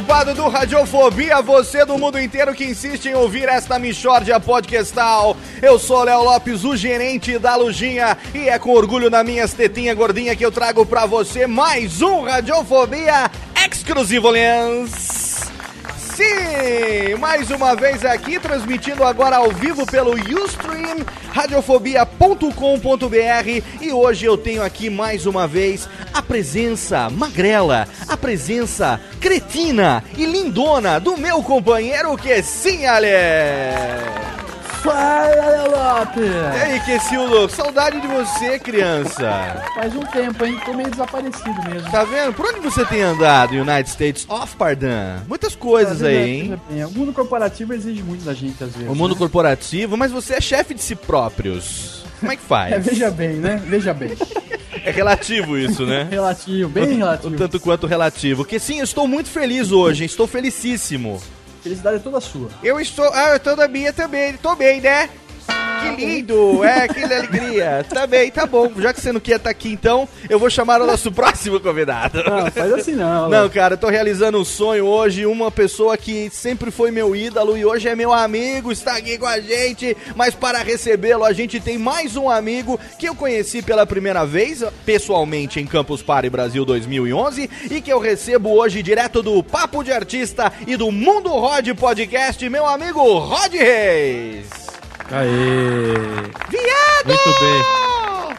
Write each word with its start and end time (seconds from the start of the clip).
Desocupado 0.00 0.34
do 0.34 0.48
Radiofobia, 0.48 1.42
você 1.42 1.84
do 1.84 1.98
mundo 1.98 2.18
inteiro 2.18 2.54
que 2.54 2.64
insiste 2.64 3.06
em 3.06 3.14
ouvir 3.14 3.48
esta 3.48 3.78
Michórdia 3.78 4.40
podcastal. 4.40 5.36
Eu 5.60 5.78
sou 5.78 6.02
Léo 6.04 6.22
Lopes, 6.22 6.64
o 6.64 6.74
gerente 6.74 7.38
da 7.38 7.54
Lujinha, 7.56 8.16
e 8.34 8.48
é 8.48 8.58
com 8.58 8.70
orgulho 8.70 9.10
na 9.10 9.22
minhas 9.22 9.52
tetinha 9.52 9.94
gordinha 9.94 10.34
que 10.34 10.44
eu 10.44 10.50
trago 10.50 10.86
pra 10.86 11.04
você 11.04 11.46
mais 11.46 12.00
um 12.00 12.22
Radiofobia 12.22 13.30
exclusivo 13.66 14.30
Lens. 14.30 15.29
Sim, 16.20 17.16
mais 17.18 17.50
uma 17.50 17.74
vez 17.74 18.04
aqui, 18.04 18.38
transmitindo 18.38 19.02
agora 19.02 19.36
ao 19.36 19.50
vivo 19.50 19.86
pelo 19.86 20.12
Ustream, 20.12 20.98
radiofobia.com.br 21.32 23.64
e 23.80 23.90
hoje 23.90 24.26
eu 24.26 24.36
tenho 24.36 24.62
aqui 24.62 24.90
mais 24.90 25.24
uma 25.24 25.48
vez 25.48 25.88
a 26.12 26.20
presença 26.20 27.08
magrela, 27.08 27.88
a 28.06 28.18
presença 28.18 29.00
cretina 29.18 30.04
e 30.14 30.26
lindona 30.26 31.00
do 31.00 31.16
meu 31.16 31.42
companheiro 31.42 32.14
que 32.18 32.42
sim, 32.42 32.84
Ale! 32.84 33.08
Fala, 34.82 36.00
Lopes! 36.00 36.24
E 36.24 36.60
aí, 36.62 36.80
Kessildo, 36.80 37.48
saudade 37.50 38.00
de 38.00 38.06
você, 38.06 38.58
criança. 38.58 39.62
Faz 39.74 39.94
um 39.94 40.00
tempo, 40.00 40.44
hein? 40.44 40.58
Tô 40.64 40.72
meio 40.72 40.90
desaparecido 40.90 41.62
mesmo. 41.70 41.90
Tá 41.90 42.04
vendo? 42.04 42.32
Por 42.32 42.46
onde 42.46 42.60
você 42.60 42.84
tem 42.86 43.02
andado, 43.02 43.52
United 43.52 43.90
States 43.90 44.26
of 44.28 44.56
Pardon? 44.56 45.20
Muitas 45.28 45.54
coisas 45.54 46.02
aí, 46.02 46.16
hein? 46.40 46.60
Bem, 46.70 46.84
O 46.86 46.90
mundo 46.90 47.12
corporativo 47.12 47.74
exige 47.74 48.02
muito 48.02 48.24
da 48.24 48.32
gente, 48.32 48.62
às 48.64 48.72
vezes. 48.74 48.88
O 48.90 48.94
mundo 48.94 49.12
né? 49.12 49.18
corporativo, 49.18 49.96
mas 49.96 50.10
você 50.10 50.34
é 50.34 50.40
chefe 50.40 50.72
de 50.72 50.80
si 50.82 50.94
próprios. 50.96 52.02
Como 52.18 52.32
é 52.32 52.36
que 52.36 52.42
faz? 52.42 52.72
É, 52.74 52.78
veja 52.78 53.10
bem, 53.10 53.34
né? 53.34 53.62
Veja 53.66 53.92
bem. 53.92 54.12
É 54.82 54.90
relativo 54.90 55.58
isso, 55.58 55.84
né? 55.84 56.06
Relativo, 56.10 56.70
bem 56.70 56.96
relativo. 56.96 57.36
tanto 57.36 57.60
quanto 57.60 57.86
relativo. 57.86 58.46
Que 58.46 58.58
sim, 58.58 58.78
eu 58.78 58.84
estou 58.84 59.06
muito 59.06 59.28
feliz 59.28 59.70
hoje, 59.72 60.06
estou 60.06 60.26
felicíssimo. 60.26 61.20
Felicidade 61.62 61.96
é 61.96 62.00
toda 62.00 62.20
sua. 62.20 62.48
Eu 62.62 62.80
estou. 62.80 63.10
Ah, 63.12 63.30
eu 63.30 63.40
tô 63.40 63.54
da 63.54 63.68
minha 63.68 63.92
também. 63.92 64.36
Tô 64.36 64.54
bem, 64.54 64.80
né? 64.80 65.10
Que 65.80 66.04
lindo! 66.04 66.62
É, 66.62 66.86
que 66.86 67.02
alegria! 67.02 67.84
Tá 67.88 68.06
bem, 68.06 68.30
tá 68.30 68.46
bom. 68.46 68.70
Já 68.78 68.92
que 68.92 69.00
você 69.00 69.12
não 69.12 69.20
quer 69.20 69.36
estar 69.36 69.50
aqui, 69.50 69.72
então, 69.72 70.08
eu 70.28 70.38
vou 70.38 70.50
chamar 70.50 70.80
o 70.80 70.86
nosso 70.86 71.10
próximo 71.12 71.58
convidado. 71.58 72.22
Não, 72.22 72.50
faz 72.50 72.72
assim 72.72 72.94
não. 72.94 73.28
Não, 73.28 73.48
cara, 73.48 73.74
eu 73.74 73.78
tô 73.78 73.88
realizando 73.88 74.38
um 74.38 74.44
sonho 74.44 74.84
hoje. 74.86 75.26
Uma 75.26 75.50
pessoa 75.50 75.96
que 75.96 76.28
sempre 76.30 76.70
foi 76.70 76.90
meu 76.90 77.16
ídolo 77.16 77.56
e 77.56 77.64
hoje 77.64 77.88
é 77.88 77.96
meu 77.96 78.12
amigo, 78.12 78.70
está 78.70 78.96
aqui 78.96 79.18
com 79.18 79.26
a 79.26 79.40
gente. 79.40 79.96
Mas 80.14 80.34
para 80.34 80.62
recebê-lo, 80.62 81.24
a 81.24 81.32
gente 81.32 81.58
tem 81.60 81.78
mais 81.78 82.16
um 82.16 82.28
amigo 82.28 82.78
que 82.98 83.08
eu 83.08 83.14
conheci 83.14 83.62
pela 83.62 83.86
primeira 83.86 84.24
vez, 84.24 84.62
pessoalmente, 84.84 85.60
em 85.60 85.66
Campus 85.66 86.02
Party 86.02 86.28
Brasil 86.28 86.64
2011 86.64 87.48
e 87.70 87.80
que 87.80 87.92
eu 87.92 87.98
recebo 87.98 88.50
hoje 88.50 88.82
direto 88.82 89.22
do 89.22 89.42
Papo 89.42 89.82
de 89.82 89.92
Artista 89.92 90.52
e 90.66 90.76
do 90.76 90.90
Mundo 90.90 91.30
Rod 91.30 91.68
Podcast, 91.70 92.46
meu 92.48 92.66
amigo 92.66 93.00
Rod 93.18 93.52
Reis. 93.52 94.69
Aê! 95.12 95.94
Viado! 96.48 97.06
Muito 97.06 97.40
bem. 97.40 97.80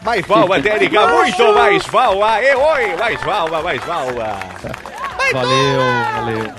Mais 0.04 0.26
valva, 0.26 0.60
técnica, 0.60 1.06
muito 1.06 1.54
mais 1.54 1.86
valva. 1.86 2.42
E 2.42 2.54
oi, 2.54 2.96
mais 2.96 3.20
valva, 3.20 3.62
mais 3.62 3.84
valva. 3.84 4.40
Valeu, 5.32 5.80
valeu. 6.14 6.54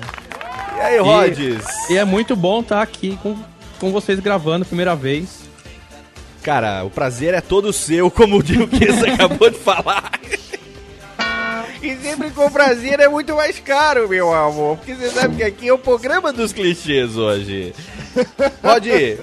E 0.77 0.79
aí, 0.79 0.97
Rods? 0.99 1.65
E 1.89 1.97
é 1.97 2.05
muito 2.05 2.35
bom 2.35 2.61
estar 2.61 2.81
aqui 2.81 3.17
com, 3.21 3.37
com 3.79 3.91
vocês 3.91 4.19
gravando 4.19 4.63
a 4.63 4.67
primeira 4.67 4.95
vez. 4.95 5.43
Cara, 6.41 6.83
o 6.83 6.89
prazer 6.89 7.33
é 7.33 7.41
todo 7.41 7.73
seu, 7.73 8.11
como 8.11 8.37
o 8.37 8.43
Dio 8.43 8.67
Kiss 8.67 9.03
acabou 9.09 9.49
de 9.49 9.57
falar. 9.57 10.11
E 11.81 11.97
sempre 11.97 12.31
com 12.31 12.49
prazer 12.49 12.99
é 12.99 13.09
muito 13.09 13.35
mais 13.35 13.59
caro, 13.59 14.07
meu 14.07 14.33
amor. 14.33 14.77
Porque 14.77 14.93
você 14.93 15.09
sabe 15.09 15.37
que 15.37 15.43
aqui 15.43 15.67
é 15.67 15.73
o 15.73 15.77
programa 15.77 16.31
dos 16.31 16.53
clichês 16.53 17.17
hoje. 17.17 17.73
Pode. 18.61 19.19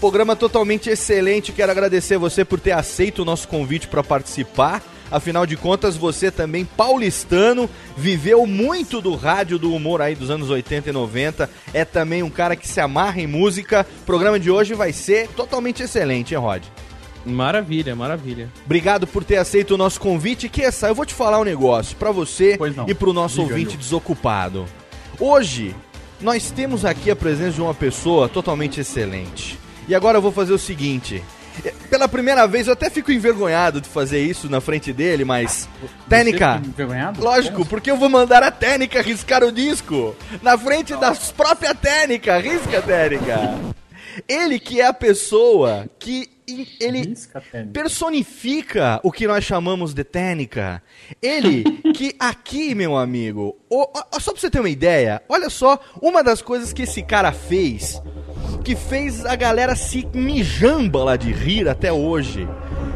Programa 0.00 0.36
totalmente 0.36 0.88
excelente. 0.88 1.50
Quero 1.50 1.72
agradecer 1.72 2.18
você 2.18 2.44
por 2.44 2.60
ter 2.60 2.70
aceito 2.70 3.22
o 3.22 3.24
nosso 3.24 3.48
convite 3.48 3.88
para 3.88 4.02
participar. 4.02 4.82
Afinal 5.10 5.44
de 5.46 5.56
contas, 5.56 5.96
você 5.96 6.30
também 6.30 6.64
paulistano, 6.64 7.68
viveu 7.96 8.46
muito 8.46 9.00
do 9.00 9.16
rádio 9.16 9.58
do 9.58 9.74
humor 9.74 10.00
aí 10.02 10.14
dos 10.14 10.30
anos 10.30 10.50
80 10.50 10.90
e 10.90 10.92
90. 10.92 11.50
É 11.72 11.84
também 11.84 12.22
um 12.22 12.30
cara 12.30 12.54
que 12.54 12.68
se 12.68 12.80
amarra 12.80 13.20
em 13.20 13.26
música. 13.26 13.86
O 14.02 14.04
programa 14.04 14.38
de 14.38 14.50
hoje 14.50 14.74
vai 14.74 14.92
ser 14.92 15.28
totalmente 15.28 15.82
excelente, 15.82 16.34
hein, 16.34 16.40
Rod? 16.40 16.62
Maravilha, 17.24 17.96
maravilha. 17.96 18.48
Obrigado 18.64 19.06
por 19.06 19.24
ter 19.24 19.36
aceito 19.36 19.74
o 19.74 19.78
nosso 19.78 20.00
convite. 20.00 20.48
Que 20.48 20.62
essa, 20.62 20.88
eu 20.88 20.94
vou 20.94 21.06
te 21.06 21.14
falar 21.14 21.40
um 21.40 21.44
negócio 21.44 21.96
pra 21.96 22.12
você 22.12 22.56
e 22.86 22.94
pro 22.94 23.12
nosso 23.12 23.36
Diga, 23.36 23.48
ouvinte 23.48 23.70
Gil. 23.70 23.80
desocupado. 23.80 24.66
Hoje, 25.18 25.74
nós 26.20 26.50
temos 26.50 26.84
aqui 26.84 27.10
a 27.10 27.16
presença 27.16 27.52
de 27.52 27.60
uma 27.60 27.74
pessoa 27.74 28.28
totalmente 28.28 28.80
excelente. 28.80 29.58
E 29.88 29.94
agora 29.94 30.18
eu 30.18 30.22
vou 30.22 30.30
fazer 30.30 30.52
o 30.52 30.58
seguinte. 30.58 31.22
eh, 31.64 31.72
Pela 31.90 32.06
primeira 32.06 32.46
vez, 32.46 32.66
eu 32.66 32.74
até 32.74 32.90
fico 32.90 33.10
envergonhado 33.10 33.80
de 33.80 33.88
fazer 33.88 34.20
isso 34.22 34.48
na 34.50 34.60
frente 34.60 34.92
dele, 34.92 35.24
mas. 35.24 35.68
Técnica! 36.08 36.52
Você 36.52 36.58
fica 36.58 36.68
envergonhado? 36.68 37.20
Lógico, 37.24 37.64
porque 37.66 37.90
eu 37.90 37.96
vou 37.96 38.08
mandar 38.08 38.42
a 38.42 38.50
Técnica 38.50 39.00
riscar 39.02 39.42
o 39.42 39.50
disco. 39.50 40.14
Na 40.42 40.56
frente 40.58 40.94
da 40.96 41.12
própria 41.36 41.74
Técnica. 41.74 42.38
Risca, 42.38 42.82
Técnica. 42.82 43.58
Ele 44.28 44.58
que 44.58 44.80
é 44.80 44.86
a 44.86 44.92
pessoa 44.92 45.88
que 45.98 46.28
ele 46.80 47.14
personifica 47.72 48.98
o 49.02 49.12
que 49.12 49.26
nós 49.26 49.44
chamamos 49.44 49.94
de 49.94 50.02
técnica. 50.02 50.82
Ele 51.22 51.62
que 51.94 52.14
aqui, 52.18 52.74
meu 52.74 52.96
amigo, 52.96 53.56
o- 53.70 53.82
o- 53.82 54.20
só 54.20 54.32
pra 54.32 54.40
você 54.40 54.50
ter 54.50 54.58
uma 54.60 54.68
ideia, 54.68 55.22
olha 55.28 55.48
só, 55.50 55.78
uma 56.02 56.24
das 56.24 56.42
coisas 56.42 56.72
que 56.72 56.82
esse 56.82 57.02
cara 57.02 57.32
fez 57.32 58.02
que 58.58 58.74
fez 58.76 59.24
a 59.24 59.34
galera 59.36 59.74
se 59.76 60.06
mijamba 60.14 61.02
lá 61.04 61.16
de 61.16 61.32
rir 61.32 61.68
até 61.68 61.92
hoje. 61.92 62.48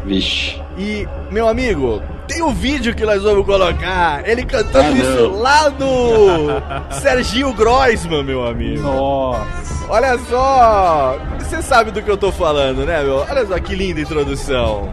Vixe. 0.05 0.61
E, 0.77 1.07
meu 1.31 1.47
amigo, 1.49 2.03
tem 2.27 2.43
um 2.43 2.53
vídeo 2.53 2.95
que 2.95 3.05
nós 3.05 3.23
vamos 3.23 3.47
colocar. 3.47 4.27
Ele 4.29 4.45
cantando 4.45 4.89
Ah, 4.89 4.99
isso 4.99 5.29
lá 5.29 5.71
no 5.71 6.91
Serginho 7.01 7.53
Groisman, 7.53 8.23
meu 8.25 8.47
amigo. 8.47 8.83
Nossa. 8.83 9.87
Olha 9.89 10.19
só! 10.31 11.19
Você 11.39 11.63
sabe 11.63 11.91
do 11.91 12.03
que 12.03 12.11
eu 12.11 12.17
tô 12.17 12.33
falando, 12.33 12.85
né, 12.87 13.03
meu? 13.03 13.19
Olha 13.29 13.47
só 13.47 13.59
que 13.59 13.75
linda 13.75 14.01
introdução. 14.01 14.89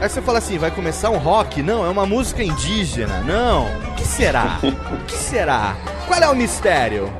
Aí 0.00 0.08
você 0.08 0.20
fala 0.20 0.38
assim, 0.38 0.58
vai 0.58 0.70
começar 0.70 1.08
um 1.10 1.16
rock? 1.18 1.62
Não, 1.62 1.84
é 1.86 1.88
uma 1.88 2.04
música 2.04 2.42
indígena. 2.42 3.20
Não. 3.24 3.64
O 3.66 3.94
que 3.96 4.04
será? 4.06 4.58
O 4.62 5.04
que 5.06 5.14
será? 5.16 5.74
Qual 6.06 6.20
é 6.20 6.28
o 6.28 6.34
mistério? 6.36 7.10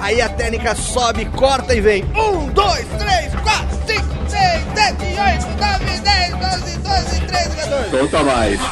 Aí 0.00 0.20
a 0.20 0.28
técnica 0.28 0.74
sobe, 0.74 1.24
corta 1.26 1.72
e 1.74 1.80
vem. 1.80 2.04
Um, 2.14 2.48
dois, 2.48 2.84
três, 2.98 3.32
quatro, 3.42 3.76
cinco, 3.86 4.14
seis, 4.28 4.62
sete, 4.74 5.04
oito, 5.04 5.46
nove, 5.60 6.00
dez, 6.00 6.34
doze, 6.36 6.76
doze, 6.78 7.20
treze, 7.26 7.56
14. 7.56 7.90
Conta 7.90 8.22
mais. 8.22 8.60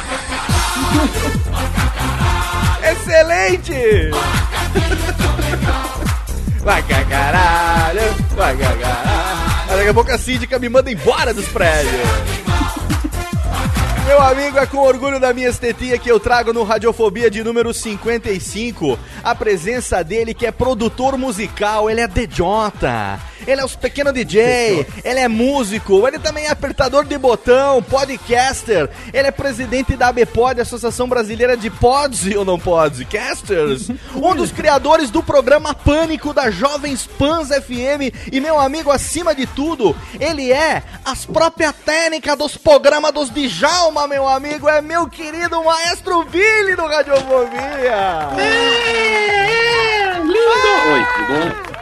Excelente! 2.91 4.11
Vai 6.63 6.81
cagaralho, 6.83 8.01
vai 8.35 8.55
cagaralho. 8.57 9.15
Daqui 9.69 9.89
a 9.89 9.93
pouco 9.93 10.11
a 10.11 10.17
síndica 10.17 10.57
me 10.59 10.67
manda 10.69 10.91
embora 10.91 11.33
dos 11.33 11.45
prédios. 11.47 12.01
Meu 14.05 14.21
amigo, 14.21 14.59
é 14.59 14.67
com 14.67 14.77
orgulho 14.77 15.19
da 15.19 15.33
minha 15.33 15.49
estetia 15.49 15.97
que 15.97 16.09
eu 16.09 16.19
trago 16.19 16.53
no 16.53 16.63
Radiofobia 16.63 17.29
de 17.29 17.43
número 17.43 17.73
55 17.73 18.99
a 19.23 19.33
presença 19.33 20.03
dele 20.03 20.31
que 20.31 20.45
é 20.45 20.51
produtor 20.51 21.17
musical, 21.17 21.89
ele 21.89 22.01
é 22.01 22.07
DJ, 22.07 22.45
ele 23.47 23.61
é 23.61 23.65
os 23.65 23.75
pequeno 23.75 24.11
DJ, 24.11 24.85
ele 25.03 25.19
é 25.19 25.27
músico, 25.27 26.07
ele 26.07 26.19
também 26.19 26.45
é 26.45 26.51
apertador 26.51 27.05
de 27.05 27.17
botão, 27.17 27.81
podcaster, 27.83 28.89
ele 29.13 29.27
é 29.27 29.31
presidente 29.31 29.95
da 29.95 30.07
ABPOD, 30.07 30.61
Associação 30.61 31.07
Brasileira 31.07 31.55
de 31.55 31.69
Pods 31.69 32.35
ou 32.35 32.45
não 32.45 32.59
Podcasters, 32.59 33.89
um 34.15 34.35
dos 34.35 34.51
criadores 34.51 35.09
do 35.09 35.21
programa 35.21 35.73
Pânico 35.73 36.33
da 36.33 36.49
Jovens 36.49 37.05
Pans 37.05 37.49
FM 37.49 38.13
e 38.31 38.39
meu 38.39 38.59
amigo, 38.59 38.91
acima 38.91 39.35
de 39.35 39.45
tudo, 39.45 39.95
ele 40.19 40.51
é 40.51 40.83
as 41.03 41.25
próprias 41.25 41.73
técnicas 41.85 42.37
dos 42.37 42.57
programas 42.57 43.11
dos 43.11 43.29
Djalma, 43.29 44.07
meu 44.07 44.27
amigo, 44.27 44.67
é 44.69 44.81
meu 44.81 45.07
querido 45.07 45.63
maestro 45.63 46.23
Billy 46.25 46.75
do 46.75 46.85
Radiofobia. 46.85 48.29
Oi, 50.87 51.05
tudo 51.15 51.69
bom? 51.69 51.74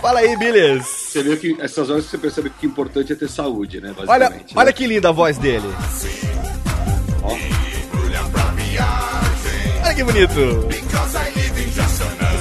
Fala 0.00 0.20
aí, 0.20 0.36
Billy. 0.36 0.80
Você 0.80 1.22
viu 1.22 1.36
que 1.36 1.56
essas 1.60 1.88
horas 1.88 2.04
você 2.06 2.18
percebe 2.18 2.50
que 2.50 2.66
o 2.66 2.70
importante 2.70 3.12
é 3.12 3.16
ter 3.16 3.28
saúde, 3.28 3.80
né? 3.80 3.94
Olha, 3.96 4.06
Basicamente. 4.06 4.58
olha 4.58 4.66
né? 4.66 4.72
que 4.72 4.86
linda 4.86 5.08
a 5.10 5.12
voz 5.12 5.38
dele. 5.38 5.72
Olha 9.84 9.94
que 9.94 10.04
bonito. 10.04 11.41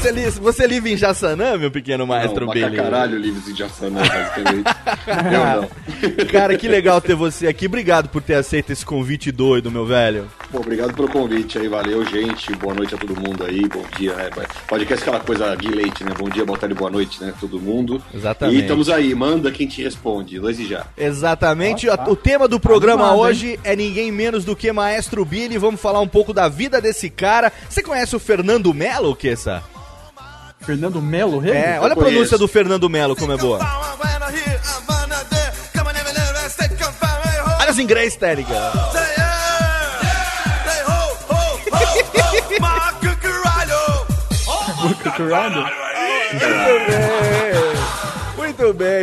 Você, 0.01 0.12
li- 0.12 0.30
você 0.31 0.68
vive 0.68 0.92
em 0.92 0.98
Jassanã, 0.98 1.57
meu 1.59 1.69
pequeno 1.69 2.07
maestro 2.07 2.48
não, 2.48 2.53
Billy? 2.53 2.71
pra 2.75 2.83
caralho 2.86 3.19
livros 3.19 3.45
de 3.45 3.53
Jassanã, 3.53 4.01
basicamente. 4.01 4.65
Eu 5.31 5.62
não. 5.62 6.25
Cara, 6.31 6.57
que 6.57 6.68
legal 6.68 7.00
ter 7.00 7.13
você 7.13 7.45
aqui. 7.48 7.68
Obrigado 7.68 8.09
por 8.09 8.19
ter 8.19 8.33
aceito 8.33 8.71
esse 8.71 8.83
convite 8.83 9.31
doido, 9.31 9.69
meu 9.69 9.86
velho. 9.86 10.27
Pô, 10.51 10.57
obrigado 10.59 10.92
pelo 10.95 11.07
convite 11.07 11.59
aí, 11.59 11.68
valeu, 11.68 12.03
gente. 12.03 12.51
Boa 12.56 12.74
noite 12.74 12.95
a 12.95 12.98
todo 12.98 13.15
mundo 13.15 13.44
aí, 13.45 13.68
bom 13.68 13.83
dia, 13.95 14.15
né? 14.15 14.31
Podcast 14.68 15.03
é 15.03 15.07
aquela 15.07 15.24
coisa 15.24 15.56
guilete, 15.56 16.04
né? 16.04 16.13
Bom 16.18 16.30
dia, 16.30 16.44
boa 16.45 16.57
tarde, 16.57 16.74
boa 16.74 16.89
noite, 16.89 17.24
né? 17.24 17.31
Todo 17.39 17.59
mundo. 17.59 18.01
Exatamente. 18.12 18.57
E 18.57 18.62
estamos 18.62 18.89
aí, 18.89 19.13
manda 19.13 19.51
quem 19.51 19.68
te 19.68 19.83
responde, 19.83 20.39
Luiz 20.39 20.57
e 20.57 20.65
já. 20.65 20.88
Exatamente. 20.97 21.88
Ó, 21.88 21.95
tá. 21.95 22.09
O 22.09 22.15
tema 22.15 22.47
do 22.47 22.59
programa 22.59 23.04
Animado, 23.04 23.19
hoje 23.21 23.59
é 23.63 23.75
ninguém 23.75 24.12
menos 24.12 24.44
do 24.44 24.56
que 24.56 24.71
Maestro 24.71 25.24
Billy. 25.24 25.59
Vamos 25.59 25.80
falar 25.80 26.00
um 26.01 26.07
pouco 26.07 26.33
da 26.33 26.50
vida 26.50 26.81
desse 26.81 27.07
cara. 27.07 27.51
Você 27.69 27.83
conhece 27.83 28.15
o 28.15 28.19
Fernando 28.19 28.74
Melo, 28.74 29.15
Kessa? 29.15 29.62
Fernando 30.62 31.02
Melo, 31.02 31.40
Rego? 31.40 31.58
É, 31.58 31.80
olha 31.80 31.94
a 31.94 31.96
pronúncia 31.96 32.38
do 32.38 32.48
Fernando 32.48 32.90
Melo, 32.90 33.16
como 33.16 33.31
é 33.31 33.38
boa. 33.38 33.60
Olha 37.60 37.72
os 37.72 37.80
inglês, 37.80 38.16
técnica. 38.16 38.72
Curado? 45.16 45.60
Muito 45.60 46.46
bem. 46.88 47.41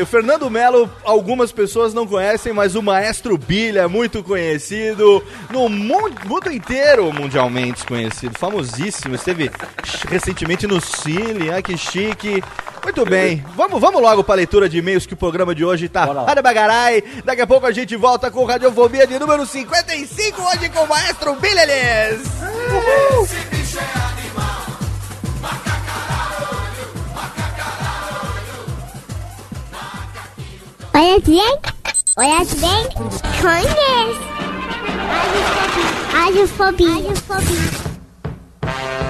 O 0.02 0.06
Fernando 0.06 0.50
Melo, 0.50 0.90
algumas 1.04 1.50
pessoas 1.50 1.94
não 1.94 2.06
conhecem, 2.06 2.52
mas 2.52 2.74
o 2.74 2.82
Maestro 2.82 3.38
Billy 3.38 3.78
é 3.78 3.86
muito 3.86 4.22
conhecido 4.22 5.24
no 5.50 5.68
mundo, 5.68 6.14
mundo 6.26 6.52
inteiro, 6.52 7.12
mundialmente 7.12 7.84
conhecido, 7.84 8.38
famosíssimo. 8.38 9.14
Esteve 9.14 9.50
recentemente 10.08 10.66
no 10.66 10.80
Chile, 10.80 11.50
ah, 11.50 11.62
que 11.62 11.76
chique. 11.76 12.42
Muito 12.82 13.04
bem, 13.04 13.44
vamos, 13.56 13.80
vamos 13.80 14.00
logo 14.00 14.22
para 14.22 14.34
a 14.34 14.36
leitura 14.36 14.68
de 14.68 14.78
e-mails 14.78 15.04
que 15.04 15.14
o 15.14 15.16
programa 15.16 15.54
de 15.54 15.64
hoje 15.64 15.88
tá. 15.88 16.04
Rádio 16.04 16.42
Bagarai. 16.42 17.02
Daqui 17.24 17.42
a 17.42 17.46
pouco 17.46 17.66
a 17.66 17.72
gente 17.72 17.96
volta 17.96 18.30
com 18.30 18.44
Radiofobia 18.44 19.06
de 19.06 19.18
número 19.18 19.44
55, 19.44 20.42
hoje 20.42 20.68
com 20.68 20.84
o 20.84 20.88
Maestro 20.88 21.36
Hola, 30.98 31.20
Frank. 31.20 31.62
Hola, 32.16 32.44
Frank. 32.44 32.90
Congress. 36.74 37.88
Are? 38.62 39.07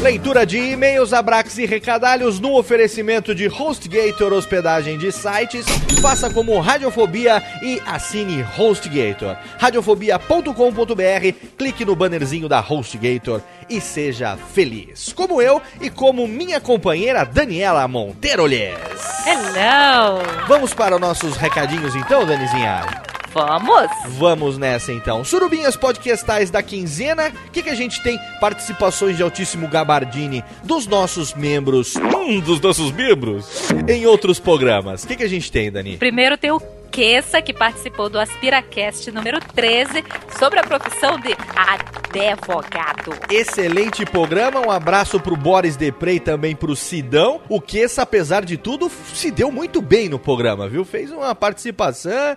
Leitura 0.00 0.46
de 0.46 0.56
e-mails, 0.56 1.12
abrax 1.12 1.58
e 1.58 1.66
recadalhos 1.66 2.40
no 2.40 2.56
oferecimento 2.56 3.34
de 3.34 3.48
HostGator 3.48 4.32
hospedagem 4.32 4.96
de 4.96 5.12
sites. 5.12 5.66
Faça 6.00 6.32
como 6.32 6.58
Radiofobia 6.58 7.42
e 7.62 7.82
assine 7.84 8.42
HostGator. 8.58 9.36
Radiofobia.com.br, 9.58 11.48
clique 11.58 11.84
no 11.84 11.94
bannerzinho 11.94 12.48
da 12.48 12.60
HostGator 12.60 13.42
e 13.68 13.78
seja 13.78 14.38
feliz. 14.38 15.12
Como 15.12 15.42
eu 15.42 15.60
e 15.82 15.90
como 15.90 16.26
minha 16.26 16.62
companheira 16.62 17.24
Daniela 17.24 17.86
Monteiro-Lhes. 17.86 19.26
Hello! 19.26 20.22
Vamos 20.48 20.72
para 20.72 20.94
os 20.94 21.00
nossos 21.00 21.36
recadinhos 21.36 21.94
então, 21.94 22.24
Danizinha? 22.24 22.86
Vamos! 23.32 23.90
Vamos 24.18 24.58
nessa 24.58 24.92
então. 24.92 25.22
Surubinhas 25.22 25.76
podcastais 25.76 26.50
da 26.50 26.62
quinzena. 26.62 27.32
O 27.46 27.50
que, 27.52 27.62
que 27.62 27.70
a 27.70 27.74
gente 27.74 28.02
tem? 28.02 28.18
Participações 28.40 29.16
de 29.16 29.22
altíssimo 29.22 29.68
gabardine 29.68 30.44
dos 30.64 30.86
nossos 30.86 31.32
membros. 31.34 31.94
Hum, 31.96 32.40
dos 32.40 32.60
nossos 32.60 32.90
membros? 32.90 33.70
Em 33.88 34.04
outros 34.04 34.40
programas. 34.40 35.04
O 35.04 35.06
que, 35.06 35.16
que 35.16 35.22
a 35.22 35.28
gente 35.28 35.50
tem, 35.50 35.70
Dani? 35.70 35.96
Primeiro 35.96 36.36
tem 36.36 36.50
o 36.50 36.60
Kessa, 36.90 37.40
que 37.40 37.54
participou 37.54 38.10
do 38.10 38.18
AspiraCast 38.18 39.12
número 39.12 39.38
13, 39.38 40.04
sobre 40.36 40.58
a 40.58 40.64
profissão 40.64 41.20
de 41.20 41.36
advogado. 41.54 43.12
Excelente 43.30 44.04
programa, 44.04 44.58
um 44.58 44.72
abraço 44.72 45.20
pro 45.20 45.36
Boris 45.36 45.76
Depré 45.76 46.14
e 46.14 46.20
também 46.20 46.56
pro 46.56 46.74
Sidão. 46.74 47.40
O 47.48 47.60
Kessa, 47.60 48.02
apesar 48.02 48.44
de 48.44 48.56
tudo, 48.56 48.90
se 49.14 49.30
deu 49.30 49.52
muito 49.52 49.80
bem 49.80 50.08
no 50.08 50.18
programa, 50.18 50.68
viu? 50.68 50.84
Fez 50.84 51.12
uma 51.12 51.32
participação 51.32 52.36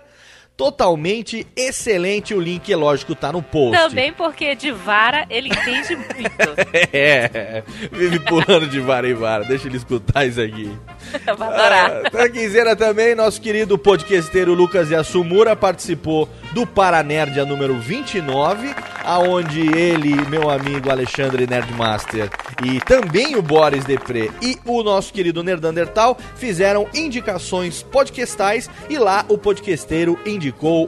totalmente 0.56 1.46
excelente. 1.56 2.34
O 2.34 2.40
link, 2.40 2.72
é 2.72 2.76
lógico, 2.76 3.14
tá 3.14 3.32
no 3.32 3.42
post. 3.42 3.76
Também 3.76 4.12
porque 4.12 4.54
de 4.54 4.70
vara 4.70 5.26
ele 5.28 5.48
entende 5.48 5.96
muito. 5.96 6.54
É, 6.92 7.62
vive 7.90 8.20
pulando 8.20 8.66
de 8.66 8.80
vara 8.80 9.08
em 9.08 9.14
vara. 9.14 9.44
Deixa 9.44 9.66
ele 9.68 9.76
escutar 9.76 10.24
isso 10.26 10.40
aqui. 10.40 10.70
Eu 11.26 11.36
vou 11.36 11.46
adorar. 11.46 12.02
Ah, 12.12 12.28
quinzena 12.28 12.76
também, 12.76 13.14
nosso 13.14 13.40
querido 13.40 13.76
podcasteiro 13.78 14.54
Lucas 14.54 14.90
Yasumura 14.90 15.56
participou 15.56 16.28
do 16.52 16.66
Paranerdia 16.66 17.44
número 17.44 17.78
29. 17.78 18.74
aonde 19.04 19.60
ele, 19.76 20.14
meu 20.30 20.48
amigo 20.48 20.90
Alexandre 20.90 21.46
Nerdmaster 21.46 22.30
e 22.64 22.80
também 22.80 23.36
o 23.36 23.42
Boris 23.42 23.84
Depré 23.84 24.30
e 24.40 24.56
o 24.64 24.82
nosso 24.82 25.12
querido 25.12 25.42
Nerdandertal 25.42 26.16
fizeram 26.36 26.88
indicações 26.94 27.82
podcastais 27.82 28.70
e 28.88 28.96
lá 28.96 29.24
o 29.28 29.36
podcasteiro 29.36 30.18
indicou 30.24 30.43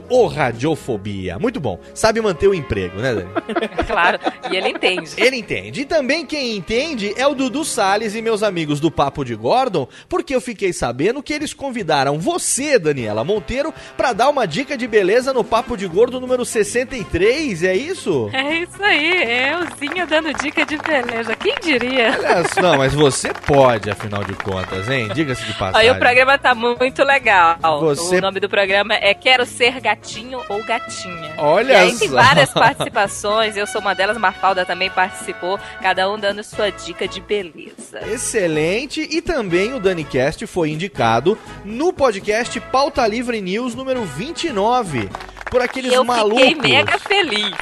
o 0.09 0.27
Radiofobia. 0.27 1.39
Muito 1.39 1.59
bom. 1.59 1.79
Sabe 1.93 2.19
manter 2.21 2.47
o 2.47 2.53
emprego, 2.53 2.97
né, 2.97 3.13
Dani? 3.15 3.29
claro. 3.87 4.19
E 4.51 4.55
ele 4.55 4.69
entende. 4.69 5.11
Ele 5.17 5.37
entende. 5.37 5.81
E 5.81 5.85
também 5.85 6.25
quem 6.25 6.55
entende 6.55 7.13
é 7.17 7.25
o 7.25 7.33
Dudu 7.33 7.63
Salles 7.63 8.15
e 8.15 8.21
meus 8.21 8.43
amigos 8.43 8.79
do 8.79 8.91
Papo 8.91 9.23
de 9.23 9.35
Gordon, 9.35 9.87
porque 10.09 10.35
eu 10.35 10.41
fiquei 10.41 10.73
sabendo 10.73 11.23
que 11.23 11.33
eles 11.33 11.53
convidaram 11.53 12.19
você, 12.19 12.77
Daniela 12.77 13.23
Monteiro, 13.23 13.73
pra 13.95 14.13
dar 14.13 14.29
uma 14.29 14.45
dica 14.45 14.77
de 14.77 14.87
beleza 14.87 15.33
no 15.33 15.43
Papo 15.43 15.77
de 15.77 15.87
Gordo 15.87 16.19
número 16.19 16.43
63, 16.45 17.63
é 17.63 17.75
isso? 17.75 18.29
É 18.33 18.55
isso 18.59 18.83
aí, 18.83 19.23
é 19.23 19.53
euzinho 19.53 20.07
dando 20.07 20.33
dica 20.33 20.65
de 20.65 20.77
beleza. 20.77 21.35
Quem 21.35 21.55
diria? 21.61 22.13
Aliás, 22.13 22.47
não, 22.61 22.77
mas 22.77 22.93
você 22.93 23.31
pode, 23.45 23.89
afinal 23.89 24.23
de 24.23 24.33
contas, 24.33 24.89
hein? 24.89 25.09
Diga-se 25.13 25.45
de 25.45 25.53
passagem. 25.53 25.89
Aí 25.89 25.95
o 25.95 25.99
programa 25.99 26.37
tá 26.37 26.53
muito 26.55 27.03
legal. 27.03 27.57
Você- 27.81 28.17
O 28.17 28.21
nome 28.21 28.39
do 28.39 28.49
programa 28.49 28.93
é 28.95 29.13
Quero 29.13 29.45
Ser 29.47 29.79
Gatinho 29.79 30.41
ou 30.49 30.63
Gatinha. 30.63 31.35
Olha 31.37 31.73
e 31.73 31.75
aí 31.75 31.95
tem 31.97 32.09
só. 32.09 32.15
várias 32.15 32.51
participações, 32.51 33.57
eu 33.57 33.65
sou 33.65 33.81
uma 33.81 33.95
delas, 33.95 34.17
Mafalda 34.17 34.65
também 34.65 34.89
participou, 34.89 35.59
cada 35.81 36.09
um 36.11 36.19
dando 36.19 36.43
sua 36.43 36.69
dica 36.69 37.07
de 37.07 37.21
beleza. 37.21 37.99
Excelente. 38.11 39.07
E 39.09 39.21
também 39.21 39.73
o 39.73 39.79
DaniCast 39.79 40.45
foi 40.47 40.69
indicado 40.69 41.37
no 41.63 41.91
podcast 41.91 42.59
Pauta 42.59 43.05
Livre 43.07 43.41
News 43.41 43.73
número 43.73 44.03
29. 44.03 45.09
Por 45.49 45.61
aqueles 45.61 45.93
eu 45.93 46.03
malucos. 46.03 46.43
fiquei 46.43 46.55
mega 46.55 46.99
feliz. 46.99 47.55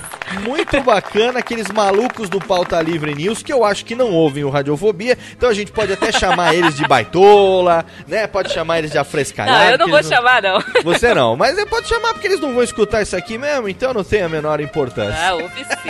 Muito 0.43 0.81
bacana, 0.81 1.39
aqueles 1.39 1.69
malucos 1.69 2.27
do 2.29 2.39
Pauta 2.39 2.81
Livre 2.81 3.13
News, 3.13 3.43
que 3.43 3.53
eu 3.53 3.63
acho 3.63 3.85
que 3.85 3.93
não 3.95 4.11
ouvem 4.11 4.43
o 4.43 4.49
Radiofobia, 4.49 5.15
então 5.37 5.47
a 5.47 5.53
gente 5.53 5.71
pode 5.71 5.93
até 5.93 6.11
chamar 6.11 6.55
eles 6.55 6.75
de 6.75 6.85
baitola, 6.87 7.85
né? 8.07 8.25
Pode 8.25 8.51
chamar 8.51 8.79
eles 8.79 8.91
de 8.91 8.97
afrescalhado. 8.97 9.65
Não, 9.65 9.71
eu 9.71 9.77
não 9.77 9.87
vou 9.87 9.99
eles 9.99 10.09
chamar, 10.09 10.41
não. 10.41 10.59
Você 10.83 11.13
não, 11.13 11.35
mas 11.35 11.57
é, 11.57 11.65
pode 11.75 11.89
chamar 11.89 12.13
porque 12.13 12.27
eles 12.27 12.39
não 12.39 12.53
vão 12.53 12.63
escutar 12.63 13.01
isso 13.01 13.17
aqui 13.17 13.38
mesmo, 13.38 13.67
então 13.67 13.94
não 13.94 14.03
tem 14.03 14.22
a 14.22 14.29
menor 14.29 14.62
importância. 14.62 15.27
Ah, 15.27 15.34
ouve 15.36 15.65
sim. 15.65 15.89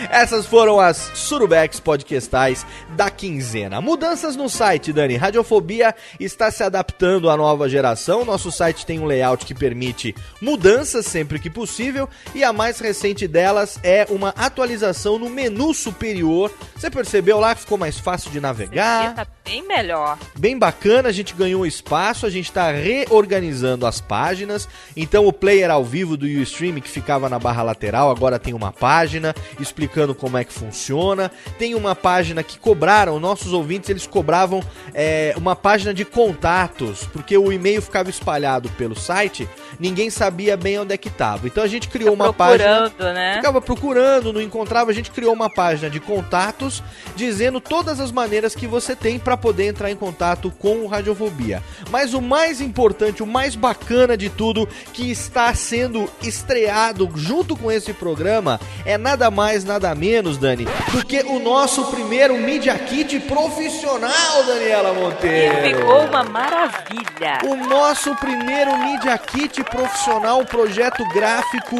Essas 0.10 0.46
foram 0.46 0.80
as 0.80 0.96
Surubex 1.14 1.78
podcastais 1.80 2.64
da 2.96 3.10
quinzena. 3.10 3.80
Mudanças 3.80 4.36
no 4.36 4.48
site, 4.48 4.92
Dani. 4.92 5.16
Radiofobia 5.16 5.94
está 6.18 6.50
se 6.50 6.62
adaptando 6.62 7.28
à 7.28 7.36
nova 7.36 7.68
geração. 7.68 8.24
Nosso 8.24 8.50
site 8.50 8.86
tem 8.86 8.98
um 8.98 9.04
layout 9.04 9.44
que 9.44 9.54
permite 9.54 10.14
mudanças 10.40 11.06
sempre 11.06 11.38
que 11.38 11.50
possível. 11.50 12.08
E 12.34 12.42
a 12.42 12.52
mais 12.52 12.78
recente 12.80 13.28
delas 13.28 13.78
é 13.82 14.06
uma 14.08 14.30
atualização 14.30 15.18
no 15.18 15.28
menu 15.28 15.74
superior. 15.74 16.50
Você 16.74 16.90
percebeu 16.90 17.38
lá 17.38 17.54
que 17.54 17.62
ficou 17.62 17.76
mais 17.76 17.98
fácil 17.98 18.30
de 18.30 18.40
navegar? 18.40 19.14
Tá 19.14 19.26
bem 19.44 19.66
melhor. 19.66 20.18
Bem 20.38 20.58
bacana, 20.58 21.08
a 21.08 21.12
gente 21.12 21.34
ganhou 21.34 21.66
espaço, 21.66 22.24
a 22.24 22.30
gente 22.30 22.46
está 22.46 22.70
reorganizando 22.70 23.86
as 23.86 24.00
páginas. 24.00 24.68
Então 24.96 25.26
o 25.26 25.32
player 25.32 25.70
ao 25.70 25.84
vivo 25.84 26.16
do 26.16 26.26
Ustream 26.26 26.80
que 26.80 26.88
ficava 26.88 27.28
na 27.28 27.38
barra 27.38 27.62
lateral 27.62 28.10
agora 28.10 28.38
tem 28.38 28.54
uma 28.54 28.72
página 28.72 29.34
explicando 29.58 30.14
como 30.14 30.36
é 30.36 30.44
que 30.44 30.52
funciona. 30.52 31.30
Tem 31.58 31.74
uma 31.74 31.94
página 31.94 32.42
que 32.42 32.58
cobraram, 32.58 33.20
nossos 33.20 33.52
ouvintes 33.52 33.90
eles 33.90 34.06
cobravam 34.06 34.62
é, 34.94 35.34
uma 35.36 35.54
página 35.54 35.94
de 35.94 36.04
contatos, 36.04 37.08
porque 37.12 37.36
o 37.36 37.52
e-mail 37.52 37.82
ficava 37.82 38.10
espalhado 38.10 38.68
pelo 38.70 38.98
site, 38.98 39.48
ninguém 39.78 40.10
sabia 40.10 40.56
bem 40.56 40.78
onde 40.78 40.94
é 40.94 40.96
que 40.96 41.08
estava. 41.08 41.46
Então 41.46 41.62
a 41.62 41.68
gente 41.68 41.88
criou 41.88 42.14
uma 42.14 42.32
página 42.32 42.90
né? 43.12 43.34
ficava 43.36 43.60
procurando, 43.60 44.32
não 44.32 44.40
encontrava, 44.40 44.90
a 44.90 44.94
gente 44.94 45.10
criou 45.10 45.32
uma 45.32 45.50
página 45.50 45.88
de 45.88 46.00
contatos 46.00 46.82
dizendo 47.14 47.60
todas 47.60 48.00
as 48.00 48.10
maneiras 48.10 48.54
que 48.54 48.66
você 48.66 48.96
tem 48.96 49.18
para 49.18 49.36
poder 49.36 49.66
entrar 49.66 49.90
em 49.90 49.96
contato 49.96 50.50
com 50.58 50.78
o 50.78 50.86
Radiofobia. 50.86 51.62
Mas 51.90 52.14
o 52.14 52.20
mais 52.20 52.60
importante, 52.60 53.22
o 53.22 53.26
mais 53.26 53.54
bacana 53.54 54.16
de 54.16 54.28
tudo 54.28 54.59
que 54.92 55.10
está 55.10 55.52
sendo 55.54 56.10
estreado 56.22 57.10
junto 57.14 57.56
com 57.56 57.70
esse 57.70 57.92
programa 57.92 58.60
é 58.84 58.96
nada 58.96 59.30
mais, 59.30 59.64
nada 59.64 59.94
menos, 59.94 60.38
Dani, 60.38 60.66
do 60.92 61.04
que 61.04 61.20
o 61.20 61.38
nosso 61.38 61.84
primeiro 61.86 62.36
Media 62.36 62.78
Kit 62.78 63.18
profissional, 63.20 64.44
Daniela 64.46 64.92
Monteiro. 64.92 65.66
E 65.66 65.74
ficou 65.74 66.04
uma 66.06 66.24
maravilha. 66.24 67.38
O 67.44 67.56
nosso 67.56 68.14
primeiro 68.16 68.76
Media 68.78 69.16
Kit 69.18 69.62
profissional, 69.64 70.44
projeto 70.44 71.04
gráfico 71.08 71.76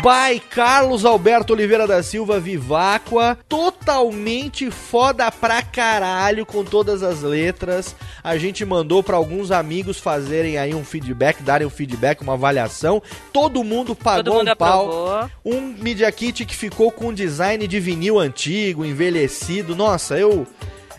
by 0.00 0.40
Carlos 0.50 1.04
Alberto 1.04 1.52
Oliveira 1.52 1.86
da 1.86 2.02
Silva 2.02 2.40
Viváqua, 2.40 3.38
totalmente 3.48 4.70
foda 4.70 5.30
pra 5.30 5.62
caralho 5.62 6.46
com 6.46 6.64
todas 6.64 7.02
as 7.02 7.22
letras. 7.22 7.94
A 8.22 8.36
gente 8.36 8.64
mandou 8.64 9.02
pra 9.02 9.16
alguns 9.16 9.50
amigos 9.50 9.98
fazerem 9.98 10.56
aí 10.56 10.74
um 10.74 10.84
feedback, 10.84 11.42
darem 11.42 11.66
um 11.66 11.70
feedback, 11.70 12.22
uma 12.22 12.34
avaliação. 12.34 13.02
Todo 13.32 13.62
mundo 13.64 13.94
pagou 13.94 14.22
Todo 14.24 14.38
mundo 14.38 14.52
um 14.52 14.56
pau. 14.56 14.86
aprovou. 14.86 15.30
Um 15.44 15.74
Media 15.78 16.10
Kit 16.10 16.44
que 16.46 16.56
ficou 16.56 16.90
com 16.90 17.08
um 17.08 17.12
design 17.14 17.66
de 17.66 17.80
vinil 17.80 18.18
antigo, 18.18 18.84
envelhecido. 18.84 19.74
Nossa, 19.76 20.16
eu 20.18 20.46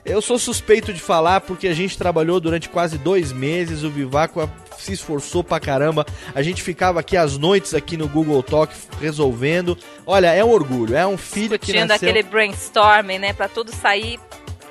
eu 0.06 0.22
sou 0.22 0.38
suspeito 0.38 0.94
de 0.94 1.00
falar 1.00 1.42
porque 1.42 1.68
a 1.68 1.74
gente 1.74 1.98
trabalhou 1.98 2.40
durante 2.40 2.70
quase 2.70 2.98
dois 2.98 3.32
meses, 3.32 3.84
o 3.84 3.90
Vivaco 3.90 4.50
se 4.78 4.92
esforçou 4.92 5.44
pra 5.44 5.60
caramba. 5.60 6.06
A 6.36 6.42
gente 6.42 6.62
ficava 6.62 7.00
aqui 7.00 7.16
às 7.16 7.38
noites 7.38 7.74
aqui 7.74 7.96
no 7.96 8.08
Google 8.08 8.44
Talk 8.44 8.74
resolvendo. 9.00 9.78
Olha, 10.06 10.34
é 10.34 10.44
um 10.44 10.52
orgulho, 10.52 10.96
é 10.96 11.08
um 11.08 11.18
filho 11.18 11.58
que 11.58 11.68
Discutindo 11.68 11.88
nasceu... 11.88 12.10
aquele 12.10 12.24
brainstorming, 12.24 13.20
né? 13.20 13.34
Pra 13.34 13.48
tudo 13.48 13.74
sair 13.74 14.20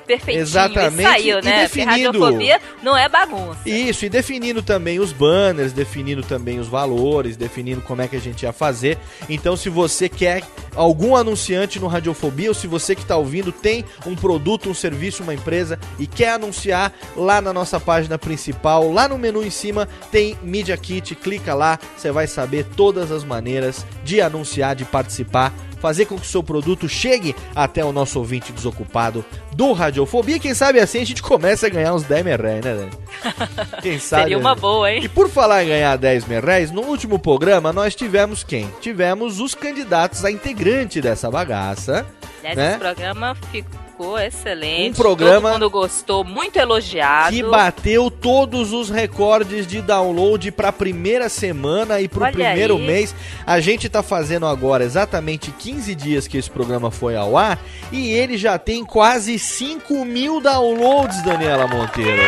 perfeitinho. 0.03 0.41
Exatamente, 0.41 0.99
E 0.99 1.03
saiu, 1.03 1.39
e 1.39 1.41
né? 1.41 1.67
Porque 1.67 1.79
definindo- 1.85 2.19
radiofobia 2.19 2.61
não 2.81 2.97
é 2.97 3.09
bagunça. 3.09 3.59
Isso, 3.67 4.05
e 4.05 4.09
definindo 4.09 4.61
também 4.61 4.99
os 4.99 5.11
banners, 5.11 5.71
definindo 5.73 6.21
também 6.23 6.59
os 6.59 6.67
valores, 6.67 7.35
definindo 7.37 7.81
como 7.81 8.01
é 8.01 8.07
que 8.07 8.15
a 8.15 8.21
gente 8.21 8.43
ia 8.43 8.53
fazer. 8.53 8.97
Então, 9.29 9.55
se 9.55 9.69
você 9.69 10.07
quer 10.09 10.43
algum 10.75 11.15
anunciante 11.15 11.79
no 11.79 11.87
Radiofobia, 11.87 12.49
ou 12.49 12.53
se 12.55 12.65
você 12.67 12.95
que 12.95 13.01
está 13.03 13.15
ouvindo 13.15 13.51
tem 13.51 13.85
um 14.05 14.15
produto, 14.15 14.69
um 14.69 14.73
serviço, 14.73 15.23
uma 15.23 15.33
empresa 15.33 15.79
e 15.99 16.07
quer 16.07 16.31
anunciar 16.33 16.91
lá 17.15 17.39
na 17.41 17.53
nossa 17.53 17.79
página 17.79 18.17
principal, 18.17 18.91
lá 18.91 19.07
no 19.07 19.17
menu 19.17 19.43
em 19.43 19.49
cima 19.51 19.87
tem 20.11 20.37
Media 20.41 20.75
Kit, 20.75 21.15
clica 21.15 21.53
lá, 21.53 21.79
você 21.95 22.11
vai 22.11 22.25
saber 22.27 22.65
todas 22.75 23.11
as 23.11 23.23
maneiras 23.23 23.85
de 24.03 24.19
anunciar, 24.21 24.75
de 24.75 24.83
participar 24.85 25.53
fazer 25.79 26.05
com 26.05 26.15
que 26.15 26.21
o 26.25 26.29
seu 26.29 26.41
produto 26.41 26.87
chegue 26.87 27.35
até 27.53 27.83
o 27.83 27.91
nosso 27.91 28.17
ouvinte 28.17 28.53
desocupado 28.53 29.23
do 29.55 29.71
Radiofobia. 29.71 30.39
Quem 30.39 30.53
sabe 30.53 30.79
assim 30.79 31.01
a 31.01 31.05
gente 31.05 31.21
começa 31.21 31.67
a 31.67 31.69
ganhar 31.69 31.93
uns 31.93 32.03
10 32.03 32.23
merréis, 32.25 32.63
né, 32.65 32.73
Dani? 32.75 32.91
Quem 33.81 33.99
sabe? 33.99 34.23
Seria 34.23 34.37
uma 34.37 34.55
boa, 34.55 34.91
hein? 34.91 35.01
E 35.03 35.09
por 35.09 35.29
falar 35.29 35.63
em 35.63 35.67
ganhar 35.67 35.95
10 35.97 36.25
merréis, 36.25 36.71
no 36.71 36.81
último 36.81 37.17
programa 37.19 37.71
nós 37.73 37.95
tivemos 37.95 38.43
quem? 38.43 38.69
Tivemos 38.81 39.39
os 39.39 39.53
candidatos 39.55 40.23
a 40.25 40.31
integrante 40.31 41.01
dessa 41.01 41.29
bagaça. 41.29 42.05
Aliás, 42.39 42.57
né? 42.57 42.69
esse 42.71 42.79
programa 42.79 43.35
ficou 43.51 44.19
excelente. 44.19 44.99
Um 44.99 45.01
programa- 45.01 45.41
Todo 45.51 45.53
mundo 45.53 45.69
gostou, 45.69 46.23
muito 46.25 46.57
elogiado. 46.57 47.33
Que 47.33 47.41
bateu 47.43 48.11
todos 48.11 48.73
os 48.73 48.89
recordes 48.89 49.65
de 49.65 49.81
download 49.81 50.51
para 50.51 50.67
a 50.69 50.73
primeira 50.73 51.29
semana 51.29 52.01
e 52.01 52.09
para 52.09 52.27
o 52.29 52.31
primeiro 52.33 52.75
aí. 52.75 52.85
mês. 52.85 53.15
A 53.45 53.61
gente 53.61 53.87
tá 53.87 54.03
fazendo 54.03 54.45
agora 54.45 54.83
exatamente 54.83 55.51
15 55.51 55.95
dias 55.95 56.27
que 56.27 56.37
esse 56.37 56.49
programa 56.49 56.91
foi 56.91 57.15
ao 57.15 57.37
ar 57.37 57.57
e 57.93 58.11
ele 58.11 58.37
já 58.37 58.57
tem 58.57 58.83
quase 58.83 59.39
5 59.43 60.05
mil 60.05 60.39
downloads, 60.39 61.21
Daniela 61.21 61.67
Monteiro. 61.67 62.21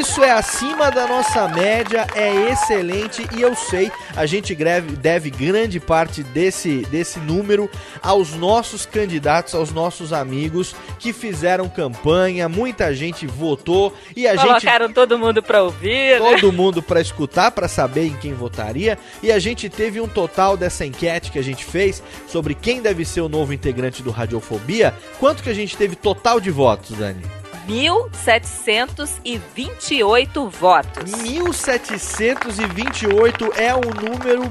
Isso 0.00 0.24
é 0.24 0.30
acima 0.30 0.90
da 0.90 1.06
nossa 1.06 1.46
média, 1.48 2.06
é 2.14 2.50
excelente 2.50 3.26
e 3.36 3.42
eu 3.42 3.54
sei, 3.54 3.92
a 4.16 4.24
gente 4.24 4.54
greve- 4.54 4.96
deve 4.96 5.30
grande 5.30 5.78
parte 5.78 6.22
desse, 6.22 6.78
desse 6.90 7.18
número 7.20 7.70
aos 8.02 8.32
nossos 8.34 8.86
candidatos, 8.86 9.54
aos 9.54 9.72
nossos 9.72 10.12
amigos 10.12 10.74
que 10.98 11.12
fizeram 11.12 11.68
campanha, 11.68 12.48
muita 12.48 12.94
gente 12.94 13.26
votou 13.26 13.94
e 14.16 14.26
a 14.26 14.36
gente 14.36 14.46
Colocaram 14.46 14.92
todo 14.92 15.18
mundo 15.18 15.42
pra 15.42 15.62
ouvir. 15.62 16.18
né? 16.20 16.34
todo 16.40 16.50
mundo 16.52 16.82
para 16.82 17.00
escutar, 17.00 17.50
para 17.50 17.68
saber 17.68 18.06
em 18.06 18.16
quem 18.16 18.32
votaria. 18.32 18.98
E 19.22 19.30
a 19.30 19.38
gente 19.38 19.68
teve 19.68 20.00
um 20.00 20.08
total 20.08 20.56
dessa 20.56 20.84
enquete 20.84 21.30
que 21.30 21.38
a 21.38 21.44
gente 21.44 21.64
fez 21.64 22.02
sobre 22.26 22.54
quem 22.54 22.80
deve 22.80 23.04
ser 23.04 23.20
o 23.20 23.28
novo 23.28 23.52
integrante 23.52 24.02
do 24.02 24.10
Radiofobia. 24.10 24.94
Quanto 25.20 25.42
que 25.42 25.50
a 25.50 25.54
gente 25.54 25.76
teve 25.76 25.94
total 26.04 26.38
de 26.38 26.50
votos, 26.50 26.98
Dani? 26.98 27.22
1.728 27.66 30.50
votos. 30.50 31.10
1728 31.22 33.52
é 33.56 33.74
um 33.74 33.80
número, 33.80 34.42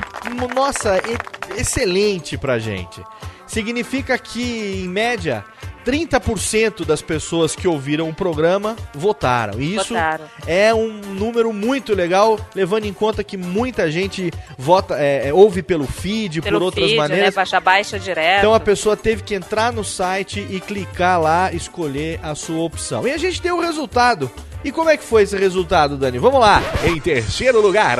nossa, 0.55 1.00
excelente 1.55 2.36
pra 2.39 2.57
gente. 2.57 3.03
Significa 3.48 4.18
que, 4.18 4.84
em 4.84 4.88
média, 4.88 5.46
30% 5.86 6.86
das 6.86 7.02
pessoas 7.02 7.56
que 7.56 7.68
ouviram 7.68 8.10
o 8.10 8.14
programa 8.14 8.76
votaram. 8.94 9.60
E 9.60 9.76
isso 9.76 9.94
Votaram. 9.94 10.26
é 10.48 10.74
um 10.74 10.94
número 10.94 11.52
muito 11.52 11.94
legal, 11.94 12.40
levando 12.56 12.86
em 12.86 12.94
conta 12.94 13.24
que 13.24 13.38
muita 13.38 13.92
gente 13.92 14.32
vota, 14.58 14.96
é, 14.98 15.30
é, 15.30 15.34
ouve 15.34 15.62
pelo 15.62 15.86
feed, 15.86 16.42
Pelo 16.42 16.58
por 16.58 16.66
outras 16.66 16.86
feed, 16.86 16.98
né? 16.98 17.02
maneiras. 17.08 17.36
Baixa, 17.36 17.60
baixa 17.60 18.00
direto. 18.00 18.40
Então 18.40 18.54
a 18.54 18.60
pessoa 18.60 18.96
teve 18.96 19.24
que 19.24 19.36
entrar 19.36 19.72
no 19.72 19.84
site 19.84 20.46
e 20.50 20.60
clicar 20.60 21.22
lá, 21.22 21.52
escolher 21.52 22.20
a 22.24 22.34
sua 22.36 22.64
opção. 22.64 23.08
E 23.08 23.12
a 23.12 23.18
gente 23.18 23.42
deu 23.42 23.58
o 23.58 23.62
resultado. 23.62 24.32
E 24.64 24.72
como 24.72 24.90
é 24.90 24.96
que 24.96 25.04
foi 25.04 25.24
esse 25.24 25.38
resultado, 25.38 25.98
Dani? 25.98 26.18
Vamos 26.18 26.40
lá. 26.40 26.62
Em 26.86 26.98
terceiro 26.98 27.60
lugar, 27.60 28.00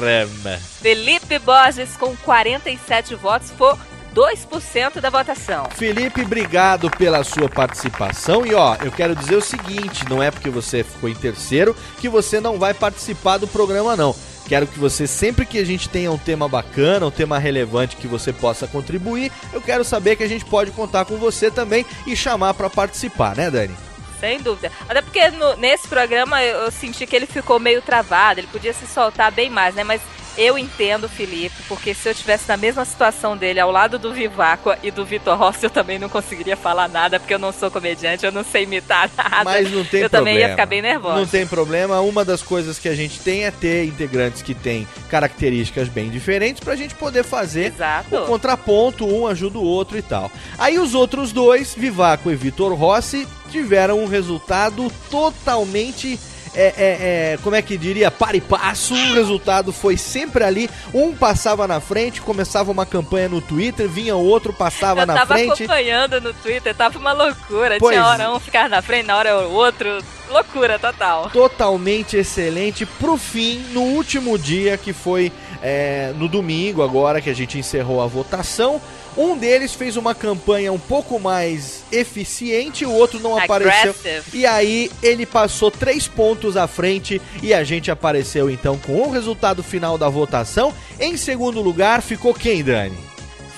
Felipe 0.82 1.38
Borges 1.40 1.98
com 1.98 2.16
47 2.16 3.16
votos 3.16 3.52
por 3.52 3.78
2% 4.13 5.00
da 5.01 5.10
votação. 5.10 5.67
Felipe, 5.75 6.22
obrigado 6.22 6.89
pela 6.91 7.24
sua 7.24 7.50
participação. 7.50 8.46
E 8.46 8.53
ó, 8.53 8.75
eu 8.84 8.91
quero 8.91 9.15
dizer 9.15 9.36
o 9.36 9.41
seguinte: 9.41 10.08
não 10.10 10.22
é 10.22 10.29
porque 10.32 10.50
você 10.50 10.84
ficou 10.84 11.10
em 11.10 11.15
terceiro 11.15 11.75
que 12.00 12.08
você 12.08 12.39
não 12.39 12.58
vai 12.60 12.74
participar 12.74 13.38
do 13.38 13.48
programa, 13.48 13.96
não. 13.96 14.15
Quero 14.48 14.67
que 14.67 14.77
você, 14.77 15.08
sempre 15.08 15.46
que 15.46 15.58
a 15.58 15.65
gente 15.65 15.88
tenha 15.88 16.12
um 16.12 16.17
tema 16.17 16.50
bacana, 16.50 17.05
um 17.05 17.12
tema 17.12 17.39
relevante 17.39 17.96
que 17.96 18.08
você 18.08 18.34
possa 18.34 18.67
contribuir, 18.67 19.32
eu 19.53 19.62
quero 19.62 19.86
saber 19.86 20.17
que 20.17 20.24
a 20.24 20.27
gente 20.27 20.43
pode 20.43 20.70
contar 20.72 21.05
com 21.05 21.15
você 21.15 21.50
também 21.50 21.86
e 22.05 22.13
chamar 22.15 22.53
pra 22.53 22.70
participar, 22.70 23.38
né, 23.38 23.50
Dani? 23.50 23.74
Sem 24.20 24.41
dúvida. 24.41 24.70
Até 24.88 25.01
porque 25.01 25.29
no- 25.32 25.55
nesse 25.55 25.88
programa 25.88 26.43
eu, 26.43 26.60
eu 26.63 26.72
senti 26.72 27.08
que 27.08 27.15
ele 27.15 27.25
ficou 27.25 27.58
meio 27.60 27.82
travado, 27.82 28.41
ele 28.41 28.48
podia 28.48 28.74
se 28.74 28.86
soltar 28.86 29.32
bem 29.32 29.50
mais, 29.50 29.75
né? 29.75 29.84
Mas 29.86 30.01
eu 30.38 30.58
entendo 30.58 31.06
o 31.06 31.10
Felipe, 31.10 31.56
porque 31.68 31.94
se 31.94 32.10
eu 32.10 32.16
tivesse 32.16 32.48
na 32.48 32.58
mesma 32.58 32.86
situação 32.86 33.38
dele, 33.38 33.60
ao 33.60 33.72
lado 33.72 34.00
do 34.00 34.13
Viváqua 34.13 34.78
e 34.84 34.92
do 34.92 35.06
Vitor 35.06 35.38
Rossi, 35.38 35.66
eu 35.66 35.70
também 35.70 36.00
não 36.00 36.10
conseguiria 36.10 36.56
falar 36.58 36.88
nada, 36.88 37.20
porque 37.20 37.34
eu 37.34 37.40
não 37.40 37.52
sou 37.52 37.70
comediante, 37.70 38.25
eu 38.25 38.32
não 38.32 38.44
sei 38.44 38.63
imitar 38.63 39.10
nada. 39.18 39.44
Mas 39.44 39.72
não 39.72 39.84
tem 39.86 40.02
eu 40.02 40.10
problema. 40.10 40.10
também 40.10 40.38
ia 40.38 40.50
ficar 40.50 40.66
bem 40.66 40.82
nervosa. 40.82 41.20
Não 41.20 41.28
tem 41.28 41.46
problema. 41.46 42.02
Uma 42.02 42.25
das 42.25 42.42
coisas 42.42 42.80
que 42.80 42.90
a 42.90 42.96
gente 42.96 43.20
tem 43.20 43.46
é 43.46 43.52
ter 43.52 43.86
integrantes 43.86 44.42
que 44.42 44.54
têm 44.54 44.88
características 45.10 45.88
bem 45.88 46.10
diferentes 46.10 46.63
pra 46.63 46.75
gente 46.75 46.96
poder 46.96 47.24
fazer 47.24 47.74
Exato. 47.74 48.16
o 48.16 48.25
contraponto, 48.25 49.06
um 49.06 49.28
ajuda 49.28 49.58
o 49.58 49.63
outro 49.63 49.98
e 49.98 50.02
tal. 50.02 50.32
Aí 50.58 50.80
os 50.80 50.94
outros 50.94 51.32
dois, 51.32 51.74
Vivaco 51.75 52.32
e 52.32 52.36
Vitor 52.36 52.74
Rossi, 52.74 53.28
tiveram 53.50 54.00
um 54.00 54.08
resultado 54.08 54.92
totalmente. 55.10 56.20
É, 56.55 56.65
é, 56.65 56.74
é, 56.77 57.39
como 57.41 57.55
é 57.55 57.62
que 57.62 57.77
diria? 57.77 58.12
Para 58.12 58.38
e 58.38 58.41
passo. 58.41 58.93
O 58.93 59.13
resultado 59.13 59.74
foi 59.74 59.98
sempre 59.98 60.43
ali. 60.43 60.69
Um 60.93 61.13
passava 61.15 61.67
na 61.67 61.79
frente, 61.79 62.22
começava 62.22 62.72
uma 62.72 62.86
campanha 62.86 63.29
no 63.29 63.41
Twitter, 63.41 63.88
vinha 63.89 64.15
outro, 64.15 64.53
passava 64.53 65.01
eu 65.01 65.05
na 65.05 65.13
tava 65.13 65.33
frente. 65.33 65.63
acompanhando 65.63 66.22
no 66.22 66.33
Twitter, 66.33 66.75
tava 66.75 67.00
uma 67.00 67.12
loucura. 67.12 67.77
Pois. 67.79 67.95
Tinha 67.95 68.07
hora 68.07 68.31
um 68.31 68.39
ficar 68.39 68.69
na 68.69 68.81
frente, 68.81 69.05
na 69.07 69.17
hora 69.17 69.48
o 69.48 69.53
outro. 69.53 70.00
Loucura 70.29 70.79
total. 70.79 71.29
totalmente 71.29 72.17
excelente 72.17 72.88
pro 72.88 73.17
fim, 73.17 73.60
no 73.72 73.81
último 73.81 74.39
dia 74.39 74.77
que 74.77 74.91
foi 74.91 75.31
é, 75.62 76.12
no 76.17 76.27
domingo 76.27 76.81
agora 76.81 77.22
que 77.22 77.29
a 77.29 77.33
gente 77.36 77.57
encerrou 77.60 78.01
a 78.01 78.07
votação. 78.07 78.81
Um 79.15 79.38
deles 79.38 79.74
fez 79.74 79.96
uma 79.96 80.15
campanha 80.15 80.74
um 80.74 80.79
pouco 80.79 81.20
mais 81.20 81.84
eficiente, 81.91 82.86
o 82.86 82.91
outro 82.91 83.20
não 83.20 83.38
apareceu. 83.38 83.91
Aggressive. 83.91 84.38
E 84.38 84.46
aí 84.46 84.91
ele 85.01 85.25
passou 85.25 85.70
três 85.70 86.08
pontos 86.08 86.58
à 86.58 86.67
frente 86.67 87.22
e 87.41 87.53
a 87.53 87.63
gente 87.63 87.91
apareceu 87.91 88.50
então 88.50 88.77
com 88.77 89.01
o 89.01 89.12
resultado 89.12 89.62
final 89.62 89.98
da 89.98 90.10
votação. 90.10 90.74
Em 91.00 91.15
segundo 91.15 91.62
lugar 91.62 92.01
ficou 92.01 92.34
quem, 92.34 92.63
Dani? 92.63 92.98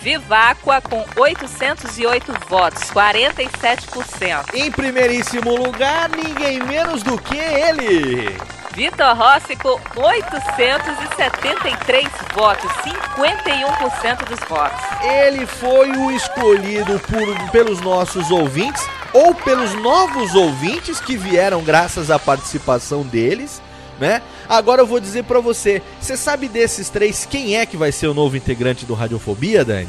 Viváqua 0.02 0.82
com 0.82 1.04
808 1.20 2.32
votos, 2.48 2.84
47%. 2.92 4.54
Em 4.54 4.70
primeiríssimo 4.70 5.56
lugar, 5.56 6.10
ninguém 6.10 6.62
menos 6.62 7.02
do 7.02 7.18
que 7.18 7.36
ele. 7.36 8.38
Vitor 8.76 9.16
Rossi 9.16 9.56
com 9.56 9.80
873 9.96 12.10
votos, 12.34 12.70
51% 13.16 14.26
dos 14.26 14.40
votos. 14.50 14.82
Ele 15.02 15.46
foi 15.46 15.92
o 15.92 16.12
escolhido 16.12 17.00
por, 17.00 17.52
pelos 17.52 17.80
nossos 17.80 18.30
ouvintes 18.32 18.86
ou 19.14 19.34
pelos 19.34 19.74
novos 19.76 20.36
ouvintes 20.36 21.00
que 21.00 21.16
vieram 21.16 21.64
graças 21.64 22.12
à 22.12 22.20
participação 22.20 23.04
deles, 23.04 23.62
né? 23.98 24.22
Agora 24.50 24.82
eu 24.82 24.86
vou 24.86 25.00
dizer 25.00 25.24
pra 25.24 25.40
você, 25.40 25.82
você 26.02 26.18
sabe 26.18 26.50
desses 26.50 26.90
três 26.90 27.26
quem 27.26 27.56
é 27.56 27.66
que 27.66 27.78
vai 27.78 27.94
ser 27.94 28.08
o 28.08 28.14
novo 28.14 28.36
integrante 28.36 28.86
do 28.86 28.94
Radiofobia, 28.94 29.64
Dani? 29.64 29.88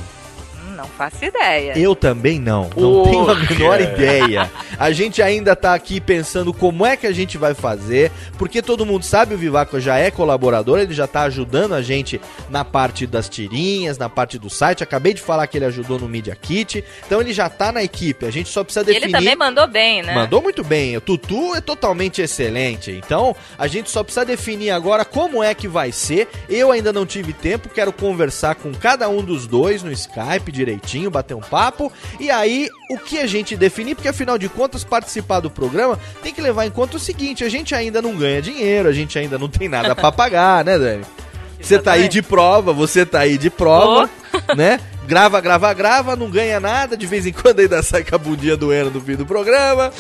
Não 0.77 0.87
faço 0.87 1.25
ideia. 1.25 1.73
Eu 1.79 1.97
também 1.97 2.39
não, 2.39 2.69
não 2.77 3.01
Ô, 3.01 3.03
tenho 3.05 3.31
a 3.31 3.35
menor 3.35 3.81
ideia. 3.81 4.51
A 4.79 4.93
gente 4.93 5.23
ainda 5.23 5.57
tá 5.57 5.73
aqui 5.75 6.01
pensando 6.01 6.53
como 6.53 6.85
é 6.85 6.97
que 6.97 7.07
a 7.07 7.13
gente 7.13 7.39
vai 7.39 7.55
fazer, 7.55 8.13
porque 8.37 8.61
todo 8.61 8.85
mundo 8.85 9.03
sabe, 9.05 9.35
o 9.35 9.39
Vivaco 9.39 9.81
já 9.81 9.97
é 9.97 10.11
colaborador, 10.11 10.79
ele 10.79 10.93
já 10.93 11.07
tá 11.07 11.23
ajudando 11.23 11.75
a 11.75 11.81
gente 11.81 12.21
na 12.51 12.63
parte 12.63 13.07
das 13.07 13.29
tirinhas, 13.29 13.97
na 13.97 14.11
parte 14.11 14.39
do 14.39 14.51
site. 14.51 14.83
Acabei 14.83 15.15
de 15.15 15.23
falar 15.23 15.47
que 15.47 15.57
ele 15.57 15.65
ajudou 15.65 15.99
no 15.99 16.07
Media 16.09 16.37
Kit, 16.37 16.85
então 17.07 17.23
ele 17.23 17.33
já 17.33 17.49
tá 17.49 17.73
na 17.73 17.83
equipe. 17.83 18.27
A 18.27 18.31
gente 18.31 18.51
só 18.51 18.63
precisa 18.63 18.85
definir. 18.85 19.05
ele 19.05 19.13
também 19.13 19.35
mandou 19.35 19.67
bem, 19.67 20.03
né? 20.03 20.15
Mandou 20.15 20.43
muito 20.43 20.63
bem. 20.63 20.97
O 20.97 21.01
Tutu 21.01 21.55
é 21.55 21.61
totalmente 21.61 22.21
excelente. 22.21 22.91
Então, 22.91 23.35
a 23.59 23.67
gente 23.67 23.91
só 23.91 24.03
precisa 24.03 24.27
definir 24.27 24.71
agora 24.71 25.05
como 25.07 25.43
é 25.43 25.55
que 25.55 25.67
vai 25.67 25.91
ser. 25.91 26.29
Eu 26.49 26.71
ainda 26.71 26.93
não 26.93 27.07
tive 27.07 27.33
tempo, 27.33 27.71
quero 27.71 27.93
conversar 27.93 28.57
com 28.57 28.75
cada 28.75 29.09
um 29.09 29.23
dos 29.23 29.47
dois 29.47 29.83
no 29.83 29.91
Skype 29.91 30.53
direitinho, 30.67 31.11
bater 31.11 31.35
um 31.35 31.41
papo. 31.41 31.93
E 32.19 32.31
aí, 32.31 32.69
o 32.91 32.99
que 32.99 33.19
a 33.19 33.27
gente 33.27 33.57
definir, 33.57 33.95
porque 33.95 34.09
afinal 34.09 34.37
de 34.37 34.49
contas, 34.49 34.83
participar 34.85 35.41
do 35.41 35.51
programa 35.51 35.99
tem 36.23 36.35
que 36.35 36.41
levar 36.41 36.67
em 36.67 36.71
conta 36.71 36.97
o 36.97 37.01
seguinte: 37.01 37.45
a 37.45 37.49
gente 37.49 37.75
ainda 37.75 38.03
não 38.03 38.17
ganha 38.17 38.43
dinheiro, 38.43 38.89
a 38.89 38.93
gente 38.93 39.19
ainda 39.19 39.39
não 39.39 39.49
tem 39.49 39.69
nada 39.69 39.95
pra 39.95 40.11
pagar, 40.13 40.65
né, 40.65 40.79
Dani? 40.79 41.05
Você 41.61 41.79
tá 41.79 41.93
aí 41.93 42.09
de 42.09 42.23
prova, 42.23 42.73
você 42.73 43.05
tá 43.07 43.21
aí 43.21 43.39
de 43.39 43.51
prova, 43.51 44.11
né? 44.57 44.79
Grava, 45.07 45.41
grava, 45.41 45.73
grava, 45.73 46.17
não 46.17 46.29
ganha 46.29 46.59
nada, 46.59 46.97
de 46.97 47.07
vez 47.07 47.27
em 47.27 47.33
quando 47.33 47.61
ainda 47.61 47.83
sai 47.83 48.03
com 48.05 48.15
a 48.15 48.19
bundinha 48.19 48.57
doendo 48.57 48.91
no 48.91 49.01
fim 49.01 49.15
do 49.15 49.25
programa. 49.25 49.93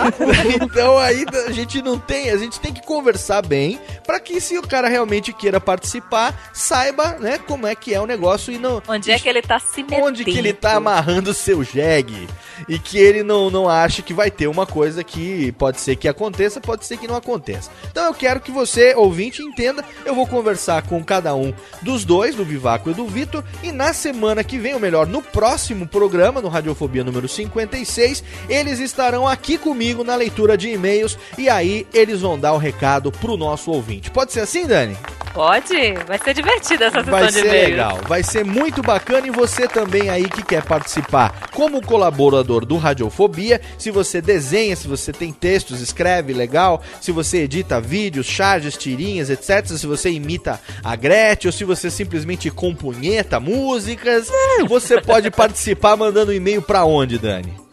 então 0.62 0.98
aí 0.98 1.24
a 1.46 1.52
gente 1.52 1.82
não 1.82 1.98
tem, 1.98 2.30
a 2.30 2.36
gente 2.36 2.58
tem 2.58 2.72
que 2.72 2.82
conversar 2.82 3.42
bem 3.42 3.78
pra 4.06 4.18
que 4.18 4.40
se 4.40 4.56
o 4.56 4.62
cara 4.62 4.88
realmente 4.88 5.32
queira 5.32 5.60
participar, 5.60 6.50
saiba, 6.52 7.16
né, 7.18 7.38
como 7.38 7.66
é 7.66 7.74
que 7.74 7.92
é 7.94 8.00
o 8.00 8.06
negócio 8.06 8.52
e 8.52 8.58
não 8.58 8.82
Onde 8.88 9.10
é 9.10 9.18
que 9.18 9.28
ele 9.28 9.42
tá 9.42 9.58
se 9.58 9.82
metendo? 9.82 10.06
onde 10.06 10.24
que 10.24 10.38
ele 10.38 10.52
tá 10.52 10.74
amarrando 10.74 11.30
o 11.30 11.34
seu 11.34 11.62
jegue 11.62 12.28
e 12.68 12.78
que 12.78 12.98
ele 12.98 13.22
não, 13.22 13.50
não 13.50 13.68
acha 13.68 14.02
que 14.02 14.14
vai 14.14 14.30
ter 14.30 14.46
uma 14.46 14.66
coisa 14.66 15.04
que 15.04 15.52
pode 15.52 15.80
ser 15.80 15.96
que 15.96 16.08
aconteça, 16.08 16.60
pode 16.60 16.86
ser 16.86 16.96
que 16.96 17.06
não 17.06 17.16
aconteça. 17.16 17.70
Então 17.90 18.06
eu 18.06 18.14
quero 18.14 18.40
que 18.40 18.50
você, 18.50 18.94
ouvinte, 18.94 19.42
entenda, 19.42 19.84
eu 20.04 20.14
vou 20.14 20.26
conversar 20.26 20.82
com 20.82 21.02
cada 21.04 21.34
um 21.34 21.52
dos 21.82 22.04
dois, 22.04 22.34
do 22.34 22.44
Vivaco 22.44 22.90
e 22.90 22.94
do 22.94 23.06
Vitor, 23.06 23.44
e 23.62 23.70
na 23.70 23.92
semana 23.92 24.42
que 24.46 24.58
vem, 24.58 24.74
ou 24.74 24.80
melhor, 24.80 25.06
no 25.06 25.20
próximo 25.20 25.86
programa, 25.86 26.40
no 26.40 26.48
Radiofobia 26.48 27.04
número 27.04 27.28
56, 27.28 28.22
eles 28.48 28.78
estarão 28.78 29.26
aqui 29.26 29.58
comigo 29.58 30.04
na 30.04 30.14
leitura 30.14 30.56
de 30.56 30.70
e-mails 30.70 31.18
e 31.36 31.48
aí 31.48 31.86
eles 31.92 32.20
vão 32.20 32.38
dar 32.38 32.52
o 32.52 32.58
recado 32.58 33.10
pro 33.12 33.36
nosso 33.36 33.70
ouvinte. 33.70 34.10
Pode 34.10 34.32
ser 34.32 34.40
assim, 34.40 34.66
Dani? 34.66 34.96
Pode, 35.34 35.74
vai 36.06 36.18
ser 36.18 36.32
divertida 36.32 36.86
essa 36.86 37.00
sessão 37.00 37.12
Vai 37.12 37.26
de 37.26 37.32
ser 37.34 37.46
e-mail. 37.46 37.68
legal, 37.68 38.00
vai 38.08 38.22
ser 38.22 38.42
muito 38.42 38.80
bacana 38.82 39.26
e 39.26 39.30
você 39.30 39.68
também 39.68 40.08
aí 40.08 40.26
que 40.30 40.42
quer 40.42 40.62
participar 40.64 41.50
como 41.52 41.82
colaborador 41.82 42.64
do 42.64 42.78
Radiofobia, 42.78 43.60
se 43.76 43.90
você 43.90 44.22
desenha, 44.22 44.74
se 44.74 44.88
você 44.88 45.12
tem 45.12 45.32
textos, 45.32 45.82
escreve 45.82 46.32
legal, 46.32 46.82
se 47.02 47.12
você 47.12 47.42
edita 47.42 47.78
vídeos, 47.80 48.26
charges, 48.26 48.78
tirinhas, 48.78 49.28
etc, 49.28 49.66
se 49.66 49.86
você 49.86 50.10
imita 50.10 50.58
a 50.82 50.96
Gretchen 50.96 51.48
ou 51.48 51.52
se 51.52 51.64
você 51.64 51.90
simplesmente 51.90 52.50
compunheta 52.50 53.38
músicas, 53.38 54.28
você 54.68 55.00
pode 55.00 55.30
participar 55.30 55.96
mandando 55.96 56.32
um 56.32 56.34
e-mail 56.34 56.60
pra 56.62 56.84
onde, 56.84 57.18
Dani? 57.18 57.66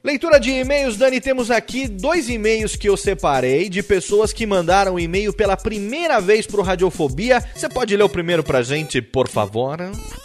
Leitura 0.06 0.38
de 0.38 0.52
e-mails, 0.52 0.98
Dani, 0.98 1.22
temos 1.22 1.50
aqui 1.50 1.88
dois 1.88 2.28
e-mails 2.28 2.76
que 2.76 2.90
eu 2.90 2.98
separei 2.98 3.70
de 3.70 3.82
pessoas 3.82 4.34
que 4.34 4.46
mandaram 4.46 5.00
e-mail 5.00 5.32
pela 5.32 5.56
primeira 5.56 6.20
vez 6.20 6.46
pro 6.46 6.62
Radiofobia. 6.62 7.42
Você 7.56 7.70
pode 7.70 7.96
ler 7.96 8.04
o 8.04 8.10
primeiro 8.10 8.44
pra 8.44 8.62
gente, 8.62 9.02
por 9.02 9.30
favor? 9.30 9.78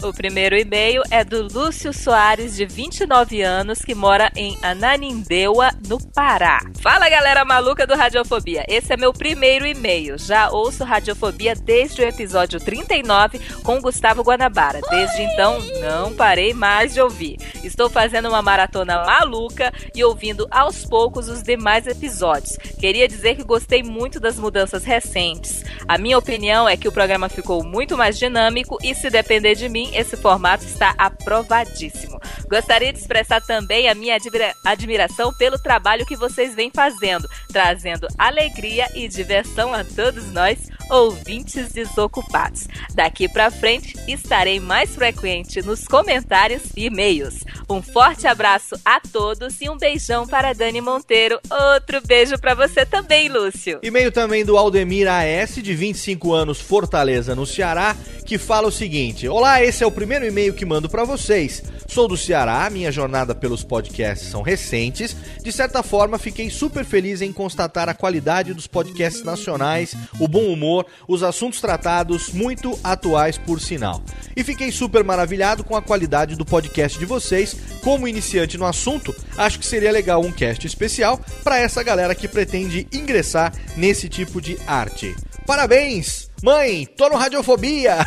O 0.03 0.13
primeiro 0.13 0.57
e-mail 0.57 1.01
é 1.09 1.23
do 1.23 1.43
Lúcio 1.43 1.93
Soares, 1.93 2.57
de 2.57 2.65
29 2.65 3.41
anos, 3.41 3.79
que 3.79 3.95
mora 3.95 4.29
em 4.35 4.57
Ananindeua, 4.61 5.69
no 5.87 5.97
Pará. 6.11 6.59
Fala, 6.81 7.07
galera 7.07 7.45
maluca 7.45 7.87
do 7.87 7.95
Radiofobia. 7.95 8.65
Esse 8.67 8.91
é 8.91 8.97
meu 8.97 9.13
primeiro 9.13 9.65
e-mail. 9.65 10.17
Já 10.17 10.49
ouço 10.49 10.83
Radiofobia 10.83 11.55
desde 11.55 12.01
o 12.01 12.05
episódio 12.05 12.59
39 12.59 13.39
com 13.63 13.79
Gustavo 13.79 14.23
Guanabara. 14.23 14.81
Desde 14.89 15.21
então, 15.21 15.57
não 15.79 16.13
parei 16.13 16.53
mais 16.53 16.93
de 16.93 16.99
ouvir. 16.99 17.37
Estou 17.63 17.89
fazendo 17.89 18.27
uma 18.27 18.41
maratona 18.41 19.05
maluca 19.05 19.68
e 19.95 20.03
ouvindo 20.03 20.47
aos 20.51 20.85
poucos 20.85 21.29
os 21.29 21.41
demais 21.41 21.87
episódios. 21.87 22.57
Queria 22.79 23.07
dizer 23.07 23.35
que 23.35 23.43
gostei 23.43 23.81
muito 23.81 24.19
das 24.19 24.37
mudanças 24.37 24.83
recentes. 24.83 25.63
A 25.87 25.97
minha 25.97 26.17
opinião 26.17 26.67
é 26.67 26.75
que 26.75 26.87
o 26.87 26.91
programa 26.91 27.29
ficou 27.29 27.63
muito 27.63 27.97
mais 27.97 28.17
dinâmico 28.17 28.77
e, 28.83 28.93
se 28.93 29.09
depender 29.09 29.55
de 29.55 29.69
mim, 29.69 29.89
esse 29.93 30.17
formato 30.17 30.65
está 30.65 30.93
aprovadíssimo. 30.97 32.19
Gostaria 32.49 32.91
de 32.91 32.99
expressar 32.99 33.41
também 33.41 33.87
a 33.87 33.95
minha 33.95 34.15
admira 34.15 34.53
admiração 34.65 35.33
pelo 35.33 35.57
trabalho 35.57 36.05
que 36.05 36.15
vocês 36.15 36.53
vêm 36.53 36.71
fazendo, 36.73 37.29
trazendo 37.47 38.07
alegria 38.17 38.87
e 38.93 39.07
diversão 39.07 39.73
a 39.73 39.83
todos 39.83 40.31
nós, 40.31 40.69
ouvintes 40.89 41.71
desocupados. 41.71 42.67
Daqui 42.93 43.29
para 43.29 43.51
frente, 43.51 43.95
estarei 44.07 44.59
mais 44.59 44.95
frequente 44.95 45.61
nos 45.61 45.87
comentários 45.87 46.63
e 46.75 46.89
e-mails. 46.89 47.45
Um 47.69 47.81
forte 47.81 48.27
abraço 48.27 48.75
a 48.83 48.99
todos 48.99 49.58
e 49.61 49.69
um 49.69 49.77
beijão 49.77 50.27
para 50.27 50.53
Dani 50.53 50.81
Monteiro. 50.81 51.39
Outro 51.73 52.01
beijo 52.05 52.37
para 52.37 52.53
você 52.53 52.85
também, 52.85 53.29
Lúcio. 53.29 53.79
E-mail 53.83 54.11
também 54.11 54.45
do 54.45 54.57
Aldemir 54.57 55.07
AS, 55.07 55.55
de 55.55 55.73
25 55.73 56.33
anos, 56.33 56.59
Fortaleza, 56.59 57.35
no 57.35 57.45
Ceará, 57.45 57.95
que 58.25 58.37
fala 58.37 58.67
o 58.67 58.71
seguinte: 58.71 59.27
Olá, 59.27 59.63
esse 59.63 59.83
é 59.83 59.87
o 59.87 59.91
primeiro 59.91 60.25
e-mail 60.25 60.53
que 60.53 60.65
mando 60.65 60.89
para 60.89 61.03
vocês. 61.03 61.63
Sou 61.89 62.07
do 62.07 62.15
Ceará, 62.15 62.69
minha 62.69 62.91
jornada 62.91 63.33
pelos 63.33 63.63
podcasts 63.63 64.29
são 64.29 64.43
recentes. 64.43 65.15
De 65.41 65.51
certa 65.51 65.81
forma, 65.81 66.19
fiquei 66.19 66.47
super 66.49 66.85
feliz 66.85 67.19
em 67.19 67.33
constatar 67.33 67.89
a 67.89 67.95
qualidade 67.95 68.53
dos 68.53 68.67
podcasts 68.67 69.23
nacionais, 69.23 69.95
o 70.19 70.27
bom 70.27 70.53
humor, 70.53 70.85
os 71.07 71.23
assuntos 71.23 71.59
tratados, 71.59 72.31
muito 72.31 72.79
atuais 72.83 73.39
por 73.39 73.59
sinal. 73.59 74.03
E 74.35 74.43
fiquei 74.43 74.71
super 74.71 75.03
maravilhado 75.03 75.63
com 75.63 75.75
a 75.75 75.81
qualidade 75.81 76.35
do 76.35 76.45
podcast 76.45 76.99
de 76.99 77.05
vocês. 77.05 77.55
Como 77.83 78.07
iniciante 78.07 78.57
no 78.57 78.65
assunto, 78.65 79.15
acho 79.49 79.59
que 79.59 79.65
seria 79.65 79.91
legal 79.91 80.21
um 80.23 80.31
cast 80.31 80.65
especial 80.65 81.19
para 81.43 81.57
essa 81.57 81.81
galera 81.81 82.13
que 82.13 82.27
pretende 82.27 82.87
ingressar 82.93 83.51
nesse 83.75 84.07
tipo 84.07 84.39
de 84.39 84.57
arte. 84.67 85.15
Parabéns! 85.45 86.28
Mãe, 86.41 86.85
tô 86.85 87.09
no 87.09 87.17
Radiofobia! 87.17 87.97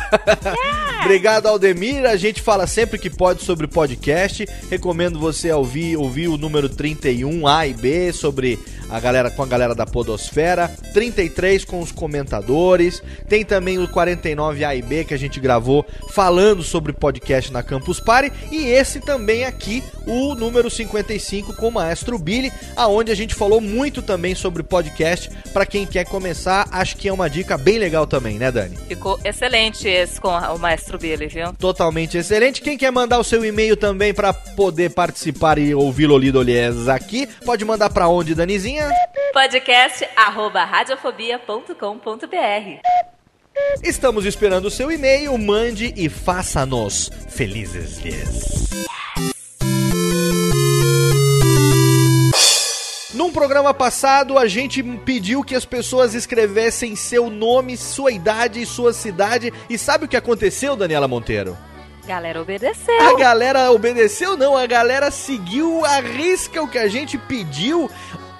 Obrigado, 1.03 1.47
Aldemir. 1.47 2.05
A 2.05 2.15
gente 2.15 2.41
fala 2.41 2.65
sempre 2.65 2.97
que 2.97 3.09
pode 3.09 3.43
sobre 3.43 3.67
podcast. 3.67 4.47
Recomendo 4.71 5.19
você 5.19 5.51
ouvir, 5.51 5.97
ouvir 5.97 6.29
o 6.29 6.37
número 6.37 6.67
31 6.67 7.45
A 7.45 7.67
e 7.67 7.73
B 7.73 8.11
sobre 8.11 8.57
a 8.93 8.99
galera 8.99 9.31
com 9.31 9.41
a 9.41 9.47
galera 9.47 9.73
da 9.73 9.87
Podosfera, 9.87 10.67
33 10.93 11.65
com 11.65 11.79
os 11.79 11.91
comentadores, 11.91 13.01
tem 13.27 13.43
também 13.43 13.79
o 13.79 13.87
49 13.87 14.63
A 14.63 14.75
e 14.75 14.83
B 14.83 15.03
que 15.03 15.15
a 15.15 15.17
gente 15.17 15.39
gravou 15.39 15.83
falando 16.11 16.61
sobre 16.61 16.93
podcast 16.93 17.51
na 17.51 17.63
Campus 17.63 17.99
Party 17.99 18.31
e 18.51 18.67
esse 18.67 18.99
também 18.99 19.45
aqui, 19.45 19.83
o 20.05 20.35
número 20.35 20.69
55 20.69 21.55
com 21.55 21.69
o 21.69 21.71
Maestro 21.71 22.19
Billy, 22.19 22.53
aonde 22.75 23.11
a 23.11 23.15
gente 23.15 23.33
falou 23.33 23.59
muito 23.59 23.99
também 23.99 24.35
sobre 24.35 24.61
podcast 24.61 25.27
para 25.51 25.65
quem 25.65 25.87
quer 25.87 26.05
começar, 26.05 26.67
acho 26.69 26.95
que 26.95 27.07
é 27.07 27.13
uma 27.13 27.27
dica 27.27 27.57
bem 27.57 27.79
legal 27.79 28.05
também, 28.05 28.22
né, 28.23 28.51
Dani? 28.51 28.75
Ficou 28.87 29.19
excelente 29.23 29.87
esse 29.87 30.19
com 30.19 30.29
o 30.29 30.57
Maestro 30.57 30.97
Billy, 30.97 31.27
viu? 31.27 31.53
Totalmente 31.53 32.17
excelente. 32.17 32.61
Quem 32.61 32.77
quer 32.77 32.91
mandar 32.91 33.19
o 33.19 33.23
seu 33.23 33.45
e-mail 33.45 33.77
também 33.77 34.13
para 34.13 34.33
poder 34.33 34.91
participar 34.91 35.57
e 35.57 35.75
ouvir 35.75 36.07
Lolido 36.07 36.39
Olies 36.39 36.87
aqui, 36.87 37.27
pode 37.45 37.65
mandar 37.65 37.89
para 37.89 38.07
onde, 38.07 38.33
Danizinha? 38.33 38.89
Podcast 39.33 40.07
arroba 40.15 40.63
radiofobia.com.br 40.63 42.79
Estamos 43.83 44.25
esperando 44.25 44.65
o 44.65 44.71
seu 44.71 44.91
e-mail, 44.91 45.37
mande 45.37 45.93
e 45.95 46.09
faça-nos 46.09 47.11
felizes. 47.29 48.01
Num 53.13 53.31
programa 53.31 53.75
passado, 53.75 54.39
a 54.39 54.47
gente 54.47 54.81
pediu 54.81 55.43
que 55.43 55.53
as 55.53 55.65
pessoas 55.65 56.15
escrevessem 56.15 56.95
seu 56.95 57.29
nome, 57.29 57.77
sua 57.77 58.11
idade 58.11 58.59
e 58.59 58.65
sua 58.65 58.91
cidade. 58.91 59.53
E 59.69 59.77
sabe 59.77 60.05
o 60.05 60.07
que 60.07 60.17
aconteceu, 60.17 60.75
Daniela 60.75 61.07
Monteiro? 61.07 61.55
Galera 62.07 62.41
obedeceu. 62.41 62.99
A 62.99 63.15
galera 63.15 63.71
obedeceu, 63.71 64.35
não, 64.35 64.57
a 64.57 64.65
galera 64.65 65.11
seguiu 65.11 65.85
a 65.85 66.01
risca 66.01 66.61
o 66.61 66.67
que 66.67 66.79
a 66.79 66.87
gente 66.87 67.17
pediu 67.17 67.89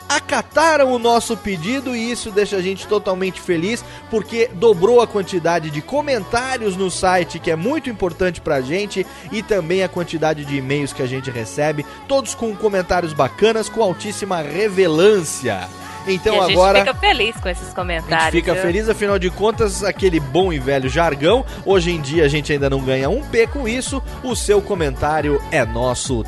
acataram 0.08 0.92
o 0.92 1.00
nosso 1.00 1.36
pedido 1.36 1.96
e 1.96 2.12
isso 2.12 2.32
deixa 2.32 2.58
a 2.58 2.62
gente 2.62 2.88
totalmente 2.88 3.42
feliz 3.42 3.84
porque 4.10 4.50
dobrou 4.54 5.02
a 5.02 5.08
quantidade 5.08 5.70
de 5.70 5.82
comentários 5.82 6.76
no 6.78 6.90
site, 6.90 7.40
que 7.40 7.52
é 7.52 7.56
muito 7.56 7.90
importante 7.90 8.42
pra 8.42 8.62
gente, 8.62 9.06
e 9.32 9.42
também 9.42 9.84
a 9.84 9.90
quantidade 9.90 10.46
de 10.46 10.58
e-mails 10.58 10.94
que 10.94 11.02
a 11.02 11.08
gente 11.08 11.32
recebe, 11.32 11.86
todos 12.08 12.36
com 12.36 12.56
comentários 12.56 13.14
bacanas, 13.14 13.70
com 13.70 13.82
altíssima 13.82 14.42
revelância. 14.42 15.68
Então 16.08 16.36
e 16.36 16.40
a 16.40 16.44
agora. 16.46 16.80
gente 16.80 16.88
fica 16.88 17.00
feliz 17.00 17.36
com 17.38 17.50
esses 17.50 17.74
comentários. 17.74 18.22
A 18.22 18.24
gente 18.26 18.32
fica 18.32 18.54
viu? 18.54 18.62
feliz, 18.62 18.90
afinal 18.90 19.18
de 19.18 19.30
contas, 19.30 19.84
aquele 19.84 20.20
bom 20.20 20.52
e 20.52 20.60
velho 20.60 20.90
jargão. 20.90 21.46
Hoje 21.66 21.92
em 21.92 22.02
dia 22.02 22.26
a 22.26 22.28
gente 22.28 22.52
ainda 22.52 22.70
não 22.70 22.82
ganha 22.82 23.10
um 23.10 23.22
P 23.24 23.48
com 23.48 23.68
isso. 23.68 24.04
O 24.22 24.36
seu 24.36 24.62
comentário 24.62 25.42
é 25.52 25.66
nosso. 25.66 26.24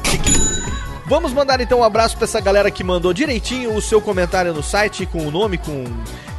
Vamos 1.07 1.33
mandar 1.33 1.61
então 1.61 1.79
um 1.79 1.83
abraço 1.83 2.17
pra 2.17 2.25
essa 2.25 2.39
galera 2.41 2.71
que 2.71 2.83
mandou 2.83 3.13
direitinho 3.13 3.75
o 3.75 3.81
seu 3.81 4.01
comentário 4.01 4.53
no 4.53 4.63
site, 4.63 5.05
com 5.05 5.27
o 5.27 5.29
nome, 5.29 5.57
com, 5.57 5.83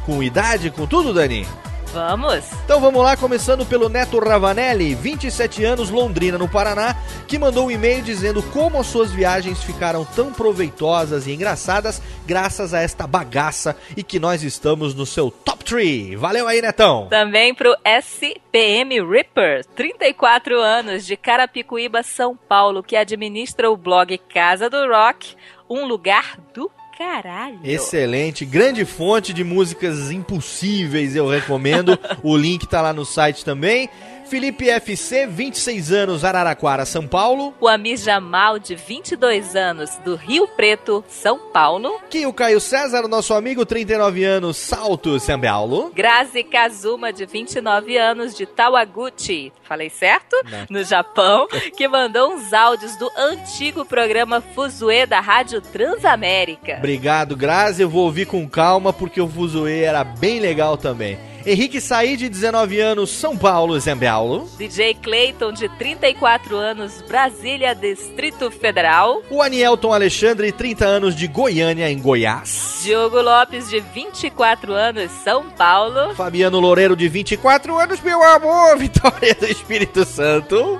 com 0.05 0.21
idade, 0.21 0.69
com 0.69 0.85
tudo, 0.85 1.13
Dani? 1.13 1.47
Vamos! 1.93 2.45
Então 2.65 2.79
vamos 2.79 3.01
lá, 3.01 3.15
começando 3.15 3.65
pelo 3.65 3.89
Neto 3.89 4.19
Ravanelli, 4.19 4.93
27 4.93 5.63
anos, 5.63 5.89
Londrina, 5.89 6.37
no 6.37 6.49
Paraná, 6.49 6.95
que 7.27 7.39
mandou 7.39 7.67
um 7.67 7.71
e-mail 7.71 8.01
dizendo 8.01 8.43
como 8.43 8.79
as 8.79 8.87
suas 8.87 9.11
viagens 9.11 9.63
ficaram 9.63 10.03
tão 10.03 10.31
proveitosas 10.31 11.27
e 11.27 11.33
engraçadas 11.33 12.01
graças 12.25 12.73
a 12.73 12.81
esta 12.81 13.07
bagaça 13.07 13.75
e 13.95 14.03
que 14.03 14.19
nós 14.19 14.43
estamos 14.43 14.93
no 14.93 15.05
seu 15.05 15.31
top 15.31 15.63
3. 15.63 16.19
Valeu 16.19 16.47
aí, 16.47 16.61
Netão! 16.61 17.07
Também 17.09 17.53
pro 17.53 17.75
SPM 17.83 19.01
Ripper, 19.01 19.65
34 19.75 20.59
anos, 20.59 21.05
de 21.05 21.15
Carapicuíba, 21.17 22.03
São 22.03 22.35
Paulo, 22.35 22.83
que 22.83 22.95
administra 22.95 23.69
o 23.71 23.77
blog 23.77 24.17
Casa 24.17 24.69
do 24.69 24.87
Rock, 24.87 25.35
um 25.69 25.85
lugar 25.85 26.37
do 26.53 26.71
caralho. 26.97 27.59
Excelente, 27.63 28.45
grande 28.45 28.83
fonte 28.83 29.31
de 29.31 29.43
músicas 29.43 30.09
impossíveis, 30.09 31.15
eu 31.15 31.29
recomendo. 31.29 31.97
o 32.23 32.35
link 32.35 32.67
tá 32.67 32.81
lá 32.81 32.91
no 32.91 33.05
site 33.05 33.45
também. 33.45 33.89
Felipe 34.29 34.69
FC, 34.69 35.25
26 35.25 35.91
anos, 35.91 36.25
Araraquara, 36.25 36.85
São 36.85 37.07
Paulo. 37.07 37.53
O 37.61 37.67
Amir 37.67 37.97
Jamal, 37.97 38.59
de 38.59 38.75
22 38.75 39.55
anos, 39.55 39.97
do 40.03 40.15
Rio 40.15 40.47
Preto, 40.49 41.03
São 41.07 41.39
Paulo. 41.51 41.99
Que 42.09 42.25
o 42.25 42.33
Caio 42.33 42.59
César, 42.59 43.05
o 43.05 43.07
nosso 43.07 43.33
amigo, 43.33 43.65
39 43.65 44.25
anos, 44.25 44.57
Salto, 44.57 45.17
São 45.19 45.39
Paulo. 45.39 45.91
Grazi 45.95 46.43
Kazuma, 46.43 47.13
de 47.13 47.25
29 47.25 47.97
anos, 47.97 48.35
de 48.35 48.45
Tawaguchi, 48.45 49.53
falei 49.63 49.89
certo? 49.89 50.35
Não. 50.43 50.65
No 50.69 50.83
Japão, 50.83 51.47
que 51.77 51.87
mandou 51.87 52.33
uns 52.33 52.51
áudios 52.51 52.97
do 52.97 53.09
antigo 53.17 53.85
programa 53.85 54.41
Fuzue 54.41 55.05
da 55.05 55.21
Rádio 55.21 55.61
Transamérica. 55.61 56.75
Obrigado, 56.77 57.35
Grazi. 57.35 57.81
Eu 57.81 57.89
vou 57.89 58.03
ouvir 58.03 58.25
com 58.27 58.47
calma 58.47 58.91
porque 58.91 59.21
o 59.21 59.27
Fuzue 59.27 59.83
era 59.83 60.03
bem 60.03 60.39
legal 60.39 60.75
também. 60.75 61.17
Henrique 61.49 61.79
Said, 61.79 62.27
19 62.27 62.77
anos, 62.81 63.09
São 63.09 63.37
Paulo, 63.37 63.77
Paulo. 64.01 64.49
DJ 64.57 64.95
Clayton, 64.95 65.53
de 65.53 65.69
34 65.69 66.57
anos, 66.57 67.01
Brasília, 67.07 67.73
Distrito 67.73 68.51
Federal. 68.51 69.21
O 69.29 69.41
Anielton 69.41 69.93
Alexandre, 69.93 70.51
30 70.51 70.85
anos, 70.85 71.15
de 71.15 71.25
Goiânia, 71.25 71.89
em 71.89 72.01
Goiás. 72.01 72.81
Diogo 72.83 73.21
Lopes, 73.21 73.69
de 73.69 73.79
24 73.79 74.73
anos, 74.73 75.09
São 75.23 75.49
Paulo. 75.51 76.13
Fabiano 76.15 76.59
Loureiro, 76.59 76.97
de 76.97 77.07
24 77.07 77.79
anos, 77.79 78.01
meu 78.01 78.21
amor, 78.21 78.75
Vitória 78.77 79.33
do 79.33 79.45
Espírito 79.45 80.03
Santo. 80.03 80.77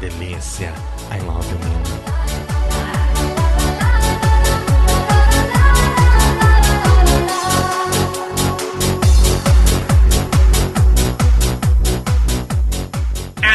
Delícia. 0.00 0.72
I 1.10 1.18
love 1.20 1.46
you, 1.50 1.58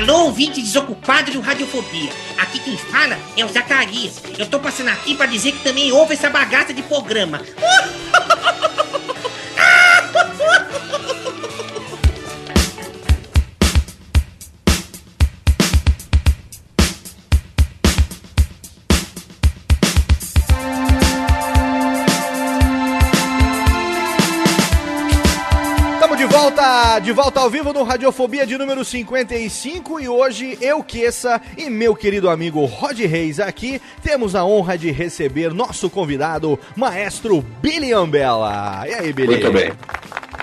Alô, 0.04 0.26
ouvinte 0.26 0.62
desocupado 0.62 1.32
do 1.32 1.39
Radiofobia. 1.39 2.12
Aqui 2.38 2.60
quem 2.60 2.76
fala 2.76 3.18
é 3.38 3.46
o 3.46 3.48
Zacarias. 3.48 4.22
Eu 4.38 4.46
tô 4.46 4.60
passando 4.60 4.89
aqui 4.89 5.16
pra 5.16 5.26
dizer 5.26 5.54
que 5.54 5.63
também 5.63 5.94
houve 5.94 6.13
essa 6.13 6.30
bagaça 6.30 6.74
de 6.74 6.84
programa. 6.84 7.39
de 26.74 26.80
volta, 26.80 27.00
de 27.00 27.12
volta 27.12 27.40
ao 27.40 27.50
vivo 27.52 27.72
no 27.72 27.84
Radiofobia 27.84 28.48
de 28.48 28.58
número 28.58 28.84
55 28.84 30.00
e 30.00 30.10
hoje 30.10 30.58
eu, 30.60 30.82
Queça 30.84 31.40
e 31.56 31.70
meu 31.70 31.96
querido 31.96 32.30
amigo 32.30 32.66
Rod 32.66 32.98
Reis 33.00 33.40
aqui 33.40 33.80
temos 34.02 34.36
a 34.36 34.44
honra 34.44 34.76
de 34.78 34.90
receber 34.90 35.54
nosso 35.54 35.88
convidado, 35.90 36.60
maestro 36.76 37.46
Billy 37.62 37.94
Ambella. 37.94 38.86
E 38.88 38.94
aí, 38.94 39.14
Billy? 39.14 39.34
Muito 39.34 39.52
bem. 39.52 39.72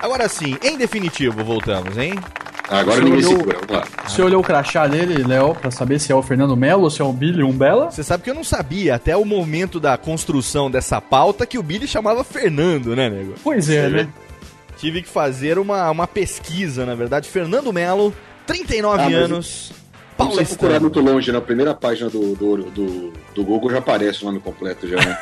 Agora 0.01 0.29
sim, 0.29 0.57
em 0.63 0.77
definitivo, 0.79 1.43
voltamos, 1.45 1.99
hein? 1.99 2.15
Agora 2.69 3.01
ninguém 3.01 3.19
olhou- 3.19 3.31
segura, 3.37 3.59
vamos 3.67 3.77
lá. 3.77 4.09
Você 4.09 4.23
olhou 4.23 4.41
o 4.41 4.45
crachá 4.45 4.87
dele, 4.87 5.25
Léo, 5.25 5.55
pra 5.57 5.73
saber 5.73 5.99
se 5.99 6.13
é 6.13 6.15
o 6.15 6.23
Fernando 6.23 6.57
Melo 6.57 6.85
ou 6.85 6.91
se 6.91 7.03
é 7.03 7.05
o 7.05 7.13
Billy 7.13 7.43
Umbella? 7.43 7.91
Você 7.91 8.05
sabe 8.05 8.23
que 8.23 8.31
eu 8.31 8.35
não 8.35 8.45
sabia 8.45 8.95
até 8.95 9.17
o 9.17 9.25
momento 9.25 9.81
da 9.81 9.97
construção 9.99 10.71
dessa 10.71 11.01
pauta 11.01 11.45
que 11.45 11.59
o 11.59 11.63
Billy 11.63 11.89
chamava 11.89 12.23
Fernando, 12.23 12.95
né, 12.95 13.11
nego? 13.11 13.35
Pois 13.43 13.69
é, 13.69 13.89
né? 13.89 14.09
Tive 14.81 15.03
que 15.03 15.09
fazer 15.09 15.59
uma, 15.59 15.91
uma 15.91 16.07
pesquisa, 16.07 16.87
na 16.87 16.95
verdade. 16.95 17.29
Fernando 17.29 17.73
Melo, 17.73 18.15
39 18.47 19.03
Ah, 19.03 19.07
anos, 19.07 19.73
Não 20.19 20.27
precisa 20.27 20.45
paulistano. 20.47 20.59
procurar 20.59 20.81
muito 20.81 21.01
longe, 21.01 21.31
na 21.33 21.41
primeira 21.41 21.75
página 21.75 22.09
do, 22.09 22.35
do, 22.35 22.57
do, 22.71 23.13
do 23.35 23.45
Google 23.45 23.71
já 23.71 23.79
aparece 23.79 24.23
o 24.23 24.27
nome 24.27 24.41
completo 24.41 24.89
já, 24.89 24.97
né? 24.97 25.19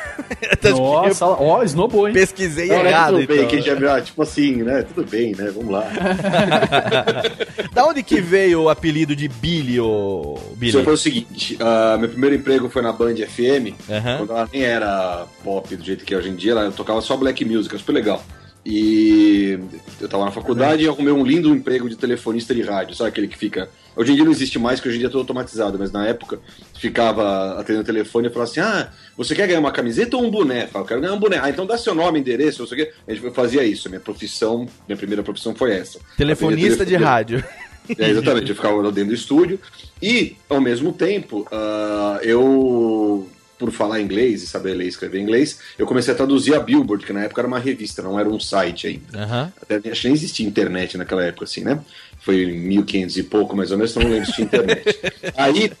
Nossa, 0.71 1.25
ó, 1.25 1.61
snowball, 1.63 2.07
hein? 2.07 2.13
Pesquisei 2.13 2.67
Não, 2.69 2.83
né, 2.83 2.89
errado, 2.89 3.15
tudo 3.15 3.27
bem, 3.27 3.37
então. 3.37 3.49
quem 3.49 3.61
já 3.61 3.75
viu, 3.75 3.91
ah, 3.91 4.01
tipo 4.01 4.21
assim, 4.21 4.55
né? 4.63 4.81
Tudo 4.83 5.09
bem, 5.09 5.33
né? 5.35 5.51
Vamos 5.53 5.71
lá. 5.71 5.85
Da 7.73 7.85
onde 7.85 8.03
que 8.03 8.19
veio 8.21 8.63
o 8.63 8.69
apelido 8.69 9.15
de 9.15 9.27
Billy, 9.27 9.79
ô 9.79 10.37
Billy? 10.55 10.69
Isso 10.69 10.83
foi 10.83 10.93
o 10.93 10.97
seguinte, 10.97 11.57
ah, 11.59 11.97
meu 11.99 12.09
primeiro 12.09 12.35
emprego 12.35 12.69
foi 12.69 12.81
na 12.81 12.91
Band 12.91 13.15
FM, 13.15 13.73
Aham. 13.89 14.17
quando 14.17 14.31
ela 14.31 14.49
nem 14.51 14.63
era 14.63 15.25
pop 15.43 15.75
do 15.75 15.83
jeito 15.83 16.03
que 16.05 16.13
é 16.13 16.17
hoje 16.17 16.29
em 16.29 16.35
dia, 16.35 16.51
ela 16.51 16.71
tocava 16.71 16.99
só 17.01 17.15
black 17.15 17.43
music, 17.45 17.69
era 17.73 17.79
super 17.79 17.93
legal. 17.93 18.23
E 18.71 19.57
eu 19.99 20.07
tava 20.07 20.25
na 20.25 20.31
faculdade 20.31 20.83
e 20.83 20.87
arrumei 20.87 21.11
um 21.11 21.25
lindo 21.25 21.49
emprego 21.49 21.89
de 21.89 21.95
telefonista 21.95 22.53
de 22.53 22.61
rádio, 22.61 22.95
sabe 22.95 23.09
aquele 23.09 23.27
que 23.27 23.35
fica. 23.35 23.67
Hoje 23.95 24.11
em 24.11 24.15
dia 24.15 24.23
não 24.23 24.31
existe 24.31 24.59
mais, 24.59 24.79
porque 24.79 24.89
hoje 24.89 24.97
em 24.97 24.99
dia 24.99 25.07
é 25.07 25.09
tudo 25.09 25.21
automatizado, 25.21 25.79
mas 25.79 25.91
na 25.91 26.05
época 26.05 26.39
ficava 26.77 27.59
atendendo 27.59 27.81
o 27.81 27.85
telefone 27.85 28.27
e 28.27 28.29
falava 28.29 28.51
assim: 28.51 28.59
Ah, 28.59 28.91
você 29.17 29.33
quer 29.33 29.47
ganhar 29.47 29.59
uma 29.59 29.71
camiseta 29.71 30.15
ou 30.15 30.23
um 30.23 30.29
boné? 30.29 30.65
Eu 30.65 30.67
falava, 30.67 30.87
quero 30.87 31.01
ganhar 31.01 31.13
um 31.13 31.19
boné. 31.19 31.39
Ah, 31.41 31.49
então 31.49 31.65
dá 31.65 31.79
seu 31.79 31.95
nome, 31.95 32.19
endereço, 32.19 32.59
não 32.59 32.67
sei 32.67 32.83
o 32.83 32.85
quê. 32.85 32.93
A 33.07 33.11
gente 33.11 33.31
fazia 33.31 33.63
isso. 33.63 33.89
Minha 33.89 34.01
profissão, 34.01 34.67
minha 34.87 34.97
primeira 34.97 35.23
profissão 35.23 35.55
foi 35.55 35.73
essa. 35.73 35.99
Telefonista 36.15 36.85
de 36.85 36.95
rádio. 36.95 37.43
é, 37.97 38.07
exatamente, 38.07 38.51
eu 38.51 38.55
ficava 38.55 38.83
dentro 38.91 39.09
do 39.09 39.15
estúdio. 39.15 39.59
E, 39.99 40.37
ao 40.47 40.61
mesmo 40.61 40.93
tempo, 40.93 41.47
ah, 41.51 42.19
eu, 42.21 43.27
por 43.59 43.71
falar 43.71 43.99
inglês 43.99 44.41
e 44.41 44.47
saber 44.47 44.73
ler 44.73 44.85
e 44.85 44.87
escrever 44.87 45.19
inglês, 45.19 45.59
eu 45.77 45.85
comecei 45.85 46.13
a 46.13 46.17
traduzir 46.17 46.55
a 46.55 46.59
Billboard, 46.59 47.05
que 47.05 47.11
na 47.11 47.25
época 47.25 47.41
era 47.41 47.47
uma 47.47 47.59
revista, 47.59 48.01
não 48.01 48.17
era 48.17 48.29
um 48.29 48.39
site 48.39 48.87
ainda. 48.87 49.23
Aham. 49.23 49.53
Até, 49.61 49.89
acho 49.91 50.01
que 50.01 50.07
nem 50.07 50.15
existia 50.15 50.47
internet 50.47 50.97
naquela 50.97 51.23
época, 51.23 51.43
assim, 51.43 51.61
né? 51.61 51.77
Foi 52.21 52.41
em 52.43 52.57
1500 52.57 53.17
e 53.17 53.23
pouco, 53.23 53.55
mais 53.55 53.71
ou 53.71 53.77
menos, 53.77 53.91
então 53.91 54.03
não 54.03 54.11
lembro 54.11 54.25
se 54.27 54.33
tinha 54.33 54.45
internet. 54.45 54.99
Aí 55.35 55.71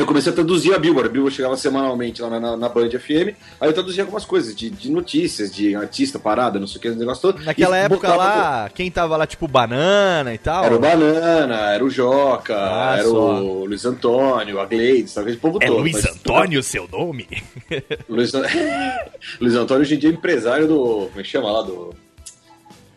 eu 0.00 0.06
comecei 0.06 0.32
a 0.32 0.34
traduzir 0.34 0.74
a 0.74 0.78
Billboard. 0.78 1.08
A 1.08 1.12
Billboard 1.12 1.36
chegava 1.36 1.56
semanalmente 1.56 2.20
lá 2.22 2.30
na, 2.30 2.40
na, 2.40 2.56
na 2.56 2.68
Band 2.68 2.90
FM. 2.90 3.34
Aí 3.60 3.68
eu 3.68 3.72
traduzia 3.72 4.02
algumas 4.02 4.24
coisas, 4.24 4.54
de, 4.54 4.70
de 4.70 4.90
notícias, 4.90 5.54
de 5.54 5.74
artista 5.74 6.18
parada, 6.18 6.58
não 6.58 6.66
sei 6.66 6.78
o 6.78 6.80
que, 6.80 6.88
esse 6.88 6.98
negócio 6.98 7.22
todo. 7.32 7.42
Naquela 7.44 7.76
época 7.76 8.14
lá, 8.14 8.68
quem 8.74 8.90
tava 8.90 9.16
lá, 9.16 9.26
tipo, 9.26 9.46
banana 9.48 10.32
e 10.34 10.38
tal. 10.38 10.64
Era 10.64 10.74
o 10.76 10.78
Banana, 10.78 11.56
era 11.72 11.84
o 11.84 11.90
Joca, 11.90 12.56
Ah, 12.56 12.94
era 12.98 13.08
só. 13.08 13.40
o 13.42 13.64
Luiz 13.66 13.84
Antônio, 13.84 14.58
a 14.60 14.64
Gleides, 14.66 15.12
sabe? 15.12 15.30
Esse 15.30 15.38
povo 15.40 15.58
É 15.60 15.66
todo. 15.66 15.78
Luiz 15.80 15.92
mas- 15.94 16.06
Antônio 16.16 16.62
seu 16.62 16.88
nome? 16.90 17.26
Luiz, 18.08 18.32
Luiz 19.40 19.54
Antônio 19.54 19.82
hoje 19.82 19.94
em 19.94 19.98
dia 19.98 20.10
é 20.10 20.12
empresário 20.12 20.66
do. 20.66 20.78
Como 21.08 21.20
é 21.20 21.22
que 21.22 21.28
chama 21.28 21.50
lá? 21.50 21.62
Do. 21.62 21.94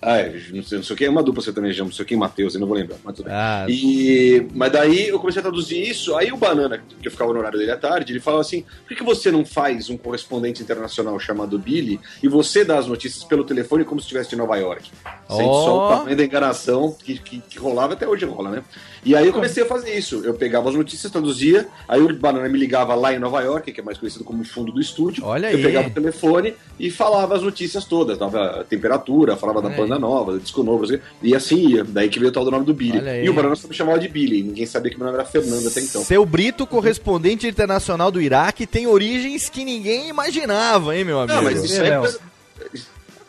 Ah, 0.05 0.17
é, 0.17 0.33
não 0.51 0.63
sei, 0.63 0.77
não 0.77 0.83
sei 0.83 0.93
o 0.93 0.97
que, 0.97 1.05
é 1.05 1.09
uma 1.09 1.23
dupla 1.23 1.41
sertaneja, 1.41 1.83
não 1.83 1.91
sei 1.91 2.03
o 2.03 2.05
que, 2.05 2.15
Matheus, 2.15 2.53
eu 2.53 2.59
não 2.59 2.67
vou 2.67 2.75
lembrar, 2.75 2.97
mas 3.03 3.15
tudo 3.15 3.25
bem. 3.25 3.33
Ah, 3.33 3.65
E, 3.69 4.47
mas 4.53 4.71
daí 4.71 5.07
eu 5.07 5.19
comecei 5.19 5.39
a 5.39 5.43
traduzir 5.43 5.81
isso, 5.81 6.15
aí 6.15 6.31
o 6.31 6.37
Banana, 6.37 6.77
que 7.01 7.07
eu 7.07 7.11
ficava 7.11 7.31
no 7.31 7.39
horário 7.39 7.57
dele 7.57 7.71
à 7.71 7.77
tarde, 7.77 8.11
ele 8.11 8.19
falava 8.19 8.41
assim, 8.41 8.61
por 8.61 8.89
que, 8.89 8.95
que 8.95 9.03
você 9.03 9.31
não 9.31 9.45
faz 9.45 9.89
um 9.89 9.97
correspondente 9.97 10.61
internacional 10.61 11.17
chamado 11.19 11.57
Billy 11.57 11.99
e 12.21 12.27
você 12.27 12.65
dá 12.65 12.77
as 12.77 12.87
notícias 12.87 13.23
pelo 13.23 13.43
telefone 13.43 13.85
como 13.85 13.99
se 14.01 14.05
estivesse 14.05 14.35
em 14.35 14.37
Nova 14.37 14.57
York? 14.57 14.91
Sente 15.29 15.43
Ó. 15.43 15.63
só 15.63 15.87
o 15.87 15.97
tamanho 15.97 16.17
da 16.17 16.23
enganação 16.23 16.95
que, 17.03 17.17
que, 17.19 17.39
que 17.39 17.59
rolava 17.59 17.93
até 17.93 18.07
hoje 18.07 18.25
rola, 18.25 18.51
né? 18.51 18.63
E 19.05 19.15
aí 19.15 19.27
eu 19.27 19.33
comecei 19.33 19.63
a 19.63 19.65
fazer 19.65 19.97
isso, 19.97 20.21
eu 20.23 20.33
pegava 20.33 20.69
as 20.69 20.75
notícias, 20.75 21.11
traduzia, 21.11 21.67
aí 21.87 22.01
o 22.01 22.13
Banana 22.15 22.47
me 22.47 22.57
ligava 22.57 22.95
lá 22.95 23.13
em 23.13 23.19
Nova 23.19 23.41
York, 23.41 23.71
que 23.71 23.81
é 23.81 23.83
mais 23.83 23.97
conhecido 23.97 24.23
como 24.23 24.43
fundo 24.43 24.71
do 24.71 24.79
estúdio, 24.79 25.25
Olha 25.25 25.51
eu 25.51 25.57
aí. 25.57 25.63
pegava 25.63 25.87
o 25.87 25.91
telefone 25.91 26.53
e 26.79 26.89
falava 26.89 27.35
as 27.35 27.41
notícias 27.41 27.85
todas, 27.85 28.17
dava 28.17 28.61
a 28.61 28.63
temperatura, 28.63 29.35
falava 29.35 29.61
da 29.61 29.67
Olha 29.67 29.77
banda 29.77 29.99
nova, 29.99 30.33
do 30.33 30.39
disco 30.39 30.63
novo, 30.63 30.79
não 30.79 30.87
sei 30.87 30.97
o 30.97 30.99
quê. 30.99 31.05
e 31.21 31.35
assim 31.35 31.67
ia, 31.69 31.83
daí 31.83 32.09
que 32.09 32.19
veio 32.19 32.29
o 32.29 32.33
tal 32.33 32.45
do 32.45 32.51
nome 32.51 32.65
do 32.65 32.73
Billy. 32.73 32.97
Olha 32.99 33.11
aí. 33.11 33.25
E 33.25 33.29
o 33.29 33.33
Banana 33.33 33.55
só 33.55 33.67
me 33.67 33.73
chamava 33.73 33.99
de 33.99 34.07
Billy, 34.07 34.41
ninguém 34.43 34.65
sabia 34.65 34.91
que 34.91 34.97
meu 34.97 35.05
nome 35.05 35.17
era 35.17 35.27
Fernando 35.27 35.67
até 35.67 35.81
então. 35.81 36.03
Seu 36.03 36.25
Brito, 36.25 36.65
correspondente 36.65 37.47
internacional 37.47 38.11
do 38.11 38.21
Iraque, 38.21 38.65
tem 38.65 38.87
origens 38.87 39.49
que 39.49 39.65
ninguém 39.65 40.09
imaginava, 40.09 40.95
hein, 40.95 41.03
meu 41.03 41.19
amigo? 41.19 41.35
Não, 41.35 41.43
mas 41.43 41.63
isso 41.63 41.81
aí, 41.81 41.89
é 41.89 41.97
coisa, 41.99 42.19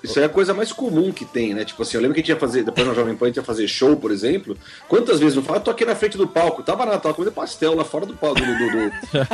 isso 0.04 0.20
é 0.20 0.24
a 0.24 0.28
coisa 0.28 0.54
mais 0.54 0.72
comum 0.72 1.10
que 1.10 1.24
tem, 1.24 1.54
né? 1.54 1.64
Tipo 1.64 1.82
assim, 1.82 1.96
eu 1.96 2.00
lembro 2.02 2.14
que 2.14 2.20
a 2.20 2.22
gente 2.22 2.28
ia 2.30 2.38
fazer, 2.38 2.62
depois 2.62 2.86
na 2.86 2.94
Jovem 2.94 3.16
Pan 3.16 3.24
a 3.26 3.28
gente 3.28 3.36
ia 3.36 3.42
fazer 3.42 3.66
show, 3.66 3.96
por 3.96 4.10
exemplo. 4.10 4.56
Quantas 4.88 5.18
vezes 5.18 5.34
eu 5.36 5.42
falo, 5.42 5.58
eu 5.58 5.62
tô 5.62 5.70
aqui 5.70 5.84
na 5.84 5.94
frente 5.96 6.16
do 6.16 6.26
palco, 6.28 6.62
tava 6.62 6.84
na 6.86 6.98
tava 6.98 7.14
comendo 7.14 7.32
pastel 7.34 7.74
lá 7.74 7.84
fora 7.84 8.06
do 8.06 8.14
palco 8.14 8.40
do, 8.40 8.46
do, 8.46 8.70
do, 8.70 8.90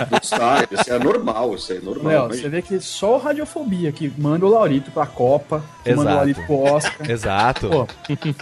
do 0.07 0.17
estádio. 0.23 0.69
Isso 0.81 0.93
é 0.93 0.99
normal, 0.99 1.55
isso 1.55 1.73
aí 1.73 1.79
é 1.79 1.81
normal. 1.81 2.13
Léo, 2.13 2.29
você 2.29 2.49
vê 2.49 2.63
que 2.63 2.81
só 2.81 3.17
o 3.17 3.19
Radiofobia 3.19 3.93
que 3.93 4.11
manda 4.17 4.47
o 4.47 4.49
Laurito 4.49 4.91
pra 4.91 5.07
Copa, 5.07 5.63
que 5.85 5.95
manda 5.95 6.11
o. 6.13 6.15
Laurito 6.15 6.41
pro 6.47 6.61
Oscar. 6.61 6.95
Exato. 7.11 7.69
Pô, 7.69 7.89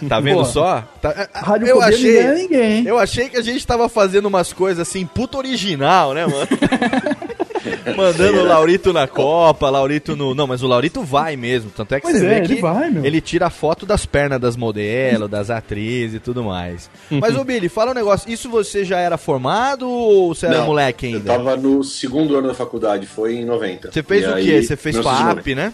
Tá 0.07 0.19
vendo 0.19 0.37
Pô. 0.39 0.45
só? 0.45 0.83
Tá- 1.01 1.27
Radiofobia 1.33 1.69
eu 1.69 1.75
não 1.79 1.87
achei, 1.87 2.13
ganha 2.13 2.33
ninguém. 2.33 2.85
eu 2.85 2.97
achei 2.99 3.29
que 3.29 3.37
a 3.37 3.41
gente 3.41 3.65
tava 3.65 3.89
fazendo 3.89 4.27
umas 4.27 4.53
coisas 4.53 4.87
assim, 4.87 5.05
puta 5.05 5.37
original, 5.37 6.13
né, 6.13 6.25
mano? 6.25 6.47
Mandando 7.95 8.39
o 8.41 8.45
Laurito 8.45 8.91
na 8.93 9.07
Copa, 9.07 9.69
Laurito 9.69 10.15
no. 10.15 10.33
Não, 10.35 10.47
mas 10.47 10.63
o 10.63 10.67
Laurito 10.67 11.03
vai 11.03 11.35
mesmo. 11.35 11.69
Tanto 11.69 11.93
é 11.95 11.99
que 11.99 12.03
Pois 12.07 12.17
você 12.17 12.25
é, 12.25 12.29
vê 12.29 12.35
ele 12.45 12.55
que 12.55 12.61
vai, 12.61 12.89
meu. 12.89 13.05
ele 13.05 13.19
tira 13.21 13.47
a 13.47 13.49
foto 13.49 13.85
das 13.85 14.05
pernas 14.05 14.39
das 14.39 14.55
modelos, 14.55 15.29
das 15.29 15.49
atrizes 15.49 16.15
e 16.15 16.19
tudo 16.19 16.43
mais. 16.43 16.89
Mas, 17.09 17.35
ô 17.35 17.43
Billy, 17.43 17.69
fala 17.69 17.91
um 17.91 17.95
negócio. 17.95 18.31
Isso 18.31 18.49
você 18.49 18.83
já 18.85 18.99
era 18.99 19.17
formado 19.17 19.87
ou 19.89 20.33
você 20.33 20.45
era 20.47 20.59
Não, 20.59 20.65
moleque 20.67 21.07
Eu 21.07 21.13
ainda? 21.17 21.33
tava 21.33 21.55
no 21.57 21.83
segundo 21.83 22.35
ano 22.37 22.47
da 22.47 22.53
faculdade, 22.53 23.05
foi 23.05 23.35
em 23.35 23.45
90. 23.45 23.91
Você 23.91 24.03
fez 24.03 24.23
E 24.23 24.27
o 24.27 24.33
aí, 24.35 24.45
quê? 24.45 24.61
Você 24.63 24.75
fez 24.75 24.95
1990. 24.95 25.35
FAP, 25.41 25.55
né? 25.55 25.73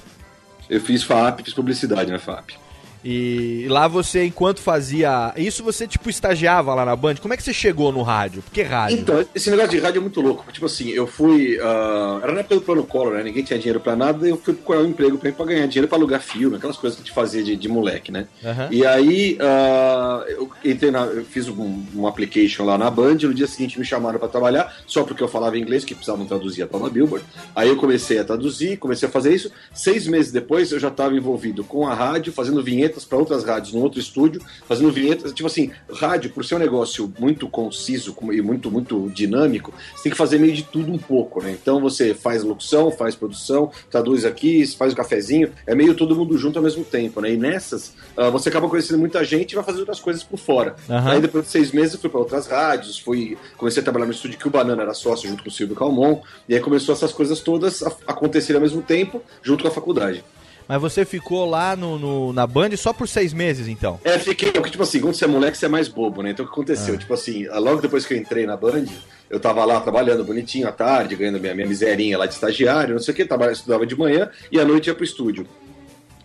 Eu 0.69 0.81
fiz 0.81 1.03
FAP, 1.03 1.41
fiz 1.43 1.53
publicidade 1.53 2.11
na 2.11 2.17
FAP. 2.19 2.51
E 3.07 3.67
lá 3.69 3.87
você, 3.87 4.25
enquanto 4.25 4.59
fazia. 4.61 5.31
Isso 5.37 5.63
você, 5.63 5.85
tipo, 5.85 6.09
estagiava 6.09 6.73
lá 6.73 6.83
na 6.83 6.95
Band? 6.95 7.15
Como 7.21 7.35
é 7.35 7.37
que 7.37 7.43
você 7.43 7.53
chegou 7.53 7.91
no 7.91 8.01
rádio? 8.01 8.41
Por 8.41 8.51
que 8.51 8.63
rádio? 8.63 8.97
Então, 8.97 9.23
esse 9.35 9.51
negócio 9.51 9.69
de 9.69 9.79
rádio 9.79 9.99
é 9.99 10.01
muito 10.01 10.19
louco. 10.21 10.51
Tipo 10.51 10.65
assim, 10.65 10.89
eu 10.89 11.05
fui. 11.05 11.59
ah, 11.61 12.19
era 12.23 12.33
na 12.33 12.39
época 12.39 12.55
do 12.55 12.61
plano 12.61 12.83
Collor, 12.83 13.13
né? 13.13 13.23
Ninguém 13.23 13.43
tinha 13.43 13.59
dinheiro 13.59 13.79
pra 13.79 13.95
nada, 13.95 14.27
eu 14.27 14.37
fui 14.37 14.55
procurar 14.55 14.79
um 14.79 14.87
emprego 14.87 15.19
pra, 15.19 15.31
pra 15.31 15.45
ganhar 15.45 15.67
dinheiro 15.67 15.87
pra 15.87 15.99
alugar 15.99 16.19
filme, 16.19 16.55
aquelas 16.55 16.77
coisas 16.77 16.97
que 16.97 17.03
a 17.03 17.05
gente 17.05 17.13
fazia 17.13 17.43
de, 17.43 17.55
de 17.55 17.67
moleque, 17.67 18.11
né? 18.11 18.27
Aham. 18.43 18.69
E 18.71 18.83
aí 18.83 19.37
ah, 19.39 20.25
eu 20.27 20.49
entrei 20.63 20.89
na, 20.89 21.01
eu 21.05 21.23
fiz 21.25 21.47
um, 21.47 21.83
um 21.95 22.07
application 22.07 22.65
lá 22.65 22.75
na 22.75 22.89
Band, 22.89 23.17
no 23.21 23.33
dia 23.35 23.45
seguinte 23.45 23.77
me 23.77 23.85
chamaram 23.85 24.17
pra 24.17 24.27
trabalhar, 24.27 24.75
só 24.87 25.03
porque 25.03 25.21
eu 25.21 25.27
falava 25.27 25.57
inglês, 25.59 25.85
que 25.85 25.93
precisavam 25.93 26.25
traduzir 26.25 26.63
a 26.63 26.67
Toma 26.67 26.89
Billboard. 26.89 27.23
Aí 27.55 27.69
eu 27.69 27.75
comecei 27.75 28.17
a 28.17 28.23
traduzir, 28.23 28.77
comecei 28.77 29.07
a 29.07 29.11
fazer 29.11 29.33
isso. 29.33 29.51
Seis 29.73 30.07
meses 30.07 30.31
depois 30.31 30.71
eu 30.71 30.79
já 30.79 30.87
estava 30.87 31.15
envolvido 31.15 31.63
com 31.63 31.87
a 31.87 31.93
rádio, 31.93 32.33
fazendo 32.33 32.63
vinhetas 32.95 33.05
pra 33.05 33.17
outras 33.17 33.43
rádios 33.43 33.73
no 33.73 33.81
outro 33.81 33.99
estúdio, 33.99 34.41
fazendo 34.67 34.91
vinhetas, 34.91 35.33
tipo 35.33 35.47
assim, 35.47 35.71
rádio, 35.91 36.29
por 36.31 36.45
ser 36.45 36.55
um 36.55 36.59
negócio 36.59 37.13
muito 37.19 37.47
conciso 37.49 38.15
e 38.31 38.41
muito, 38.41 38.71
muito 38.71 39.09
dinâmico, 39.13 39.73
você 39.93 40.03
tem 40.03 40.11
que 40.11 40.17
fazer 40.17 40.39
meio 40.39 40.53
de 40.53 40.63
tudo 40.63 40.91
um 40.91 40.97
pouco, 40.97 41.43
né? 41.43 41.51
Então 41.51 41.79
você 41.79 42.13
faz 42.13 42.43
locução, 42.43 42.89
faz 42.91 43.15
produção, 43.15 43.71
traduz 43.91 44.25
aqui, 44.25 44.65
faz 44.67 44.93
o 44.93 44.95
cafezinho, 44.95 45.51
é 45.67 45.75
meio 45.75 45.93
todo 45.93 46.15
mundo 46.15 46.37
junto 46.37 46.57
ao 46.57 46.63
mesmo 46.63 46.83
tempo, 46.83 47.19
né? 47.21 47.33
E 47.33 47.37
nessas, 47.37 47.93
ah, 48.15 48.29
você 48.29 48.49
acaba 48.49 48.69
conhecendo 48.69 48.99
muita 48.99 49.23
gente 49.23 49.51
e 49.51 49.55
vai 49.55 49.63
fazer 49.63 49.79
outras 49.79 49.99
coisas 49.99 50.23
por 50.23 50.37
fora. 50.37 50.75
Aham. 50.89 51.11
Aí 51.11 51.21
depois 51.21 51.45
de 51.45 51.51
seis 51.51 51.71
meses 51.71 51.95
eu 51.95 51.99
fui 51.99 52.09
para 52.09 52.19
outras 52.19 52.47
rádios, 52.47 52.97
fui, 52.97 53.37
comecei 53.57 53.81
a 53.81 53.83
trabalhar 53.83 54.05
no 54.05 54.13
estúdio 54.13 54.39
que 54.39 54.47
o 54.47 54.51
Banana 54.51 54.81
era 54.81 54.93
sócio 54.93 55.29
junto 55.29 55.43
com 55.43 55.49
o 55.49 55.51
Silvio 55.51 55.75
Calmon, 55.75 56.21
e 56.47 56.55
aí 56.55 56.61
começou 56.61 56.93
essas 56.93 57.11
coisas 57.11 57.39
todas 57.39 57.83
a 57.83 57.91
acontecerem 58.07 58.57
ao 58.57 58.61
mesmo 58.61 58.81
tempo, 58.81 59.21
junto 59.41 59.63
com 59.63 59.67
a 59.67 59.71
faculdade. 59.71 60.23
Mas 60.67 60.81
você 60.81 61.05
ficou 61.05 61.47
lá 61.49 61.75
no, 61.75 61.99
no- 61.99 62.33
na 62.33 62.47
Band 62.47 62.75
só 62.77 62.91
por 62.91 63.07
seis 63.07 63.33
meses, 63.33 63.67
então? 63.67 63.99
É, 64.03 64.17
fiquei, 64.17 64.51
porque, 64.51 64.69
tipo 64.71 64.83
assim, 64.83 64.99
quando 64.99 65.13
você 65.13 65.25
é 65.25 65.27
moleque, 65.27 65.57
você 65.57 65.65
é 65.67 65.69
mais 65.69 65.87
bobo, 65.87 66.21
né? 66.23 66.31
Então 66.31 66.43
o 66.45 66.47
que 66.47 66.53
aconteceu? 66.53 66.95
Ah. 66.95 66.97
Tipo 66.97 67.13
assim, 67.13 67.47
logo 67.47 67.81
depois 67.81 68.05
que 68.05 68.13
eu 68.13 68.17
entrei 68.17 68.45
na 68.45 68.57
Band, 68.57 68.85
eu 69.29 69.39
tava 69.39 69.63
lá 69.65 69.79
trabalhando 69.79 70.23
bonitinho 70.23 70.67
à 70.67 70.71
tarde, 70.71 71.15
ganhando 71.15 71.39
minha, 71.39 71.53
minha 71.53 71.67
miserinha 71.67 72.17
lá 72.17 72.25
de 72.25 72.33
estagiário, 72.33 72.93
não 72.95 73.01
sei 73.01 73.13
o 73.13 73.17
que, 73.17 73.25
trabalhava, 73.25 73.55
estudava 73.55 73.85
de 73.85 73.95
manhã 73.97 74.29
e 74.51 74.59
à 74.59 74.65
noite 74.65 74.87
ia 74.87 74.95
pro 74.95 75.03
estúdio. 75.03 75.47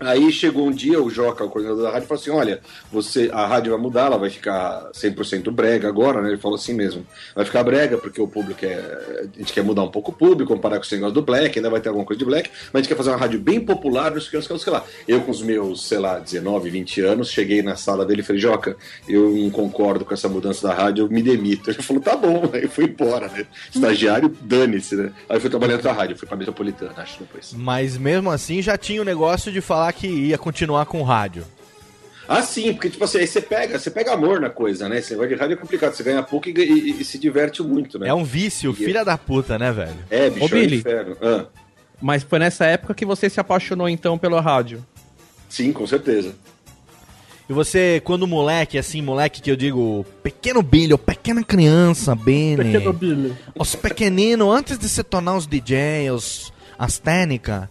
Aí 0.01 0.33
chegou 0.33 0.67
um 0.67 0.71
dia, 0.71 1.01
o 1.03 1.11
Joca, 1.11 1.45
o 1.45 1.51
coordenador 1.51 1.85
da 1.85 1.91
rádio, 1.91 2.09
falou 2.09 2.21
assim: 2.21 2.31
Olha, 2.31 2.61
você, 2.91 3.31
a 3.33 3.47
rádio 3.47 3.73
vai 3.73 3.81
mudar, 3.81 4.07
ela 4.07 4.17
vai 4.17 4.31
ficar 4.31 4.91
100% 4.95 5.51
brega 5.51 5.87
agora, 5.89 6.23
né? 6.23 6.31
Ele 6.31 6.39
falou 6.39 6.57
assim 6.57 6.73
mesmo: 6.73 7.07
vai 7.35 7.45
ficar 7.45 7.63
brega 7.63 7.99
porque 7.99 8.21
o 8.21 8.27
público 8.27 8.65
é. 8.65 9.29
A 9.35 9.39
gente 9.39 9.53
quer 9.53 9.63
mudar 9.63 9.83
um 9.83 9.91
pouco 9.91 10.11
o 10.11 10.15
público, 10.15 10.55
comparar 10.55 10.79
com 10.79 10.85
esse 10.85 10.95
negócio 10.95 11.15
do 11.15 11.23
black, 11.23 11.59
ainda 11.59 11.69
vai 11.69 11.81
ter 11.81 11.91
alguma 11.91 12.07
coisa 12.07 12.19
de 12.19 12.25
black, 12.25 12.51
mas 12.73 12.75
a 12.75 12.79
gente 12.79 12.89
quer 12.89 12.97
fazer 12.97 13.11
uma 13.11 13.19
rádio 13.19 13.39
bem 13.39 13.61
popular, 13.61 14.11
não 14.11 14.21
sei 14.21 14.29
o 14.29 14.43
que, 14.43 14.51
não 14.51 14.59
sei 14.59 14.73
o 14.73 14.77
lá. 14.77 14.85
Eu, 15.07 15.21
com 15.21 15.31
os 15.31 15.43
meus, 15.43 15.87
sei 15.87 15.99
lá, 15.99 16.19
19, 16.19 16.71
20 16.71 17.01
anos, 17.03 17.31
cheguei 17.31 17.63
na 17.63 17.77
sala 17.77 18.07
dele 18.07 18.23
e 18.23 18.25
falei: 18.25 18.41
Joca, 18.41 18.77
eu 19.07 19.31
não 19.31 19.51
concordo 19.51 20.05
com 20.07 20.15
essa 20.15 20.29
mudança 20.29 20.67
da 20.67 20.73
rádio, 20.73 21.05
eu 21.05 21.11
me 21.11 21.23
demito. 21.23 21.71
Ele 21.71 21.83
falou: 21.83 22.03
Tá 22.03 22.17
bom, 22.17 22.49
aí 22.55 22.67
fui 22.67 22.85
embora, 22.87 23.29
né? 23.29 23.47
Estagiário, 23.75 24.35
dane-se, 24.41 24.97
né? 24.97 25.13
Aí 25.29 25.39
fui 25.39 25.51
trabalhar 25.51 25.83
na 25.83 25.93
rádio, 25.93 26.17
fui 26.17 26.27
pra 26.27 26.39
metropolitana, 26.39 26.95
acho, 26.97 27.19
depois. 27.19 27.53
Mas 27.55 27.99
mesmo 27.99 28.31
assim 28.31 28.63
já 28.63 28.79
tinha 28.79 29.03
o 29.03 29.05
negócio 29.05 29.53
de 29.53 29.61
falar 29.61 29.90
que 29.93 30.07
ia 30.07 30.39
continuar 30.39 30.87
com 30.87 31.03
rádio. 31.03 31.45
Ah, 32.29 32.43
sim, 32.43 32.73
porque 32.73 32.89
tipo 32.91 33.03
assim, 33.05 33.19
aí 33.19 33.27
você 33.27 33.41
pega, 33.41 33.77
você 33.79 33.91
pega 33.91 34.13
amor 34.13 34.41
na 34.41 34.49
coisa, 34.49 34.89
né? 34.89 34.99
Esse 34.99 35.11
negócio 35.13 35.35
de 35.35 35.41
rádio 35.41 35.55
é 35.55 35.57
complicado, 35.57 35.95
você 35.95 36.03
ganha 36.05 36.23
pouco 36.23 36.49
e, 36.49 36.53
e- 36.53 37.01
e 37.01 37.05
se 37.05 37.19
diverte 37.19 37.61
muito, 37.63 37.99
né? 37.99 38.09
É 38.09 38.15
um 38.15 38.23
vício, 38.25 38.73
filha 38.73 39.05
da 39.05 39.19
puta, 39.19 39.59
né, 39.59 39.73
velho? 39.73 39.97
É, 40.09 40.31
bicho, 40.31 40.45
Ô, 40.45 40.47
é 40.47 40.61
Billy. 40.61 40.77
inferno. 40.79 41.17
Ah, 41.21 41.47
Mas 42.01 42.23
foi 42.23 42.39
nessa 42.39 42.65
época 42.67 42.95
que 42.95 43.05
você 43.05 43.29
se 43.29 43.41
apaixonou 43.41 43.89
então 43.89 44.17
pela 44.17 44.41
rádio. 44.41 44.85
sim, 45.49 45.73
com 45.73 45.85
certeza. 45.89 46.33
E 47.49 47.53
você, 47.53 48.01
quando 48.05 48.29
moleque, 48.29 48.79
assim, 48.79 49.03
moleque 49.03 49.43
que 49.43 49.51
eu 49.51 49.57
digo, 49.57 50.07
pequeno 50.23 50.63
Billy, 50.63 50.93
ou 50.93 50.99
pequena 50.99 51.43
criança, 51.43 52.15
Billy. 52.15 52.63
Pequeno 52.63 52.93
Billy. 52.93 53.35
Os 53.59 53.75
pequeninos, 53.75 54.55
antes 54.55 54.79
de 54.79 54.89
se 54.89 55.03
tornar 55.03 55.35
os 55.37 55.49
DJs, 55.49 56.13
os, 56.15 56.53
as 56.79 56.97
técnicas, 56.99 57.65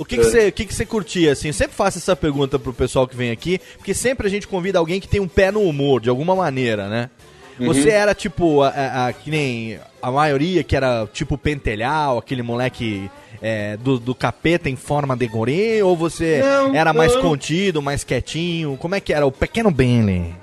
o 0.00 0.04
que 0.04 0.16
É. 0.16 0.22
você 0.22 0.48
o 0.48 0.52
que 0.52 0.64
que 0.64 0.74
você 0.74 0.84
curtia, 0.86 1.32
assim? 1.32 1.48
Eu 1.48 1.54
sempre 1.54 1.76
faço 1.76 1.98
essa 1.98 2.16
pergunta 2.16 2.58
pro 2.58 2.72
pessoal 2.72 3.06
que 3.06 3.16
vem 3.16 3.30
aqui, 3.30 3.60
porque 3.76 3.94
sempre 3.94 4.26
a 4.26 4.30
gente 4.30 4.48
convida 4.48 4.78
alguém 4.78 5.00
que 5.00 5.06
tem 5.08 5.20
um 5.20 5.28
pé 5.28 5.50
no 5.52 5.62
humor, 5.62 6.00
de 6.00 6.08
alguma 6.08 6.34
maneira, 6.34 6.88
né? 6.88 7.10
Uhum. 7.58 7.66
Você 7.66 7.90
era 7.90 8.14
tipo, 8.14 8.62
a, 8.62 8.68
a- 8.68 9.06
a- 9.08 9.12
que 9.12 9.30
nem 9.30 9.78
a 10.00 10.10
maioria 10.10 10.64
que 10.64 10.74
era 10.74 11.06
tipo 11.12 11.36
pentelhal, 11.36 12.16
aquele 12.16 12.42
moleque 12.42 13.10
é, 13.42 13.76
do, 13.76 13.98
do 13.98 14.14
capeta 14.14 14.68
em 14.70 14.76
forma 14.76 15.14
de 15.16 15.26
gorê, 15.26 15.82
ou 15.82 15.94
você 15.96 16.40
Não, 16.42 16.74
era 16.74 16.92
mais 16.94 17.14
não. 17.14 17.20
contido, 17.22 17.82
mais 17.82 18.02
quietinho? 18.02 18.76
Como 18.78 18.94
é 18.94 19.00
que 19.00 19.12
era? 19.12 19.26
O 19.26 19.32
pequeno 19.32 19.70
Bentley. 19.70 20.34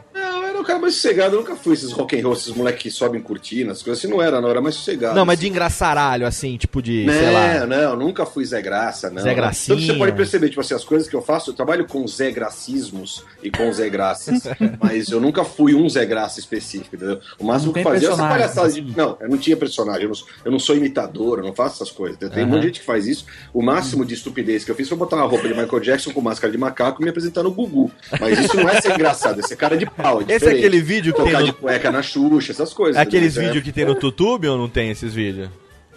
Cara 0.68 0.80
mais 0.80 0.96
sossegado, 0.96 1.36
eu 1.36 1.40
nunca 1.40 1.56
fui 1.56 1.74
esses 1.74 1.92
rock 1.92 2.20
and 2.20 2.24
roll, 2.24 2.34
esses 2.34 2.54
moleques 2.54 2.84
que 2.84 2.92
sobem 2.92 3.22
cortinas, 3.22 3.82
coisas 3.82 4.04
assim, 4.04 4.14
não 4.14 4.22
era, 4.22 4.40
não, 4.42 4.50
era 4.50 4.62
mais 4.62 4.76
sossegado. 4.76 5.16
Não, 5.16 5.26
mas 5.26 5.40
assim. 5.40 5.48
de 5.48 5.50
engraçaralho, 5.50 6.28
assim, 6.28 6.58
tipo 6.58 6.82
de, 6.82 7.06
sei 7.10 7.32
lá. 7.32 7.66
Não, 7.66 7.68
não, 7.68 7.96
nunca 8.08 8.26
fui 8.26 8.46
Zé 8.46 8.62
Graça, 8.62 9.10
não. 9.10 9.22
Zé 9.22 9.34
Gracinha. 9.34 9.76
Tanto 9.76 9.86
que 9.86 9.94
você 9.94 9.98
pode 9.98 10.16
perceber, 10.16 10.50
tipo 10.50 10.62
assim, 10.62 10.74
as 10.74 10.84
coisas 10.84 11.08
que 11.08 11.16
eu 11.16 11.22
faço, 11.22 11.52
eu 11.52 11.54
trabalho 11.54 11.88
com 11.88 12.06
Zé 12.08 12.32
Gracismos 12.32 13.24
e 13.42 13.50
com 13.50 13.72
Zé 13.72 13.90
Graças, 13.90 14.44
mas 14.82 15.10
eu 15.10 15.20
nunca 15.20 15.44
fui 15.44 15.74
um 15.74 15.88
Zé 15.90 16.06
Graça 16.06 16.40
específico, 16.40 16.96
entendeu? 16.96 17.20
O 17.40 17.46
máximo 17.46 17.68
Não 17.68 17.74
que 17.74 17.84
fazia 17.84 18.10
essa 18.10 18.28
palhaçada 18.28 18.72
de... 18.72 18.82
assim. 18.82 18.94
Não, 18.96 19.18
eu 19.20 19.30
não 19.30 19.38
tinha 19.38 19.56
personagem, 19.56 20.04
eu 20.04 20.10
não, 20.10 20.16
eu 20.46 20.52
não 20.52 20.60
sou 20.60 20.76
imitador, 20.76 21.40
eu 21.40 21.46
não 21.46 21.54
faço 21.54 21.82
essas 21.82 21.92
coisas. 21.92 22.18
Tem 22.18 22.30
um 22.30 22.34
Aham. 22.34 22.46
monte 22.48 22.62
de 22.62 22.68
gente 22.68 22.80
que 22.82 22.86
faz 22.86 23.08
isso. 23.08 23.26
O 23.54 23.62
máximo 23.62 24.06
de 24.06 24.14
estupidez 24.14 24.64
que 24.64 24.72
eu 24.72 24.76
fiz 24.76 24.88
foi 24.88 24.98
botar 24.98 25.16
uma 25.18 25.26
roupa 25.26 25.48
de 25.48 25.54
Michael 25.54 25.80
Jackson 25.80 26.12
com 26.12 26.22
máscara 26.22 26.52
de 26.52 26.58
macaco 26.58 27.02
e 27.02 27.04
me 27.04 27.10
apresentar 27.10 27.44
no 27.44 27.52
Gugu. 27.52 27.92
Mas 28.20 28.40
isso 28.40 28.58
não 28.58 28.68
é 28.68 28.82
ser 28.82 28.94
engraçado, 28.94 29.40
é 29.40 29.44
ser 29.44 29.56
cara 29.56 29.78
de 29.78 29.86
pau. 29.86 30.22
É 30.28 30.36
Esse 30.36 30.48
é. 30.48 30.57
Aquele 30.58 30.82
vídeo 30.82 31.14
que 31.14 31.18
tem 31.22 31.32
Tocar 31.32 31.40
no- 31.42 31.46
de 31.48 31.54
cueca 31.54 31.92
na 31.92 32.02
Xuxa, 32.02 32.52
essas 32.52 32.74
coisas. 32.74 32.98
Aqueles 33.02 33.34
entendeu? 33.34 33.50
vídeos 33.54 33.64
que 33.66 33.72
tem 33.72 33.86
no 33.86 33.94
YouTube 33.94 34.48
ou 34.48 34.58
não 34.58 34.68
tem 34.70 34.90
esses 34.92 35.14
vídeos? 35.14 35.50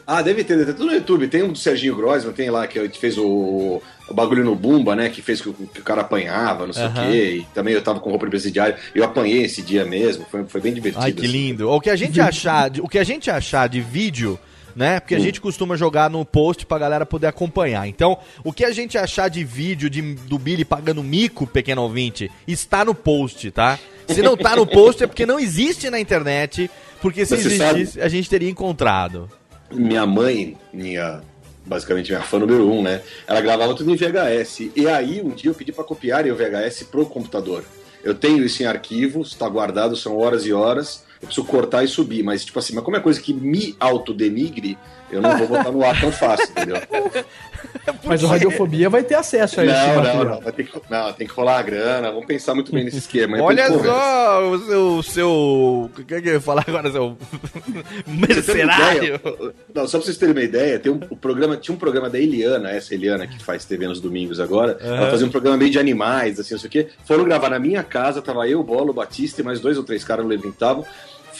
Ah, 0.07 0.23
deve 0.23 0.42
ter, 0.42 0.55
deve 0.57 0.73
ter 0.73 0.77
tudo 0.79 0.87
no 0.87 0.92
YouTube. 0.94 1.29
Tem 1.29 1.42
um 1.42 1.53
do 1.53 1.59
Serginho 1.59 1.94
Grossman, 1.94 2.33
tem 2.33 2.51
lá 2.51 2.66
que 2.66 2.88
fez 2.99 3.16
o, 3.16 3.81
o 4.09 4.14
bagulho 4.14 4.42
no 4.44 4.57
Bumba, 4.57 4.96
né? 4.96 5.09
Que 5.09 5.23
fez 5.23 5.40
que 5.40 5.49
o, 5.49 5.53
que 5.53 5.81
o 5.81 5.85
cara 5.85 6.01
apanhava, 6.01 6.66
não 6.66 6.73
sei 6.73 6.87
o 6.87 6.92
quê. 6.92 7.37
E 7.42 7.46
também 7.55 7.75
eu 7.75 7.83
tava 7.83 8.01
com 8.01 8.11
roupa 8.11 8.27
de 8.27 8.31
presidiário. 8.31 8.75
Eu 8.92 9.05
apanhei 9.05 9.44
esse 9.44 9.62
dia 9.62 9.85
mesmo, 9.85 10.27
foi, 10.29 10.44
foi 10.46 10.61
bem 10.61 10.75
divertido. 10.75 11.05
Ai, 11.05 11.12
que 11.12 11.20
assim. 11.25 11.31
lindo. 11.31 11.70
O 11.70 11.81
que 11.81 11.90
a 11.90 11.94
gente 11.94 12.20
achar, 12.20 12.68
de- 12.70 12.81
o 12.81 12.88
que 12.88 12.99
a 12.99 13.05
gente 13.05 13.31
achar 13.31 13.68
de 13.68 13.81
vídeo, 13.81 14.37
né? 14.74 15.00
Porque 15.00 15.14
a 15.14 15.18
gente 15.18 15.40
costuma 15.40 15.76
jogar 15.76 16.11
no 16.11 16.24
post 16.24 16.66
pra 16.66 16.78
galera 16.78 17.06
poder 17.06 17.26
acompanhar. 17.26 17.87
Então, 17.87 18.18
o 18.44 18.52
que 18.52 18.64
a 18.64 18.72
gente 18.72 18.96
achar 18.96 19.28
de 19.28 19.44
vídeo 19.44 19.88
de, 19.90 20.00
do 20.00 20.38
Billy 20.38 20.64
pagando 20.64 21.02
mico, 21.02 21.46
pequeno 21.46 21.83
ouvinte, 21.83 22.30
está 22.46 22.85
no 22.85 22.94
post, 22.94 23.50
tá? 23.50 23.78
Se 24.09 24.22
não 24.22 24.37
tá 24.37 24.56
no 24.56 24.66
post 24.66 25.04
é 25.04 25.06
porque 25.06 25.24
não 25.24 25.38
existe 25.38 25.88
na 25.88 26.00
internet, 26.00 26.70
porque 27.00 27.24
se 27.24 27.37
você 27.37 27.46
existisse, 27.46 28.00
a 28.00 28.09
gente 28.09 28.28
teria 28.28 28.50
encontrado. 28.50 29.30
Minha 29.70 30.06
mãe, 30.06 30.56
minha. 30.72 31.20
Basicamente 31.64 32.11
minha 32.11 32.22
fã 32.22 32.38
número 32.38 32.68
um, 32.68 32.83
né? 32.83 33.02
Ela 33.26 33.40
gravava 33.40 33.74
tudo 33.74 33.90
em 33.90 33.96
VHS. 33.96 34.70
E 34.74 34.88
aí, 34.88 35.20
um 35.22 35.30
dia 35.30 35.50
eu 35.50 35.54
pedi 35.54 35.70
pra 35.70 35.85
copiarem 35.85 36.33
o 36.33 36.35
VHS 36.35 36.85
pro 36.85 37.06
computador. 37.06 37.64
Eu 38.02 38.14
tenho 38.14 38.44
isso 38.44 38.62
em 38.62 38.66
arquivo, 38.66 39.20
está 39.20 39.48
guardado, 39.48 39.94
são 39.94 40.16
horas 40.16 40.46
e 40.46 40.52
horas. 40.52 41.04
Eu 41.20 41.26
preciso 41.26 41.46
cortar 41.46 41.85
e 41.85 41.88
subir, 41.88 42.22
mas 42.22 42.44
tipo 42.44 42.59
assim, 42.59 42.74
mas 42.74 42.83
como 42.83 42.96
é 42.96 43.00
coisa 43.00 43.20
que 43.20 43.33
me 43.35 43.76
autodenigre, 43.78 44.78
eu 45.11 45.20
não 45.20 45.37
vou 45.37 45.48
botar 45.48 45.70
no 45.70 45.85
ar 45.85 46.00
tão 46.00 46.11
fácil, 46.11 46.48
entendeu? 46.50 46.76
Mas 48.04 48.22
o 48.22 48.26
Radiofobia 48.26 48.88
vai 48.88 49.02
ter 49.02 49.14
acesso 49.16 49.61
a 49.61 49.64
Não, 49.64 49.72
não, 49.72 49.96
material. 49.96 50.24
não, 50.24 50.40
vai 50.40 50.52
ter 50.52 50.64
que, 50.64 50.80
não, 50.88 51.12
tem 51.12 51.26
que 51.26 51.33
rolar 51.35 51.59
a 51.59 51.62
grana, 51.62 52.11
vamos 52.11 52.26
pensar 52.26 52.54
muito 52.54 52.72
bem 52.72 52.85
nesse 52.85 52.98
esquema. 52.98 53.40
Olha 53.40 53.68
só 53.68 54.50
o 54.50 54.59
seu, 54.59 54.96
o 54.96 55.02
seu. 55.02 55.30
O 55.30 56.04
que 56.04 56.14
é 56.14 56.20
que 56.22 56.28
eu 56.28 56.33
ia 56.35 56.40
falar 56.40 56.64
agora? 56.66 56.90
Seu. 56.90 57.16
Mercenário. 58.06 59.20
Não, 59.74 59.87
só 59.87 59.98
pra 59.98 60.06
vocês 60.06 60.16
terem 60.16 60.35
uma 60.35 60.42
ideia, 60.42 60.78
tem 60.78 60.90
um, 60.90 61.00
o 61.11 61.16
programa, 61.16 61.56
tinha 61.56 61.74
um 61.74 61.78
programa 61.78 62.09
da 62.09 62.18
Eliana, 62.18 62.70
essa 62.70 62.94
Eliana 62.94 63.26
que 63.26 63.42
faz 63.42 63.64
TV 63.64 63.87
nos 63.87 64.00
domingos 64.00 64.40
agora. 64.40 64.78
Aham. 64.80 64.96
Ela 64.96 65.11
fazia 65.11 65.26
um 65.26 65.30
programa 65.30 65.56
meio 65.56 65.70
de 65.70 65.78
animais, 65.78 66.40
assim, 66.40 66.54
não 66.54 66.61
sei 66.61 66.68
o 66.68 66.70
quê. 66.70 66.88
Foram 67.04 67.24
gravar 67.24 67.50
na 67.50 67.59
minha 67.59 67.83
casa, 67.83 68.22
tava 68.22 68.48
eu, 68.48 68.62
Bolo, 68.62 68.92
Batista 68.92 69.40
e 69.40 69.44
mais 69.44 69.61
dois 69.61 69.76
ou 69.76 69.85
três 69.85 70.02
caras 70.04 70.24
no 70.24 70.30
Levintavam, 70.30 70.85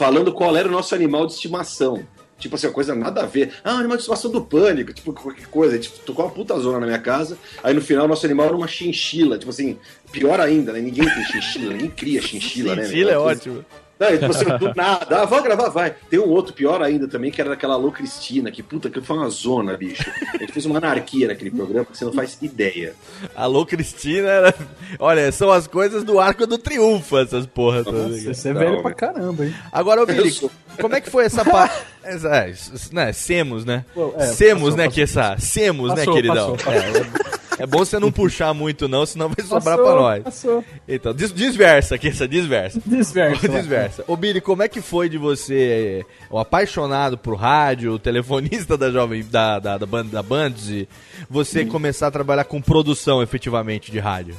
falando 0.01 0.33
qual 0.33 0.57
era 0.57 0.67
o 0.67 0.73
nosso 0.73 0.95
animal 0.95 1.27
de 1.27 1.35
estimação. 1.35 2.03
Tipo 2.39 2.55
assim, 2.55 2.69
uma 2.69 2.73
coisa 2.73 2.95
nada 2.95 3.21
a 3.21 3.27
ver. 3.27 3.53
Ah, 3.63 3.73
animal 3.73 3.99
de 3.99 4.03
estimação 4.05 4.31
do 4.31 4.41
pânico, 4.41 4.95
tipo, 4.95 5.13
qualquer 5.13 5.47
coisa. 5.49 5.79
Tipo, 5.79 5.99
tocou 5.99 6.25
uma 6.25 6.31
puta 6.31 6.59
zona 6.59 6.81
na 6.81 6.87
minha 6.87 6.99
casa. 6.99 7.37
Aí 7.63 7.75
no 7.75 7.83
final, 7.83 8.09
nosso 8.09 8.25
animal 8.25 8.47
era 8.47 8.57
uma 8.57 8.67
chinchila. 8.67 9.37
Tipo 9.37 9.51
assim, 9.51 9.77
pior 10.11 10.41
ainda, 10.41 10.73
né? 10.73 10.81
Ninguém 10.81 11.05
tem 11.07 11.25
chinchila, 11.27 11.75
ninguém 11.75 11.91
cria 11.91 12.23
chinchila, 12.23 12.75
né? 12.75 12.85
Chinchila 12.85 13.11
é 13.11 13.19
ótimo. 13.19 13.63
Não, 14.01 14.11
tipo 14.19 14.27
assim, 14.31 14.45
do 14.59 14.75
nada, 14.75 15.23
ah, 15.23 15.25
vou 15.27 15.43
gravar, 15.43 15.69
vai. 15.69 15.95
Tem 16.09 16.19
um 16.19 16.29
outro 16.31 16.53
pior 16.55 16.83
ainda 16.83 17.07
também, 17.07 17.31
que 17.31 17.41
era 17.41 17.51
daquela 17.51 17.75
Alô 17.75 17.93
Cristina, 17.93 18.51
que 18.51 18.63
puta, 18.63 18.89
que 18.89 19.01
foi 19.01 19.17
uma 19.17 19.29
zona, 19.29 19.77
bicho. 19.77 20.03
A 20.35 20.39
gente 20.39 20.53
fez 20.53 20.65
uma 20.67 20.79
anarquia 20.79 21.29
naquele 21.29 21.51
programa 21.51 21.85
que 21.85 21.97
você 21.97 22.05
não 22.05 22.13
faz 22.13 22.39
ideia. 22.41 22.95
Alô, 23.37 23.67
Cristina. 23.67 24.29
era- 24.29 24.55
Olha, 24.99 25.31
são 25.31 25.51
as 25.53 25.67
coisas 25.67 26.03
do 26.03 26.19
arco 26.19 26.47
do 26.47 26.57
triunfo, 26.59 27.19
essas 27.19 27.45
porras. 27.47 27.85
Nossa, 27.87 28.35
você 28.35 28.49
é 28.49 28.53
Não, 28.55 28.61
velho 28.61 28.83
pra 28.83 28.93
caramba, 28.95 29.45
hein? 29.45 29.55
Agora, 29.71 30.03
ô 30.03 30.07
Billy, 30.07 30.35
como 30.81 30.95
é 30.95 31.01
que 31.01 31.11
foi 31.11 31.25
essa 31.27 31.45
parte? 31.45 31.75
É, 32.03 32.53
né, 32.93 33.13
Semos, 33.13 33.65
né? 33.65 33.85
Pô, 33.95 34.15
é, 34.17 34.27
Semos, 34.27 34.63
passou, 34.63 34.77
né, 34.77 34.85
passou. 34.85 34.95
que 34.95 35.03
essa. 35.03 35.37
Semos, 35.39 35.89
Passou, 35.91 36.07
né, 36.07 36.13
queridão? 36.13 36.57
passou, 36.57 36.73
passou. 36.73 37.41
É 37.59 37.67
bom 37.67 37.85
você 37.85 37.99
não 37.99 38.11
puxar 38.11 38.55
muito, 38.55 38.89
não, 38.89 39.05
senão 39.05 39.29
vai 39.29 39.45
sobrar 39.45 39.77
Passou, 39.77 39.85
pra 39.85 39.95
nós. 39.95 40.23
passou. 40.25 40.65
Então, 40.89 41.13
des 41.13 41.31
desversa 41.31 41.97
aqui, 41.97 42.09
essa 42.09 42.27
desversa. 42.27 42.81
Desversa. 42.87 43.47
desversa. 43.49 44.05
Ô, 44.07 44.17
Billy, 44.17 44.41
como 44.41 44.63
é 44.63 44.69
que 44.69 44.81
foi 44.81 45.11
de 45.11 45.19
você, 45.19 46.03
o 46.31 46.39
apaixonado 46.39 47.19
por 47.19 47.35
rádio, 47.35 47.93
o 47.93 47.99
telefonista 47.99 48.79
da 48.79 48.91
Jovem, 48.91 49.23
da, 49.31 49.59
da, 49.59 49.77
da, 49.77 49.85
Band, 49.85 50.07
da 50.07 50.23
Bands, 50.23 50.87
você 51.29 51.67
começar 51.67 52.07
a 52.07 52.11
trabalhar 52.11 52.45
com 52.45 52.63
produção, 52.63 53.23
efetivamente, 53.23 53.93
de 53.93 53.99
rádio? 53.99 54.35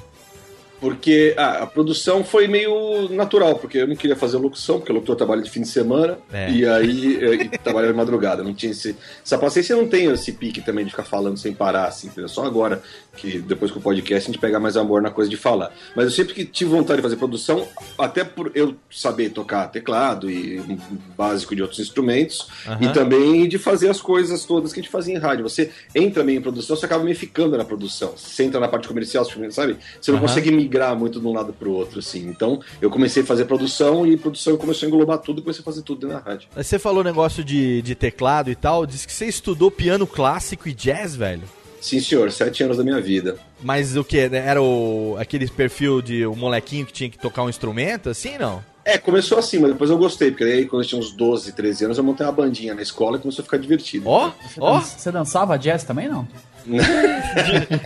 Porque 0.82 1.36
ah, 1.38 1.60
a 1.62 1.67
produção 1.67 2.24
foi 2.24 2.48
meio 2.48 3.08
natural, 3.10 3.56
porque 3.60 3.78
eu 3.78 3.88
não 3.88 3.96
queria 3.96 4.15
fazer 4.15 4.38
locução, 4.38 4.80
porque 4.80 4.91
o 4.91 4.96
locutor 4.96 5.15
trabalha 5.15 5.44
de 5.44 5.50
fim 5.50 5.62
de 5.62 5.67
semana, 5.67 6.17
É. 6.34 6.50
e 6.52 6.65
aí 6.65 7.24
e 7.54 7.58
trabalha 7.60 7.88
de 7.88 7.94
madrugada. 7.94 8.44
Não 8.44 8.52
tinha 8.54 8.72
esse, 8.72 8.96
essa 9.24 9.38
paciência, 9.38 9.76
não 9.76 9.88
tem 9.88 10.12
esse 10.12 10.32
pique 10.32 10.60
também 10.60 10.84
de 10.84 10.90
ficar 10.90 11.04
falando 11.04 11.38
sem 11.38 11.54
parar, 11.54 11.86
assim, 11.86 12.08
entendeu? 12.08 12.27
Só 12.27 12.44
agora, 12.46 12.82
que 13.17 13.39
depois 13.39 13.71
com 13.71 13.79
o 13.79 13.81
podcast 13.81 14.29
a 14.29 14.31
gente 14.31 14.39
pega 14.41 14.59
mais 14.59 14.77
amor 14.77 15.01
na 15.01 15.09
coisa 15.12 15.29
de 15.29 15.37
falar. 15.37 15.71
Mas 15.95 16.05
eu 16.05 16.12
sempre 16.12 16.33
que 16.33 16.45
tive 16.45 16.71
vontade 16.71 16.97
de 16.97 17.03
fazer 17.03 17.17
produção, 17.17 17.67
até 17.97 18.23
por 18.23 18.51
eu 18.55 18.75
saber 18.89 19.29
tocar 19.29 19.67
teclado 19.67 20.29
e 20.29 20.59
um 20.59 20.77
básico 21.17 21.55
de 21.55 21.62
outros 21.62 21.79
instrumentos, 21.79 22.47
Aham. 22.65 22.77
e 22.81 22.93
também 22.93 23.47
de 23.47 23.57
fazer 23.57 23.89
as 23.89 24.01
coisas 24.01 24.45
todas 24.45 24.71
que 24.73 24.79
a 24.79 24.83
gente 24.83 24.91
fazia 24.91 25.13
em 25.15 25.17
rádio. 25.17 25.43
Você 25.43 25.71
entra 25.93 26.23
meio 26.23 26.39
em 26.39 26.41
produção, 26.41 26.75
você 26.75 26.85
acaba 26.85 27.03
meio 27.03 27.15
ficando 27.15 27.57
na 27.57 27.65
produção. 27.65 28.13
Você 28.15 28.43
entra 28.43 28.59
na 28.59 28.67
parte 28.67 28.87
comercial, 28.87 29.25
sabe? 29.51 29.77
Você 29.99 30.12
não 30.12 30.17
Aham. 30.19 30.27
consegue 30.27 30.51
migrar 30.51 30.95
muito 30.97 31.19
de 31.19 31.27
um 31.27 31.33
lado 31.33 31.53
pro 31.53 31.71
outro, 31.71 31.99
assim. 31.99 32.27
Então, 32.27 32.62
eu 32.81 32.89
comecei 32.89 33.23
a 33.23 33.25
fazer 33.25 33.45
produção 33.45 34.05
e 34.05 34.15
produção 34.17 34.57
começou 34.57 34.85
a 34.85 34.89
englobar 34.89 35.17
tudo 35.17 35.39
e 35.39 35.41
comecei 35.41 35.62
a 35.62 35.65
fazer 35.65 35.81
tudo 35.81 36.07
da 36.07 36.19
rádio. 36.19 36.47
Mas 36.55 36.67
Você 36.67 36.79
falou 36.79 37.03
negócio 37.03 37.43
de, 37.43 37.81
de 37.81 37.95
teclado 37.95 38.49
e 38.49 38.55
tal, 38.55 38.85
disse 38.85 39.05
que 39.05 39.13
você 39.13 39.25
estudou 39.25 39.69
piano 39.69 40.07
clássico 40.07 40.69
e 40.69 40.73
jazz, 40.73 41.15
velho. 41.15 41.43
Sim, 41.82 42.00
senhor, 42.00 42.32
sete 42.32 42.63
anos 42.63 42.77
da 42.77 42.84
minha 42.84 43.02
vida. 43.02 43.38
Mas 43.62 43.98
o 43.98 44.04
que? 44.04 44.19
Era 44.19 44.62
o, 44.62 45.17
aquele 45.19 45.50
perfil 45.50 46.02
de 46.02 46.25
um 46.27 46.36
molequinho 46.36 46.86
que 46.86 46.94
tinha 46.94 47.10
que 47.10 47.17
tocar 47.17 47.44
um 47.44 47.50
instrumento, 47.50 48.08
assim, 48.10 48.38
não? 48.38 48.63
É, 48.86 48.98
começou 48.98 49.38
assim, 49.38 49.60
mas 49.60 49.71
depois 49.71 49.90
eu 49.90 49.98
gostei, 49.98 50.32
porque 50.32 50.44
aí 50.44 50.65
quando 50.65 50.84
eu 50.84 50.88
tinha 50.88 51.00
uns 51.00 51.12
12, 51.12 51.52
13 51.54 51.86
anos, 51.86 51.98
eu 51.98 52.04
montei 52.04 52.25
uma 52.25 52.32
bandinha 52.32 52.73
na 52.73 52.82
escola 52.82 53.17
e 53.17 53.19
começou 53.19 53.42
a 53.42 53.46
ficar 53.46 53.58
divertido. 53.58 54.08
Ó, 54.08 54.32
ó, 54.60 54.79
Você 54.79 55.12
dançava 55.12 55.58
jazz 55.58 55.84
também, 55.84 56.08
não? 56.08 56.27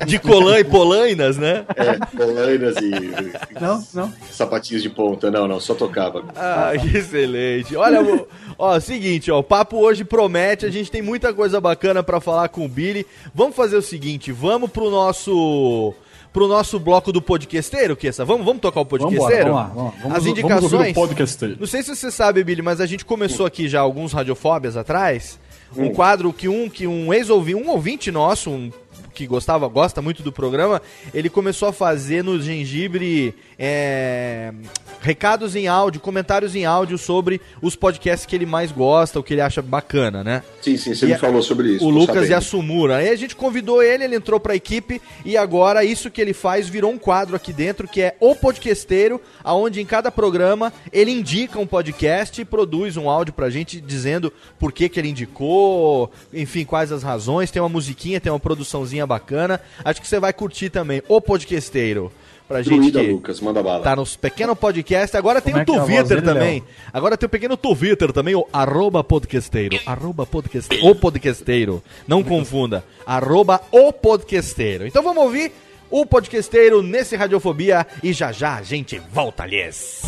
De 0.05 0.19
colã 0.19 0.59
e 0.59 0.63
polainas, 0.63 1.37
né? 1.37 1.65
É, 1.75 1.93
polainas 2.15 2.75
e 2.77 3.59
Não, 3.59 3.83
não. 3.93 4.13
sapatinhos 4.31 4.81
de 4.83 4.89
ponta. 4.89 5.29
Não, 5.31 5.47
não, 5.47 5.59
só 5.59 5.73
tocava. 5.73 6.23
Ah, 6.35 6.71
que 6.79 6.97
excelente. 6.97 7.75
Olha, 7.75 8.01
o- 8.01 8.27
ó, 8.57 8.79
seguinte, 8.79 9.31
ó, 9.31 9.39
o 9.39 9.43
papo 9.43 9.77
hoje 9.77 10.03
promete, 10.03 10.65
a 10.65 10.71
gente 10.71 10.91
tem 10.91 11.01
muita 11.01 11.33
coisa 11.33 11.59
bacana 11.61 12.03
pra 12.03 12.19
falar 12.19 12.49
com 12.49 12.65
o 12.65 12.69
Billy. 12.69 13.05
Vamos 13.33 13.55
fazer 13.55 13.75
o 13.77 13.81
seguinte, 13.81 14.31
vamos 14.31 14.69
pro 14.71 14.89
nosso 14.89 15.93
pro 16.33 16.49
nosso 16.49 16.77
bloco 16.81 17.13
do 17.13 17.21
podcasteiro, 17.21 17.95
Kessa. 17.95 18.25
Vamos, 18.25 18.45
vamos 18.45 18.61
tocar 18.61 18.81
o 18.81 18.83
Vamos 18.83 19.03
podcasteiro? 19.15 19.49
embora, 19.51 19.67
vamos 19.69 19.77
lá. 19.77 19.83
Vamos, 19.83 19.93
vamos, 20.01 20.17
As 20.17 20.23
vamos 20.23 20.27
ouvir 20.27 20.31
indicações. 20.31 20.91
o 20.91 20.93
podcast. 20.93 21.57
Não 21.57 21.65
sei 21.67 21.81
se 21.81 21.95
você 21.95 22.11
sabe, 22.11 22.43
Billy, 22.43 22.61
mas 22.61 22.81
a 22.81 22.85
gente 22.85 23.05
começou 23.05 23.45
aqui 23.45 23.69
já 23.69 23.79
alguns 23.79 24.11
radiofóbias 24.11 24.75
atrás. 24.75 25.39
Um 25.75 25.91
quadro 25.91 26.31
que 26.31 26.47
um 26.47 26.69
que 26.69 26.87
um 26.87 27.13
ex-ouvinte, 27.13 27.61
um 27.61 27.69
ouvinte 27.69 28.11
nosso, 28.11 28.49
um 28.49 28.71
que 29.13 29.25
gostava, 29.25 29.67
gosta 29.67 30.01
muito 30.01 30.21
do 30.21 30.31
programa, 30.31 30.81
ele 31.13 31.29
começou 31.29 31.69
a 31.69 31.73
fazer 31.73 32.23
no 32.23 32.39
Gengibre 32.39 33.33
é, 33.57 34.53
recados 35.01 35.55
em 35.55 35.67
áudio, 35.67 36.01
comentários 36.01 36.55
em 36.55 36.65
áudio 36.65 36.97
sobre 36.97 37.39
os 37.61 37.75
podcasts 37.75 38.25
que 38.25 38.35
ele 38.35 38.45
mais 38.45 38.71
gosta, 38.71 39.19
o 39.19 39.23
que 39.23 39.33
ele 39.33 39.41
acha 39.41 39.61
bacana, 39.61 40.23
né? 40.23 40.43
Sim, 40.61 40.77
sim, 40.77 40.93
você 40.95 41.05
E 41.05 41.09
me 41.09 41.13
a- 41.15 41.19
falou 41.19 41.41
sobre 41.41 41.69
isso. 41.75 41.85
o 41.85 41.89
Lucas 41.89 42.15
sabendo. 42.15 42.31
Yasumura. 42.31 42.95
Aí 42.97 43.09
a 43.09 43.15
gente 43.15 43.35
convidou 43.35 43.81
ele, 43.83 44.03
ele 44.03 44.15
entrou 44.15 44.39
pra 44.39 44.55
equipe 44.55 45.01
e 45.23 45.37
agora 45.37 45.83
isso 45.83 46.09
que 46.11 46.21
ele 46.21 46.33
faz 46.33 46.67
virou 46.67 46.91
um 46.91 46.97
quadro 46.97 47.35
aqui 47.35 47.53
dentro 47.53 47.87
que 47.87 48.01
é 48.01 48.15
o 48.19 48.35
podcasteiro, 48.35 49.21
aonde 49.43 49.81
em 49.81 49.85
cada 49.85 50.11
programa 50.11 50.73
ele 50.91 51.11
indica 51.11 51.59
um 51.59 51.67
podcast 51.67 52.41
e 52.41 52.45
produz 52.45 52.97
um 52.97 53.09
áudio 53.09 53.33
pra 53.33 53.49
gente 53.49 53.79
dizendo 53.79 54.31
por 54.59 54.71
que 54.71 54.89
que 54.89 54.99
ele 54.99 55.09
indicou, 55.09 56.11
enfim, 56.33 56.65
quais 56.65 56.91
as 56.91 57.03
razões, 57.03 57.51
tem 57.51 57.61
uma 57.61 57.69
musiquinha, 57.69 58.19
tem 58.19 58.31
uma 58.31 58.39
produçãozinha 58.39 59.05
bacana. 59.05 59.61
Acho 59.83 60.01
que 60.01 60.07
você 60.07 60.19
vai 60.19 60.33
curtir 60.33 60.69
também 60.69 61.01
o 61.07 61.21
podcasteiro. 61.21 62.11
Pra 62.47 62.61
gente 62.61 62.91
que 62.91 63.01
Lucas, 63.11 63.39
manda 63.39 63.63
bala. 63.63 63.83
tá 63.83 63.95
nos 63.95 64.15
pequenos 64.15 64.57
podcasts. 64.57 65.15
Agora 65.15 65.41
tem 65.41 65.53
Como 65.53 65.65
o 65.65 65.69
é 65.69 65.81
é 65.81 65.85
Twitter 65.85 66.21
dele, 66.21 66.33
também. 66.33 66.63
Agora 66.93 67.17
tem 67.17 67.25
o 67.25 67.29
pequeno 67.29 67.57
Twitter 67.57 68.13
também, 68.13 68.35
o 68.35 68.47
arroba 68.53 69.03
podcasteiro. 69.03 69.79
Arroba 69.85 70.25
podcasteiro. 70.27 70.85
O 70.87 70.93
podcasteiro. 70.93 71.81
Não 72.07 72.23
confunda. 72.23 72.83
Arroba 73.05 73.61
o 73.71 73.91
podcasteiro. 73.91 74.85
Então 74.85 75.01
vamos 75.01 75.23
ouvir 75.23 75.51
o 75.89 76.05
podcasteiro 76.05 76.83
nesse 76.83 77.15
Radiofobia 77.15 77.85
e 78.03 78.13
já 78.13 78.31
já 78.31 78.55
a 78.57 78.61
gente 78.61 79.01
volta, 79.11 79.45
lhes. 79.45 80.01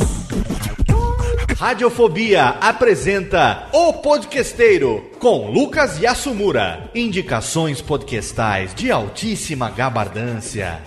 Radiofobia 1.58 2.50
apresenta 2.62 3.68
O 3.74 3.94
Podcasteiro 3.94 5.10
com 5.20 5.50
Lucas 5.50 6.00
Yasumura. 6.00 6.90
Indicações 6.94 7.82
podcastais 7.82 8.76
de 8.76 8.92
altíssima 8.92 9.70
gabardância. 9.72 10.80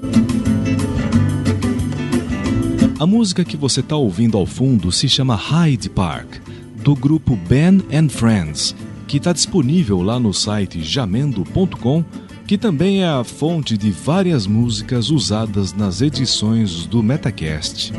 A 2.98 3.06
música 3.06 3.44
que 3.44 3.58
você 3.58 3.80
está 3.80 3.94
ouvindo 3.94 4.38
ao 4.38 4.46
fundo 4.46 4.90
se 4.90 5.06
chama 5.06 5.34
Hyde 5.34 5.90
Park, 5.90 6.36
do 6.82 6.96
grupo 6.96 7.36
Ben 7.46 7.82
and 7.92 8.08
Friends, 8.08 8.74
que 9.06 9.18
está 9.18 9.32
disponível 9.32 10.02
lá 10.02 10.18
no 10.18 10.32
site 10.32 10.82
jamendo.com 10.82 12.04
que 12.46 12.56
também 12.56 13.02
é 13.02 13.08
a 13.08 13.24
fonte 13.24 13.76
de 13.76 13.90
várias 13.90 14.46
músicas 14.46 15.10
usadas 15.10 15.72
nas 15.72 16.00
edições 16.00 16.86
do 16.86 17.02
Metacast. 17.02 17.92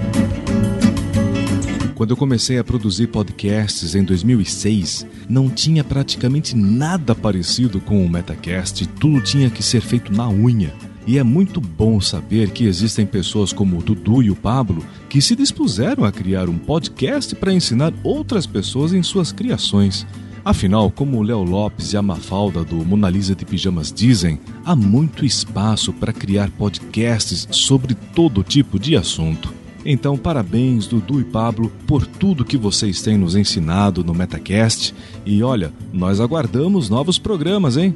Quando 1.94 2.12
eu 2.12 2.18
comecei 2.18 2.58
a 2.58 2.64
produzir 2.64 3.08
podcasts 3.08 3.94
em 3.94 4.04
2006, 4.04 5.06
não 5.28 5.50
tinha 5.50 5.84
praticamente 5.84 6.56
nada 6.56 7.14
parecido 7.14 7.82
com 7.82 8.06
o 8.06 8.10
Metacast, 8.10 8.88
tudo 9.00 9.20
tinha 9.20 9.50
que 9.50 9.62
ser 9.62 9.82
feito 9.82 10.14
na 10.14 10.30
unha. 10.30 10.74
E 11.06 11.18
é 11.18 11.24
muito 11.24 11.60
bom 11.60 12.00
saber 12.00 12.52
que 12.52 12.66
existem 12.66 13.06
pessoas 13.06 13.52
como 13.52 13.80
o 13.80 13.82
Dudu 13.82 14.22
e 14.22 14.30
o 14.30 14.36
Pablo 14.36 14.86
que 15.10 15.22
se 15.22 15.36
dispuseram 15.36 16.06
a 16.06 16.12
criar 16.12 16.48
um 16.48 16.58
podcast 16.58 17.36
para 17.36 17.54
ensinar 17.54 17.94
outras 18.04 18.46
pessoas 18.46 18.94
em 18.94 19.02
suas 19.02 19.32
criações. 19.32 20.06
Afinal, 20.48 20.90
como 20.90 21.22
Léo 21.22 21.44
Lopes 21.44 21.92
e 21.92 21.98
a 21.98 22.02
Mafalda 22.02 22.64
do 22.64 22.78
Mona 22.78 23.10
Lisa 23.10 23.36
de 23.36 23.44
Pijamas 23.44 23.92
dizem, 23.92 24.40
há 24.64 24.78
muito 24.78 25.26
espaço 25.26 25.92
para 25.92 26.14
criar 26.14 26.50
podcasts 26.52 27.46
sobre 27.52 27.94
todo 27.94 28.46
tipo 28.46 28.80
de 28.80 28.96
assunto. 28.96 29.54
Então, 29.86 30.18
parabéns, 30.18 30.88
Dudu 30.88 31.20
e 31.20 31.26
Pablo, 31.26 31.70
por 31.86 32.08
tudo 32.08 32.46
que 32.46 32.56
vocês 32.56 33.02
têm 33.02 33.18
nos 33.18 33.36
ensinado 33.36 34.06
no 34.06 34.14
Metacast. 34.14 34.96
E 35.26 35.44
olha, 35.44 35.74
nós 35.92 36.22
aguardamos 36.22 36.90
novos 36.90 37.20
programas, 37.20 37.76
hein? 37.76 37.94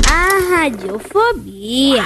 A 0.08 0.56
radiofobia. 0.56 2.04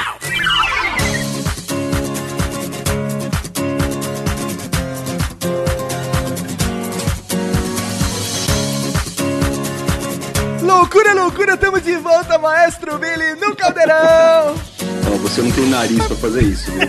Loucura, 10.87 11.13
loucura, 11.13 11.53
estamos 11.55 11.83
de 11.83 11.97
volta, 11.97 12.37
Maestro 12.37 12.97
Billy, 12.97 13.35
no 13.41 13.53
caldeirão! 13.53 14.55
Não, 15.03 15.17
você 15.17 15.41
não 15.41 15.51
tem 15.51 15.65
nariz 15.65 16.01
pra 16.07 16.15
fazer 16.15 16.43
isso, 16.43 16.71
viu? 16.71 16.87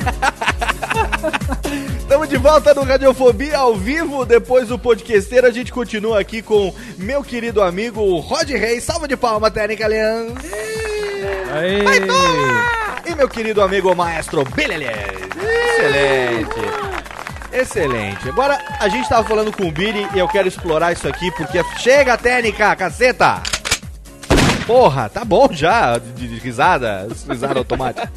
Estamos 1.99 2.29
de 2.29 2.37
volta 2.37 2.73
no 2.75 2.85
Radiofobia 2.85 3.59
ao 3.59 3.75
vivo. 3.75 4.25
Depois 4.25 4.69
do 4.69 4.79
podcasteiro, 4.79 5.49
a 5.49 5.51
gente 5.51 5.73
continua 5.73 6.21
aqui 6.21 6.43
com 6.43 6.73
meu 6.97 7.25
querido 7.25 7.61
amigo 7.61 8.19
Rod 8.21 8.49
Reis. 8.49 8.85
Salva 8.85 9.09
de 9.09 9.17
palma, 9.17 9.51
Técnica 9.51 9.87
Aliança. 9.87 10.33
Aê! 11.55 11.83
Vai, 11.83 11.99
toma! 11.99 13.03
E 13.05 13.15
meu 13.17 13.29
querido 13.29 13.61
amigo 13.61 13.93
Maestro 13.97 14.45
Billy. 14.45 14.87
Excelente. 15.77 16.61
Excelente. 17.53 18.29
Agora, 18.29 18.61
a 18.79 18.89
gente 18.89 19.09
tava 19.09 19.27
falando 19.27 19.51
com 19.51 19.67
o 19.67 19.73
Billy 19.73 20.07
e 20.15 20.21
eu 20.21 20.29
quero 20.29 20.47
explorar 20.47 20.93
isso 20.93 21.09
aqui 21.09 21.33
porque 21.33 21.61
chega, 21.81 22.17
Técnica, 22.17 22.77
caceta! 22.77 23.58
Porra, 24.69 25.09
tá 25.09 25.25
bom 25.25 25.49
já, 25.51 25.97
de, 25.97 26.29
de 26.29 26.39
risada, 26.39 27.09
risada 27.27 27.59
automática. 27.59 28.13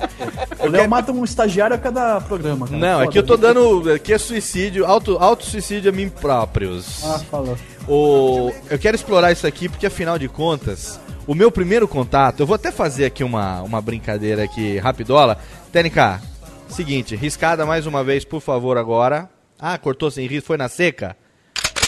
O 0.59 0.67
Léo 0.67 0.89
mata 0.89 1.09
um 1.09 1.23
estagiário 1.23 1.73
a 1.73 1.79
cada 1.79 2.19
programa, 2.19 2.67
cara. 2.67 2.77
Não, 2.77 2.97
Foda. 2.97 3.03
aqui 3.05 3.19
eu 3.19 3.23
tô 3.23 3.37
dando. 3.37 3.89
Aqui 3.93 4.11
é 4.11 4.17
suicídio, 4.17 4.85
auto, 4.85 5.17
auto-suicídio 5.17 5.89
a 5.89 5.95
mim 5.95 6.09
próprios. 6.09 7.05
Ah, 7.05 7.19
falou. 7.19 7.57
O, 7.87 8.51
eu 8.69 8.77
quero 8.77 8.97
explorar 8.97 9.31
isso 9.31 9.47
aqui 9.47 9.69
porque, 9.69 9.85
afinal 9.85 10.19
de 10.19 10.27
contas, 10.27 10.99
o 11.25 11.33
meu 11.33 11.49
primeiro 11.49 11.87
contato. 11.87 12.41
Eu 12.41 12.45
vou 12.45 12.55
até 12.55 12.69
fazer 12.69 13.05
aqui 13.05 13.23
uma, 13.23 13.61
uma 13.61 13.81
brincadeira 13.81 14.43
aqui 14.43 14.77
rapidola. 14.77 15.37
TNK, 15.71 16.19
seguinte, 16.67 17.15
riscada 17.15 17.65
mais 17.65 17.85
uma 17.85 18.03
vez, 18.03 18.25
por 18.25 18.41
favor, 18.41 18.77
agora. 18.77 19.29
Ah, 19.57 19.77
cortou 19.77 20.11
sem 20.11 20.27
risco, 20.27 20.47
foi 20.47 20.57
na 20.57 20.67
seca? 20.67 21.15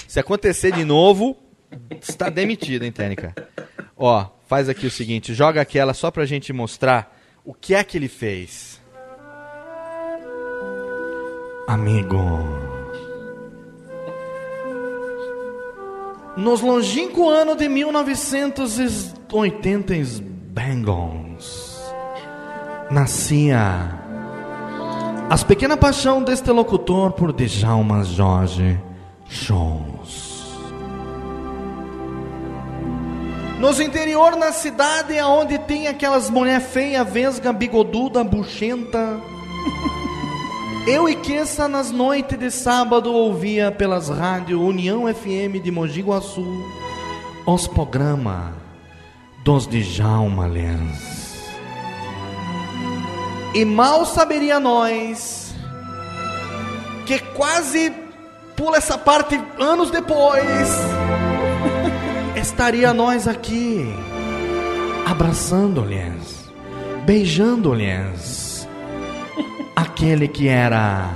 Se 0.08 0.22
acontecer 0.22 0.72
de 0.72 0.86
novo, 0.86 1.36
está 2.02 2.30
demitido, 2.30 2.84
hein, 2.84 2.94
TNK? 2.94 3.34
Ó, 3.98 4.26
faz 4.54 4.70
aqui 4.70 4.86
o 4.86 4.92
seguinte, 4.92 5.34
joga 5.34 5.62
aquela 5.62 5.96
só 5.96 6.12
pra 6.12 6.28
gente 6.28 6.54
mostrar 6.54 7.20
o 7.44 7.56
que 7.56 7.74
é 7.74 7.84
que 7.84 7.98
ele 7.98 8.08
fez. 8.08 8.80
Amigo. 11.68 12.20
Nos 16.38 16.62
longínquo 16.62 17.28
ano 17.28 17.56
de 17.56 17.68
1980 17.68 19.96
em 19.96 20.04
Bangons, 20.54 21.82
nascia 22.92 24.00
as 25.32 25.44
pequena 25.44 25.76
paixão 25.76 26.24
deste 26.24 26.52
locutor 26.52 27.14
por 27.14 27.34
Djalma 27.34 28.04
Jorge 28.04 28.80
Shows. 29.28 29.93
Nos 33.64 33.80
interior, 33.80 34.36
na 34.36 34.52
cidade, 34.52 35.14
onde 35.22 35.58
tem 35.58 35.88
aquelas 35.88 36.30
mulher 36.30 36.60
feia, 36.60 37.02
vesga, 37.02 37.54
bigoduda, 37.54 38.22
buchenta. 38.22 39.22
Eu 40.86 41.08
e 41.08 41.16
Queça, 41.16 41.66
nas 41.70 41.90
noites 41.90 42.38
de 42.38 42.52
sábado, 42.52 43.14
ouvia 43.14 43.72
pelas 43.72 44.10
rádios 44.10 44.60
União 44.60 45.06
FM 45.08 45.64
de 45.64 45.72
Mogi 45.72 46.02
Guaçu 46.02 46.46
os 47.46 47.66
programas 47.66 48.54
dos 49.46 49.66
Djalma 49.66 50.46
Lens. 50.46 51.56
E 53.56 53.64
mal 53.64 54.06
saberia 54.06 54.60
nós 54.60 55.56
que 57.06 57.18
quase 57.18 57.94
pula 58.58 58.76
essa 58.76 58.98
parte 58.98 59.40
anos 59.58 59.90
depois 59.90 60.93
estaria 62.44 62.94
nós 62.94 63.26
aqui 63.26 63.88
abraçando-lhes, 65.06 66.52
beijando-lhes 67.06 68.68
aquele 69.74 70.28
que 70.28 70.50
era 70.50 71.10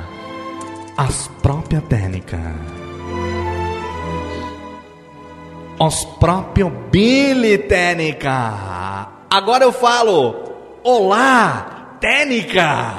as 0.97 1.28
próprias 1.41 1.84
técnicas. 1.84 2.39
Os 5.80 6.05
próprios 6.17 6.71
Billy 6.89 7.57
Técnica. 7.57 9.09
Agora 9.30 9.65
eu 9.65 9.73
falo, 9.73 10.80
olá, 10.82 11.97
Técnica. 11.99 12.95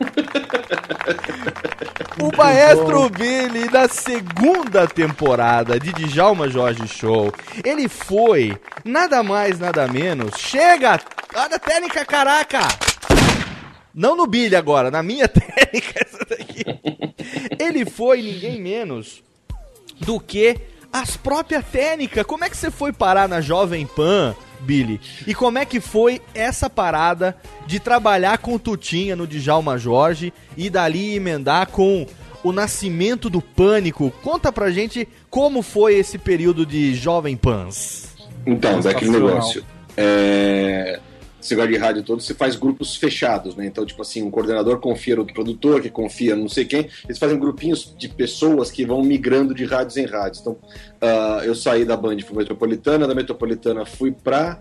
O 2.18 2.34
maestro 2.34 3.10
Billy, 3.10 3.70
na 3.70 3.86
segunda 3.88 4.86
temporada 4.86 5.78
de 5.78 5.92
Djalma 5.92 6.48
Jorge 6.48 6.88
Show, 6.88 7.30
ele 7.62 7.88
foi 7.88 8.58
nada 8.82 9.22
mais, 9.22 9.58
nada 9.58 9.86
menos. 9.86 10.38
Chega! 10.38 10.98
Olha 11.34 11.56
a 11.56 11.58
técnica, 11.58 12.06
caraca! 12.06 12.60
Não 13.94 14.16
no 14.16 14.26
Billy 14.26 14.56
agora, 14.56 14.90
na 14.90 15.02
minha 15.02 15.28
técnica, 15.28 16.06
essa 16.06 16.24
daqui. 16.24 16.64
Ele 17.58 17.84
foi 17.84 18.22
ninguém 18.22 18.60
menos 18.60 19.22
do 20.00 20.18
que 20.18 20.58
as 20.92 21.16
próprias 21.16 21.64
técnicas. 21.66 22.24
Como 22.24 22.44
é 22.44 22.50
que 22.50 22.56
você 22.56 22.70
foi 22.70 22.92
parar 22.92 23.28
na 23.28 23.42
Jovem 23.42 23.86
Pan, 23.86 24.34
Billy? 24.66 25.00
E 25.26 25.34
como 25.34 25.58
é 25.58 25.64
que 25.64 25.80
foi 25.80 26.20
essa 26.34 26.68
parada 26.68 27.36
de 27.66 27.78
trabalhar 27.78 28.38
com 28.38 28.58
Tutinha 28.58 29.14
no 29.14 29.26
Djalma 29.26 29.78
Jorge 29.78 30.32
e 30.56 30.68
dali 30.68 31.14
emendar 31.14 31.68
com 31.68 32.06
o 32.42 32.52
nascimento 32.52 33.30
do 33.30 33.40
pânico? 33.40 34.10
Conta 34.22 34.52
pra 34.52 34.70
gente 34.70 35.08
como 35.30 35.62
foi 35.62 35.94
esse 35.94 36.18
período 36.18 36.66
de 36.66 36.94
Jovem 36.94 37.36
Pans. 37.36 38.08
Então, 38.44 38.80
daquele 38.80 39.12
Sensacional. 39.12 39.28
negócio. 39.28 39.64
É... 39.96 41.00
Negócio 41.50 41.72
de 41.72 41.78
rádio 41.78 42.02
todo, 42.02 42.22
você 42.22 42.34
faz 42.34 42.56
grupos 42.56 42.96
fechados, 42.96 43.54
né? 43.54 43.66
Então, 43.66 43.84
tipo 43.84 44.00
assim, 44.02 44.22
um 44.22 44.30
coordenador 44.30 44.78
confia 44.78 45.16
no 45.16 45.26
produtor, 45.26 45.80
que 45.80 45.90
confia 45.90 46.34
no 46.34 46.46
não 46.46 46.48
sei 46.48 46.64
quem. 46.64 46.88
Eles 47.04 47.18
fazem 47.18 47.38
grupinhos 47.38 47.94
de 47.98 48.08
pessoas 48.08 48.70
que 48.70 48.84
vão 48.84 49.02
migrando 49.02 49.52
de 49.52 49.64
rádios 49.64 49.96
em 49.96 50.06
rádios. 50.06 50.40
Então, 50.40 50.56
ah, 51.00 51.40
eu 51.44 51.54
saí 51.54 51.84
da 51.84 51.96
Band, 51.96 52.18
fui 52.20 52.36
Metropolitana, 52.36 53.06
da 53.06 53.14
Metropolitana 53.14 53.84
fui 53.84 54.12
pra 54.12 54.60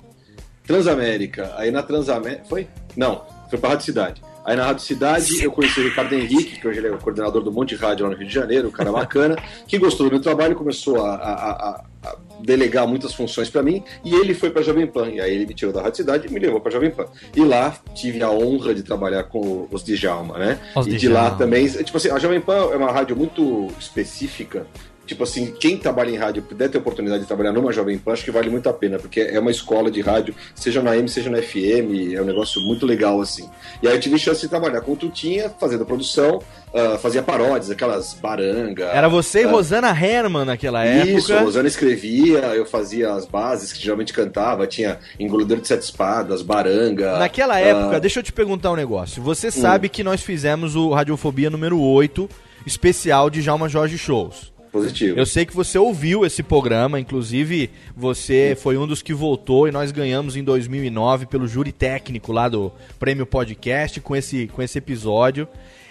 Transamérica. 0.65 1.53
Aí 1.57 1.71
na 1.71 1.83
Transamérica. 1.83 2.45
Foi? 2.45 2.67
Não, 2.95 3.23
foi 3.49 3.59
pra 3.59 3.69
Rádio 3.69 3.85
Cidade. 3.85 4.21
Aí 4.45 4.55
na 4.55 4.65
Rádio 4.65 4.83
Cidade 4.83 5.43
eu 5.43 5.51
conheci 5.51 5.79
o 5.79 5.83
Ricardo 5.83 6.13
Henrique, 6.13 6.59
que 6.61 6.67
hoje 6.67 6.77
ele 6.79 6.87
é 6.87 6.91
o 6.91 6.97
coordenador 6.99 7.41
do 7.41 7.51
Monte 7.51 7.75
Rádio 7.75 8.05
lá 8.05 8.11
no 8.11 8.17
Rio 8.17 8.27
de 8.27 8.33
Janeiro, 8.33 8.67
um 8.67 8.71
cara 8.71 8.91
bacana, 8.91 9.35
que 9.67 9.77
gostou 9.79 10.05
do 10.07 10.11
meu 10.11 10.21
trabalho 10.21 10.55
começou 10.55 11.03
a, 11.03 11.15
a- 11.15 11.51
a- 11.51 12.15
delegar 12.41 12.85
muitas 12.87 13.13
funções 13.13 13.49
pra 13.49 13.63
mim, 13.63 13.83
e 14.03 14.13
ele 14.13 14.33
foi 14.35 14.51
pra 14.51 14.61
Jovem 14.61 14.85
Pan. 14.85 15.07
E 15.09 15.19
aí 15.19 15.33
ele 15.33 15.47
me 15.47 15.53
tirou 15.55 15.73
da 15.73 15.81
Rádio 15.81 15.97
Cidade 15.97 16.27
e 16.27 16.31
me 16.31 16.39
levou 16.39 16.61
pra 16.61 16.69
Jovem 16.71 16.91
Pan. 16.91 17.05
E 17.35 17.39
lá 17.43 17.75
tive 17.95 18.21
a 18.21 18.29
honra 18.29 18.75
de 18.75 18.83
trabalhar 18.83 19.23
com 19.23 19.67
os 19.71 19.83
Djalma, 19.83 20.37
né? 20.37 20.59
Os 20.75 20.85
e 20.85 20.91
de 20.91 20.97
Djalma. 21.07 21.29
lá 21.29 21.31
também, 21.35 21.67
tipo 21.67 21.97
assim, 21.97 22.11
a 22.11 22.19
Jovem 22.19 22.39
Pan 22.41 22.69
é 22.71 22.75
uma 22.75 22.91
rádio 22.91 23.15
muito 23.15 23.67
específica. 23.79 24.67
Tipo 25.05 25.23
assim, 25.23 25.53
quem 25.59 25.77
trabalha 25.77 26.09
em 26.09 26.17
rádio 26.17 26.41
puder 26.41 26.69
ter 26.69 26.77
oportunidade 26.77 27.21
de 27.21 27.27
trabalhar 27.27 27.51
numa 27.51 27.71
Jovem 27.71 27.97
Pan, 27.97 28.13
acho 28.13 28.23
que 28.23 28.31
vale 28.31 28.49
muito 28.49 28.67
a 28.67 28.73
pena, 28.73 28.97
porque 28.97 29.21
é 29.21 29.39
uma 29.39 29.51
escola 29.51 29.91
de 29.91 30.01
rádio, 30.01 30.35
seja 30.55 30.81
na 30.81 30.97
M, 30.97 31.07
seja 31.07 31.29
na 31.29 31.41
FM, 31.41 32.13
é 32.15 32.21
um 32.21 32.25
negócio 32.25 32.61
muito 32.61 32.85
legal, 32.85 33.21
assim. 33.21 33.49
E 33.81 33.87
aí 33.87 33.95
eu 33.95 33.99
tive 33.99 34.17
chance 34.17 34.41
de 34.41 34.47
trabalhar 34.47 34.81
com 34.81 34.93
o 34.93 34.95
Tutinha, 34.95 35.49
fazendo 35.59 35.85
produção, 35.85 36.41
ah, 36.73 36.97
fazia 36.97 37.23
paródias, 37.23 37.71
aquelas 37.71 38.13
baranga. 38.13 38.87
Era 38.87 39.07
você 39.07 39.43
e 39.43 39.45
ah, 39.45 39.51
Rosana 39.51 39.89
Herman 39.89 40.43
naquela 40.43 40.83
época. 40.83 41.09
Isso, 41.09 41.33
a 41.33 41.39
Rosana 41.39 41.69
escrevia, 41.69 42.39
eu 42.53 42.65
fazia 42.65 43.13
as 43.13 43.25
bases 43.25 43.71
que 43.71 43.81
geralmente 43.81 44.11
cantava, 44.11 44.67
tinha 44.67 44.99
Engolidor 45.17 45.61
de 45.61 45.69
Sete 45.69 45.83
Espadas, 45.83 46.41
Baranga. 46.41 47.17
Naquela 47.17 47.55
ah, 47.55 47.59
época, 47.61 47.99
deixa 47.99 48.19
eu 48.19 48.23
te 48.23 48.33
perguntar 48.33 48.71
um 48.71 48.75
negócio. 48.75 49.23
Você 49.23 49.49
sabe 49.51 49.87
que 49.87 50.03
nós 50.03 50.21
fizemos 50.21 50.75
o 50.75 50.89
Radiofobia 50.89 51.49
número 51.49 51.79
8, 51.79 52.29
especial 52.65 53.29
de 53.29 53.41
Jalma 53.41 53.69
Jorge 53.69 53.97
Shows. 53.97 54.54
Positivo. 54.75 55.17
Eu 55.17 55.25
sei 55.25 55.45
que 55.45 55.55
você 55.55 55.77
ouviu 55.77 56.25
esse 56.25 56.43
programa, 56.43 56.99
inclusive 56.99 57.69
você 57.95 58.57
foi 58.59 58.77
um 58.77 58.85
dos 58.85 59.01
que 59.01 59.13
votou 59.13 59.69
e 59.69 59.71
nós 59.71 59.89
ganhamos 59.89 60.35
em 60.35 60.43
2009 60.43 61.27
pelo 61.27 61.47
júri 61.47 61.71
técnico 61.71 62.33
lá 62.33 62.49
do 62.49 62.69
Prêmio 62.99 63.25
Podcast 63.25 64.01
com 64.01 64.13
esse, 64.13 64.47
com 64.47 64.61
esse 64.61 64.77
episódio. 64.77 65.47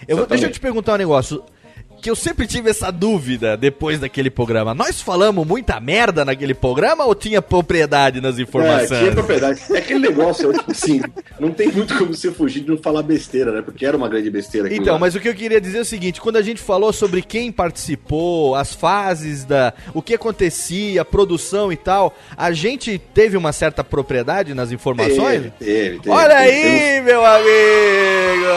Eu 0.07 0.17
vou, 0.17 0.27
deixa 0.27 0.45
eu 0.45 0.51
te 0.51 0.59
perguntar 0.59 0.93
um 0.93 0.97
negócio. 0.97 1.43
Que 2.05 2.11
eu 2.11 2.15
sempre 2.15 2.45
tive 2.45 2.69
essa 2.69 2.91
dúvida 2.91 3.57
depois 3.57 3.99
daquele 3.99 4.29
programa. 4.29 4.75
Nós 4.75 5.01
falamos 5.01 5.43
muita 5.47 5.79
merda 5.79 6.23
naquele 6.23 6.53
programa 6.53 7.03
ou 7.03 7.15
tinha 7.15 7.41
propriedade 7.41 8.21
nas 8.21 8.37
informações? 8.37 8.91
É, 8.91 8.99
tinha 8.99 9.11
propriedade. 9.11 9.59
É 9.71 9.79
aquele 9.79 9.97
negócio, 10.07 10.53
tipo 10.53 10.71
assim, 10.71 11.01
não 11.39 11.49
tem 11.49 11.71
muito 11.71 11.97
como 11.97 12.13
você 12.13 12.31
fugir 12.31 12.59
de 12.59 12.69
não 12.69 12.77
falar 12.77 13.01
besteira, 13.01 13.51
né? 13.51 13.63
Porque 13.63 13.83
era 13.83 13.97
uma 13.97 14.07
grande 14.07 14.29
besteira 14.29 14.71
Então, 14.71 14.93
lá. 14.93 14.99
mas 14.99 15.15
o 15.15 15.19
que 15.19 15.27
eu 15.27 15.33
queria 15.33 15.59
dizer 15.59 15.79
é 15.79 15.81
o 15.81 15.85
seguinte: 15.85 16.21
quando 16.21 16.35
a 16.35 16.43
gente 16.43 16.61
falou 16.61 16.93
sobre 16.93 17.23
quem 17.23 17.51
participou, 17.51 18.53
as 18.53 18.71
fases 18.75 19.43
da. 19.43 19.73
o 19.91 19.99
que 19.99 20.13
acontecia, 20.13 21.01
a 21.01 21.05
produção 21.05 21.71
e 21.73 21.75
tal, 21.75 22.15
a 22.37 22.51
gente 22.51 23.01
teve 23.15 23.35
uma 23.35 23.51
certa 23.51 23.83
propriedade 23.83 24.53
nas 24.53 24.71
informações? 24.71 25.41
Teve, 25.41 25.51
teve, 25.57 25.99
teve, 26.01 26.09
Olha 26.11 26.35
teve, 26.37 26.51
aí, 26.51 26.61
teve 26.61 27.01
meu 27.01 27.25
amigo! 27.25 27.45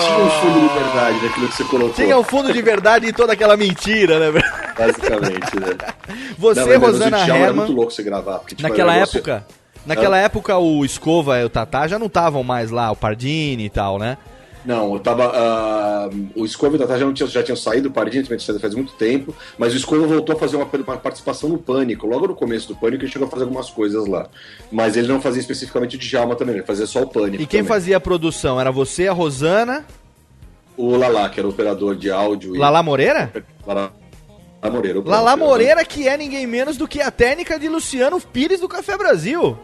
Tinha 0.05 0.19
um 0.19 0.31
fundo 0.43 0.69
de 0.69 0.75
verdade 0.75 1.25
naquilo 1.25 1.49
que 1.49 1.57
você 1.57 1.65
colocou. 1.65 1.95
Tinha 1.95 2.19
um 2.19 2.25
fundo 2.25 2.53
de 2.53 2.61
verdade 2.61 3.09
em 3.09 3.13
toda 3.15 3.38
aquela 3.39 3.57
mentira, 3.57 4.19
né? 4.33 4.41
Basicamente, 4.79 5.57
né? 5.61 5.77
Você, 6.39 6.61
Não, 6.61 6.81
Rosana 6.81 7.19
o 7.19 7.25
Djalma 7.25 7.35
Era 7.37 7.47
Herman. 7.49 7.65
muito 7.67 7.73
louco 7.77 7.91
você 7.93 8.03
gravar. 8.03 8.39
Porque, 8.41 8.55
tipo, 8.55 8.69
Naquela 8.69 8.93
negócio- 8.95 9.19
época. 9.19 9.47
Naquela 9.87 10.19
época 10.19 10.59
o 10.59 10.85
Escova 10.85 11.39
e 11.39 11.45
o 11.45 11.49
Tatá 11.49 11.87
já 11.89 11.99
não 11.99 12.07
estavam 12.09 12.43
mais 12.43 12.71
lá, 12.71 12.91
o 12.91 12.97
Pardini 12.97 13.65
e 13.65 13.71
tal, 13.71 13.99
né? 13.99 14.19
Não, 14.65 14.93
eu 14.93 15.01
tava. 15.01 15.33
ah, 15.35 16.11
o 16.35 16.45
Escova 16.45 16.75
e 16.75 16.77
o 16.77 16.79
Tatá 16.81 16.99
já, 16.99 17.07
não 17.07 17.15
tinham, 17.15 17.29
já 17.31 17.43
tinham 17.43 17.57
saído, 17.57 17.89
o 17.89 17.93
Pardinho 17.93 18.23
também 18.23 18.37
tinha 18.37 18.47
saído 18.47 18.61
faz 18.61 18.75
muito 18.75 18.93
tempo, 18.95 19.35
mas 19.57 19.73
o 19.73 19.77
Escova 19.79 20.07
voltou 20.07 20.37
a 20.37 20.39
fazer 20.39 20.57
uma, 20.57 20.67
uma 20.67 20.97
participação 20.99 21.49
no 21.49 21.57
Pânico. 21.57 22.07
Logo 22.07 22.27
no 22.29 22.35
começo 22.35 22.69
do 22.69 22.77
Pânico 22.77 23.03
ele 23.05 23.11
chegou 23.11 23.27
a 23.29 23.31
fazer 23.31 23.45
algumas 23.45 23.71
coisas 23.71 24.07
lá. 24.07 24.27
Mas 24.71 24.97
ele 24.97 25.09
não 25.09 25.23
fazia 25.23 25.41
especificamente 25.41 25.97
o 25.97 25.99
Djalma 25.99 26.37
também, 26.37 26.57
ele 26.57 26.67
fazia 26.67 26.87
só 26.87 27.01
o 27.03 27.07
Pânico. 27.07 27.43
E 27.43 27.47
quem 27.47 27.61
também. 27.61 27.65
fazia 27.69 27.97
a 27.97 28.01
produção? 28.01 28.61
Era 28.61 28.71
você, 28.71 29.09
a 29.09 29.13
Rosana, 29.13 29.87
O 30.79 30.97
Lala, 30.97 31.29
que 31.29 31.41
era 31.41 31.47
o 31.47 31.51
operador 31.51 31.95
de 31.97 32.11
áudio. 32.11 32.55
e- 32.55 32.59
Lala 32.59 32.83
Moreira? 32.83 33.31
Lala 33.67 33.93
Lala 34.63 34.75
Moreira. 34.75 34.99
o 35.01 35.03
Lala. 35.05 35.37
Moreira, 35.37 35.85
que 35.85 36.09
é 36.09 36.17
ninguém 36.17 36.47
menos 36.47 36.77
do 36.77 36.87
que 36.89 37.01
a 37.03 37.11
técnica 37.11 37.59
de 37.59 37.69
Luciano 37.69 38.21
Pires 38.21 38.61
do 38.61 38.69
Café 38.69 38.97
Brasil. 38.97 39.59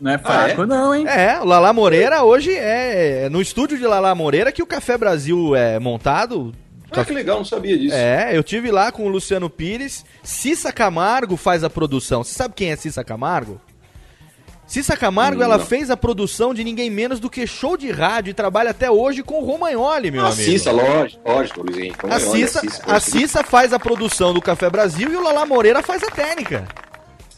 Não 0.00 0.10
é 0.12 0.18
fraco, 0.18 0.66
não, 0.66 0.94
hein? 0.94 1.06
É, 1.08 1.40
o 1.40 1.44
Lala 1.44 1.72
Moreira 1.72 2.22
hoje 2.24 2.52
é 2.54 3.28
no 3.30 3.40
estúdio 3.40 3.78
de 3.78 3.86
Lala 3.86 4.14
Moreira 4.14 4.52
que 4.52 4.62
o 4.62 4.66
Café 4.66 4.98
Brasil 4.98 5.54
é 5.56 5.78
montado. 5.78 6.52
Ah, 6.90 7.04
que 7.04 7.12
legal, 7.12 7.38
não 7.38 7.44
sabia 7.44 7.76
disso. 7.76 7.94
É, 7.96 8.36
eu 8.36 8.42
tive 8.44 8.70
lá 8.70 8.92
com 8.92 9.04
o 9.04 9.08
Luciano 9.08 9.48
Pires. 9.50 10.04
Cissa 10.22 10.72
Camargo 10.72 11.36
faz 11.36 11.64
a 11.64 11.70
produção. 11.70 12.22
Você 12.22 12.34
sabe 12.34 12.54
quem 12.54 12.70
é 12.70 12.76
Cissa 12.76 13.02
Camargo? 13.02 13.60
Cissa 14.66 14.96
Camargo, 14.96 15.40
Hum, 15.40 15.44
ela 15.44 15.58
não. 15.58 15.64
fez 15.66 15.90
a 15.90 15.96
produção 15.96 16.54
de 16.54 16.64
ninguém 16.64 16.88
menos 16.90 17.20
do 17.20 17.28
que 17.28 17.46
show 17.46 17.76
de 17.76 17.90
rádio 17.90 18.30
e 18.30 18.34
trabalha 18.34 18.70
até 18.70 18.90
hoje 18.90 19.22
com 19.22 19.40
o 19.40 19.44
Romagnoli, 19.44 20.10
meu 20.10 20.22
a 20.24 20.28
amigo. 20.28 20.42
Cissa, 20.42 20.72
lógico, 20.72 21.20
lógico, 21.30 21.62
Luizinho. 21.62 21.94
A 22.10 22.18
Cissa, 22.18 22.62
a 22.86 22.98
Cissa 23.00 23.44
faz 23.44 23.72
a 23.72 23.78
produção 23.78 24.32
do 24.32 24.40
Café 24.40 24.70
Brasil 24.70 25.12
e 25.12 25.16
o 25.16 25.22
Lala 25.22 25.44
Moreira 25.44 25.82
faz 25.82 26.02
a 26.02 26.10
técnica. 26.10 26.66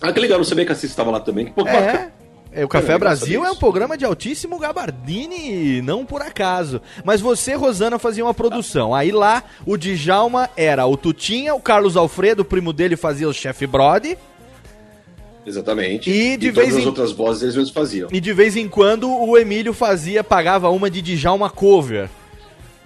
Ah, 0.01 0.13
que 0.13 0.21
legal, 0.21 0.39
não 0.39 0.45
sabia 0.45 0.65
que 0.65 0.73
a 0.73 0.75
Cissa 0.75 0.87
estava 0.93 1.11
lá 1.11 1.21
também. 1.21 1.53
Bacana. 1.57 1.77
É. 1.79 2.17
É, 2.61 2.65
O 2.65 2.69
Café 2.69 2.97
Brasil 2.97 3.45
é 3.45 3.51
um 3.51 3.57
programa 3.57 3.99
de 3.99 4.05
altíssimo 4.07 4.59
gabardine, 4.59 5.83
não 5.83 6.07
por 6.07 6.23
acaso. 6.23 6.81
Mas 7.05 7.21
você, 7.21 7.55
Rosana, 7.55 7.99
fazia 7.99 8.25
uma 8.25 8.33
produção. 8.33 8.95
Aí 8.95 9.13
lá, 9.13 9.43
o 9.67 9.77
Djalma 9.77 10.49
era 10.57 10.87
o 10.87 10.97
Tutinha, 10.97 11.55
o 11.55 11.61
Carlos 11.61 11.97
Alfredo, 11.99 12.41
o 12.43 12.45
primo 12.47 12.73
dele, 12.73 12.97
fazia 12.97 13.29
o 13.29 13.33
chefe 13.35 13.67
Brody. 13.67 14.17
Exatamente. 15.47 16.11
E 16.11 16.37
de 16.37 16.49
todas 16.53 16.65
vez 16.65 16.77
as 16.79 16.83
em- 16.83 16.87
outras 16.87 17.13
vozes 17.13 17.43
eles 17.43 17.55
mesmos 17.55 17.73
faziam. 17.73 18.09
E 18.13 18.21
de 18.21 18.33
vez 18.33 18.57
em 18.57 18.69
quando 18.69 19.09
o 19.11 19.39
Emílio 19.39 19.73
fazia, 19.73 20.25
pagava 20.25 20.69
uma 20.71 20.91
de 20.91 21.01
Djalma 21.01 21.49
cover. 21.49 22.09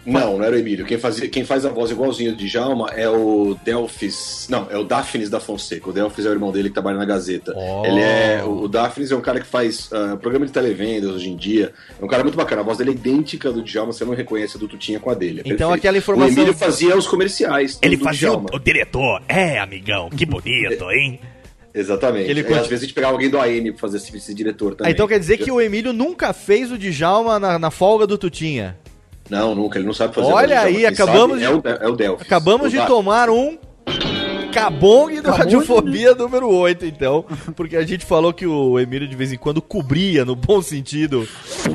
Não, 0.07 0.39
não 0.39 0.45
era 0.45 0.57
o 0.57 0.59
Emílio. 0.59 0.87
Quem, 0.87 0.97
fazia, 0.97 1.29
quem 1.29 1.45
faz 1.45 1.67
a 1.67 1.69
voz 1.69 1.91
igualzinho 1.91 2.35
de 2.35 2.49
Djalma 2.49 2.89
é 2.97 3.07
o 3.07 3.55
Delphis. 3.63 4.47
Não, 4.49 4.67
é 4.71 4.79
o 4.79 4.83
Daphnis 4.83 5.29
da 5.29 5.39
Fonseca. 5.39 5.91
O 5.91 5.93
Delphis 5.93 6.25
é 6.25 6.31
o 6.31 6.33
irmão 6.33 6.51
dele 6.51 6.69
que 6.69 6.73
trabalha 6.75 6.97
na 6.97 7.05
Gazeta. 7.05 7.53
Oh. 7.55 7.85
Ele 7.85 8.01
é. 8.01 8.43
O, 8.43 8.67
Daphnis 8.67 9.11
é 9.13 9.15
um 9.17 9.21
cara 9.21 9.41
que 9.41 9.47
faz 9.47 9.91
ah, 9.93 10.17
programa 10.17 10.47
de 10.47 10.53
televendas 10.53 11.11
hoje 11.11 11.29
em 11.29 11.37
dia. 11.37 11.75
É 12.01 12.05
um 12.05 12.09
cara 12.09 12.23
muito 12.23 12.35
bacana. 12.35 12.63
A 12.63 12.65
voz 12.65 12.79
dele 12.79 12.91
é 12.91 12.95
idêntica 12.95 13.53
do 13.53 13.63
Djalma, 13.63 13.93
você 13.93 14.05
não 14.07 14.15
reconhece 14.15 14.57
a 14.57 14.61
do 14.61 14.67
Tutinha 14.67 14.99
com 14.99 15.11
a 15.11 15.15
dele. 15.15 15.41
é 15.41 15.43
Então 15.43 15.69
perfeito. 15.69 15.75
aquela 15.75 15.99
informação- 15.99 16.31
O 16.31 16.33
Emílio 16.39 16.55
fazia 16.55 16.97
os 16.97 17.07
comerciais. 17.07 17.79
Ele 17.83 17.99
fazia 17.99 18.33
o, 18.33 18.47
o 18.55 18.59
diretor. 18.59 19.21
É, 19.29 19.59
amigão, 19.59 20.09
que 20.09 20.25
bonito, 20.25 20.89
hein? 20.91 21.21
Exatamente. 21.75 22.29
Ele 22.31 22.43
conti- 22.43 22.59
às 22.59 22.66
vezes 22.66 22.83
a 22.83 22.87
gente 22.87 22.95
pegava 22.95 23.12
alguém 23.14 23.31
do 23.31 23.39
AM 23.39 23.71
pra 23.73 23.81
fazer 23.81 23.99
esse, 23.99 24.16
esse 24.16 24.35
diretor 24.35 24.73
Ah, 24.73 24.77
também. 24.77 24.93
então 24.93 25.07
quer 25.07 25.18
dizer 25.18 25.39
que 25.39 25.51
o 25.51 25.61
Emílio 25.61 25.93
nunca 25.93 26.33
fez 26.33 26.71
o 26.73 26.79
Djalma 26.79 27.39
na, 27.39 27.59
na 27.59 27.71
folga 27.71 28.07
do 28.07 28.18
Tutinha. 28.18 28.77
Não, 29.29 29.55
nunca, 29.55 29.79
ele 29.79 29.87
não 29.87 29.95
sabe 29.95 30.12
fazer 30.14 30.33
Olha 30.33 30.61
aí, 30.61 30.85
acabamos 30.85 31.41
sabe 31.41 31.61
de- 31.61 31.68
É 31.68 31.75
o, 31.79 31.85
é 31.85 31.89
o 31.89 31.97
Delphis. 31.97 32.27
Acabamos 32.27 32.66
O 32.66 32.71
de 32.71 32.85
tomar 32.87 33.31
um 33.31 33.57
cabong 34.53 35.21
do? 35.21 35.31
Radiofobia 35.31 36.14
número 36.14 36.49
8, 36.49 36.85
então. 36.87 37.25
Porque 37.55 37.77
a 37.77 37.87
gente 37.87 38.05
falou 38.05 38.33
que 38.33 38.47
o 38.47 38.79
Emílio 38.79 39.07
de 39.07 39.14
vez 39.16 39.33
em 39.33 39.37
quando 39.39 39.62
cobria, 39.62 40.25
no 40.25 40.35
bom 40.35 40.61
sentido, 40.61 41.27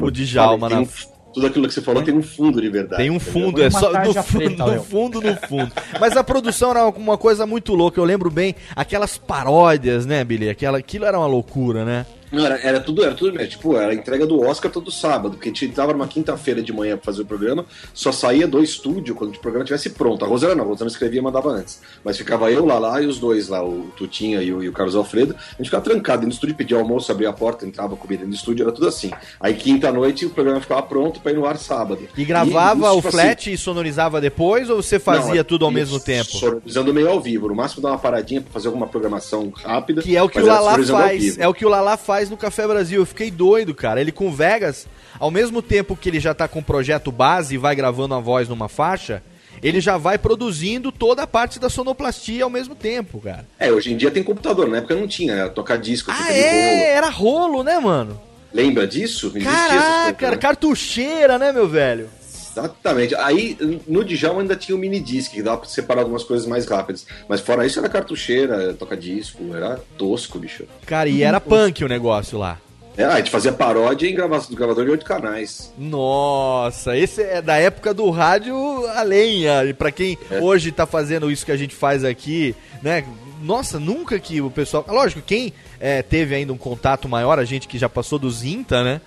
o 0.01 0.11
Djalma. 0.11 0.67
Tem 0.67 0.77
Na... 0.77 0.83
um- 0.83 1.14
tudo 1.35 1.47
aquilo 1.47 1.67
que 1.67 1.73
você 1.73 1.81
falou 1.81 2.01
tem 2.01 2.13
um 2.15 2.23
fundo 2.23 2.61
de 2.61 2.69
verdade. 2.69 3.01
Tem 3.01 3.11
um 3.11 3.19
fundo, 3.19 3.61
é 3.61 3.69
só 3.69 3.87
no, 3.87 3.91
tarja 3.91 4.23
fu- 4.23 4.37
preta, 4.37 4.65
no 4.65 4.81
fundo, 4.83 5.21
no 5.21 5.35
fundo. 5.35 5.71
Mas 5.99 6.15
a 6.17 6.23
produção 6.23 6.71
era 6.71 6.87
uma 6.87 7.17
coisa 7.17 7.45
muito 7.45 7.75
louca. 7.75 7.99
Eu 7.99 8.05
lembro 8.05 8.31
bem 8.31 8.55
aquelas 8.75 9.17
paródias, 9.17 10.05
né, 10.05 10.23
Billy? 10.23 10.49
Aquela, 10.49 10.77
aquilo 10.77 11.05
era 11.05 11.19
uma 11.19 11.27
loucura, 11.27 11.83
né? 11.85 12.05
Não, 12.31 12.45
era, 12.45 12.59
era 12.59 12.79
tudo, 12.79 13.03
era 13.03 13.13
tudo, 13.13 13.33
né, 13.33 13.45
tipo, 13.45 13.77
era 13.77 13.91
a 13.91 13.95
entrega 13.95 14.25
do 14.25 14.41
Oscar 14.41 14.71
todo 14.71 14.91
sábado, 14.91 15.35
porque 15.35 15.49
a 15.49 15.51
gente 15.51 15.65
entrava 15.65 15.93
numa 15.93 16.07
quinta-feira 16.07 16.61
de 16.61 16.73
manhã 16.73 16.95
pra 16.95 17.05
fazer 17.05 17.21
o 17.21 17.25
programa, 17.25 17.65
só 17.93 18.11
saía 18.11 18.47
do 18.47 18.61
estúdio 18.61 19.15
quando 19.15 19.35
o 19.35 19.39
programa 19.39 19.63
estivesse 19.63 19.91
pronto. 19.91 20.25
A 20.25 20.27
Rosana 20.27 20.55
não, 20.55 20.63
a 20.63 20.67
Rosana 20.67 20.89
escrevia 20.89 21.19
e 21.19 21.23
mandava 21.23 21.49
antes. 21.49 21.79
Mas 22.03 22.17
ficava 22.17 22.51
eu 22.51 22.65
lá, 22.65 22.79
lá 22.79 23.01
e 23.01 23.05
os 23.05 23.19
dois 23.19 23.47
lá, 23.47 23.63
o 23.63 23.91
Tutinha 23.95 24.41
e 24.41 24.51
o, 24.51 24.63
e 24.63 24.69
o 24.69 24.73
Carlos 24.73 24.95
Alfredo. 24.95 25.35
A 25.35 25.57
gente 25.57 25.65
ficava 25.65 25.83
trancado 25.83 26.21
dentro 26.21 26.29
do 26.29 26.33
estúdio, 26.33 26.55
pedia 26.55 26.77
almoço, 26.77 27.11
abria 27.11 27.29
a 27.29 27.33
porta, 27.33 27.65
entrava 27.65 27.95
comida 27.95 28.25
do 28.25 28.33
estúdio, 28.33 28.63
era 28.63 28.71
tudo 28.71 28.87
assim. 28.87 29.11
Aí 29.39 29.53
quinta-noite 29.53 30.25
o 30.25 30.29
programa 30.29 30.59
ficava 30.59 30.81
pronto 30.83 31.19
pra 31.19 31.31
ir 31.31 31.35
no 31.35 31.45
ar 31.45 31.57
sábado. 31.57 32.07
E 32.17 32.25
gravava 32.25 32.87
isso, 32.87 32.93
o 32.93 32.95
tipo 32.95 33.07
assim, 33.07 33.17
flat 33.17 33.53
e 33.53 33.57
sonorizava 33.57 34.19
depois 34.19 34.69
ou 34.69 34.81
você 34.81 34.99
fazia 34.99 35.35
Não, 35.35 35.43
tudo 35.43 35.65
ao 35.65 35.71
mesmo 35.71 35.99
tempo? 35.99 36.31
Sonorizando 36.31 36.93
meio 36.93 37.09
ao 37.09 37.21
vivo. 37.21 37.47
No 37.47 37.55
máximo 37.55 37.81
dar 37.81 37.89
uma 37.89 37.97
paradinha 37.97 38.41
pra 38.41 38.51
fazer 38.51 38.67
alguma 38.67 38.87
programação 38.87 39.51
rápida. 39.55 40.01
Que 40.01 40.15
é 40.15 40.23
o 40.23 40.29
que 40.29 40.39
o 40.39 40.45
Lala 40.45 40.83
faz. 40.83 41.37
É 41.37 41.47
o 41.47 41.53
que 41.53 41.65
o 41.65 41.69
Lala 41.69 41.97
faz 41.97 42.14
no 42.29 42.37
Café 42.37 42.67
Brasil. 42.67 43.01
Eu 43.01 43.05
fiquei 43.05 43.29
doido, 43.29 43.73
cara. 43.75 43.99
Ele 44.01 44.11
com 44.11 44.31
Vegas, 44.31 44.87
ao 45.19 45.29
mesmo 45.31 45.61
tempo 45.61 45.95
que 45.95 46.09
ele 46.09 46.19
já 46.19 46.33
tá 46.33 46.47
com 46.47 46.59
o 46.59 46.63
projeto 46.63 47.11
base 47.11 47.55
e 47.55 47.57
vai 47.57 47.75
gravando 47.75 48.13
a 48.15 48.19
voz 48.19 48.47
numa 48.49 48.67
faixa, 48.69 49.21
ele 49.63 49.79
já 49.79 49.97
vai 49.97 50.17
produzindo 50.17 50.91
toda 50.91 51.23
a 51.23 51.27
parte 51.27 51.59
da 51.59 51.69
sonoplastia 51.69 52.43
ao 52.43 52.49
mesmo 52.49 52.75
tempo, 52.75 53.19
cara. 53.21 53.45
É, 53.59 53.71
hoje 53.71 53.93
em 53.93 53.97
dia 53.97 54.11
tem 54.11 54.23
computador, 54.23 54.67
na 54.67 54.77
época 54.77 54.95
não 54.95 55.07
tinha, 55.07 55.33
era 55.33 55.49
tocar 55.49 55.77
disco, 55.77 56.11
Ah, 56.13 56.31
é? 56.31 56.51
rolo. 56.51 56.83
Era 56.97 57.09
rolo, 57.09 57.63
né, 57.63 57.79
mano? 57.79 58.19
Lembra 58.53 58.87
disso? 58.87 59.31
Não 59.35 59.41
Caraca, 59.43 60.13
coisas, 60.13 60.31
né? 60.31 60.37
cartucheira, 60.37 61.37
né, 61.37 61.51
meu 61.51 61.67
velho? 61.67 62.09
Exatamente. 62.55 63.13
Aí 63.15 63.57
no 63.87 64.03
Djalma 64.03 64.41
ainda 64.41 64.55
tinha 64.55 64.75
o 64.75 64.79
mini 64.79 64.99
disc, 64.99 65.31
que 65.31 65.43
dava 65.43 65.57
pra 65.57 65.69
separar 65.69 66.01
algumas 66.01 66.23
coisas 66.23 66.47
mais 66.47 66.65
rápidas. 66.65 67.05
Mas 67.27 67.41
fora 67.41 67.65
isso 67.65 67.79
era 67.79 67.89
cartucheira, 67.89 68.73
toca 68.73 68.95
disco, 68.95 69.53
era 69.55 69.79
tosco, 69.97 70.39
bicho. 70.39 70.63
Cara, 70.85 71.09
e 71.09 71.21
era 71.23 71.41
punk 71.41 71.83
o 71.83 71.87
negócio 71.87 72.37
lá. 72.39 72.59
É, 72.97 73.03
a 73.03 73.17
gente 73.17 73.29
fazia 73.29 73.51
paródia 73.51 74.07
em 74.07 74.15
gravação 74.15 74.51
do 74.51 74.55
gravador 74.55 74.85
de 74.85 74.91
oito 74.91 75.03
canais. 75.05 75.69
Nossa, 75.77 76.95
esse 76.97 77.21
é 77.21 77.41
da 77.41 77.57
época 77.57 77.93
do 77.93 78.09
rádio 78.09 78.55
a 78.95 79.01
lenha. 79.03 79.65
E 79.65 79.73
pra 79.73 79.91
quem 79.91 80.17
É. 80.31 80.39
hoje 80.39 80.71
tá 80.71 80.85
fazendo 80.85 81.29
isso 81.29 81.45
que 81.45 81.51
a 81.51 81.57
gente 81.57 81.75
faz 81.75 82.05
aqui, 82.05 82.55
né? 82.81 83.03
Nossa, 83.41 83.81
nunca 83.81 84.17
que 84.17 84.39
o 84.39 84.49
pessoal. 84.49 84.85
Lógico, 84.87 85.21
quem 85.21 85.51
é, 85.77 86.01
teve 86.01 86.35
ainda 86.35 86.53
um 86.53 86.57
contato 86.57 87.09
maior, 87.09 87.37
a 87.37 87.43
gente 87.43 87.67
que 87.67 87.77
já 87.77 87.89
passou 87.89 88.17
dos 88.17 88.45
INTA, 88.45 88.81
né? 88.81 89.01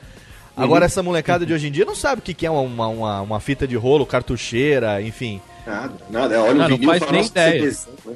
Agora 0.59 0.81
Uhum. 0.81 0.87
essa 0.87 1.03
molecada 1.03 1.47
de 1.47 1.53
hoje 1.53 1.69
em 1.69 1.71
dia 1.73 1.85
não 1.85 1.95
sabe 1.95 2.21
o 2.21 2.23
que 2.23 2.35
que 2.35 2.45
é 2.47 2.51
uma, 2.51 2.87
uma, 2.89 3.21
uma 3.23 3.41
fita 3.41 3.67
de 3.67 3.77
rolo, 3.77 4.05
cartucheira, 4.05 5.01
enfim. 5.01 5.41
Nada, 5.67 5.93
nada. 6.11 6.35
É, 6.35 6.39
olha 6.39 6.51
Ah, 6.65 6.67
o 6.67 6.69
não 6.71 6.77
vinil 6.77 6.89
faz 6.89 7.01
fala, 7.01 7.13
nem 7.13 7.25
ideia. 7.27 7.65
Né? 8.05 8.15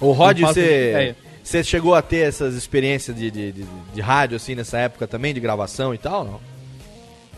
Ô 0.00 0.12
Rod, 0.12 0.38
Não 0.40 0.48
você 0.48 1.14
você 1.42 1.64
chegou 1.64 1.94
a 1.94 2.02
ter 2.02 2.18
essas 2.28 2.54
experiências 2.54 3.16
de, 3.16 3.30
de, 3.30 3.52
de, 3.52 3.64
de 3.94 4.00
rádio 4.00 4.36
assim 4.36 4.54
nessa 4.54 4.78
época 4.78 5.06
também, 5.08 5.32
de 5.34 5.40
gravação 5.40 5.92
e 5.94 5.98
tal, 5.98 6.24
não? 6.24 6.40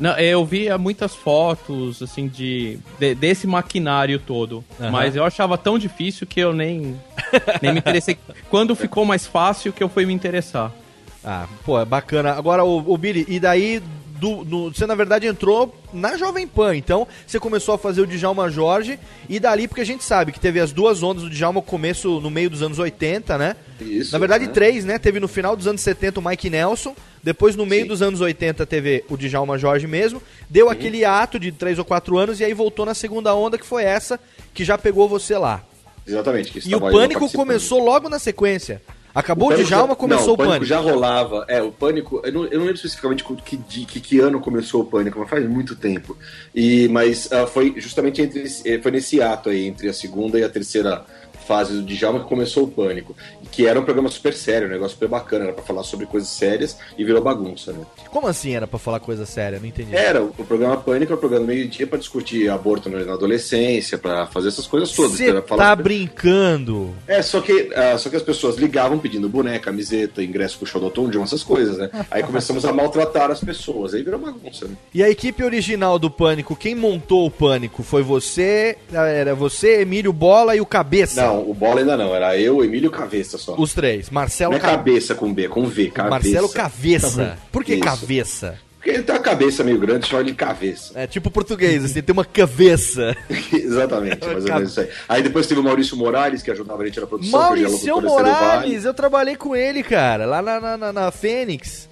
Não, 0.01 0.19
eu 0.19 0.45
via 0.45 0.77
muitas 0.77 1.15
fotos, 1.15 2.03
assim, 2.03 2.27
de, 2.27 2.79
de- 2.99 3.15
desse 3.15 3.47
maquinário 3.47 4.19
todo. 4.19 4.65
Aham. 4.81 4.91
Mas 4.91 5.15
eu 5.15 5.25
achava 5.25 5.57
tão 5.57 5.79
difícil 5.79 6.27
que 6.27 6.41
eu 6.41 6.53
nem, 6.53 6.97
nem 7.63 7.73
me 7.73 7.79
interessei. 7.79 8.19
Quando 8.51 8.75
ficou 8.75 9.05
mais 9.05 9.25
fácil 9.27 9.73
que 9.73 9.83
eu 9.83 9.89
fui 9.89 10.05
me 10.05 10.13
interessar. 10.13 10.73
Ah, 11.25 11.47
pô, 11.65 11.81
é 11.81 11.85
bacana. 11.85 12.33
Agora, 12.33 12.65
o, 12.65 12.79
o 12.93 12.99
Billy, 12.99 13.25
e 13.29 13.39
daí 13.39 13.81
do, 14.19 14.45
do- 14.45 14.73
você 14.73 14.87
na 14.87 14.95
verdade 14.95 15.27
entrou 15.27 15.75
na 15.93 16.17
Jovem 16.17 16.47
Pan, 16.47 16.77
então 16.77 17.07
você 17.27 17.39
começou 17.41 17.75
a 17.75 17.79
fazer 17.79 18.01
o 18.03 18.07
Djalma 18.07 18.49
Jorge, 18.51 18.99
e 19.29 19.39
dali, 19.41 19.67
porque 19.69 19.81
a 19.81 19.87
gente 19.87 20.05
sabe 20.05 20.33
que 20.33 20.41
teve 20.41 20.61
as 20.61 20.73
duas 20.73 21.03
ondas 21.03 21.23
do 21.25 21.31
Djalma, 21.31 21.61
começo 21.61 22.21
no 22.21 22.31
meio 22.31 22.49
dos 22.49 22.63
anos 22.63 22.79
80, 22.79 23.37
né? 23.39 23.57
Isso, 23.81 24.13
Na 24.13 24.19
verdade, 24.19 24.47
né? 24.47 24.53
três, 24.53 24.85
né? 24.85 24.99
Teve 24.99 25.19
no 25.21 25.29
final 25.29 25.57
dos 25.57 25.67
anos 25.67 25.81
70 25.81 26.21
o 26.21 26.25
Mike 26.25 26.49
Nelson, 26.49 26.95
depois 27.23 27.57
no 27.57 27.67
meio 27.67 27.87
dos 27.89 28.03
anos 28.03 28.21
80 28.21 28.65
teve 28.67 29.05
o 29.09 29.17
Djalma 29.17 29.59
Jorge 29.59 29.87
mesmo, 29.87 30.23
deu 30.49 30.71
aquele 30.71 31.05
ato 31.05 31.39
de 31.39 31.51
três 31.51 31.79
ou 31.79 31.85
quatro 31.85 32.17
anos 32.19 32.39
e 32.41 32.45
aí 32.45 32.55
voltou 32.55 32.87
na 32.87 32.95
segunda 32.95 33.35
onda, 33.35 33.59
que 33.59 33.67
foi 33.67 33.83
essa 33.85 34.19
que 34.53 34.65
já 34.65 34.79
pegou 34.79 35.09
você 35.09 35.37
lá. 35.37 35.63
Exatamente. 36.07 36.61
E 36.69 36.75
o 36.77 36.81
Pânico 36.81 37.31
começou 37.33 37.83
logo 37.83 38.09
na 38.11 38.19
sequência. 38.19 38.81
Acabou 39.15 39.49
o, 39.49 39.51
Pânico 39.53 39.69
Djalma, 39.69 39.89
já- 39.91 39.95
começou 39.97 40.27
não, 40.27 40.35
o 40.35 40.37
Pânico. 40.37 40.65
já 40.65 40.79
rolava. 40.79 41.45
É, 41.49 41.63
o 41.63 41.71
Pânico. 41.71 42.21
Eu 42.25 42.33
não, 42.33 42.45
eu 42.47 42.59
não 42.59 42.67
lembro 42.67 42.75
especificamente 42.75 43.25
que, 43.25 43.57
que, 43.57 44.01
que 44.01 44.19
ano 44.19 44.41
começou 44.41 44.83
o 44.83 44.85
Pânico, 44.85 45.19
mas 45.21 45.31
faz 45.31 45.49
muito 45.49 45.77
tempo. 45.77 46.17
E, 46.55 46.89
mas 46.89 47.33
ah, 47.33 47.47
foi 47.47 47.75
justamente 47.77 48.21
entre, 48.21 48.45
eh, 48.65 48.81
foi 48.83 48.91
nesse 48.91 49.23
ato 49.23 49.51
aí, 49.51 49.67
entre 49.67 49.89
a 49.89 49.93
segunda 49.93 50.39
e 50.39 50.43
a 50.43 50.49
terceira 50.49 51.05
fase 51.47 51.75
do 51.75 51.83
Djalma 51.83 52.21
que 52.21 52.27
começou 52.27 52.65
o 52.65 52.69
Pânico. 52.69 53.15
Que 53.55 53.67
era 53.67 53.79
um 53.79 53.85
programa 53.85 54.11
super 54.11 54.35
sério, 54.35 54.67
um 54.67 54.71
negócio 54.71 54.95
super 54.95 55.09
bacana, 55.09 55.45
era 55.45 55.53
pra 55.53 55.63
falar 55.63 55.85
sobre 55.85 56.07
coisas 56.07 56.29
sérias 56.29 56.77
e 56.99 57.05
virou 57.05 57.23
bagunça, 57.23 57.73
né? 57.73 57.87
Como 58.11 58.27
assim 58.27 58.55
era 58.55 58.67
pra 58.67 58.81
falar 58.81 58.99
coisa 58.99 59.25
séria? 59.25 59.61
Não 59.61 59.67
entendi. 59.67 59.95
Era, 59.95 60.23
o, 60.23 60.33
programa 60.33 60.77
Pânico 60.77 61.13
era 61.13 61.15
o 61.15 61.21
programa 61.21 61.47
meio-dia 61.47 61.87
pra 61.87 61.99
discutir 61.99 62.51
aborto 62.51 62.89
na 62.89 63.13
adolescência, 63.13 63.97
pra 63.97 64.27
fazer 64.27 64.49
essas 64.49 64.67
coisas 64.67 64.91
todas. 64.91 65.13
Você 65.13 65.41
tá 65.41 65.77
brincando. 65.77 66.93
é, 67.07 67.23
só 67.23 67.41
que, 67.41 67.71
ah, 67.77 67.97
só 67.97 68.11
que 68.11 68.17
as 68.17 68.23
pessoas 68.23 68.57
ligavam 68.57 68.99
pedindo 68.99 69.29
boneca, 69.29 69.67
camiseta, 69.67 70.23
ingresso 70.23 70.59
pro 70.59 70.67
show 70.67 70.81
do 70.81 70.91
Tom 70.91 71.09
John, 71.09 71.23
essas 71.23 71.45
coisas, 71.45 71.79
né? 71.79 71.91
Aí 72.11 72.23
começamos 72.23 72.65
a 72.65 72.73
maltratar 72.73 73.31
as 73.31 73.41
pessoas, 73.41 73.95
aí 73.95 74.03
virou 74.03 74.19
bagunça, 74.19 74.67
né? 74.67 74.75
E 74.93 75.03
a 75.03 75.09
equipe 75.09 75.45
original 75.45 75.99
do 75.99 76.11
Pânico, 76.11 76.57
quem 76.57 76.75
montou 76.75 77.27
o 77.27 77.31
Pânico? 77.31 77.83
Foi 77.83 78.03
você, 78.03 78.77
era 78.93 79.35
você, 79.35 79.83
Emílio 79.83 80.13
Bola 80.13 80.57
e 80.57 80.61
o 80.61 80.67
Cabeça? 80.67 81.23
Não, 81.23 81.49
o 81.49 81.55
bola 81.55 81.81
ainda 81.81 81.97
não, 81.97 82.15
era 82.15 82.37
eu, 82.39 82.65
Emílio 82.65 82.89
e 82.89 82.93
Cabeça 82.93 83.39
só. 83.45 83.55
Os 83.57 83.73
três. 83.75 84.11
Marcelo 84.11 84.53
Não 84.53 84.59
é 84.59 84.61
Ca- 84.61 84.71
cabeça 84.71 85.15
com 85.15 85.33
B, 85.33 85.49
com 85.49 85.67
V, 85.67 85.91
cabeça. 85.91 86.11
Marcelo 86.11 86.49
Cabeça. 86.49 87.39
Por 87.53 87.65
que 87.65 87.75
Isso. 87.75 87.83
Cabeça? 87.85 88.59
Porque 88.77 88.91
ele 88.99 89.03
tem 89.03 89.15
uma 89.15 89.21
cabeça 89.23 89.65
meio 89.65 89.79
grande, 89.79 90.07
chama 90.07 90.23
de 90.25 90.35
cabeça. 90.35 90.93
É 90.95 91.07
tipo 91.07 91.31
português, 91.31 91.83
assim, 91.85 92.03
tem 92.03 92.13
uma 92.13 92.25
cabeça. 92.25 93.17
Exatamente, 93.51 94.27
mais 94.27 94.45
ou 94.45 94.55
menos 94.55 94.71
isso 94.73 94.81
aí. 94.81 94.89
Aí 95.09 95.23
depois 95.23 95.47
teve 95.47 95.59
o 95.61 95.65
Maurício 95.65 95.97
Morales, 95.97 96.43
que 96.43 96.51
ajudava 96.51 96.83
a 96.83 96.87
gente 96.87 97.01
na 97.01 97.07
produção. 97.07 97.41
é 97.41 97.43
Maurício. 97.45 98.01
Morales, 98.03 98.85
eu 98.85 98.93
trabalhei 98.93 99.37
com 99.37 99.57
ele, 99.57 99.83
cara, 99.83 100.27
lá 100.27 100.43
na, 100.43 100.61
na, 100.61 100.77
na- 100.77 100.93
na 100.93 101.11
Fênix. 101.11 101.89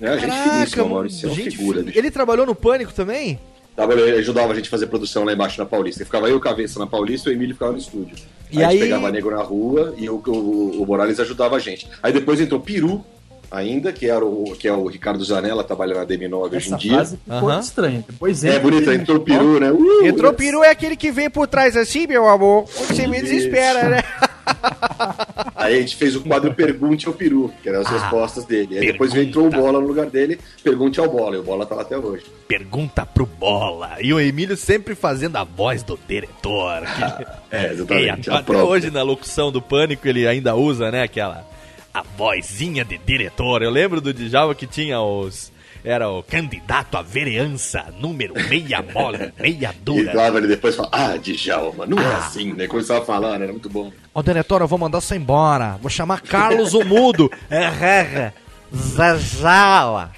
É, 0.00 0.18
gente 0.18 0.32
finíssima, 0.32 0.84
o 0.84 0.88
Maurício, 0.88 1.26
é 1.26 1.28
uma 1.30 1.34
gente 1.36 1.56
figura, 1.56 1.78
fi- 1.80 1.84
bicho. 1.86 1.98
Ele 1.98 2.10
trabalhou 2.12 2.46
no 2.46 2.54
Pânico 2.54 2.92
também? 2.92 3.38
Tava, 3.76 3.94
ele 3.94 4.18
ajudava 4.18 4.52
a 4.52 4.56
gente 4.56 4.66
a 4.66 4.70
fazer 4.70 4.86
produção 4.88 5.24
lá 5.24 5.32
embaixo 5.32 5.58
na 5.58 5.66
Paulista. 5.66 6.04
Ficava 6.04 6.28
eu, 6.28 6.38
Cabeça 6.40 6.78
na 6.78 6.86
Paulista 6.86 7.30
e 7.30 7.32
o 7.32 7.36
Emílio 7.36 7.54
ficava 7.54 7.72
no 7.72 7.78
estúdio. 7.78 8.16
E 8.50 8.58
aí, 8.58 8.64
a 8.64 8.70
gente 8.70 8.82
aí- 8.82 8.88
pegava 8.88 9.10
nego 9.10 9.30
na 9.30 9.42
rua 9.42 9.94
e 9.96 10.08
o, 10.10 10.16
o, 10.26 10.82
o 10.82 10.86
Morales 10.86 11.18
ajudava 11.20 11.56
a 11.56 11.58
gente. 11.58 11.88
Aí 12.02 12.12
depois 12.12 12.40
entrou 12.40 12.60
Peru, 12.60 13.04
ainda, 13.50 13.92
que, 13.92 14.06
era 14.08 14.24
o, 14.24 14.54
que 14.58 14.68
é 14.68 14.72
o 14.72 14.86
Ricardo 14.86 15.24
Zanella, 15.24 15.64
trabalha 15.64 15.94
na 15.94 16.06
DM9 16.06 16.32
hoje 16.54 16.54
em 16.54 16.56
Essa 16.58 16.76
dia. 16.76 16.94
frase 16.94 17.18
ficou 17.24 17.58
estranha. 17.58 18.04
Depois 18.08 18.44
É 18.44 18.58
bonito, 18.58 18.90
e- 18.90 18.94
entrou 18.94 19.16
o 19.18 19.20
Peru, 19.20 19.58
né? 19.60 19.70
Uh, 19.72 20.06
Entrou 20.06 20.32
peru 20.32 20.62
é 20.64 20.70
aquele 20.70 20.96
que 20.96 21.10
vem 21.10 21.28
por 21.30 21.46
trás 21.48 21.76
assim, 21.76 22.06
meu 22.06 22.28
amor. 22.28 22.64
Você 22.66 23.06
me 23.06 23.20
desespera, 23.20 23.88
né? 23.88 24.02
Aí 25.54 25.76
a 25.76 25.80
gente 25.80 25.96
fez 25.96 26.16
o 26.16 26.22
quadro 26.22 26.52
Pergunte 26.54 27.06
ao 27.06 27.12
Peru, 27.12 27.52
que 27.62 27.68
eram 27.68 27.80
as 27.80 27.86
Ah, 27.86 27.90
respostas 27.98 28.44
dele. 28.44 28.78
Aí 28.78 28.86
depois 28.92 29.14
entrou 29.14 29.46
o 29.46 29.50
Bola 29.50 29.80
no 29.80 29.86
lugar 29.86 30.06
dele, 30.06 30.38
Pergunte 30.62 30.98
ao 30.98 31.08
Bola, 31.08 31.36
e 31.36 31.38
o 31.38 31.42
Bola 31.42 31.66
tá 31.66 31.74
lá 31.74 31.82
até 31.82 31.96
hoje. 31.98 32.24
Pergunta 32.48 33.04
pro 33.06 33.26
Bola. 33.26 33.96
E 34.00 34.12
o 34.12 34.18
Emílio 34.20 34.56
sempre 34.56 34.94
fazendo 34.94 35.36
a 35.36 35.44
voz 35.44 35.82
do 35.82 35.98
diretor. 36.08 36.82
É, 37.52 37.72
exatamente. 37.72 38.28
E 38.28 38.30
a 38.30 38.34
até 38.36 38.44
própria. 38.44 38.64
hoje 38.64 38.90
na 38.92 39.02
locução 39.02 39.50
do 39.50 39.60
Pânico 39.60 40.06
ele 40.06 40.24
ainda 40.24 40.54
usa, 40.54 40.88
né, 40.92 41.02
aquela 41.02 41.44
a 41.92 42.02
vozinha 42.02 42.84
de 42.84 42.98
diretor. 42.98 43.62
Eu 43.62 43.70
lembro 43.70 44.00
do 44.00 44.12
Djalma 44.12 44.54
que 44.54 44.66
tinha 44.66 45.00
os 45.00 45.52
era 45.82 46.10
o 46.10 46.22
candidato 46.22 46.96
à 46.96 47.02
vereança 47.02 47.86
número 47.98 48.34
meia 48.48 48.82
mole, 48.82 49.32
meia 49.38 49.70
E 49.80 49.82
dura. 49.82 50.14
lá 50.14 50.28
ele 50.28 50.46
depois 50.46 50.76
fala, 50.76 50.88
ah, 50.92 51.16
Djalma, 51.16 51.86
não 51.86 51.98
é 51.98 52.14
assim, 52.16 52.52
né? 52.52 52.66
Começava 52.66 53.00
a 53.00 53.04
falar, 53.04 53.38
né? 53.38 53.44
Era 53.44 53.52
muito 53.52 53.70
bom. 53.70 53.90
Ó, 54.14 54.22
diretor, 54.22 54.60
eu 54.60 54.68
vou 54.68 54.78
mandar 54.78 55.00
você 55.00 55.16
embora. 55.16 55.78
Vou 55.80 55.90
chamar 55.90 56.20
Carlos 56.20 56.74
o 56.74 56.84
Mudo. 56.84 57.30
É, 57.50 57.64
é, 57.64 58.00
é. 58.00 58.32
Zazala. 58.72 60.12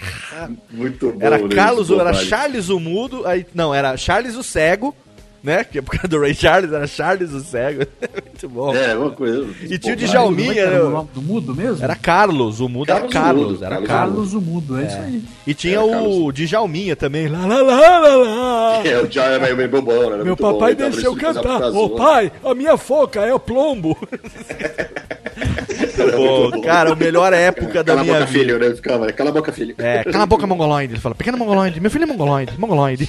Muito 0.70 1.12
bom. 1.12 1.18
Era 1.24 1.38
né? 1.38 1.54
Carlos, 1.54 1.90
era 1.90 2.12
Charles 2.12 2.68
o 2.68 2.78
Mudo, 2.78 3.26
aí, 3.26 3.46
não, 3.54 3.74
era 3.74 3.96
Charles 3.96 4.36
o 4.36 4.42
Cego, 4.42 4.94
né? 5.42 5.64
Que 5.64 5.78
é 5.78 5.82
por 5.82 5.92
causa 5.92 6.08
do 6.08 6.20
Ray 6.20 6.34
Charles, 6.34 6.72
era 6.72 6.86
Charles 6.86 7.32
o 7.32 7.40
Cego. 7.40 7.84
Muito 8.26 8.48
bom. 8.48 8.74
É, 8.74 8.94
uma 8.94 9.10
coisa. 9.10 9.46
E 9.62 9.78
tinha 9.78 9.94
o 9.94 9.98
Pô, 9.98 10.06
Djalminha, 10.06 10.48
Como 10.48 10.58
é 10.58 10.62
era 10.62 10.78
né? 10.78 10.80
o 10.82 10.90
nome 10.90 11.08
do 11.14 11.22
mudo 11.22 11.54
mesmo? 11.54 11.82
Era 11.82 11.96
Carlos, 11.96 12.60
o 12.60 12.68
Mudo 12.68 12.90
era 12.90 13.00
Carlos 13.00 13.10
o 13.10 13.12
Carlos, 13.12 13.52
Mudo, 13.52 13.64
era 13.64 13.74
Carlos 13.74 13.88
Carlos. 13.88 14.34
O 14.34 14.40
Mudo, 14.40 14.80
é, 14.80 14.86
isso 14.86 14.96
aí. 14.96 15.22
E 15.46 15.54
tinha 15.54 15.80
Era 15.80 16.02
o 16.02 16.32
Djalminha 16.32 16.96
também, 16.96 17.28
lá, 17.28 17.46
lá, 17.46 17.62
lá, 17.62 17.98
lá, 17.98 18.16
lá. 18.16 18.82
É, 18.86 18.98
o 18.98 19.06
Djalma 19.06 19.46
era 19.46 19.56
meio, 19.56 19.68
bobão, 19.68 20.00
né? 20.00 20.06
Era 20.06 20.16
Meu 20.18 20.26
muito 20.26 20.42
bom, 20.42 20.52
papai 20.52 20.70
ele 20.70 20.78
tava 20.78 20.90
deixou 20.90 21.16
cantar. 21.16 21.62
Ô 21.62 21.88
zoar. 21.88 21.96
pai, 21.96 22.32
a 22.44 22.54
minha 22.54 22.76
foca 22.76 23.20
é 23.20 23.34
o 23.34 23.40
plombo. 23.40 23.96
Bom, 26.16 26.42
muito 26.50 26.60
cara, 26.60 26.92
a 26.92 26.96
melhor 26.96 27.32
época 27.32 27.82
da 27.82 27.92
Cala 27.94 28.02
minha 28.02 28.14
boca, 28.14 28.26
vida. 28.26 28.38
filho, 28.38 28.58
né? 28.58 28.74
Ficava? 28.74 29.12
Cala 29.12 29.30
a 29.30 29.32
boca, 29.32 29.52
filho. 29.52 29.74
É, 29.78 30.04
cala 30.04 30.24
a 30.24 30.26
boca, 30.26 30.46
mongoloide. 30.46 30.94
Ele 30.94 31.00
fala, 31.00 31.14
pequeno 31.14 31.38
mongoloide. 31.38 31.80
Meu 31.80 31.90
filho 31.90 32.04
é 32.04 32.06
mongoloide, 32.06 32.52
mongoloide. 32.58 33.08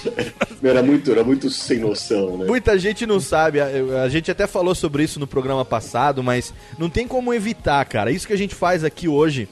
Era 0.64 0.82
muito, 0.82 1.12
era 1.12 1.24
muito 1.24 1.50
sem 1.50 1.80
noção, 1.80 2.38
né? 2.38 2.46
Muita 2.46 2.78
gente 2.80 3.06
não 3.06 3.20
sabe, 3.20 3.60
a, 3.60 3.68
a 4.04 4.10
gente 4.10 4.32
até 4.32 4.48
falou 4.48 4.74
sobre 4.74 5.04
isso 5.04 5.20
no 5.20 5.28
programa 5.28 5.66
passado, 5.66 6.24
mas 6.24 6.54
não 6.78 6.90
tem 6.90 7.08
como 7.08 7.34
evitar, 7.34 7.84
cara. 7.86 8.12
Isso 8.12 8.26
que 8.26 8.34
a 8.34 8.38
gente 8.38 8.56
faz 8.56 8.84
aqui 8.84 9.08
hoje, 9.08 9.48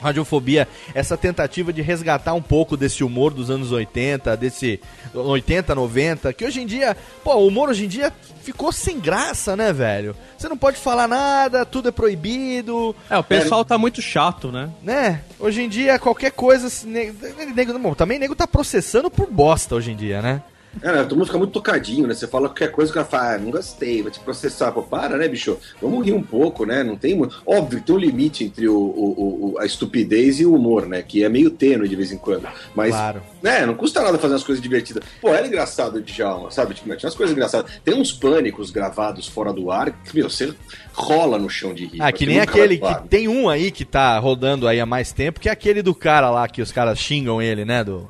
Radiofobia, 0.00 0.68
essa 0.94 1.16
tentativa 1.16 1.72
de 1.72 1.80
resgatar 1.82 2.34
um 2.34 2.42
pouco 2.42 2.76
desse 2.76 3.02
humor 3.02 3.32
dos 3.32 3.50
anos 3.50 3.72
80, 3.72 4.36
desse 4.36 4.78
80, 5.14 5.74
90, 5.74 6.32
que 6.32 6.44
hoje 6.44 6.60
em 6.60 6.66
dia, 6.66 6.96
pô, 7.24 7.34
o 7.36 7.46
humor 7.46 7.70
hoje 7.70 7.86
em 7.86 7.88
dia 7.88 8.12
ficou 8.42 8.70
sem 8.72 9.00
graça, 9.00 9.56
né, 9.56 9.72
velho? 9.72 10.14
Você 10.36 10.48
não 10.48 10.56
pode 10.56 10.76
falar 10.76 11.08
nada, 11.08 11.64
tudo 11.64 11.88
é 11.88 11.92
proibido, 11.92 12.94
É, 13.10 13.16
o 13.18 13.24
pessoal 13.24 13.64
tá 13.64 13.78
muito 13.78 14.02
chato, 14.02 14.52
né? 14.52 14.70
né? 14.82 15.22
Hoje 15.40 15.62
em 15.62 15.68
dia, 15.68 15.98
qualquer 15.98 16.30
coisa. 16.32 16.68
nego- 16.86 17.94
também 17.94 18.18
nego 18.18 18.34
tá 18.34 18.46
processando 18.46 19.10
por 19.10 19.30
bosta 19.30 19.74
hoje 19.74 19.92
em 19.92 19.96
dia, 19.96 20.20
né? 20.20 20.42
É, 20.82 20.92
né? 20.92 21.02
todo 21.04 21.14
mundo 21.16 21.26
fica 21.26 21.38
muito 21.38 21.52
tocadinho, 21.52 22.06
né? 22.06 22.14
Você 22.14 22.26
fala 22.26 22.48
qualquer 22.48 22.70
coisa, 22.70 22.90
o 22.90 22.94
cara 22.94 23.06
fala, 23.06 23.34
ah, 23.34 23.38
não 23.38 23.50
gostei, 23.50 24.02
vai 24.02 24.12
te 24.12 24.20
processar. 24.20 24.72
Pô, 24.72 24.82
para, 24.82 25.16
né, 25.16 25.26
bicho? 25.28 25.56
Vamos 25.80 26.04
rir 26.04 26.12
um 26.12 26.22
pouco, 26.22 26.64
né? 26.66 26.82
Não 26.84 26.96
tem 26.96 27.14
muito. 27.14 27.42
Óbvio 27.46 27.80
tem 27.80 27.94
um 27.94 27.98
limite 27.98 28.44
entre 28.44 28.68
o, 28.68 28.76
o- 28.76 29.52
o- 29.54 29.58
a 29.58 29.64
estupidez 29.66 30.40
e 30.40 30.46
o 30.46 30.54
humor, 30.54 30.86
né? 30.86 31.02
Que 31.02 31.24
é 31.24 31.28
meio 31.28 31.50
tênue 31.50 31.88
de 31.88 31.96
vez 31.96 32.12
em 32.12 32.18
quando. 32.18 32.46
Mas, 32.74 32.90
Claro. 32.90 33.22
né, 33.42 33.64
não 33.64 33.74
custa 33.74 34.02
nada 34.02 34.18
fazer 34.18 34.34
umas 34.34 34.44
coisas 34.44 34.62
divertidas. 34.62 35.02
Pô, 35.20 35.28
era 35.34 35.46
engraçado 35.46 35.96
o 35.96 36.02
Djalma, 36.02 36.50
sabe? 36.50 36.74
Tipo, 36.74 36.94
tinha 36.96 37.06
umas 37.08 37.14
coisas 37.14 37.34
engraçadas. 37.34 37.70
Tem 37.84 37.94
uns 37.94 38.12
pânicos 38.12 38.70
gravados 38.70 39.26
fora 39.26 39.52
do 39.52 39.70
ar 39.70 39.90
que, 39.90 40.14
meu, 40.14 40.28
você 40.28 40.52
rola 40.92 41.38
no 41.38 41.48
chão 41.48 41.72
de 41.74 41.86
rir. 41.86 42.02
Ah, 42.02 42.12
que 42.12 42.26
nem 42.26 42.40
aquele. 42.40 42.78
Que 42.78 43.08
tem 43.08 43.28
um 43.28 43.48
aí 43.48 43.70
que 43.70 43.84
tá 43.84 44.18
rodando 44.18 44.66
aí 44.68 44.80
há 44.80 44.86
mais 44.86 45.12
tempo, 45.12 45.40
que 45.40 45.48
é 45.48 45.52
aquele 45.52 45.82
do 45.82 45.94
cara 45.94 46.30
lá 46.30 46.46
que 46.48 46.60
os 46.62 46.70
caras 46.72 46.98
xingam 46.98 47.40
ele, 47.40 47.64
né? 47.64 47.82
Do. 47.84 48.08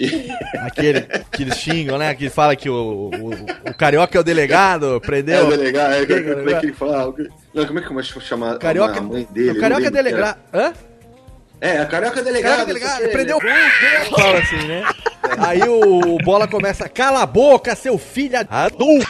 Aquele 0.60 1.02
que 1.30 1.42
eles 1.42 1.56
xingam, 1.56 1.98
né? 1.98 2.14
Que 2.14 2.28
fala 2.30 2.56
que 2.56 2.68
o, 2.68 3.10
o, 3.12 3.30
o 3.70 3.74
carioca 3.74 4.16
é 4.16 4.20
o 4.20 4.24
delegado, 4.24 4.96
É, 4.96 5.00
prendeu. 5.00 5.46
o 5.46 5.50
delegado, 5.50 5.92
é, 5.92 6.06
como 6.06 6.06
que 6.06 6.12
é 6.12 6.34
o 6.34 6.50
é 6.50 6.60
que 6.60 6.66
ele 6.66 6.72
fala? 6.72 7.14
Não, 7.54 7.66
como 7.66 7.78
é 7.78 7.82
que 7.82 7.88
eu 7.88 7.94
vou 7.94 8.02
chamar 8.02 8.58
Carioca, 8.58 8.98
a 8.98 9.02
mãe 9.02 9.26
dele? 9.30 9.50
o 9.50 9.60
carioca 9.60 9.82
é 9.82 9.90
lembro, 9.90 10.02
delegado. 10.02 10.38
Hã? 10.54 10.72
É, 11.60 11.78
a 11.78 11.86
carioca 11.86 12.22
delegada. 12.22 12.64
Carioca 12.64 12.72
delegada, 12.72 12.94
não 12.94 12.98
sei 12.98 13.06
o 13.06 13.10
quê, 13.10 13.16
prendeu 13.16 13.36
o? 13.36 14.20
Fala 14.20 14.38
assim, 14.38 14.66
né? 14.66 14.82
Aí 15.38 15.60
o, 15.68 16.14
o 16.14 16.18
Bola 16.18 16.48
começa, 16.48 16.88
cala 16.88 17.22
a 17.22 17.26
boca, 17.26 17.74
seu 17.74 17.98
filho 17.98 18.38
adulto. 18.48 19.06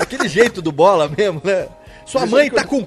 Aquele 0.00 0.28
jeito 0.28 0.60
do 0.60 0.72
Bola 0.72 1.08
mesmo, 1.08 1.40
né? 1.44 1.68
Sua 2.06 2.24
mãe 2.26 2.48
tá 2.50 2.64
com... 2.64 2.86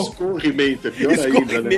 Escorrimento, 0.00 0.88
é 0.88 0.90
pior 0.90 1.12
ainda, 1.12 1.62
né? 1.62 1.70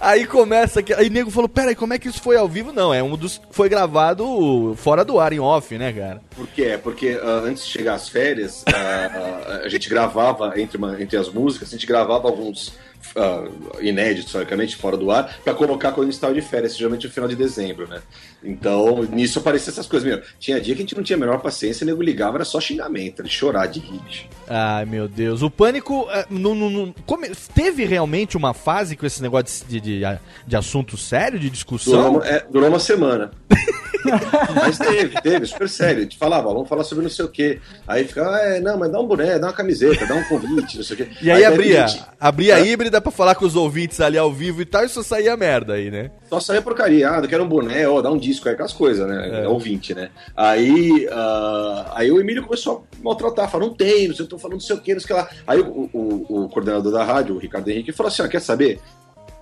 Aí 0.00 0.24
começa 0.26 0.82
que 0.82 0.94
aí 0.94 1.10
nego 1.10 1.30
falou: 1.30 1.48
"Pera 1.48 1.70
aí, 1.70 1.74
como 1.74 1.92
é 1.92 1.98
que 1.98 2.08
isso 2.08 2.22
foi 2.22 2.36
ao 2.36 2.48
vivo?" 2.48 2.72
Não, 2.72 2.94
é 2.94 3.02
um 3.02 3.16
dos 3.16 3.40
foi 3.50 3.68
gravado 3.68 4.74
fora 4.76 5.04
do 5.04 5.18
ar 5.18 5.32
em 5.32 5.40
off, 5.40 5.76
né, 5.76 5.92
cara? 5.92 6.20
Por 6.36 6.46
quê? 6.48 6.78
Porque 6.82 7.18
ah, 7.20 7.42
antes 7.44 7.64
de 7.66 7.70
chegar 7.72 7.94
às 7.94 8.08
férias, 8.08 8.64
ah, 8.68 8.72
ah, 8.74 9.60
a 9.64 9.68
gente 9.68 9.88
gravava 9.88 10.58
entre, 10.60 10.78
uma- 10.78 11.00
entre 11.02 11.16
as 11.16 11.28
músicas, 11.28 11.68
a 11.68 11.72
gente 11.72 11.86
gravava 11.86 12.28
alguns 12.28 12.74
ah, 13.16 13.44
inéditos, 13.80 14.26
historicamente, 14.26 14.76
fora 14.76 14.96
do 14.96 15.10
ar, 15.10 15.36
pra 15.44 15.52
colocar 15.54 15.90
quando 15.92 16.02
a 16.02 16.10
gente 16.10 16.14
estava 16.14 16.32
de 16.34 16.42
férias, 16.42 16.76
geralmente 16.76 17.06
no 17.06 17.12
final 17.12 17.28
de 17.28 17.36
dezembro, 17.36 17.88
né? 17.88 18.00
Então, 18.46 19.02
nisso 19.02 19.38
apareciam 19.40 19.72
essas 19.72 19.86
coisas. 19.86 20.08
Meu, 20.08 20.22
tinha 20.38 20.60
dia 20.60 20.74
que 20.74 20.80
a 20.80 20.84
gente 20.84 20.96
não 20.96 21.02
tinha 21.02 21.16
a 21.16 21.20
menor 21.20 21.38
paciência, 21.40 21.84
o 21.84 21.86
nego 21.86 22.02
ligava, 22.02 22.36
era 22.36 22.44
só 22.44 22.60
xingamento, 22.60 23.20
era 23.20 23.28
chorar 23.28 23.66
de 23.66 23.80
rir. 23.80 24.28
Ai, 24.48 24.84
meu 24.84 25.08
Deus. 25.08 25.42
O 25.42 25.50
pânico 25.50 26.06
eh, 26.10 26.24
não, 26.30 26.54
não- 26.54 26.70
não- 26.70 26.94
come- 27.04 27.30
teve 27.54 27.84
realmente 27.84 28.36
uma 28.36 28.54
fase 28.54 28.94
com 28.96 29.04
esse 29.04 29.20
negócio 29.22 29.66
de, 29.66 29.80
de, 29.80 30.00
de 30.46 30.56
assunto 30.56 30.96
sério, 30.96 31.38
de 31.38 31.50
discussão? 31.50 31.92
Durou 31.94 32.10
uma, 32.18 32.26
é, 32.26 32.46
durou 32.50 32.68
uma 32.68 32.78
semana. 32.78 33.32
mas 34.54 34.78
teve, 34.78 35.20
teve, 35.20 35.46
super 35.46 35.68
sério. 35.68 35.98
A 35.98 36.02
gente 36.02 36.16
falava, 36.16 36.52
vamos 36.52 36.68
falar 36.68 36.84
sobre 36.84 37.02
não 37.02 37.10
sei 37.10 37.24
o 37.24 37.28
quê. 37.28 37.58
Aí 37.88 38.04
ficava, 38.04 38.38
é, 38.38 38.60
não, 38.60 38.78
mas 38.78 38.90
dá 38.92 39.00
um 39.00 39.06
boné, 39.06 39.38
dá 39.38 39.48
uma 39.48 39.52
camiseta, 39.52 40.06
dá 40.06 40.14
um 40.14 40.24
convite, 40.24 40.76
não 40.76 40.84
sei 40.84 40.94
o 40.94 40.96
quê. 40.98 41.08
E 41.22 41.30
aí, 41.30 41.42
daí 41.42 41.44
abria, 41.44 41.84
a 41.84 41.86
gente- 41.88 42.04
abria 42.20 42.54
a 42.56 42.60
É. 42.60 42.66
híbrida 42.66 43.00
pra 43.00 43.10
falar 43.10 43.34
com 43.34 43.44
os 43.44 43.56
ouvintes 43.56 44.00
ali 44.00 44.16
ao 44.18 44.32
vivo 44.32 44.62
e 44.62 44.64
tal, 44.64 44.84
e 44.84 44.88
só 44.88 45.02
saía 45.02 45.36
merda 45.36 45.74
aí, 45.74 45.90
né? 45.90 46.10
Só 46.28 46.38
saía 46.38 46.62
porcaria, 46.62 47.10
ah, 47.10 47.18
eu 47.18 47.28
quero 47.28 47.42
um 47.44 47.48
boné, 47.48 47.86
ó, 47.88 48.00
dá 48.00 48.10
um 48.10 48.18
disco 48.18 48.35
aí, 48.44 48.54
aquelas 48.54 48.72
coisas, 48.72 49.06
né? 49.08 49.42
É. 49.44 49.48
Ouvinte, 49.48 49.94
né? 49.94 50.10
Aí, 50.36 51.08
ah, 51.10 51.92
aí 51.94 52.10
o 52.12 52.20
Emílio 52.20 52.42
começou 52.44 52.86
a 53.00 53.02
maltratar, 53.04 53.50
falou, 53.50 53.68
não 53.68 53.74
tem, 53.74 54.06
eu 54.06 54.26
tô 54.28 54.38
falando 54.38 54.54
não 54.54 54.60
sei 54.60 54.76
o 54.76 54.80
que, 54.80 54.92
não 54.94 55.00
sei 55.00 55.04
o 55.04 55.08
que 55.08 55.22
lá. 55.22 55.28
Aí 55.46 55.60
o, 55.60 55.88
o- 55.92 56.44
o 56.44 56.48
coordenador 56.48 56.92
da 56.92 57.04
rádio, 57.04 57.34
o 57.34 57.38
Ricardo 57.38 57.68
Henrique, 57.68 57.92
falou 57.92 58.08
assim: 58.08 58.22
ó, 58.22 58.28
quer 58.28 58.40
saber? 58.40 58.80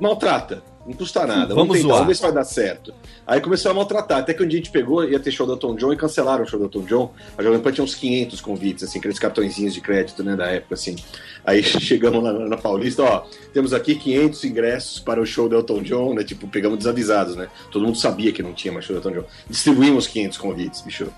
Maltrata, 0.01 0.61
não 0.85 0.93
custa 0.93 1.25
nada, 1.25 1.55
vamos, 1.55 1.69
Vamos 1.69 1.77
tentar, 1.83 1.93
vamos 1.95 2.09
ver 2.09 2.15
se 2.17 2.23
vai 2.23 2.33
dar 2.33 2.45
certo. 2.45 2.93
Aí 3.27 3.41
começou 3.41 3.71
a 3.71 3.75
maltratar, 3.75 4.19
até 4.19 4.35
que 4.35 4.43
um 4.43 4.47
dia 4.47 4.59
a 4.59 4.63
gente 4.63 4.73
pegou, 4.73 5.05
ia 5.09 5.21
ter 5.21 5.31
show 5.31 5.47
da 5.47 5.57
Tom 5.57 5.77
John 5.77 5.93
e 5.93 5.97
cancelaram 5.97 6.43
o 6.43 6.47
show 6.47 6.59
da 6.59 6.69
Tom 6.69 6.83
John. 6.83 7.13
A 7.39 7.43
Jovem 7.43 7.61
Pan 7.61 7.71
tinha 7.73 7.85
uns 7.85 7.95
500 7.95 8.41
convites, 8.41 8.83
assim, 8.85 8.99
aqueles 8.99 9.19
cartõezinhos 9.19 9.73
de 9.73 9.81
crédito, 9.81 10.23
né, 10.25 10.35
da 10.35 10.47
época, 10.47 10.75
assim. 10.75 10.97
Aí 11.45 11.63
chegamos 11.63 12.23
lá 12.23 12.33
na, 12.33 12.57
Paulista, 12.57 13.03
ó, 13.03 13.27
temos 13.53 13.73
aqui 13.73 13.95
500 13.95 14.45
ingressos 14.45 15.01
para 15.01 15.21
o 15.21 15.27
show 15.27 15.49
do 15.49 15.57
Elton 15.57 15.83
John, 15.83 16.15
né, 16.15 16.25
tipo, 16.25 16.47
pegamos 16.49 16.79
desavisados, 16.79 17.37
né. 17.37 17.49
Todo 17.71 17.85
mundo 17.85 17.99
sabia 17.99 18.33
que 18.33 18.43
não 18.43 18.53
tinha 18.53 18.73
mais 18.73 18.85
show 18.85 18.99
do 18.99 19.07
Elton 19.09 19.21
John. 19.21 19.27
Distribuímos 19.49 20.07
500 20.07 20.39
convites, 20.39 20.81
bicho. 20.81 21.09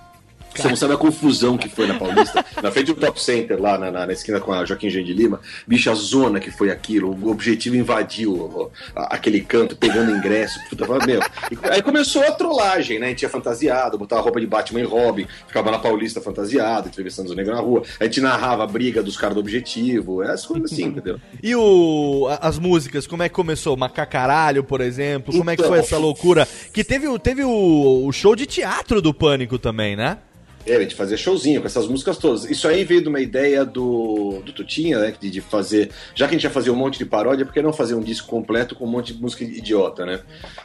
Você 0.57 0.69
não 0.69 0.77
sabe 0.77 0.95
a 0.95 0.97
confusão 0.97 1.57
que 1.59 1.69
foi 1.69 1.87
na 1.87 1.95
Paulista, 1.99 2.45
na 2.63 2.71
frente 2.71 2.87
do 2.93 2.95
Top 2.95 3.21
Center, 3.23 3.61
lá 3.61 3.77
na, 3.79 3.91
na- 3.91 4.07
na 4.07 4.13
esquina 4.13 4.41
com 4.41 4.53
a 4.53 4.65
Joaquim 4.65 4.89
Jean 4.91 5.05
de 5.05 5.13
Lima. 5.13 5.41
Bicho, 5.67 5.91
a 5.91 5.95
zona 5.95 6.41
que 6.41 6.51
foi 6.51 6.71
aquilo, 6.71 7.11
o 7.11 7.31
objetivo 7.31 7.77
invadiu 7.77 8.33
o- 8.33 8.71
a- 8.95 9.15
aquele 9.17 9.41
canto, 9.41 9.77
pegando 9.77 10.11
ingresso. 10.11 10.59
Puta, 10.69 10.87
meu. 11.07 11.21
E 11.51 11.59
aí 11.71 11.83
começou 11.83 12.23
a 12.23 12.33
trollagem, 12.33 12.99
né? 12.99 13.07
A 13.07 13.09
gente 13.11 13.23
ia 13.23 13.29
fantasiado, 13.29 13.99
botava 13.99 14.23
roupa 14.23 14.41
de 14.41 14.47
Batman 14.47 14.81
e 14.81 14.85
Robin, 14.85 15.27
ficava 15.47 15.71
na 15.71 15.79
Paulista 15.79 16.21
fantasiado, 16.21 16.89
entrevistando 16.89 17.31
os 17.31 17.37
negros 17.37 17.55
na 17.57 17.63
rua. 17.63 17.83
A 18.01 18.05
gente 18.05 18.21
narrava 18.21 18.65
a 18.65 18.67
briga 18.67 19.03
dos 19.03 19.17
caras 19.17 19.35
do 19.35 19.41
objetivo, 19.41 20.23
essas 20.23 20.47
coisas 20.47 20.73
assim, 20.73 20.85
entendeu? 20.85 21.19
E 21.43 21.55
o, 21.55 22.29
as 22.41 22.59
músicas, 22.59 23.07
como 23.07 23.23
é 23.23 23.29
que 23.29 23.35
começou? 23.35 23.77
Macacaralho, 23.77 24.65
por 24.65 24.81
exemplo? 24.81 25.33
Como 25.37 25.51
é 25.51 25.57
que 25.57 25.63
Então. 25.63 25.71
foi 25.73 25.81
essa 25.81 25.99
loucura? 25.99 26.47
Que 26.73 26.83
teve, 26.85 27.07
teve 27.19 27.45
o, 27.45 28.07
o 28.07 28.13
show 28.13 28.35
de 28.37 28.47
teatro 28.47 29.01
do 29.03 29.13
Pânico 29.13 29.59
também, 29.59 29.97
né? 29.97 30.19
É, 30.67 30.77
a 30.77 30.81
gente 30.81 30.97
fazia 30.97 31.17
showzinho 31.17 31.61
com 31.61 31.67
essas 31.67 31.87
músicas 31.87 32.19
todas. 32.19 32.45
Isso 32.45 32.67
aí 32.67 32.83
veio 32.83 33.01
de 33.01 33.09
uma 33.09 33.21
ideia 33.21 33.65
do, 33.65 34.43
do 34.45 34.53
Tutinha, 34.53 34.99
né? 34.99 35.15
De, 35.19 35.31
de 35.31 35.41
fazer. 35.41 35.91
Já 36.13 36.27
que 36.27 36.35
a 36.35 36.37
gente 36.37 36.45
ia 36.45 36.51
fazer 36.51 36.71
um 36.71 36.77
monte 36.77 36.99
de 36.99 37.07
paródia, 37.07 37.47
por 37.47 37.55
que 37.55 37.63
não 37.63 37.73
fazer 37.73 37.95
um 37.95 38.01
disco 38.01 38.27
completo 38.27 38.75
com 38.75 38.85
um 38.85 38.91
monte 38.91 39.15
de 39.15 39.23
música 39.23 39.45
idiota, 39.45 40.05
né? 40.05 40.21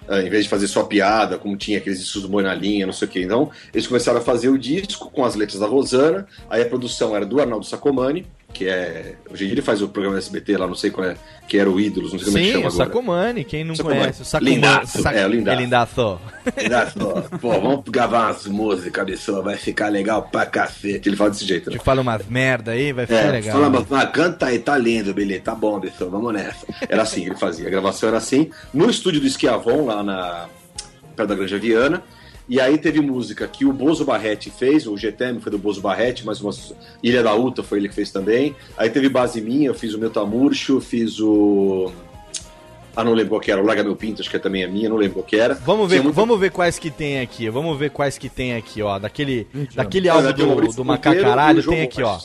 Ah, 0.07 0.21
em 0.21 0.29
vez 0.29 0.45
de 0.45 0.49
fazer 0.49 0.67
só 0.67 0.83
piada, 0.83 1.37
como 1.37 1.55
tinha 1.55 1.77
aqueles 1.77 1.99
discos 1.99 2.23
do 2.23 2.29
Boi 2.29 2.41
na 2.41 2.55
Linha, 2.55 2.87
não 2.87 2.93
sei 2.93 3.07
o 3.07 3.11
quê. 3.11 3.21
Então, 3.21 3.51
eles 3.71 3.85
começaram 3.85 4.17
a 4.17 4.21
fazer 4.21 4.49
o 4.49 4.57
disco 4.57 5.11
com 5.11 5.23
as 5.23 5.35
letras 5.35 5.59
da 5.59 5.67
Rosana. 5.67 6.25
Aí 6.49 6.63
a 6.63 6.65
produção 6.65 7.15
era 7.15 7.25
do 7.25 7.39
Arnaldo 7.39 7.65
Sacomani, 7.65 8.25
que 8.51 8.67
é. 8.67 9.15
Hoje 9.29 9.43
em 9.43 9.47
dia 9.47 9.53
ele 9.55 9.61
faz 9.61 9.81
o 9.81 9.87
programa 9.89 10.17
SBT 10.17 10.57
lá, 10.57 10.67
não 10.67 10.75
sei 10.75 10.91
qual 10.91 11.07
é, 11.07 11.15
que 11.47 11.57
era 11.57 11.69
o 11.69 11.79
Ídolos, 11.79 12.13
não 12.13 12.19
sei 12.19 12.25
como 12.27 12.37
é 12.37 12.41
que 12.41 12.45
Sim, 12.47 12.51
chama 12.53 12.65
o 12.65 12.67
agora. 12.69 12.85
Sacomani, 12.85 13.43
quem 13.43 13.63
não 13.63 13.75
Sacomani. 13.75 14.01
conhece. 14.01 14.21
O 14.21 14.25
Sacomani. 14.25 14.55
Lindaço, 14.55 15.01
Sac- 15.01 15.15
é, 15.17 15.25
o 15.25 15.29
Lindaço. 15.29 15.57
É 15.57 15.61
lindaço. 15.63 16.19
Exato. 16.57 17.23
Pô, 17.41 17.51
vamos 17.51 17.83
gravar 17.87 18.25
umas 18.27 18.45
músicas, 18.47 19.05
pessoa, 19.05 19.41
vai 19.41 19.55
ficar 19.57 19.87
legal 19.89 20.23
pra 20.31 20.45
cacete. 20.45 21.09
Ele 21.09 21.15
fala 21.15 21.29
desse 21.31 21.45
jeito, 21.45 21.69
né? 21.69 21.77
Te 21.77 21.83
fala 21.83 22.01
umas 22.01 22.25
merda 22.27 22.71
aí, 22.71 22.91
vai 22.93 23.05
ficar 23.05 23.19
É, 23.21 23.31
legal. 23.31 23.53
fala, 23.61 23.69
mas, 23.69 23.91
ah, 23.91 24.05
canta 24.07 24.45
aí, 24.47 24.59
tá 24.59 24.77
lindo, 24.77 25.13
beleza, 25.13 25.41
tá 25.41 25.55
bom, 25.55 25.79
pessoal, 25.79 26.09
vamos 26.09 26.33
nessa. 26.33 26.65
Era 26.87 27.03
assim 27.03 27.25
ele 27.25 27.35
fazia, 27.35 27.67
a 27.67 27.71
gravação 27.71 28.09
era 28.09 28.17
assim, 28.17 28.49
no 28.73 28.89
estúdio 28.89 29.21
do 29.21 29.27
Esquiavon, 29.27 29.85
lá 29.85 30.03
na 30.03 30.47
perto 31.15 31.29
da 31.29 31.35
Granja 31.35 31.57
Viana. 31.57 32.01
E 32.51 32.59
aí 32.59 32.77
teve 32.77 32.99
música 32.99 33.47
que 33.47 33.63
o 33.65 33.71
Bozo 33.71 34.03
Barretti 34.03 34.49
fez, 34.51 34.85
o 34.85 34.97
GTM 34.97 35.39
foi 35.39 35.49
do 35.53 35.57
Bozo 35.57 35.79
Barretti, 35.79 36.25
mas 36.25 36.41
uma 36.41 36.51
Ilha 37.01 37.23
da 37.23 37.33
Uta 37.33 37.63
foi 37.63 37.77
ele 37.77 37.87
que 37.87 37.95
fez 37.95 38.11
também. 38.11 38.53
Aí 38.77 38.89
teve 38.89 39.07
base 39.07 39.39
minha, 39.39 39.69
eu 39.69 39.73
fiz 39.73 39.93
o 39.93 39.97
meu 39.97 40.09
Tamurcho, 40.09 40.81
fiz 40.81 41.17
o. 41.21 41.89
Ah, 42.93 43.05
não 43.05 43.13
lembro 43.13 43.29
qual 43.29 43.39
que 43.39 43.49
era, 43.49 43.61
o 43.61 43.65
Larga 43.65 43.85
Meu 43.85 43.95
Pinto, 43.95 44.19
acho 44.21 44.29
que 44.29 44.37
também 44.37 44.63
é 44.63 44.67
minha, 44.67 44.89
não 44.89 44.97
lembro 44.97 45.13
qual 45.19 45.25
que 45.25 45.37
era. 45.37 45.53
Vamos 45.53 45.89
ver, 45.89 46.03
muito- 46.03 46.13
vamos 46.13 46.37
ver 46.37 46.51
quais 46.51 46.77
que 46.77 46.91
tem 46.91 47.21
aqui. 47.21 47.49
Vamos 47.49 47.79
ver 47.79 47.89
quais 47.89 48.17
que 48.17 48.27
tem 48.27 48.53
aqui, 48.53 48.81
ó. 48.81 48.99
Daquele, 48.99 49.47
daquele 49.73 50.09
álbum 50.09 50.23
daquele 50.27 50.47
do, 50.49 50.55
do 50.55 50.83
Monteiro 50.83 50.85
Macacaralho 51.21 51.63
tem 51.63 51.83
aqui, 51.83 52.03
ó. 52.03 52.19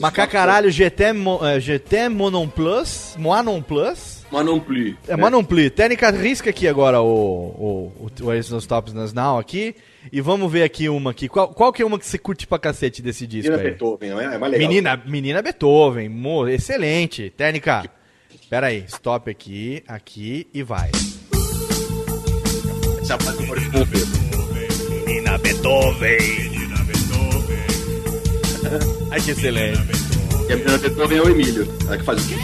Macacaralho 0.00 0.70
GT, 0.72 1.04
eh, 1.04 1.60
GT 1.60 2.08
Monon 2.08 2.48
Plus, 2.48 3.14
Moanon 3.16 3.62
Plus. 3.62 4.17
Plus. 4.30 4.94
É, 5.08 5.16
Monon 5.16 5.42
Plus. 5.42 5.70
Técnica, 5.70 6.10
risca 6.10 6.50
aqui 6.50 6.68
agora 6.68 7.00
o, 7.00 7.06
o, 7.06 8.08
o, 8.20 8.24
o 8.26 8.32
Ace 8.32 8.52
nos 8.52 8.66
Tops 8.66 8.92
nas 8.92 9.12
Now 9.12 9.38
aqui. 9.38 9.74
E 10.12 10.20
vamos 10.20 10.50
ver 10.50 10.62
aqui 10.62 10.88
uma 10.88 11.10
aqui. 11.10 11.28
Qual, 11.28 11.48
qual 11.48 11.72
que 11.72 11.82
é 11.82 11.86
uma 11.86 11.98
que 11.98 12.06
você 12.06 12.18
curte 12.18 12.46
pra 12.46 12.58
cacete 12.58 13.00
desse 13.02 13.26
disco 13.26 13.50
Menina 13.50 13.68
aí? 13.68 13.74
Beethoven, 13.74 14.10
é 14.10 14.34
é 14.34 14.38
mais 14.38 14.52
legal. 14.52 14.68
Menina, 14.68 15.02
menina 15.06 15.42
Beethoven, 15.42 16.08
mo- 16.08 16.46
excelente. 16.48 17.30
Técnica, 17.36 17.90
pera 18.50 18.68
aí, 18.68 18.84
stop 18.88 19.30
aqui, 19.30 19.82
aqui 19.88 20.46
e 20.52 20.62
vai. 20.62 20.90
Essa 23.00 23.16
parte 23.18 23.38
do 23.38 23.46
Maurício 23.46 23.72
Monteiro. 23.72 24.06
Menina 25.06 25.38
Beethoven. 25.38 26.18
Ai, 29.10 29.20
que 29.22 29.30
excelente. 29.30 29.78
A 30.50 30.56
menina 30.56 30.78
Beethoven 30.78 31.18
é 31.18 31.22
o 31.22 31.28
Emílio. 31.30 31.66
Ela 31.86 31.96
que 31.98 32.04
faz 32.04 32.22
o 32.24 32.28
quê? 32.28 32.34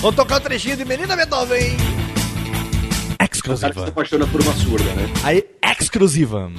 Vamos 0.00 0.16
tocar 0.16 0.36
o 0.36 0.40
trechinho 0.40 0.76
de 0.76 0.84
Menina 0.84 1.16
Beethoven. 1.16 1.76
O 1.76 3.16
cara 3.18 3.28
que 3.28 3.36
se 3.36 3.40
Exclusiva. 3.40 3.88
apaixona 3.88 4.26
por 4.26 4.40
uma 4.40 4.52
surda, 4.54 4.92
né? 4.94 5.08
Aí, 5.24 5.44
exclusiva. 5.80 6.50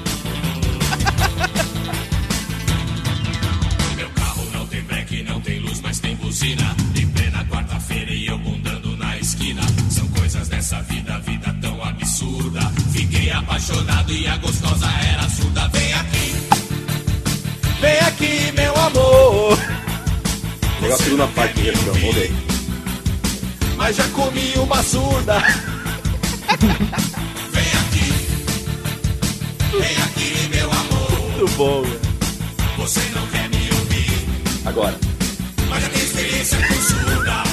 Meu 3.95 4.09
carro 4.09 4.45
não 4.53 4.65
tem 4.67 4.81
break, 4.83 5.23
não 5.23 5.39
tem 5.41 5.59
luz, 5.59 5.79
mas 5.81 5.99
tem 5.99 6.15
buzina. 6.17 6.75
Em 6.95 7.07
plena 7.07 7.45
quarta-feira 7.45 8.11
e 8.11 8.27
eu 8.27 8.37
bundando 8.39 8.97
na 8.97 9.17
esquina. 9.17 9.61
São 9.89 10.07
coisas 10.09 10.47
dessa 10.49 10.81
vida, 10.83 11.17
vida 11.19 11.55
tão 11.61 11.81
absurda. 11.83 12.59
Fiquei 12.91 13.31
apaixonado 13.31 14.11
e 14.11 14.27
a 14.27 14.35
gostosa 14.37 14.87
era 15.13 15.29
surda. 15.29 15.67
Vem 15.69 15.93
aqui, 15.93 16.35
Vem 17.79 17.99
aqui, 17.99 18.51
meu 18.53 18.75
amor. 18.75 19.57
Legal 20.81 20.97
a 20.97 21.01
segunda 21.01 21.27
parte 21.27 21.61
refrão, 21.61 21.93
vamos 21.93 22.15
ver. 22.15 22.31
Mas 23.80 23.95
já 23.95 24.07
comi 24.09 24.53
uma 24.57 24.84
surda. 24.84 25.39
vem 27.49 27.71
aqui. 27.80 28.11
Vem 29.71 29.97
aqui, 30.03 30.49
meu 30.49 30.69
amor. 30.71 31.11
Muito 31.39 31.47
bom, 31.55 31.82
velho. 31.84 31.99
Você 32.77 32.99
não 33.15 33.25
quer 33.27 33.47
me 33.49 33.69
ouvir, 33.71 34.11
Agora. 34.65 34.95
mas 35.69 35.82
já 35.84 35.89
tem 35.89 36.01
experiência 36.03 36.57
com 36.67 36.73
surda. 36.75 37.34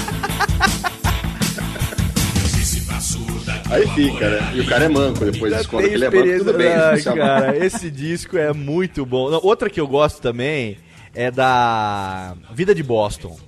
Eu 2.42 2.48
disse 2.58 2.80
pra 2.82 3.00
surda. 3.00 3.62
Aí 3.70 3.86
fica, 3.88 4.28
né? 4.30 4.50
E 4.54 4.60
o 4.60 4.66
cara 4.66 4.84
é 4.84 4.88
manco, 4.88 5.24
depois 5.24 5.52
tem 5.54 5.64
que 5.68 5.76
ele 5.86 6.04
é 6.04 6.10
manco, 6.10 6.38
tudo 6.44 6.52
bem. 6.58 6.68
Ai, 6.72 7.00
é 7.04 7.10
uma- 7.10 7.16
cara, 7.16 7.56
esse 7.64 7.90
disco 7.90 8.36
é 8.36 8.52
muito 8.52 9.06
bom. 9.06 9.30
Não, 9.30 9.40
outra 9.42 9.70
que 9.70 9.80
eu 9.80 9.86
gosto 9.86 10.20
também 10.20 10.78
é 11.14 11.30
da 11.30 12.34
Vida 12.52 12.74
de 12.74 12.82
Boston. 12.82 13.38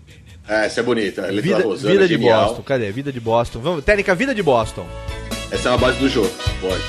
É, 0.48 0.66
essa 0.66 0.80
é 0.80 0.82
bonita. 0.82 1.22
A 1.22 1.26
letra 1.26 1.42
Vida, 1.42 1.62
Rosana, 1.62 1.92
Vida 1.92 2.08
de 2.08 2.14
genial. 2.14 2.46
Boston. 2.46 2.62
Cadê? 2.62 2.90
Vida 2.90 3.12
de 3.12 3.20
Boston. 3.20 3.58
Vamos, 3.60 3.84
técnica 3.84 4.14
Vida 4.14 4.34
de 4.34 4.42
Boston. 4.42 4.86
Essa 5.50 5.70
é 5.70 5.74
a 5.74 5.76
base 5.76 5.98
do 5.98 6.08
jogo. 6.08 6.30
Pode. 6.60 6.82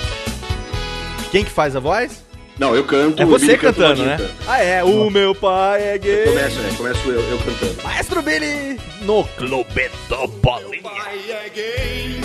Quem 1.32 1.44
que 1.44 1.52
faz 1.52 1.76
a 1.76 1.80
voz? 1.80 2.24
Não, 2.58 2.76
eu 2.76 2.84
canto. 2.84 3.22
É 3.22 3.26
você 3.26 3.58
cantando, 3.58 4.04
né? 4.04 4.18
Ah, 4.46 4.62
é. 4.62 4.84
O 4.84 5.10
meu 5.10 5.34
pai 5.34 5.82
é 5.82 5.98
gay. 5.98 6.26
Começo, 6.26 6.60
né? 6.60 6.74
Começo 6.76 7.10
eu, 7.10 7.22
eu 7.22 7.38
cantando. 7.38 7.84
Maestro 7.84 8.22
Billy 8.22 8.78
no 9.04 9.24
Clube 9.38 9.90
do 10.10 10.28
Bolinha. 10.28 10.82
pai 10.82 11.20
é 11.30 11.50
gay, 11.50 12.19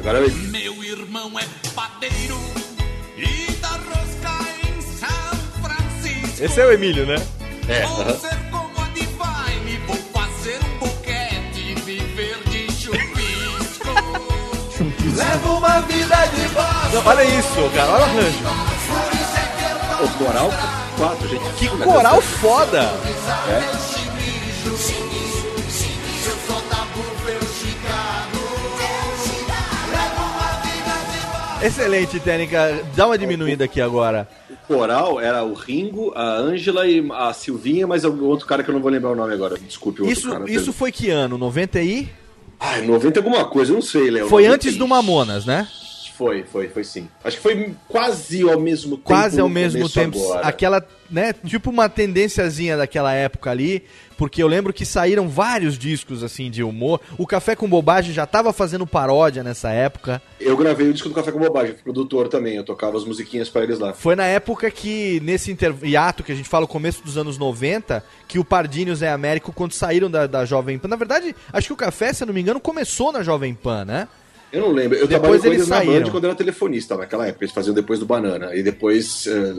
Agora 0.00 0.18
eu... 0.18 0.30
Meu 0.30 0.82
irmão 0.82 1.30
é 1.38 1.44
padeiro 1.74 2.38
e 3.18 3.52
dá 3.60 3.68
rosca 3.68 4.32
em 4.66 4.80
São 4.80 5.36
Francisco. 5.62 6.42
Esse 6.42 6.58
é 6.58 6.64
o 6.64 6.72
Emílio, 6.72 7.04
né? 7.04 7.16
É, 7.68 7.84
Vou 7.86 8.00
aham. 8.00 8.18
ser 8.18 8.36
como 8.50 8.80
a 8.80 8.84
Divine, 8.94 9.76
vou 9.86 9.96
fazer 9.96 10.58
um 10.64 10.78
boquete 10.78 11.60
e 11.60 11.74
viver 11.82 12.38
de 12.48 12.72
chupisco. 12.72 13.90
Levo 15.16 15.58
uma 15.58 15.80
vida 15.82 16.16
de 16.34 16.48
bosta. 16.48 16.88
Não, 16.94 17.06
olha 17.06 17.24
isso, 17.24 17.70
cara. 17.74 17.92
Olha 17.92 18.00
o 18.00 18.04
arranjo. 18.04 18.38
O 20.02 20.24
coral, 20.24 20.50
quatro, 20.96 21.28
gente. 21.28 21.44
Que 21.58 21.68
coral 21.68 22.22
foda. 22.22 22.80
É. 23.48 23.89
Excelente, 31.62 32.18
Técnica. 32.20 32.82
Dá 32.96 33.06
uma 33.06 33.18
diminuída 33.18 33.64
aqui 33.64 33.80
agora. 33.80 34.26
O 34.50 34.56
coral 34.66 35.20
era 35.20 35.44
o 35.44 35.52
Ringo, 35.52 36.12
a 36.16 36.36
Ângela 36.36 36.86
e 36.86 37.06
a 37.12 37.32
Silvinha, 37.34 37.86
mas 37.86 38.04
o 38.04 38.24
outro 38.24 38.46
cara 38.46 38.62
que 38.62 38.70
eu 38.70 38.74
não 38.74 38.80
vou 38.80 38.90
lembrar 38.90 39.10
o 39.10 39.14
nome 39.14 39.34
agora. 39.34 39.58
Desculpe, 39.58 40.00
o 40.00 40.04
outro 40.06 40.18
Isso, 40.18 40.30
cara. 40.30 40.50
isso 40.50 40.72
foi 40.72 40.90
que 40.90 41.10
ano? 41.10 41.36
90 41.36 41.82
e? 41.82 42.08
Ai, 42.58 42.82
90 42.86 43.20
alguma 43.20 43.44
coisa, 43.44 43.72
eu 43.72 43.74
não 43.74 43.82
sei, 43.82 44.10
Léo. 44.10 44.28
Foi 44.28 44.44
90 44.44 44.54
antes 44.54 44.76
do 44.78 44.88
Mamonas, 44.88 45.44
né? 45.44 45.68
Foi, 46.20 46.42
foi, 46.42 46.68
foi 46.68 46.84
sim. 46.84 47.08
Acho 47.24 47.38
que 47.38 47.42
foi 47.42 47.74
quase 47.88 48.42
ao 48.42 48.60
mesmo 48.60 48.98
tempo. 48.98 49.08
Quase 49.08 49.40
ao 49.40 49.48
mesmo 49.48 49.88
tempo. 49.88 50.22
agora. 50.22 50.46
Aquela, 50.46 50.86
né, 51.10 51.32
tipo 51.32 51.70
uma 51.70 51.88
tendênciazinha 51.88 52.76
daquela 52.76 53.14
época 53.14 53.50
ali, 53.50 53.84
porque 54.18 54.42
eu 54.42 54.46
lembro 54.46 54.70
que 54.70 54.84
saíram 54.84 55.30
vários 55.30 55.78
discos 55.78 56.22
assim 56.22 56.50
de 56.50 56.62
humor. 56.62 57.00
O 57.16 57.26
Café 57.26 57.56
com 57.56 57.66
Bobagem 57.66 58.12
já 58.12 58.26
tava 58.26 58.52
fazendo 58.52 58.86
paródia 58.86 59.42
nessa 59.42 59.70
época. 59.70 60.20
Eu 60.38 60.58
gravei 60.58 60.90
o 60.90 60.92
disco 60.92 61.08
do 61.08 61.14
Café 61.14 61.32
com 61.32 61.38
Bobagem, 61.38 61.72
fui 61.72 61.84
produtor 61.84 62.28
também, 62.28 62.56
eu 62.56 62.64
tocava 62.64 62.98
as 62.98 63.04
musiquinhas 63.06 63.48
pra 63.48 63.62
eles 63.62 63.78
lá. 63.78 63.94
Foi 63.94 64.14
na 64.14 64.26
época 64.26 64.70
que, 64.70 65.20
nesse 65.20 65.50
inter... 65.50 65.74
hiato 65.82 66.22
que 66.22 66.32
a 66.32 66.34
gente 66.34 66.50
fala, 66.50 66.66
o 66.66 66.68
começo 66.68 67.02
dos 67.02 67.16
anos 67.16 67.38
90, 67.38 68.04
que 68.28 68.38
o 68.38 68.44
Pardinho 68.44 68.90
e 68.90 68.92
o 68.92 68.96
Zé 68.96 69.08
Américo, 69.08 69.54
quando 69.54 69.72
saíram 69.72 70.10
da, 70.10 70.26
da 70.26 70.44
Jovem 70.44 70.78
Pan. 70.78 70.88
Na 70.88 70.96
verdade, 70.96 71.34
acho 71.50 71.68
que 71.68 71.72
o 71.72 71.76
Café, 71.76 72.12
se 72.12 72.22
eu 72.22 72.26
não 72.26 72.34
me 72.34 72.42
engano, 72.42 72.60
começou 72.60 73.10
na 73.10 73.22
Jovem 73.22 73.54
Pan, 73.54 73.86
né? 73.86 74.06
Eu 74.52 74.62
não 74.62 74.72
lembro. 74.72 74.98
Eu 74.98 75.06
Depois 75.06 75.40
trabalhei 75.40 75.40
com 75.40 75.46
eles 75.54 75.68
na 75.68 75.76
saíram. 75.76 76.04
Band 76.06 76.10
quando 76.10 76.24
eu 76.24 76.30
era 76.30 76.36
telefonista 76.36 76.96
naquela 76.96 77.26
época. 77.26 77.44
Eles 77.44 77.54
faziam 77.54 77.72
depois 77.74 78.00
do 78.00 78.06
Banana. 78.06 78.54
E 78.54 78.62
depois 78.62 79.26
eh, 79.26 79.54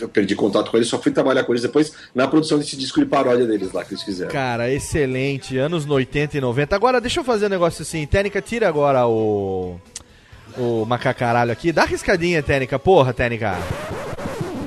eu 0.00 0.08
perdi 0.08 0.34
contato 0.34 0.70
com 0.70 0.76
eles, 0.76 0.88
só 0.88 0.98
fui 1.00 1.10
trabalhar 1.10 1.44
com 1.44 1.52
eles 1.52 1.62
depois 1.62 1.92
na 2.14 2.28
produção 2.28 2.58
desse 2.58 2.76
disco 2.76 3.00
de 3.00 3.06
paródia 3.06 3.46
deles 3.46 3.72
lá 3.72 3.84
que 3.84 3.94
eles 3.94 4.02
fizeram. 4.02 4.30
Cara, 4.30 4.70
excelente. 4.70 5.56
Anos 5.56 5.88
80 5.88 6.36
e 6.36 6.40
90. 6.40 6.76
Agora, 6.76 7.00
deixa 7.00 7.20
eu 7.20 7.24
fazer 7.24 7.46
um 7.46 7.50
negócio 7.50 7.82
assim. 7.82 8.06
Técnica, 8.06 8.42
tira 8.42 8.68
agora 8.68 9.06
o. 9.06 9.76
O 10.58 10.84
macacaralho 10.86 11.52
aqui. 11.52 11.70
Dá 11.70 11.84
riscadinha, 11.84 12.42
Técnica. 12.42 12.78
Porra, 12.78 13.12
Técnica. 13.12 13.56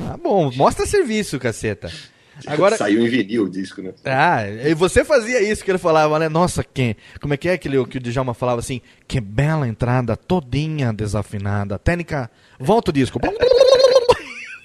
Tá 0.06 0.18
bom, 0.22 0.52
mostra 0.56 0.86
serviço, 0.86 1.40
caceta. 1.40 1.92
Agora. 2.48 2.78
Saiu 2.78 3.02
em 3.06 3.10
vinil 3.10 3.44
o 3.44 3.50
disco, 3.50 3.82
né? 3.82 3.94
Ah, 4.06 4.48
e 4.48 4.74
você 4.74 5.04
fazia 5.04 5.42
isso 5.42 5.64
que 5.64 5.72
ele 5.72 5.78
falava, 5.78 6.18
né? 6.20 6.30
Nossa, 6.30 6.64
que, 6.64 6.96
como 7.22 7.34
é 7.34 7.38
que 7.38 7.50
é 7.50 7.54
aquele 7.54 7.84
que 7.86 7.98
o 7.98 8.02
Djalma 8.02 8.34
falava 8.34 8.60
assim? 8.60 8.82
Que 9.08 9.20
bela 9.20 9.68
entrada, 9.68 10.16
todinha 10.16 10.92
desafinada. 10.94 11.78
Técnica, 11.80 12.30
volta 12.60 12.92
o 12.92 12.94
disco. 12.94 13.20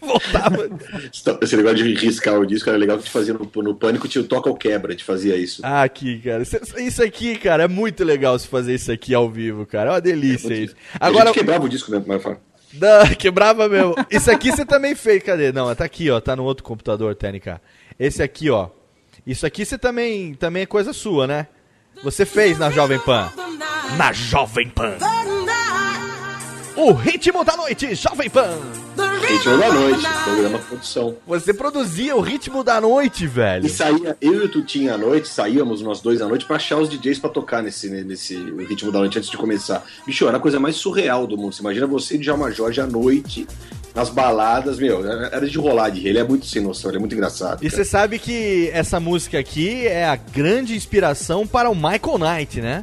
Voltava. 0.00 0.68
Esse 1.40 1.56
negócio 1.56 1.78
de 1.78 1.94
riscar 1.94 2.38
o 2.38 2.44
disco 2.46 2.68
era 2.68 2.76
legal 2.76 2.96
que 2.98 3.02
a 3.02 3.04
gente 3.06 3.12
fazia 3.12 3.32
no, 3.32 3.50
no 3.62 3.74
Pânico, 3.74 4.06
tinha 4.06 4.22
o 4.22 4.26
Toca 4.26 4.50
ou 4.50 4.54
Quebra, 4.56 4.88
a 4.90 4.92
gente 4.92 5.02
fazia 5.04 5.34
isso. 5.34 5.62
Ah, 5.64 5.82
aqui, 5.82 6.18
cara. 6.18 6.42
Isso- 6.42 6.58
Isso 6.78 7.02
aqui, 7.02 7.38
cara, 7.38 7.62
é 7.64 7.68
muito 7.68 8.04
legal 8.04 8.38
se 8.38 8.46
fazer 8.46 8.74
isso 8.74 8.92
aqui 8.92 9.14
ao 9.14 9.30
vivo, 9.30 9.64
cara. 9.64 9.90
É 9.90 9.92
uma 9.94 10.00
delícia 10.02 10.52
isso. 10.54 10.74
a 11.00 11.06
Agora, 11.06 11.26
gente 11.28 11.36
quebrava 11.38 11.64
o 11.64 11.68
disco 11.70 11.90
dentro, 11.90 12.06
mas 12.06 12.22
fala. 12.22 12.38
Da- 12.78 13.08
quebrava 13.16 13.68
mesmo. 13.68 13.94
Isso 14.10 14.30
aqui 14.30 14.50
você 14.50 14.64
também 14.64 14.94
fez, 14.94 15.22
cadê? 15.22 15.52
Não, 15.52 15.74
tá 15.74 15.84
aqui, 15.84 16.10
ó. 16.10 16.20
Tá 16.20 16.34
no 16.36 16.44
outro 16.44 16.64
computador, 16.64 17.14
TNK. 17.14 17.60
Esse 17.98 18.22
aqui, 18.22 18.50
ó. 18.50 18.68
Isso 19.26 19.46
aqui 19.46 19.64
você 19.64 19.78
também, 19.78 20.34
também 20.34 20.62
é 20.64 20.66
coisa 20.66 20.92
sua, 20.92 21.26
né? 21.26 21.46
Você 22.02 22.26
fez 22.26 22.58
na 22.58 22.70
Jovem 22.70 22.98
Pan. 22.98 23.30
Na 23.96 24.12
Jovem 24.12 24.68
Pan. 24.68 24.96
O 26.76 26.92
ritmo 26.92 27.44
da 27.44 27.56
noite, 27.56 27.94
Jovem 27.94 28.28
Pan. 28.28 28.58
Ritmo 29.26 29.58
da 29.58 29.72
Noite, 29.72 30.06
programa 30.24 30.58
produção. 30.58 31.16
Você 31.26 31.54
produzia 31.54 32.14
o 32.14 32.20
ritmo 32.20 32.62
da 32.62 32.80
noite, 32.80 33.26
velho. 33.26 33.66
E 33.66 33.68
saía, 33.68 34.16
eu 34.20 34.34
e 34.34 34.44
o 34.44 34.48
Tutinho 34.48 34.92
à 34.92 34.98
noite, 34.98 35.28
saíamos 35.28 35.80
nós 35.82 36.00
dois 36.00 36.20
à 36.20 36.28
noite 36.28 36.44
pra 36.44 36.56
achar 36.56 36.76
os 36.78 36.88
DJs 36.88 37.18
pra 37.18 37.30
tocar 37.30 37.62
nesse, 37.62 37.88
nesse 37.88 38.36
ritmo 38.68 38.92
da 38.92 38.98
noite 38.98 39.18
antes 39.18 39.30
de 39.30 39.36
começar. 39.36 39.84
Bicho, 40.06 40.26
era 40.28 40.36
a 40.36 40.40
coisa 40.40 40.60
mais 40.60 40.76
surreal 40.76 41.26
do 41.26 41.36
mundo. 41.36 41.54
Você 41.54 41.62
imagina 41.62 41.86
você 41.86 42.16
e 42.16 42.18
Djalma 42.18 42.50
Jorge 42.50 42.80
à 42.80 42.86
noite, 42.86 43.46
nas 43.94 44.10
baladas, 44.10 44.78
meu, 44.78 45.06
era 45.06 45.48
de 45.48 45.56
rolar 45.56 45.90
de 45.90 46.00
rir. 46.00 46.08
Ele 46.08 46.18
é 46.18 46.24
muito 46.24 46.46
sem 46.46 46.60
noção, 46.60 46.90
ele 46.90 46.98
é 46.98 47.00
muito 47.00 47.14
engraçado. 47.14 47.64
E 47.64 47.70
você 47.70 47.84
sabe 47.84 48.18
que 48.18 48.68
essa 48.72 48.98
música 48.98 49.38
aqui 49.38 49.86
é 49.86 50.04
a 50.04 50.16
grande 50.16 50.74
inspiração 50.74 51.46
para 51.46 51.70
o 51.70 51.74
Michael 51.74 52.18
Knight, 52.18 52.60
né? 52.60 52.82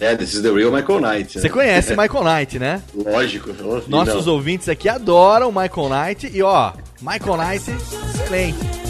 É, 0.00 0.16
This 0.16 0.34
is 0.34 0.42
the 0.42 0.50
Real 0.50 0.70
Michael 0.70 1.00
Knight. 1.00 1.32
Você 1.40 1.48
né? 1.48 1.52
conhece 1.52 1.96
Michael 1.96 2.24
Knight, 2.24 2.58
né? 2.58 2.82
Lógico. 2.94 3.50
Nossos 3.88 4.26
não. 4.26 4.34
ouvintes 4.34 4.68
aqui 4.68 4.88
adoram 4.88 5.50
Michael 5.50 5.88
Knight. 5.88 6.30
E 6.32 6.42
ó, 6.42 6.72
Michael 7.00 7.36
Knight, 7.36 7.70
excelente. 7.70 8.87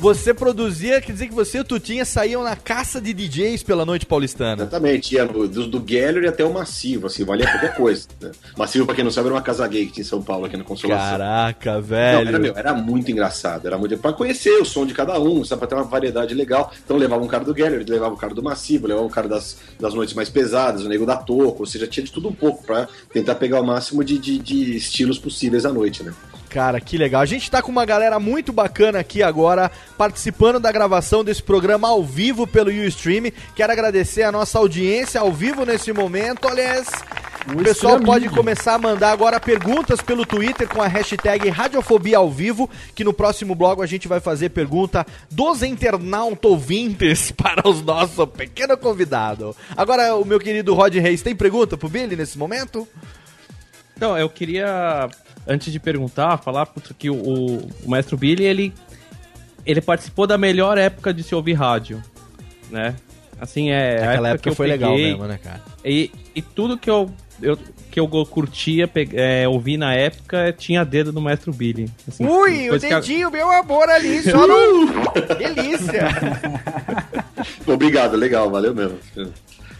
Você 0.00 0.32
produzia, 0.32 0.98
quer 0.98 1.12
dizer 1.12 1.28
que 1.28 1.34
você 1.34 1.58
e 1.58 1.60
o 1.60 1.64
Tutinha 1.64 2.06
saíam 2.06 2.42
na 2.42 2.56
caça 2.56 2.98
de 2.98 3.12
DJs 3.12 3.62
pela 3.62 3.84
noite 3.84 4.06
paulistana. 4.06 4.62
Exatamente, 4.62 5.14
ia 5.14 5.26
do, 5.26 5.46
do, 5.46 5.78
Gallery 5.78 6.26
até 6.26 6.42
o 6.42 6.50
Massivo, 6.50 7.06
assim, 7.06 7.22
valia 7.22 7.46
qualquer 7.46 7.74
coisa. 7.76 8.08
Né? 8.18 8.30
Massivo, 8.56 8.86
pra 8.86 8.94
quem 8.94 9.04
não 9.04 9.10
sabe, 9.10 9.26
era 9.26 9.34
uma 9.34 9.42
casa 9.42 9.68
gay 9.68 9.84
que 9.84 9.92
tinha 9.92 10.02
em 10.02 10.06
São 10.06 10.22
Paulo, 10.22 10.46
aqui 10.46 10.56
na 10.56 10.64
Consolação. 10.64 11.18
Caraca, 11.18 11.74
Não, 11.74 11.82
velho. 11.82 12.28
era, 12.28 12.38
meu, 12.38 12.56
era 12.56 12.72
muito 12.72 13.10
engraçado, 13.10 13.66
era 13.66 13.76
muito 13.76 13.98
pra 13.98 14.14
conhecer 14.14 14.58
o 14.58 14.64
som 14.64 14.86
de 14.86 14.94
cada 14.94 15.20
um, 15.20 15.44
sabe, 15.44 15.58
pra 15.58 15.68
ter 15.68 15.74
uma 15.74 15.84
variedade 15.84 16.34
legal. 16.34 16.72
Então 16.82 16.96
levava 16.96 17.22
um 17.22 17.28
cara 17.28 17.44
do 17.44 17.52
Gallery, 17.52 17.84
levava 17.84 18.14
um 18.14 18.18
cara 18.18 18.32
do 18.32 18.42
Massivo, 18.42 18.86
levava 18.86 19.06
um 19.06 19.10
cara 19.10 19.28
das, 19.28 19.58
das 19.78 19.92
noites 19.92 20.14
mais 20.14 20.30
pesadas, 20.30 20.82
o 20.82 20.88
nego 20.88 21.04
da 21.04 21.16
Toco, 21.16 21.60
ou 21.60 21.66
seja, 21.66 21.86
tinha 21.86 22.04
de 22.04 22.10
tudo 22.10 22.26
um 22.26 22.34
pouco 22.34 22.64
pra 22.64 22.88
tentar 23.12 23.34
pegar 23.34 23.60
o 23.60 23.66
máximo 23.66 24.02
de, 24.02 24.18
de, 24.18 24.38
de 24.38 24.76
estilos 24.76 25.18
possíveis 25.18 25.66
à 25.66 25.72
noite, 25.72 26.02
né? 26.02 26.14
Cara, 26.50 26.80
que 26.80 26.98
legal. 26.98 27.22
A 27.22 27.26
gente 27.26 27.48
tá 27.48 27.62
com 27.62 27.70
uma 27.70 27.86
galera 27.86 28.18
muito 28.18 28.52
bacana 28.52 28.98
aqui 28.98 29.22
agora, 29.22 29.70
participando 29.96 30.58
da 30.58 30.72
gravação 30.72 31.22
desse 31.22 31.40
programa 31.40 31.88
ao 31.88 32.02
vivo 32.02 32.44
pelo 32.44 32.70
Ustream. 32.70 33.30
Quero 33.54 33.72
agradecer 33.72 34.24
a 34.24 34.32
nossa 34.32 34.58
audiência 34.58 35.20
ao 35.20 35.32
vivo 35.32 35.64
nesse 35.64 35.92
momento. 35.92 36.48
Olha, 36.48 36.82
o 37.46 37.62
pessoal 37.62 37.94
Streaming. 37.94 38.04
pode 38.04 38.28
começar 38.30 38.74
a 38.74 38.78
mandar 38.78 39.12
agora 39.12 39.38
perguntas 39.38 40.02
pelo 40.02 40.26
Twitter 40.26 40.68
com 40.68 40.82
a 40.82 40.88
hashtag 40.88 41.48
Radiofobia 41.48 42.18
ao 42.18 42.28
vivo, 42.28 42.68
que 42.96 43.04
no 43.04 43.12
próximo 43.12 43.54
blog 43.54 43.80
a 43.80 43.86
gente 43.86 44.08
vai 44.08 44.18
fazer 44.18 44.48
pergunta 44.48 45.06
dos 45.30 45.62
internautas 45.62 46.50
ouvintes 46.50 47.30
para 47.32 47.68
os 47.68 47.80
nosso 47.80 48.26
pequeno 48.26 48.76
convidado. 48.76 49.54
Agora, 49.76 50.16
o 50.16 50.24
meu 50.24 50.40
querido 50.40 50.74
Rod 50.74 50.94
Reis, 50.96 51.22
tem 51.22 51.36
pergunta 51.36 51.76
pro 51.76 51.88
Billy 51.88 52.16
nesse 52.16 52.36
momento? 52.36 52.88
Então, 53.96 54.16
eu 54.16 54.28
queria, 54.30 55.10
antes 55.46 55.72
de 55.72 55.78
perguntar, 55.80 56.38
falar 56.38 56.66
puta, 56.66 56.94
que 56.96 57.10
o, 57.10 57.14
o, 57.14 57.70
Maestro 57.86 58.16
Billy, 58.16 58.44
ele, 58.44 58.72
ele 59.66 59.80
participou 59.80 60.26
da 60.26 60.36
melhor 60.38 60.78
época 60.78 61.12
de 61.12 61.22
se 61.22 61.34
ouvir 61.34 61.54
rádio, 61.54 62.02
né? 62.70 62.94
Assim, 63.40 63.70
é... 63.70 64.02
a 64.04 64.10
Aquela 64.12 64.28
época 64.30 64.42
que 64.42 64.48
eu 64.50 64.54
foi 64.54 64.66
legal 64.66 64.90
peguei, 64.92 65.10
mesmo, 65.12 65.24
né, 65.26 65.38
cara? 65.42 65.62
E, 65.84 66.10
e 66.34 66.42
tudo 66.42 66.76
que 66.76 66.90
eu, 66.90 67.10
eu, 67.40 67.58
que 67.90 67.98
eu 67.98 68.06
curtia 68.26 68.86
pe- 68.86 69.08
é, 69.14 69.48
ouvir 69.48 69.78
na 69.78 69.94
época 69.94 70.52
tinha 70.52 70.84
dedo 70.84 71.10
do 71.10 71.22
Maestro 71.22 71.50
Billy. 71.50 71.90
Assim, 72.06 72.26
Ui, 72.26 72.68
o 72.68 72.74
a- 72.74 72.78
dedinho, 72.78 73.30
meu 73.30 73.50
amor, 73.50 73.88
ali, 73.88 74.22
só 74.22 74.46
no... 74.46 74.86
Delícia! 75.38 76.08
Obrigado, 77.66 78.14
legal, 78.16 78.50
valeu 78.50 78.74
mesmo. 78.74 78.98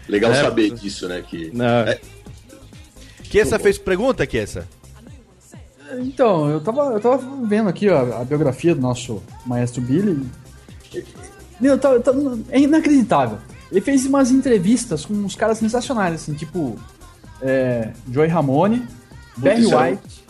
Legal 0.09 0.31
É, 0.31 0.41
saber 0.41 0.71
disso, 0.71 1.07
né? 1.07 1.23
Que, 1.25 1.51
Não. 1.53 1.65
é, 1.87 1.99
Kessa 3.29 3.59
fez 3.59 3.77
pergunta, 3.77 4.25
Kessa? 4.25 4.67
Então, 5.99 6.49
eu 6.49 6.61
tava, 6.61 6.81
eu 6.93 6.99
tava 6.99 7.17
vendo 7.45 7.69
aqui 7.69 7.89
ó, 7.89 8.21
a 8.21 8.23
biografia 8.23 8.73
do 8.75 8.81
nosso 8.81 9.21
maestro 9.45 9.81
Billy. 9.81 10.25
Meu, 11.59 11.77
tá- 11.77 11.99
tá- 11.99 12.11
é 12.49 12.59
inacreditável. 12.59 13.37
Ele 13.71 13.81
fez 13.81 14.05
umas 14.05 14.31
entrevistas 14.31 15.05
com 15.05 15.13
uns 15.13 15.35
caras 15.35 15.57
sensacionais, 15.57 16.15
assim, 16.15 16.33
tipo 16.33 16.77
é, 17.41 17.89
Joey 18.11 18.27
Ramone, 18.29 18.85
Barry 19.37 19.61
isso 19.61 19.73
era- 19.73 19.91
White, 19.91 20.23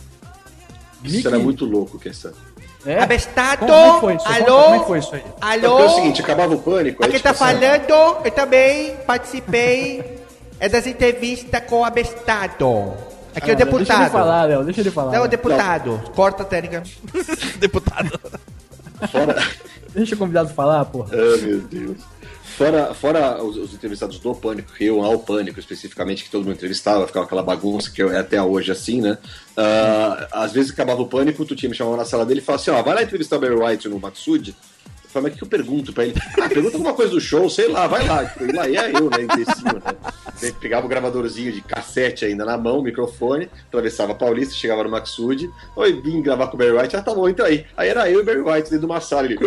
isso 1.04 1.28
era 1.28 1.38
muito 1.38 1.64
louco, 1.64 1.98
que 1.98 2.08
essa. 2.08 2.32
É? 2.84 3.00
Abestado. 3.00 3.58
Como, 3.66 3.70
como 3.70 3.86
é 3.86 3.94
que 3.94 4.00
foi 4.00 4.14
isso? 4.16 4.28
Alô? 4.28 4.62
Como 4.62 4.74
é 4.74 4.78
que 4.80 4.86
foi 4.86 4.98
isso 4.98 5.14
aí? 5.14 5.22
Alô? 5.40 5.78
É 5.78 5.84
o 5.84 5.88
seguinte, 5.90 6.20
acabava 6.22 6.54
o 6.54 6.58
pânico. 6.58 7.02
aí, 7.02 7.08
Aqui 7.10 7.16
tipo, 7.18 7.22
tá 7.22 7.30
assim, 7.30 7.60
falando, 7.60 8.24
eu 8.24 8.30
também 8.32 8.96
participei 9.06 10.18
é 10.58 10.68
das 10.68 10.86
entrevistas 10.86 11.62
com 11.68 11.80
o 11.80 11.84
abestado. 11.84 12.92
Aqui 13.34 13.50
é 13.50 13.54
o 13.54 13.56
Ah, 13.56 13.56
Deixa 13.56 13.62
ele 13.62 13.64
deputado. 13.64 14.10
falar, 14.12 14.44
Léo, 14.44 14.64
deixa 14.64 14.80
ele 14.80 14.90
falar. 14.90 15.12
Não, 15.12 15.24
o 15.24 15.28
deputado. 15.28 16.02
Corta 16.14 16.42
a 16.42 16.46
técnica. 16.46 16.82
deputado. 17.58 18.18
Fora... 19.10 19.36
Deixa 19.94 20.14
o 20.14 20.18
convidado 20.18 20.48
falar, 20.50 20.84
porra. 20.86 21.10
Ah, 21.12 21.36
meu 21.44 21.60
Deus. 21.60 21.98
Fora, 22.56 22.92
fora 22.94 23.42
os, 23.42 23.56
os 23.56 23.74
entrevistados 23.74 24.18
do 24.18 24.34
Pânico, 24.34 24.72
que 24.74 24.84
eu 24.84 25.02
ao 25.02 25.18
Pânico 25.18 25.58
especificamente, 25.58 26.24
que 26.24 26.30
todo 26.30 26.44
mundo 26.44 26.52
entrevistava, 26.54 27.06
ficava 27.06 27.24
aquela 27.24 27.42
bagunça 27.42 27.90
que 27.90 28.02
é 28.02 28.18
até 28.18 28.42
hoje 28.42 28.70
assim, 28.70 29.00
né? 29.00 29.16
Ah, 29.56 30.28
às 30.32 30.52
vezes 30.52 30.70
acabava 30.70 31.00
o 31.00 31.06
Pânico, 31.06 31.44
tu 31.46 31.56
tinha 31.56 31.68
me 31.70 31.74
chamado 31.74 31.96
na 31.96 32.04
sala 32.04 32.26
dele 32.26 32.40
e 32.40 32.42
falava 32.42 32.62
assim: 32.62 32.70
ó, 32.70 32.82
vai 32.82 32.94
lá 32.94 33.02
entrevistar 33.02 33.36
o 33.36 33.40
Barry 33.40 33.54
White 33.54 33.88
no 33.88 33.98
Matsud. 33.98 34.54
Falei, 35.12 35.28
mas 35.28 35.34
o 35.34 35.38
que 35.38 35.44
eu 35.44 35.48
pergunto 35.48 35.92
pra 35.92 36.04
ele? 36.04 36.14
Ah, 36.40 36.48
pergunta 36.48 36.76
alguma 36.76 36.94
coisa 36.94 37.12
do 37.12 37.20
show, 37.20 37.48
sei 37.50 37.68
lá, 37.68 37.86
vai 37.86 38.06
lá. 38.06 38.34
E 38.40 38.52
lá 38.52 38.66
ia 38.66 38.90
eu, 38.90 39.10
né, 39.10 39.22
imbecil, 39.22 39.64
né? 39.64 40.52
Pegava 40.58 40.86
o 40.86 40.88
gravadorzinho 40.88 41.52
de 41.52 41.60
cassete 41.60 42.24
ainda 42.24 42.44
na 42.44 42.56
mão, 42.56 42.82
microfone, 42.82 43.48
atravessava 43.68 44.12
a 44.12 44.14
Paulista, 44.14 44.54
chegava 44.54 44.82
no 44.82 44.90
Maxud, 44.90 45.48
oi, 45.76 46.00
vim 46.00 46.22
gravar 46.22 46.48
com 46.48 46.56
o 46.56 46.58
Barry 46.58 46.72
White, 46.72 46.96
ah, 46.96 47.02
tá 47.02 47.14
bom, 47.14 47.28
entra 47.28 47.46
aí. 47.46 47.66
Aí 47.76 47.90
era 47.90 48.10
eu 48.10 48.20
e 48.20 48.22
o 48.22 48.24
Barry 48.24 48.40
White 48.40 48.70
dentro 48.70 48.80
de 48.80 48.86
uma 48.86 49.00
sala, 49.00 49.26
ele... 49.26 49.38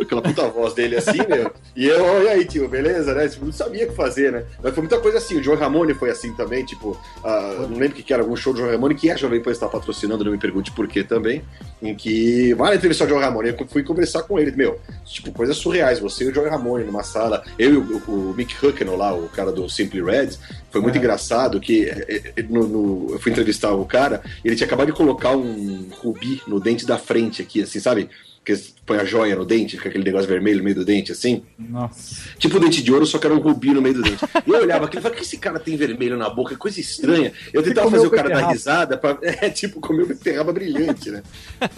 Aquela 0.00 0.22
puta 0.22 0.48
voz 0.48 0.72
dele 0.74 0.96
assim, 0.96 1.18
meu. 1.28 1.52
E 1.76 1.86
eu, 1.86 2.24
e 2.24 2.28
aí, 2.28 2.44
tio, 2.44 2.66
beleza, 2.68 3.14
né? 3.14 3.28
Tipo, 3.28 3.44
não 3.44 3.52
sabia 3.52 3.84
o 3.84 3.90
que 3.90 3.94
fazer, 3.94 4.32
né? 4.32 4.44
Mas 4.62 4.72
foi 4.74 4.82
muita 4.82 4.98
coisa 4.98 5.18
assim, 5.18 5.38
o 5.38 5.42
Joe 5.42 5.56
Ramone 5.56 5.94
foi 5.94 6.10
assim 6.10 6.34
também, 6.34 6.64
tipo, 6.64 6.98
ah, 7.22 7.66
não 7.68 7.78
lembro 7.78 7.98
o 7.98 8.02
que 8.02 8.12
era, 8.12 8.22
algum 8.22 8.34
show 8.34 8.52
do 8.52 8.60
Joe 8.60 8.70
Ramone, 8.70 8.94
que 8.94 9.10
a 9.10 9.16
Jovem 9.16 9.42
Pan 9.42 9.50
está 9.52 9.68
patrocinando, 9.68 10.24
não 10.24 10.32
me 10.32 10.38
pergunte 10.38 10.72
por 10.72 10.88
quê 10.88 11.04
também, 11.04 11.44
em 11.82 11.94
que, 11.94 12.54
vai 12.54 12.70
lá 12.70 12.76
entrevistar 12.76 13.04
o 13.04 13.08
Joe 13.08 13.20
Ramone, 13.20 13.50
eu 13.50 13.66
fui 13.68 13.82
conversar 13.82 14.22
com 14.22 14.38
ele, 14.38 14.50
meu, 14.62 14.80
tipo, 15.04 15.32
coisas 15.32 15.56
surreais, 15.56 15.98
você 15.98 16.24
e 16.24 16.28
o 16.28 16.34
Joe 16.34 16.48
Ramone 16.48 16.84
numa 16.84 17.02
sala, 17.02 17.42
eu 17.58 17.74
e 17.74 17.76
o, 17.76 17.96
o 18.08 18.34
Mick 18.36 18.54
Hucknall 18.64 18.96
lá, 18.96 19.14
o 19.14 19.28
cara 19.28 19.50
do 19.52 19.68
Simply 19.68 20.02
Red, 20.02 20.30
foi 20.70 20.80
muito 20.80 20.96
engraçado 20.98 21.60
que 21.60 21.84
eh, 21.88 22.32
eh, 22.36 22.42
no- 22.48 22.66
no- 22.68 23.06
eu 23.12 23.18
fui 23.18 23.32
entrevistar 23.32 23.72
o 23.74 23.84
cara, 23.84 24.22
e 24.44 24.48
ele 24.48 24.56
tinha 24.56 24.66
acabado 24.66 24.86
de 24.86 24.92
colocar 24.92 25.36
um 25.36 25.88
rubi 26.00 26.40
no 26.46 26.60
dente 26.60 26.86
da 26.86 26.96
frente 26.98 27.42
aqui, 27.42 27.62
assim, 27.62 27.80
sabe? 27.80 28.08
Que 28.44 28.54
põe 28.84 28.98
a 28.98 29.04
joia 29.04 29.36
no 29.36 29.44
dente, 29.44 29.76
fica 29.76 29.88
aquele 29.88 30.04
negócio 30.04 30.28
vermelho 30.28 30.58
no 30.58 30.64
meio 30.64 30.76
do 30.76 30.84
dente, 30.84 31.12
assim. 31.12 31.42
Nossa. 31.58 32.28
Tipo 32.38 32.58
dente 32.58 32.82
de 32.82 32.92
ouro, 32.92 33.06
só 33.06 33.18
que 33.18 33.26
era 33.26 33.34
um 33.34 33.38
rubi 33.38 33.72
no 33.72 33.80
meio 33.80 33.94
do 33.94 34.02
dente. 34.02 34.24
E 34.46 34.50
eu 34.50 34.60
olhava 34.60 34.86
aquilo 34.86 35.00
e 35.00 35.02
falava, 35.02 35.14
o 35.14 35.18
que 35.18 35.24
esse 35.24 35.38
cara 35.38 35.60
tem 35.60 35.76
vermelho 35.76 36.16
na 36.16 36.28
boca? 36.28 36.50
Que 36.50 36.56
coisa 36.56 36.80
estranha. 36.80 37.32
Eu 37.52 37.62
tentava 37.62 37.90
fazer 37.90 38.06
o 38.06 38.10
cara 38.10 38.28
dar 38.28 38.48
risada, 38.48 38.96
pra... 38.96 39.16
é 39.22 39.48
tipo, 39.50 39.80
comer 39.80 40.06
beterraba 40.06 40.52
brilhante, 40.52 41.10
né? 41.10 41.22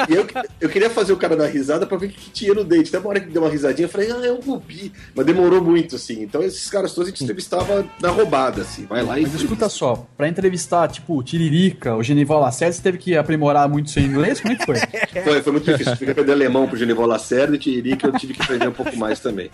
E 0.08 0.14
eu, 0.14 0.26
eu 0.60 0.68
queria 0.68 0.88
fazer 0.88 1.12
o 1.12 1.16
cara 1.16 1.36
dar 1.36 1.46
risada 1.46 1.86
pra 1.86 1.98
ver 1.98 2.06
o 2.06 2.08
que, 2.08 2.30
tinha 2.30 2.54
no 2.54 2.64
dente. 2.64 2.88
Até 2.88 2.98
uma 2.98 3.10
hora 3.10 3.20
que 3.20 3.30
deu 3.30 3.42
uma 3.42 3.50
risadinha, 3.50 3.84
eu 3.84 3.90
falei, 3.90 4.10
ah, 4.10 4.26
é 4.26 4.32
um 4.32 4.40
rubi. 4.40 4.90
Mas 5.14 5.26
demorou 5.26 5.62
muito, 5.62 5.96
assim. 5.96 6.22
Então 6.22 6.42
esses 6.42 6.70
caras 6.70 6.94
todos 6.94 7.08
a 7.08 7.10
gente 7.10 7.22
entrevistava 7.22 7.86
na 8.00 8.08
roubada, 8.08 8.62
assim. 8.62 8.86
Vai 8.86 9.02
lá 9.02 9.18
e. 9.18 9.22
Mas 9.22 9.34
escuta 9.34 9.68
só, 9.68 10.06
pra 10.16 10.26
entrevistar, 10.26 10.88
tipo, 10.88 11.18
o 11.18 11.22
Tiririca, 11.22 11.94
o 11.94 12.02
Genival 12.02 12.40
Lacerda, 12.40 12.72
você 12.72 12.82
teve 12.82 12.98
que 12.98 13.16
aprimorar 13.16 13.68
muito 13.68 13.90
seu 13.90 14.02
inglês? 14.02 14.40
Como 14.40 14.54
é 14.54 14.56
que 14.56 14.64
foi? 14.64 14.76
Foi, 15.22 15.42
foi 15.42 15.52
muito 15.52 15.70
difícil. 15.70 15.96
Tive 15.96 16.06
que 16.06 16.10
aprender 16.12 16.34
alemão 16.54 16.68
pro 16.68 16.76
Genival 16.78 17.06
Lacerda 17.06 17.56
e 17.56 17.58
Tiririca 17.58 18.06
eu 18.06 18.12
tive 18.12 18.34
que 18.34 18.42
aprender 18.42 18.68
um 18.68 18.72
pouco 18.72 18.96
mais 18.96 19.20
também. 19.20 19.50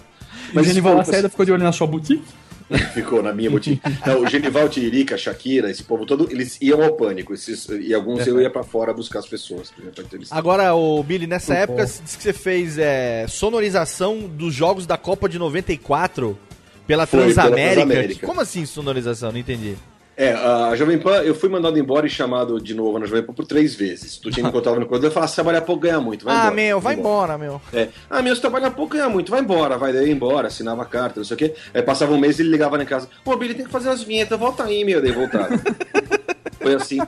o 0.55 0.63
Genival 0.63 0.93
foi- 0.93 0.99
Lacerda 0.99 1.29
ficou 1.29 1.45
de 1.47 1.53
olho 1.53 1.63
na 1.63 1.73
sua 1.73 1.87
boutique? 1.87 2.23
Ficou 2.95 3.21
na 3.21 3.33
minha 3.33 3.51
boutique. 3.51 3.83
Não, 4.07 4.23
o 4.23 4.29
Genival, 4.29 4.69
Tiririca, 4.69 5.19
Shakira, 5.19 5.69
esse 5.69 5.83
povo 5.83 6.07
todo, 6.07 6.29
eles 6.31 6.57
iam 6.63 6.81
ao 6.85 6.93
pânico. 6.93 7.35
Esses, 7.35 7.69
e 7.69 7.93
alguns 7.93 8.25
eu 8.29 8.41
ia 8.41 8.49
pra 8.49 8.63
fora 8.63 8.93
buscar 8.95 9.19
as 9.19 9.27
pessoas. 9.27 9.73
Pra, 9.73 9.91
pra 9.91 10.05
entrevistar. 10.05 10.37
Agora, 10.39 10.73
o 10.73 11.03
Billy, 11.03 11.27
nessa 11.27 11.53
Muito 11.53 11.63
época, 11.65 11.83
bom. 11.83 11.89
você 11.89 12.01
disse 12.05 12.17
que 12.17 12.23
você 12.23 12.33
fez 12.33 12.79
é, 12.79 13.27
sonorização 13.29 14.21
dos 14.21 14.55
jogos 14.55 14.87
da 14.87 14.97
Copa 14.97 15.29
de 15.29 15.37
94 15.37 16.39
pela 16.87 17.07
Foi, 17.07 17.19
pela 17.19 17.33
Transamérica. 17.33 17.75
Transamérica. 17.87 18.27
Como 18.29 18.41
assim 18.41 18.65
sonorização? 18.65 19.33
Não 19.33 19.39
entendi. 19.41 19.75
É, 20.21 20.35
a 20.35 20.77
Jovem 20.77 20.99
Pan, 20.99 21.23
eu 21.23 21.35
fui 21.35 21.49
mandado 21.49 21.79
embora 21.79 22.07
e 22.07 22.11
chamado 22.11 22.61
de 22.61 22.75
novo 22.75 22.99
na 22.99 23.07
Jovem 23.07 23.23
Pan 23.23 23.33
por 23.33 23.47
três 23.47 23.75
vezes. 23.75 24.19
Tu 24.19 24.31
tinha 24.31 24.45
me 24.45 24.53
contado 24.53 24.79
no 24.79 24.85
corredor 24.85 25.11
e 25.11 25.15
falava, 25.15 25.31
se 25.31 25.35
trabalhar 25.35 25.63
pouco 25.63 25.81
ganha 25.81 25.99
muito. 25.99 26.27
Vai 26.27 26.35
ah, 26.35 26.39
embora, 26.41 26.55
meu, 26.55 26.79
vai 26.79 26.95
embora, 26.95 27.39
meu. 27.39 27.63
É. 27.73 27.89
Ah, 28.11 28.21
meu, 28.21 28.35
se 28.35 28.41
trabalhar 28.43 28.71
pouco 28.73 28.93
ganha 28.93 29.09
muito, 29.09 29.31
vai 29.31 29.41
embora, 29.41 29.79
vai 29.79 29.95
daí 29.95 30.11
embora, 30.11 30.49
assinava 30.49 30.83
a 30.83 30.85
carta, 30.85 31.21
não 31.21 31.25
sei 31.25 31.35
o 31.37 31.39
quê. 31.39 31.55
Aí 31.73 31.81
passava 31.81 32.13
um 32.13 32.19
mês 32.19 32.39
e 32.39 32.43
ele 32.43 32.51
ligava 32.51 32.81
em 32.83 32.85
casa, 32.85 33.09
pô, 33.25 33.35
Billy, 33.35 33.55
tem 33.55 33.65
que 33.65 33.73
fazer 33.73 33.89
as 33.89 34.03
vinhetas, 34.03 34.39
volta 34.39 34.65
aí, 34.65 34.85
meu, 34.85 35.01
daí 35.01 35.11
voltava. 35.11 35.49
Foi 36.61 36.75
assim, 36.75 36.99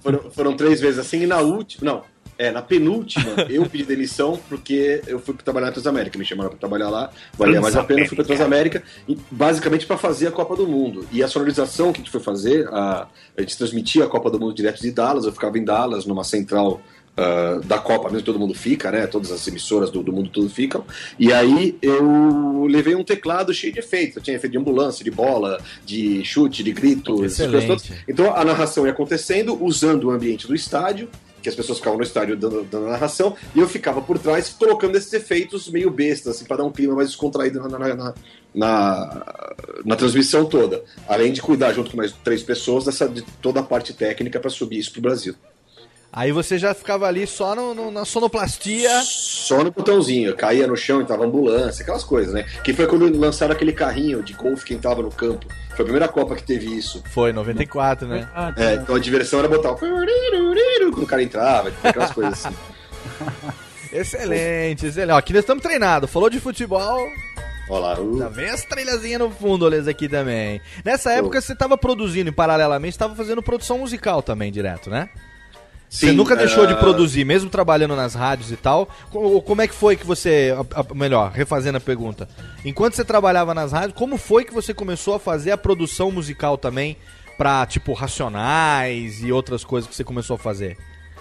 foram, 0.00 0.30
foram 0.30 0.56
três 0.56 0.80
vezes 0.80 1.00
assim, 1.00 1.22
e 1.22 1.26
na 1.26 1.40
última, 1.40 1.90
não, 1.90 2.02
é, 2.42 2.50
na 2.50 2.62
penúltima, 2.62 3.30
eu 3.48 3.64
pedi 3.66 3.84
demissão 3.84 4.38
porque 4.48 5.02
eu 5.06 5.18
fui 5.18 5.34
trabalhar 5.34 5.66
na 5.66 5.72
Transamérica, 5.72 6.18
me 6.18 6.24
chamaram 6.24 6.50
pra 6.50 6.58
trabalhar 6.58 6.90
lá, 6.90 7.10
valia 7.34 7.60
mais 7.60 7.76
a 7.76 7.84
pena, 7.84 8.00
eu 8.00 8.06
fui 8.06 8.16
pra 8.16 8.24
Transamérica, 8.24 8.82
basicamente 9.30 9.86
pra 9.86 9.96
fazer 9.96 10.28
a 10.28 10.32
Copa 10.32 10.56
do 10.56 10.66
Mundo. 10.66 11.06
E 11.12 11.22
a 11.22 11.28
sonorização 11.28 11.92
que 11.92 12.00
a 12.00 12.02
gente 12.02 12.10
foi 12.10 12.20
fazer, 12.20 12.66
a, 12.68 13.06
a 13.36 13.40
gente 13.40 13.56
transmitia 13.56 14.04
a 14.04 14.08
Copa 14.08 14.30
do 14.30 14.40
Mundo 14.40 14.54
direto 14.54 14.80
de 14.80 14.90
Dallas, 14.90 15.24
eu 15.24 15.32
ficava 15.32 15.58
em 15.58 15.64
Dallas, 15.64 16.04
numa 16.04 16.24
central 16.24 16.80
ah, 17.14 17.60
da 17.64 17.78
Copa, 17.78 18.08
mesmo 18.08 18.24
todo 18.24 18.38
mundo 18.38 18.54
fica, 18.54 18.90
né? 18.90 19.06
Todas 19.06 19.30
as 19.30 19.46
emissoras 19.46 19.90
do, 19.90 20.02
do 20.02 20.12
mundo 20.12 20.30
todo 20.30 20.48
ficam. 20.48 20.84
E 21.18 21.32
aí 21.32 21.76
eu 21.82 22.64
levei 22.66 22.94
um 22.94 23.04
teclado 23.04 23.52
cheio 23.52 23.72
de 23.72 23.80
efeitos. 23.80 24.16
Eu 24.16 24.22
tinha 24.22 24.36
efeito 24.36 24.52
de 24.52 24.58
ambulância, 24.58 25.04
de 25.04 25.10
bola, 25.10 25.60
de 25.84 26.24
chute, 26.24 26.62
de 26.62 26.72
grito, 26.72 27.22
essas 27.24 27.46
coisas 27.50 27.64
Excelente. 27.64 27.88
todas. 27.88 28.04
Então 28.08 28.34
a 28.34 28.44
narração 28.44 28.86
ia 28.86 28.92
acontecendo 28.92 29.62
usando 29.62 30.04
o 30.04 30.10
ambiente 30.10 30.46
do 30.46 30.54
estádio, 30.54 31.08
que 31.42 31.48
as 31.48 31.54
pessoas 31.54 31.78
ficavam 31.78 31.98
no 31.98 32.04
estádio 32.04 32.36
dando, 32.36 32.62
dando 32.64 32.86
a 32.86 32.90
narração, 32.92 33.36
e 33.54 33.58
eu 33.58 33.68
ficava 33.68 34.00
por 34.00 34.18
trás 34.18 34.48
colocando 34.50 34.96
esses 34.96 35.12
efeitos 35.12 35.68
meio 35.68 35.90
bestas, 35.90 36.36
assim, 36.36 36.44
para 36.44 36.58
dar 36.58 36.64
um 36.64 36.72
clima 36.72 36.94
mais 36.94 37.08
descontraído 37.08 37.60
na, 37.60 37.68
na, 37.68 37.94
na, 37.94 38.14
na, 38.54 39.54
na 39.84 39.96
transmissão 39.96 40.44
toda. 40.44 40.82
Além 41.08 41.32
de 41.32 41.42
cuidar 41.42 41.72
junto 41.72 41.90
com 41.90 41.96
mais 41.96 42.12
três 42.12 42.42
pessoas 42.42 42.84
dessa, 42.84 43.08
de 43.08 43.22
toda 43.42 43.60
a 43.60 43.62
parte 43.62 43.92
técnica 43.92 44.38
para 44.38 44.50
subir 44.50 44.78
isso 44.78 44.92
pro 44.92 45.02
Brasil. 45.02 45.34
Aí 46.12 46.30
você 46.30 46.58
já 46.58 46.74
ficava 46.74 47.06
ali 47.06 47.26
só 47.26 47.54
no- 47.54 47.74
no- 47.74 47.90
na 47.90 48.04
sonoplastia. 48.04 48.90
Só 49.02 49.64
no 49.64 49.70
botãozinho, 49.70 50.36
caía 50.36 50.66
no 50.66 50.76
chão, 50.76 51.00
entrava 51.00 51.24
ambulância, 51.24 51.82
aquelas 51.82 52.04
coisas, 52.04 52.34
né? 52.34 52.42
Que 52.62 52.74
foi 52.74 52.86
quando 52.86 53.08
lançaram 53.18 53.54
aquele 53.54 53.72
carrinho 53.72 54.22
de 54.22 54.34
golfe 54.34 54.64
que 54.66 54.74
entrava 54.74 55.00
no 55.02 55.10
campo. 55.10 55.46
Foi 55.70 55.80
a 55.80 55.84
primeira 55.84 56.08
Copa 56.08 56.36
que 56.36 56.42
teve 56.42 56.66
isso. 56.66 57.02
Foi, 57.06 57.32
94, 57.32 58.06
né? 58.06 58.28
É, 58.58 58.74
então 58.74 58.94
a 58.94 58.98
diversão 58.98 59.38
era 59.38 59.48
botar 59.48 59.70
o... 59.72 59.76
quando 59.76 61.02
o 61.02 61.06
cara 61.06 61.22
entrava, 61.22 61.70
tipo, 61.70 61.88
aquelas 61.88 62.10
coisas 62.12 62.44
assim. 62.44 62.54
Excelente, 63.90 64.86
excelente. 64.86 65.14
Ó, 65.14 65.18
aqui 65.18 65.32
nós 65.32 65.40
estamos 65.40 65.62
treinados. 65.62 66.10
Falou 66.10 66.28
de 66.30 66.40
futebol. 66.40 67.06
Olha 67.70 67.80
lá. 67.80 68.00
uh. 68.00 68.18
Já 68.18 68.28
vem 68.28 68.50
as 68.50 68.64
trilhazinhas 68.64 69.18
no 69.20 69.30
fundo, 69.30 69.64
Olês, 69.64 69.88
aqui 69.88 70.08
também. 70.08 70.60
Nessa 70.84 71.12
época 71.12 71.40
você 71.40 71.52
estava 71.52 71.76
produzindo 71.78 72.28
e 72.28 72.32
paralelamente 72.32 72.94
estava 72.94 73.14
fazendo 73.14 73.42
produção 73.42 73.78
musical 73.78 74.22
também, 74.22 74.52
direto, 74.52 74.90
né? 74.90 75.08
Você 75.92 76.06
Sim, 76.08 76.12
nunca 76.12 76.34
deixou 76.34 76.66
de 76.66 76.72
ah, 76.72 76.76
produzir, 76.76 77.22
mesmo 77.22 77.50
trabalhando 77.50 77.94
nas 77.94 78.14
rádios 78.14 78.50
e 78.50 78.56
tal. 78.56 78.88
Co- 79.10 79.42
Como 79.42 79.60
é 79.60 79.68
que 79.68 79.74
foi 79.74 79.94
que 79.94 80.06
você. 80.06 80.54
Melhor, 80.94 81.30
refazendo 81.32 81.76
a 81.76 81.80
pergunta. 81.80 82.26
Enquanto 82.64 82.94
você 82.94 83.04
trabalhava 83.04 83.52
nas 83.52 83.72
rádios, 83.72 83.92
como 83.94 84.16
foi 84.16 84.42
que 84.42 84.54
você 84.54 84.72
começou 84.72 85.14
a 85.14 85.18
fazer 85.20 85.50
a 85.50 85.58
produção 85.58 86.10
musical 86.10 86.56
também 86.56 86.96
pra, 87.36 87.66
tipo, 87.66 87.92
Racionais 87.92 89.22
e 89.22 89.30
outras 89.30 89.64
coisas 89.64 89.86
que 89.86 89.94
você 89.94 90.02
começou 90.02 90.36
a 90.36 90.38
fazer? 90.38 90.78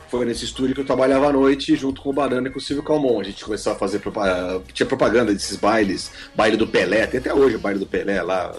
Foi 0.09 0.26
nesse 0.26 0.45
estúdio 0.45 0.74
que 0.74 0.80
eu 0.80 0.86
trabalhava 0.86 1.28
à 1.28 1.34
noite 1.34 1.76
junto 1.76 2.01
com 2.01 2.09
o 2.09 2.13
Banana 2.13 2.47
e 2.47 2.51
com 2.51 2.59
o 2.59 2.61
Silvio 2.61 2.82
Calmon. 2.84 3.19
A 3.19 3.24
gente 3.26 3.43
começou 3.43 3.74
a 3.74 3.76
fazer 3.76 3.99
propa- 3.99 4.61
tinha 4.74 4.86
propaganda 4.88 5.34
desses 5.34 5.57
bailes, 5.57 6.11
baile 6.34 6.55
do 6.55 6.65
Pelé, 6.67 7.05
tem 7.07 7.19
até 7.19 7.34
hoje 7.34 7.57
o 7.57 7.59
baile 7.59 7.80
do 7.80 7.86
Pelé 7.86 8.22
lá 8.22 8.53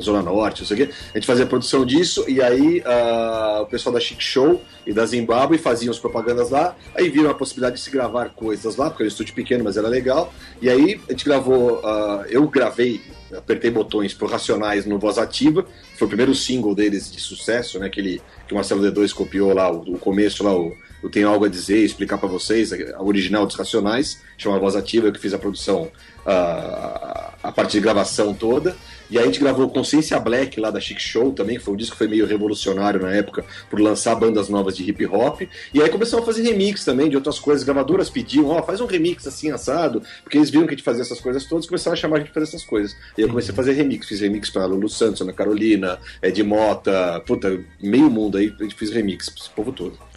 Zona 0.00 0.22
Norte, 0.22 0.62
não 0.62 0.66
sei 0.66 0.82
o 0.82 0.86
quê. 0.86 0.94
A 1.12 1.18
gente 1.18 1.26
fazia 1.26 1.44
produção 1.44 1.84
disso 1.84 2.24
e 2.28 2.40
aí 2.40 2.82
ah, 2.84 3.60
o 3.62 3.66
pessoal 3.66 3.92
da 3.92 4.00
Chic 4.00 4.20
Show 4.20 4.62
e 4.86 4.92
da 4.92 5.04
Zimbábue 5.04 5.58
faziam 5.58 5.90
as 5.90 5.98
propagandas 5.98 6.50
lá. 6.50 6.74
Aí 6.94 7.08
viram 7.10 7.30
a 7.30 7.34
possibilidade 7.34 7.76
de 7.76 7.82
se 7.82 7.90
gravar 7.90 8.30
coisas 8.30 8.76
lá, 8.76 8.88
porque 8.88 9.02
era 9.02 9.08
um 9.08 9.12
estúdio 9.12 9.34
pequeno, 9.34 9.64
mas 9.64 9.76
era 9.76 9.88
legal. 9.88 10.32
E 10.60 10.70
aí 10.70 11.00
a 11.08 11.12
gente 11.12 11.24
gravou, 11.24 11.80
ah, 11.84 12.24
eu 12.28 12.46
gravei, 12.48 13.00
apertei 13.36 13.70
botões 13.70 14.14
pro 14.14 14.26
Racionais 14.26 14.86
no 14.86 14.98
Voz 14.98 15.18
Ativa. 15.18 15.66
Foi 15.96 16.06
o 16.06 16.08
primeiro 16.08 16.34
single 16.34 16.74
deles 16.74 17.10
de 17.10 17.20
sucesso, 17.20 17.78
né? 17.78 17.88
Que, 17.88 18.00
ele, 18.00 18.22
que 18.46 18.54
o 18.54 18.56
Marcelo 18.56 18.82
D2 18.82 19.12
copiou 19.12 19.52
lá, 19.52 19.70
o, 19.70 19.94
o 19.94 19.98
começo 19.98 20.42
lá, 20.42 20.56
o 20.56 20.72
Eu 21.02 21.10
Tenho 21.10 21.28
Algo 21.28 21.44
a 21.44 21.48
Dizer, 21.48 21.84
explicar 21.84 22.16
pra 22.16 22.28
vocês, 22.28 22.72
a, 22.72 22.76
a 22.96 23.02
original 23.02 23.46
dos 23.46 23.56
Racionais, 23.56 24.22
chama 24.38 24.58
Voz 24.58 24.74
Ativa, 24.74 25.08
eu 25.08 25.12
que 25.12 25.20
fiz 25.20 25.34
a 25.34 25.38
produção, 25.38 25.90
ah, 26.24 27.34
a 27.42 27.52
parte 27.52 27.72
de 27.72 27.80
gravação 27.80 28.32
toda. 28.32 28.74
E 29.12 29.18
aí 29.18 29.24
a 29.24 29.26
gente 29.26 29.40
gravou 29.40 29.68
Consciência 29.68 30.18
Black 30.18 30.58
lá 30.58 30.70
da 30.70 30.80
Chic 30.80 30.98
Show 30.98 31.32
também, 31.32 31.58
que 31.58 31.62
foi 31.62 31.74
um 31.74 31.76
disco 31.76 31.92
que 31.92 31.98
foi 31.98 32.08
meio 32.08 32.24
revolucionário 32.24 32.98
na 32.98 33.12
época, 33.12 33.44
por 33.68 33.78
lançar 33.78 34.14
bandas 34.14 34.48
novas 34.48 34.74
de 34.74 34.88
hip 34.88 35.04
hop. 35.04 35.42
E 35.74 35.82
aí 35.82 35.88
começamos 35.90 36.22
a 36.22 36.26
fazer 36.26 36.42
remix 36.42 36.82
também 36.82 37.10
de 37.10 37.16
outras 37.16 37.38
coisas. 37.38 37.62
Gravadoras 37.62 38.08
pediam, 38.08 38.46
ó, 38.46 38.62
faz 38.62 38.80
um 38.80 38.86
remix 38.86 39.26
assim, 39.26 39.50
assado, 39.50 40.02
porque 40.22 40.38
eles 40.38 40.48
viram 40.48 40.66
que 40.66 40.72
a 40.72 40.76
gente 40.78 40.82
fazia 40.82 41.02
essas 41.02 41.20
coisas 41.20 41.44
todas, 41.44 41.66
começaram 41.66 41.92
a 41.92 41.96
chamar 41.96 42.16
a 42.16 42.18
gente 42.20 42.32
pra 42.32 42.40
fazer 42.40 42.56
essas 42.56 42.66
coisas. 42.66 42.96
E 43.18 43.20
eu 43.20 43.28
comecei 43.28 43.52
a 43.52 43.54
fazer 43.54 43.72
remix, 43.72 44.08
fiz 44.08 44.20
remix 44.20 44.48
pra 44.48 44.64
Lulu 44.64 44.88
Santos, 44.88 45.20
Ana 45.20 45.34
Carolina, 45.34 45.98
Ed 46.22 46.42
Mota, 46.42 47.22
puta, 47.26 47.62
meio 47.82 48.08
mundo 48.08 48.38
aí, 48.38 48.50
a 48.58 48.62
gente 48.62 48.74
fez 48.74 48.90
remix 48.90 49.30
esse 49.38 49.50
povo 49.50 49.72
todo. 49.72 50.11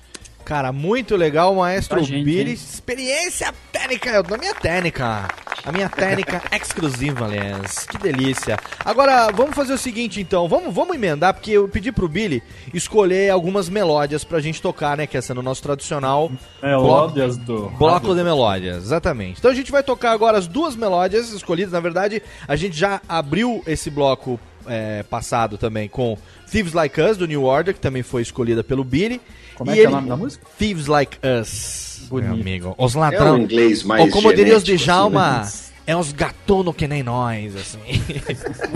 Cara, 0.45 0.71
muito 0.71 1.15
legal, 1.15 1.55
maestro 1.55 2.03
gente, 2.03 2.23
Billy. 2.23 2.51
hein? 2.51 2.53
Experiência 2.53 3.51
técnica, 3.71 4.11
eu 4.11 4.23
a 4.33 4.37
minha 4.37 4.53
técnica. 4.53 5.27
A 5.65 5.71
minha 5.71 5.89
técnica 5.89 6.43
exclusiva, 6.55 7.25
aliás. 7.25 7.87
Que 7.87 7.97
delícia. 7.97 8.55
Agora, 8.83 9.31
vamos 9.31 9.55
fazer 9.55 9.73
o 9.73 9.77
seguinte, 9.77 10.21
então. 10.21 10.47
Vamos, 10.47 10.71
vamos 10.71 10.95
emendar, 10.95 11.33
porque 11.33 11.51
eu 11.51 11.67
pedi 11.67 11.91
pro 11.91 12.07
Billy 12.07 12.43
escolher 12.71 13.31
algumas 13.31 13.67
melódias 13.67 14.23
pra 14.23 14.39
gente 14.39 14.61
tocar, 14.61 14.95
né? 14.95 15.07
Que 15.07 15.17
essa 15.17 15.33
é 15.33 15.35
no 15.35 15.41
nosso 15.41 15.63
tradicional 15.63 16.31
Melódias 16.61 17.37
do. 17.37 17.69
Bloco 17.71 18.13
de 18.13 18.23
melódias, 18.23 18.83
exatamente. 18.83 19.39
Então 19.39 19.49
a 19.49 19.55
gente 19.55 19.71
vai 19.71 19.81
tocar 19.81 20.11
agora 20.11 20.37
as 20.37 20.45
duas 20.45 20.75
melódias 20.75 21.31
escolhidas. 21.31 21.71
Na 21.73 21.79
verdade, 21.79 22.21
a 22.47 22.55
gente 22.55 22.77
já 22.77 23.01
abriu 23.09 23.63
esse 23.65 23.89
bloco 23.89 24.39
é, 24.67 25.03
passado 25.03 25.57
também 25.57 25.87
com 25.89 26.17
Thieves 26.49 26.73
Like 26.73 26.99
Us, 27.01 27.17
do 27.17 27.25
New 27.27 27.43
Order, 27.43 27.73
que 27.73 27.79
também 27.79 28.03
foi 28.03 28.21
escolhida 28.21 28.63
pelo 28.63 28.83
Billy. 28.83 29.21
Como 29.55 29.71
é 29.71 29.73
que 29.75 29.81
é 29.81 29.87
o 29.87 29.91
nome 29.91 30.09
da 30.09 30.17
música? 30.17 30.45
Thieves 30.57 30.87
Like 30.87 31.17
Us, 31.41 32.07
Bonito. 32.09 32.29
meu 32.31 32.41
amigo. 32.41 32.75
Os 32.77 32.95
É 32.95 32.99
ladrão. 32.99 33.35
um 33.35 33.41
inglês 33.43 33.83
mais 33.83 34.01
Ou 34.03 34.09
como 34.09 34.33
diria 34.33 34.57
os 34.57 34.63
Djalma, 34.63 35.39
assim, 35.41 35.71
é 35.87 35.95
uns 35.95 36.11
gatuno 36.11 36.73
que 36.73 36.87
nem 36.87 37.01
nós, 37.03 37.55
assim. 37.55 37.79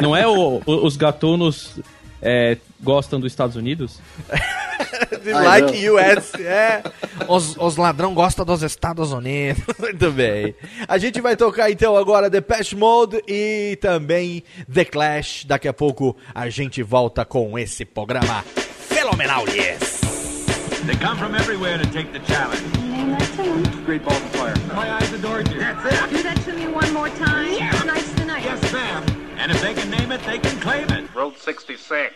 Não 0.01 0.15
é 0.15 0.25
o- 0.27 0.61
o- 0.65 0.85
os 0.85 0.95
gatunos 0.95 1.79
é, 2.21 2.57
gostam 2.81 3.19
dos 3.19 3.31
Estados 3.31 3.55
Unidos? 3.55 3.99
like 5.43 5.89
US, 5.89 6.33
é. 6.35 6.83
Os, 7.27 7.55
os 7.57 7.77
ladrão 7.77 8.13
gostam 8.13 8.45
dos 8.45 8.63
Estados 8.63 9.11
Unidos. 9.11 9.63
Muito 9.79 10.11
bem. 10.11 10.55
A 10.87 10.97
gente 10.97 11.21
vai 11.21 11.35
tocar 11.35 11.69
então 11.69 11.95
agora 11.95 12.29
The 12.29 12.41
Patch 12.41 12.73
Mode 12.73 13.21
e 13.27 13.77
também 13.81 14.43
The 14.71 14.85
Clash. 14.85 15.45
Daqui 15.45 15.67
a 15.67 15.73
pouco 15.73 16.15
a 16.33 16.49
gente 16.49 16.81
volta 16.81 17.25
com 17.25 17.57
esse 17.57 17.85
programa 17.85 18.43
fenomenal, 18.89 19.47
yes. 19.49 19.99
They 20.85 20.95
come 20.95 21.17
from 21.17 21.35
everywhere 21.35 21.77
to 21.77 21.85
take 21.91 22.11
the 22.13 22.19
challenge. 22.19 22.61
Name 22.79 23.11
that 23.11 23.21
him. 23.35 23.85
Great 23.85 24.03
ball 24.03 24.19
player. 24.33 24.55
My 24.73 24.91
eyes 24.91 25.11
adored 25.13 25.51
you. 25.51 25.59
That's 25.59 25.85
it. 25.85 26.09
Do 26.09 26.23
that 26.23 26.37
to 26.45 26.53
me 26.53 26.67
one 26.67 26.93
more 26.93 27.09
time. 27.09 27.53
Yeah. 27.53 27.71
Nice 27.83 28.11
tonight. 28.13 28.43
Yes, 28.43 28.73
ma'am. 28.73 29.03
And 29.37 29.51
if 29.51 29.61
they 29.61 29.73
can 29.73 29.89
name 29.89 30.11
it, 30.11 30.21
they 30.23 30.39
can 30.39 30.59
claim 30.59 30.89
it. 30.89 31.13
Road 31.13 31.37
66. 31.37 32.15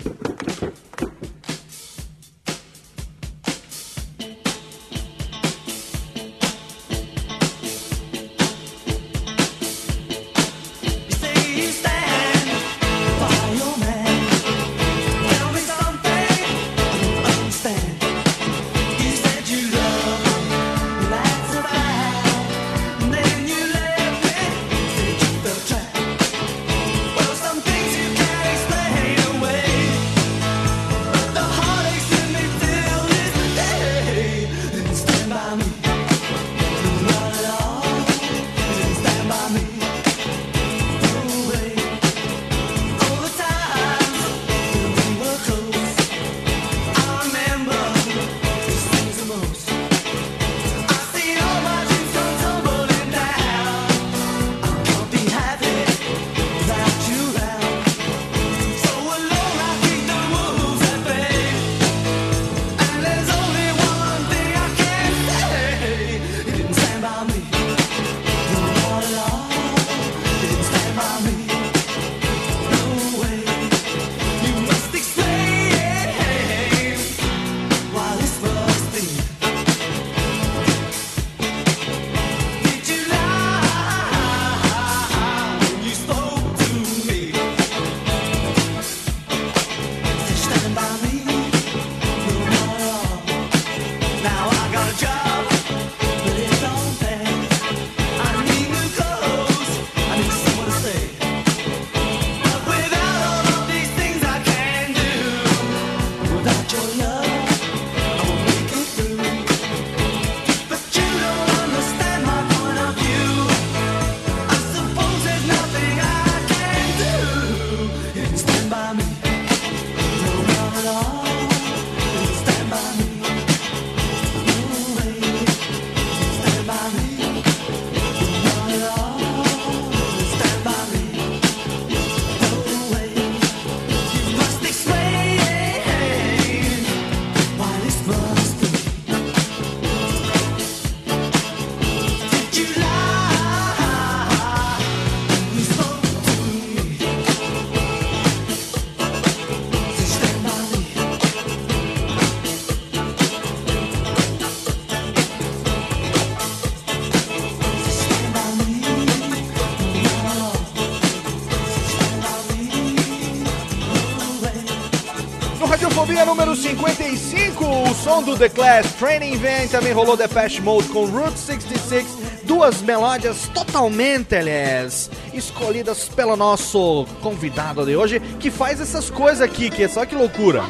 55, 166.81 167.63
o 167.63 167.93
som 167.93 168.23
do 168.23 168.35
The 168.35 168.49
Class 168.49 168.93
Training 168.93 169.37
Van 169.37 169.67
também 169.69 169.93
rolou 169.93 170.17
Depeche 170.17 170.59
Mode 170.61 170.87
com 170.89 171.05
Route 171.05 171.37
66, 171.37 172.07
duas 172.43 172.81
melódias 172.81 173.47
totalmente, 173.53 174.35
aliás, 174.35 175.07
escolhidas 175.31 176.09
pelo 176.09 176.35
nosso 176.35 177.05
convidado 177.21 177.85
de 177.85 177.95
hoje, 177.95 178.19
que 178.39 178.49
faz 178.49 178.81
essas 178.81 179.11
coisas 179.11 179.41
aqui, 179.41 179.69
que 179.69 179.83
é 179.83 179.87
só 179.87 180.07
que 180.07 180.15
loucura. 180.15 180.63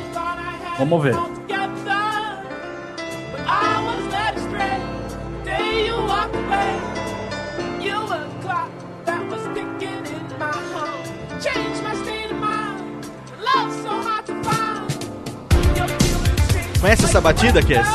Vamos 0.78 1.02
ver. 1.02 1.41
Essa 17.22 17.34
batida, 17.34 17.62
Kess? 17.62 17.88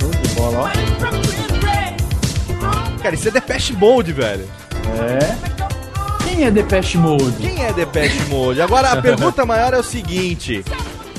Show 0.00 0.10
de 0.10 0.28
bola, 0.34 0.58
ó. 0.60 0.68
Cara, 3.02 3.14
isso 3.14 3.28
é 3.28 3.30
Depeche 3.30 3.74
Mode, 3.74 4.12
velho. 4.12 4.48
É. 4.98 5.18
Quem 6.24 6.44
é 6.44 6.50
Depeche 6.50 6.98
Mode? 6.98 7.36
Quem 7.40 7.64
é 7.64 7.72
Depeche 7.72 8.24
Mode? 8.24 8.60
Agora, 8.62 8.92
a 8.92 8.96
pergunta 9.02 9.44
maior 9.46 9.74
é 9.74 9.78
o 9.78 9.82
seguinte. 9.82 10.64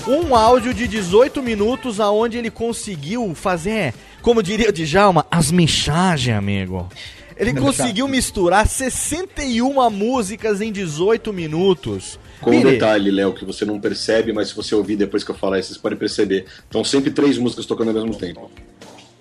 Um 0.07 0.35
áudio 0.35 0.73
de 0.73 0.87
18 0.87 1.41
minutos 1.43 1.99
aonde 1.99 2.37
ele 2.37 2.49
conseguiu 2.49 3.35
fazer, 3.35 3.93
como 4.21 4.41
diria 4.41 4.69
o 4.69 4.73
Djalma, 4.73 5.25
as 5.29 5.51
mixagens, 5.51 6.35
amigo. 6.35 6.89
Ele 7.37 7.53
conseguiu 7.53 8.07
misturar 8.07 8.67
61 8.67 9.89
músicas 9.89 10.61
em 10.61 10.71
18 10.71 11.31
minutos. 11.31 12.18
Com 12.41 12.51
um 12.51 12.53
Mire, 12.53 12.71
detalhe, 12.71 13.11
Léo, 13.11 13.33
que 13.33 13.45
você 13.45 13.65
não 13.65 13.79
percebe, 13.79 14.31
mas 14.31 14.49
se 14.49 14.55
você 14.55 14.73
ouvir 14.73 14.95
depois 14.95 15.23
que 15.23 15.31
eu 15.31 15.35
falar 15.35 15.59
isso, 15.59 15.69
vocês 15.69 15.77
podem 15.77 15.97
perceber. 15.97 16.45
Então 16.67 16.83
sempre 16.83 17.11
três 17.11 17.37
músicas 17.37 17.65
tocando 17.65 17.89
ao 17.89 17.93
mesmo 17.93 18.15
tempo. 18.15 18.49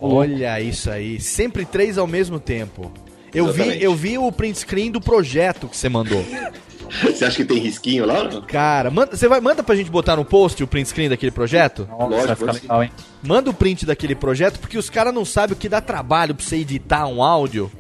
Olha 0.01 0.61
isso 0.61 0.90
aí, 0.90 1.20
sempre 1.20 1.65
três 1.65 1.99
ao 1.99 2.07
mesmo 2.07 2.39
tempo. 2.39 2.93
Eu 3.35 3.47
vi, 3.47 3.61
Exatamente. 3.61 3.85
eu 3.85 3.95
vi 3.95 4.19
o 4.19 4.31
print 4.31 4.59
screen 4.59 4.90
do 4.90 5.01
projeto 5.01 5.69
que 5.69 5.77
você 5.77 5.89
mandou. 5.89 6.24
Você 7.03 7.24
acha 7.27 7.36
que 7.36 7.45
tem 7.45 7.59
risquinho 7.59 8.07
lá? 8.07 8.40
Cara, 8.47 8.90
manda, 8.90 9.15
você 9.15 9.28
vai, 9.28 9.43
manda 9.43 9.62
pra 9.62 9.77
gente 9.77 9.90
botar 9.90 10.16
no 10.16 10.24
post 10.24 10.62
o 10.62 10.66
print 10.66 10.89
screen 10.89 11.11
daquele 11.11 11.31
projeto? 11.31 11.86
Lógico, 11.90 12.27
vai 12.27 12.36
ficar 12.36 12.53
legal, 12.53 12.82
hein? 12.82 12.90
Manda 13.23 13.51
o 13.51 13.53
print 13.53 13.85
daquele 13.85 14.15
projeto, 14.15 14.59
porque 14.59 14.78
os 14.78 14.89
caras 14.89 15.12
não 15.12 15.23
sabem 15.23 15.55
o 15.55 15.59
que 15.59 15.69
dá 15.69 15.82
trabalho 15.82 16.35
pra 16.35 16.43
você 16.43 16.57
editar 16.57 17.07
um 17.07 17.23
áudio. 17.23 17.70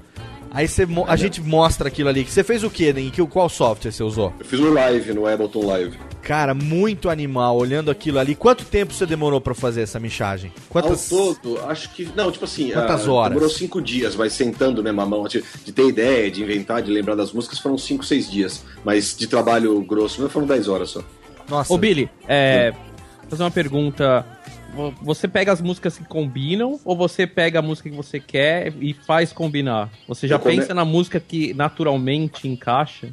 Aí 0.50 0.66
você, 0.66 0.86
mo- 0.86 1.04
a 1.06 1.16
gente 1.16 1.40
mostra 1.40 1.88
aquilo 1.88 2.08
ali. 2.08 2.24
Você 2.24 2.42
fez 2.42 2.64
o 2.64 2.70
quê? 2.70 2.94
Em 2.96 3.10
que, 3.10 3.24
qual 3.26 3.48
software 3.48 3.92
você 3.92 4.02
usou? 4.02 4.32
Eu 4.38 4.44
fiz 4.44 4.58
no 4.58 4.72
live, 4.72 5.12
no 5.12 5.26
Ableton 5.26 5.66
Live. 5.66 5.98
Cara, 6.22 6.54
muito 6.54 7.08
animal, 7.08 7.56
olhando 7.56 7.90
aquilo 7.90 8.18
ali. 8.18 8.34
Quanto 8.34 8.64
tempo 8.64 8.92
você 8.92 9.06
demorou 9.06 9.40
pra 9.40 9.54
fazer 9.54 9.82
essa 9.82 9.98
mixagem? 9.98 10.52
Quantas... 10.68 11.10
Ao 11.12 11.34
todo, 11.34 11.60
acho 11.66 11.90
que. 11.94 12.10
Não, 12.14 12.30
tipo 12.30 12.44
assim. 12.44 12.70
Quantas 12.70 13.06
ah, 13.06 13.12
horas? 13.12 13.30
Demorou 13.30 13.48
cinco 13.48 13.80
dias, 13.80 14.14
mas 14.16 14.32
sentando 14.32 14.82
mesmo 14.82 15.00
a 15.00 15.06
mão, 15.06 15.24
de, 15.26 15.42
de 15.64 15.72
ter 15.72 15.86
ideia, 15.86 16.30
de 16.30 16.42
inventar, 16.42 16.82
de 16.82 16.90
lembrar 16.90 17.14
das 17.14 17.32
músicas, 17.32 17.58
foram 17.58 17.78
cinco, 17.78 18.04
seis 18.04 18.30
dias. 18.30 18.64
Mas 18.84 19.16
de 19.16 19.26
trabalho 19.26 19.80
grosso, 19.82 20.20
mesmo 20.20 20.30
foram 20.30 20.46
10 20.46 20.68
horas 20.68 20.90
só. 20.90 21.02
Nossa. 21.48 21.72
Ô, 21.72 21.78
Billy, 21.78 22.10
é. 22.26 22.72
Vou 22.72 23.30
fazer 23.30 23.42
uma 23.42 23.50
pergunta. 23.50 24.26
Vo- 24.74 24.92
Você 25.02 25.26
pega 25.26 25.50
as 25.52 25.60
músicas 25.60 25.98
que 25.98 26.04
combinam 26.04 26.78
ou 26.84 26.96
você 26.96 27.26
pega 27.26 27.58
a 27.58 27.62
música 27.62 27.88
que 27.90 27.96
você 27.96 28.20
quer 28.20 28.72
e 28.80 28.92
faz 28.92 29.32
combinar? 29.32 29.90
Você 30.06 30.28
já 30.28 30.36
Eu 30.36 30.40
come- 30.40 30.56
pensa 30.56 30.74
na 30.74 30.84
música 30.84 31.18
que 31.18 31.52
naturalmente 31.54 32.46
encaixa? 32.46 33.08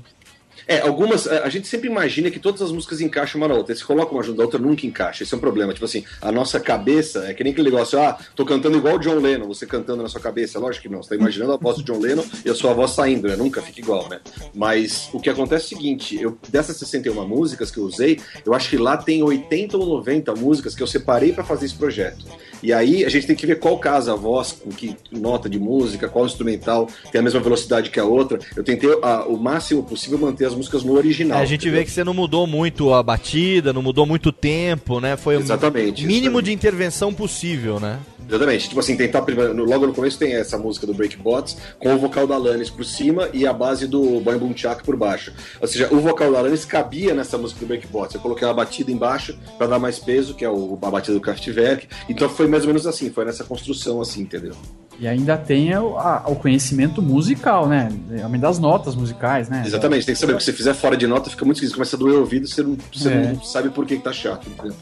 É, 0.67 0.81
algumas. 0.81 1.27
A 1.27 1.45
a 1.45 1.49
gente 1.49 1.67
sempre 1.67 1.87
imagina 1.87 2.31
que 2.31 2.39
todas 2.39 2.59
as 2.59 2.71
músicas 2.71 2.99
encaixam 3.01 3.39
uma 3.39 3.47
na 3.47 3.53
outra. 3.53 3.75
Se 3.75 3.85
coloca 3.85 4.11
uma 4.11 4.23
junto 4.23 4.37
da 4.37 4.43
outra, 4.43 4.59
nunca 4.59 4.85
encaixa. 4.87 5.21
Esse 5.21 5.31
é 5.33 5.37
um 5.37 5.39
problema. 5.39 5.71
Tipo 5.73 5.85
assim, 5.85 6.03
a 6.19 6.31
nossa 6.31 6.59
cabeça 6.59 7.25
é 7.27 7.35
que 7.35 7.43
nem 7.43 7.53
aquele 7.53 7.69
negócio, 7.69 7.99
ah, 7.99 8.17
tô 8.35 8.43
cantando 8.43 8.75
igual 8.77 8.95
o 8.95 8.99
John 8.99 9.19
Lennon, 9.19 9.45
você 9.45 9.67
cantando 9.67 10.01
na 10.01 10.09
sua 10.09 10.19
cabeça. 10.19 10.57
Lógico 10.57 10.83
que 10.83 10.89
não. 10.89 11.03
Você 11.03 11.09
tá 11.09 11.15
imaginando 11.15 11.53
a 11.53 11.57
voz 11.57 11.77
do 11.77 11.83
John 11.83 11.99
Lennon 11.99 12.23
e 12.43 12.49
a 12.49 12.55
sua 12.55 12.73
voz 12.73 12.91
saindo, 12.91 13.27
né? 13.27 13.35
Nunca 13.35 13.61
fica 13.61 13.79
igual, 13.79 14.09
né? 14.09 14.19
Mas 14.55 15.07
o 15.13 15.19
que 15.19 15.29
acontece 15.29 15.65
é 15.65 15.67
o 15.67 15.77
seguinte: 15.77 16.19
eu, 16.19 16.35
dessas 16.49 16.77
61 16.77 17.27
músicas 17.27 17.69
que 17.69 17.77
eu 17.77 17.83
usei, 17.83 18.19
eu 18.43 18.53
acho 18.55 18.67
que 18.67 18.77
lá 18.77 18.97
tem 18.97 19.21
80 19.21 19.77
ou 19.77 19.85
90 19.85 20.33
músicas 20.33 20.73
que 20.73 20.81
eu 20.81 20.87
separei 20.87 21.31
pra 21.31 21.43
fazer 21.43 21.67
esse 21.67 21.75
projeto. 21.75 22.25
E 22.64 22.72
aí 22.73 23.06
a 23.06 23.10
gente 23.10 23.27
tem 23.27 23.36
que 23.36 23.45
ver 23.45 23.60
qual 23.60 23.77
casa 23.77 24.14
a 24.14 24.15
voz, 24.15 24.52
com 24.53 24.69
que 24.69 24.95
nota 25.11 25.49
de 25.49 25.60
música, 25.60 26.07
qual 26.07 26.26
instrumental 26.26 26.88
tem 27.11 27.19
a 27.19 27.23
mesma 27.23 27.40
velocidade 27.40 27.90
que 27.90 27.99
a 27.99 28.06
outra. 28.06 28.40
Eu 28.56 28.64
tentei 28.64 28.90
a- 29.02 29.26
o 29.27 29.38
máximo 29.38 29.84
possível 29.84 30.18
manter 30.18 30.45
as 30.45 30.56
músicas 30.56 30.84
no 30.84 30.94
original. 30.94 31.40
É, 31.40 31.41
a 31.41 31.45
gente 31.45 31.69
vê 31.69 31.84
que 31.84 31.91
você 31.91 32.03
não 32.03 32.14
mudou 32.14 32.45
muito 32.48 32.94
a 32.94 33.02
batida, 33.03 33.72
não 33.73 33.82
mudou 33.82 34.06
muito 34.06 34.30
o 34.30 34.32
tempo, 34.32 34.99
né? 34.99 35.15
Foi 35.18 35.38
o 35.38 35.40
Exatamente, 35.40 36.06
mínimo 36.06 36.41
de 36.41 36.52
intervenção 36.52 37.14
possível, 37.14 37.80
né? 37.80 37.99
Exatamente. 38.27 38.68
Tipo 38.69 38.80
assim, 38.80 38.95
tentar 38.97 39.23
Logo 39.56 39.88
no 39.88 39.93
começo 39.93 40.18
tem 40.18 40.34
essa 40.34 40.57
música 40.57 40.85
do 40.88 40.93
Breakbots 40.93 41.57
com 41.80 41.93
o 41.93 41.97
vocal 41.97 42.26
da 42.27 42.35
Alanis 42.35 42.69
por 42.69 42.84
cima 42.85 43.30
e 43.34 43.45
a 43.45 43.53
base 43.53 43.88
do 43.88 44.19
Boy 44.19 44.38
Boom 44.38 44.56
Chak 44.56 44.84
por 44.84 44.95
baixo. 44.95 45.31
Ou 45.61 45.68
seja, 45.68 45.88
o 45.91 45.99
vocal 45.99 46.31
da 46.31 46.39
Alanis 46.39 46.65
cabia 46.65 47.14
nessa 47.14 47.38
música 47.38 47.60
do 47.61 47.65
Breakbots. 47.68 48.15
Eu 48.15 48.22
coloquei 48.22 48.47
uma 48.47 48.53
batida 48.53 48.91
embaixo 48.91 49.38
pra 49.57 49.68
dar 49.68 49.80
mais 49.80 49.99
peso, 49.99 50.34
que 50.34 50.43
é 50.45 50.49
o, 50.49 50.77
a 50.81 50.89
batida 50.91 51.14
do 51.14 51.22
Kraftwerk. 51.22 51.88
Então 52.10 52.27
foi 52.30 52.47
mais 52.47 52.64
ou 52.64 52.68
menos 52.68 52.85
assim, 52.88 53.10
foi 53.10 53.26
nessa 53.26 53.43
construção 53.43 54.02
assim, 54.02 54.22
entendeu? 54.22 54.53
E 54.97 55.07
ainda 55.10 55.35
tem 55.38 55.76
o, 55.77 55.97
a- 55.97 56.23
o 56.27 56.35
conhecimento 56.35 57.02
musical, 57.02 57.68
né? 57.68 57.89
Realmente 58.10 58.41
das 58.41 58.57
notas 58.60 58.95
musicais, 58.95 59.49
né? 59.49 59.61
Exatamente, 59.65 60.06
tem 60.06 60.15
que 60.15 60.22
saber, 60.22 60.31
porque 60.34 60.45
se 60.45 60.53
fizer 60.53 60.73
fora 60.73 60.95
de 60.95 61.06
nota 61.06 61.30
fica 61.30 61.43
muito 61.43 61.57
esquisito, 61.57 61.76
começa 61.76 61.97
a 61.97 61.99
doer 61.99 62.15
o 62.15 62.19
ouvido, 62.22 62.47
você 62.47 62.64
não, 62.64 62.77
você 62.93 63.10
É. 63.10 63.34
não 63.34 63.43
sabe 63.43 63.69
por 63.69 63.85
que, 63.85 63.97
que 63.97 64.03
tá 64.03 64.14
chato, 64.14 64.47
entendeu? 64.49 64.73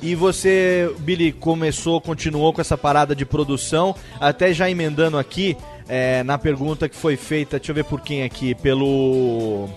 E 0.00 0.14
você, 0.14 0.90
Billy, 1.00 1.32
começou, 1.32 2.00
continuou 2.00 2.52
com 2.52 2.60
essa 2.60 2.78
parada 2.78 3.16
de 3.16 3.24
produção, 3.24 3.94
até 4.20 4.52
já 4.52 4.70
emendando 4.70 5.18
aqui 5.18 5.56
é, 5.88 6.22
na 6.22 6.38
pergunta 6.38 6.88
que 6.88 6.94
foi 6.94 7.16
feita, 7.16 7.58
deixa 7.58 7.72
eu 7.72 7.74
ver 7.74 7.84
por 7.84 8.00
quem 8.00 8.22
aqui, 8.22 8.54
pelo. 8.54 9.68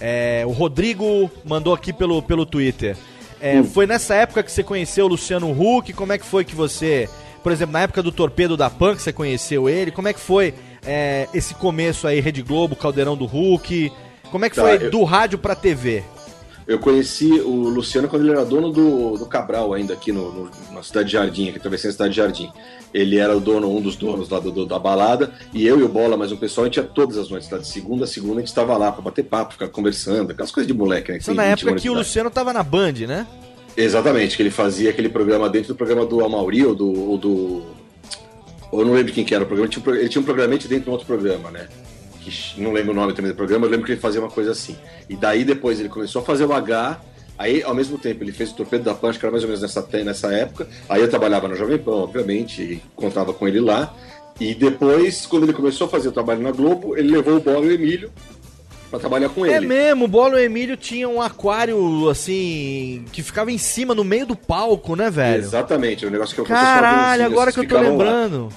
é, 0.00 0.44
o 0.46 0.50
Rodrigo 0.50 1.30
mandou 1.44 1.74
aqui 1.74 1.92
pelo, 1.92 2.22
pelo 2.22 2.46
Twitter. 2.46 2.96
É, 3.40 3.62
Foi 3.62 3.86
nessa 3.86 4.14
época 4.14 4.42
que 4.42 4.50
você 4.50 4.62
conheceu 4.62 5.04
o 5.04 5.08
Luciano 5.08 5.50
Huck? 5.50 5.92
Como 5.92 6.12
é 6.12 6.18
que 6.18 6.24
foi 6.24 6.44
que 6.44 6.54
você. 6.54 7.08
Por 7.42 7.52
exemplo, 7.52 7.74
na 7.74 7.80
época 7.82 8.02
do 8.02 8.10
Torpedo 8.10 8.56
da 8.56 8.70
que 8.70 9.02
você 9.02 9.12
conheceu 9.12 9.68
ele, 9.68 9.90
como 9.90 10.08
é 10.08 10.14
que 10.14 10.20
foi 10.20 10.54
é, 10.86 11.28
esse 11.34 11.52
começo 11.54 12.06
aí, 12.06 12.18
Rede 12.20 12.40
Globo, 12.40 12.74
Caldeirão 12.74 13.14
do 13.14 13.26
Hulk? 13.26 13.92
Como 14.30 14.46
é 14.46 14.48
que 14.48 14.56
Tá, 14.56 14.62
foi 14.62 14.86
eu- 14.86 14.90
do 14.90 15.04
rádio 15.04 15.36
pra 15.38 15.54
TV? 15.54 16.02
Eu 16.66 16.78
conheci 16.78 17.30
o 17.40 17.50
Luciano 17.68 18.08
quando 18.08 18.22
ele 18.22 18.30
era 18.32 18.44
dono 18.44 18.70
do, 18.72 19.18
do 19.18 19.26
Cabral, 19.26 19.74
ainda 19.74 19.92
aqui 19.92 20.10
no, 20.12 20.32
no- 20.32 20.50
na 20.72 20.82
Cidade 20.82 21.08
de 21.08 21.12
Jardim, 21.12 21.48
aqui 21.50 21.58
atravessando 21.58 21.90
a 21.90 21.92
Cidade 21.92 22.10
de 22.12 22.16
Jardim. 22.16 22.50
Ele 22.92 23.18
era 23.18 23.36
o 23.36 23.40
dono, 23.40 23.68
um 23.70 23.82
dos 23.82 23.96
donos 23.96 24.30
lá 24.30 24.40
do, 24.40 24.50
do- 24.50 24.64
da 24.64 24.78
balada, 24.78 25.32
e 25.52 25.66
eu 25.66 25.78
e 25.78 25.82
o 25.82 25.88
Bola, 25.88 26.16
mais 26.16 26.32
um 26.32 26.36
pessoal, 26.38 26.64
a 26.64 26.68
gente 26.68 26.76
ia 26.76 26.82
todas 26.84 27.18
as 27.18 27.28
noites, 27.28 27.48
tá? 27.48 27.58
de 27.58 27.66
segunda 27.66 28.04
a 28.04 28.06
segunda, 28.06 28.36
a 28.36 28.38
gente 28.40 28.48
estava 28.48 28.76
lá 28.78 28.90
pra 28.90 29.02
bater 29.02 29.24
papo, 29.24 29.52
ficar 29.52 29.68
conversando, 29.68 30.30
aquelas 30.30 30.50
coisas 30.50 30.66
de 30.66 30.72
moleque, 30.72 31.12
né? 31.12 31.18
tem 31.18 31.34
na 31.34 31.42
20 31.50 31.52
época 31.64 31.80
que 31.82 31.90
o. 31.90 31.94
Luciano 31.94 32.30
tava 32.30 32.52
na 32.52 32.62
Band, 32.62 32.92
né? 33.06 33.26
Exatamente, 33.76 34.34
que 34.36 34.42
ele 34.42 34.50
fazia 34.50 34.88
aquele 34.88 35.08
programa 35.10 35.50
dentro 35.50 35.74
do 35.74 35.76
programa 35.76 36.06
do 36.06 36.24
Amauri 36.24 36.64
ou 36.64 36.74
do. 36.74 37.10
Ou 37.10 37.18
do 37.18 37.62
eu 38.72 38.84
não 38.84 38.92
lembro 38.94 39.12
quem 39.12 39.24
que 39.24 39.34
era 39.34 39.44
o 39.44 39.46
programa, 39.46 39.66
ele 39.66 39.72
tinha 39.72 39.80
um 39.80 39.84
pro- 39.84 39.96
ele 39.96 40.08
tinha 40.08 40.22
um 40.22 40.24
programete 40.24 40.66
dentro 40.66 40.84
de 40.84 40.90
um 40.90 40.92
outro 40.92 41.06
programa, 41.06 41.50
né? 41.50 41.68
Que 42.24 42.60
não 42.60 42.72
lembro 42.72 42.92
o 42.92 42.94
nome 42.94 43.12
também 43.12 43.30
do 43.32 43.36
programa, 43.36 43.66
eu 43.66 43.70
lembro 43.70 43.84
que 43.86 43.92
ele 43.92 44.00
fazia 44.00 44.20
uma 44.20 44.30
coisa 44.30 44.52
assim. 44.52 44.76
E 45.08 45.16
daí 45.16 45.44
depois 45.44 45.78
ele 45.78 45.88
começou 45.88 46.22
a 46.22 46.24
fazer 46.24 46.44
o 46.44 46.52
H, 46.52 47.00
aí 47.38 47.62
ao 47.62 47.74
mesmo 47.74 47.98
tempo 47.98 48.24
ele 48.24 48.32
fez 48.32 48.50
o 48.50 48.54
Torpedo 48.54 48.84
da 48.84 48.94
Punch, 48.94 49.18
que 49.18 49.24
era 49.24 49.30
mais 49.32 49.44
ou 49.44 49.48
menos 49.50 49.60
nessa, 49.62 49.86
nessa 50.04 50.32
época. 50.32 50.66
Aí 50.88 51.02
eu 51.02 51.08
trabalhava 51.10 51.46
na 51.48 51.54
Jovem 51.54 51.78
Pan, 51.78 51.96
obviamente, 51.96 52.62
e 52.62 52.82
encontrava 52.96 53.32
com 53.34 53.46
ele 53.46 53.60
lá. 53.60 53.94
E 54.40 54.54
depois, 54.54 55.26
quando 55.26 55.44
ele 55.44 55.52
começou 55.52 55.86
a 55.86 55.90
fazer 55.90 56.08
o 56.08 56.12
trabalho 56.12 56.40
na 56.40 56.50
Globo, 56.50 56.96
ele 56.96 57.10
levou 57.14 57.36
o 57.36 57.40
Bola 57.40 57.66
e 57.66 57.68
o 57.68 57.72
Emílio 57.72 58.10
pra 58.90 58.98
trabalhar 58.98 59.28
com 59.28 59.44
É 59.46 59.56
ele. 59.56 59.66
mesmo, 59.66 60.04
o 60.06 60.08
Bolo 60.08 60.36
e 60.38 60.42
o 60.42 60.44
Emílio 60.44 60.76
tinham 60.76 61.16
um 61.16 61.22
aquário, 61.22 62.08
assim, 62.08 63.04
que 63.12 63.22
ficava 63.22 63.52
em 63.52 63.58
cima, 63.58 63.94
no 63.94 64.02
meio 64.04 64.26
do 64.26 64.34
palco, 64.36 64.96
né, 64.96 65.10
velho? 65.10 65.42
Exatamente, 65.42 66.06
o 66.06 66.10
negócio 66.10 66.34
que 66.34 66.40
eu 66.40 66.44
Caralho, 66.44 67.24
agora 67.24 67.52
que 67.52 67.60
eu 67.60 67.68
tô 67.68 67.78
lembrando. 67.78 68.48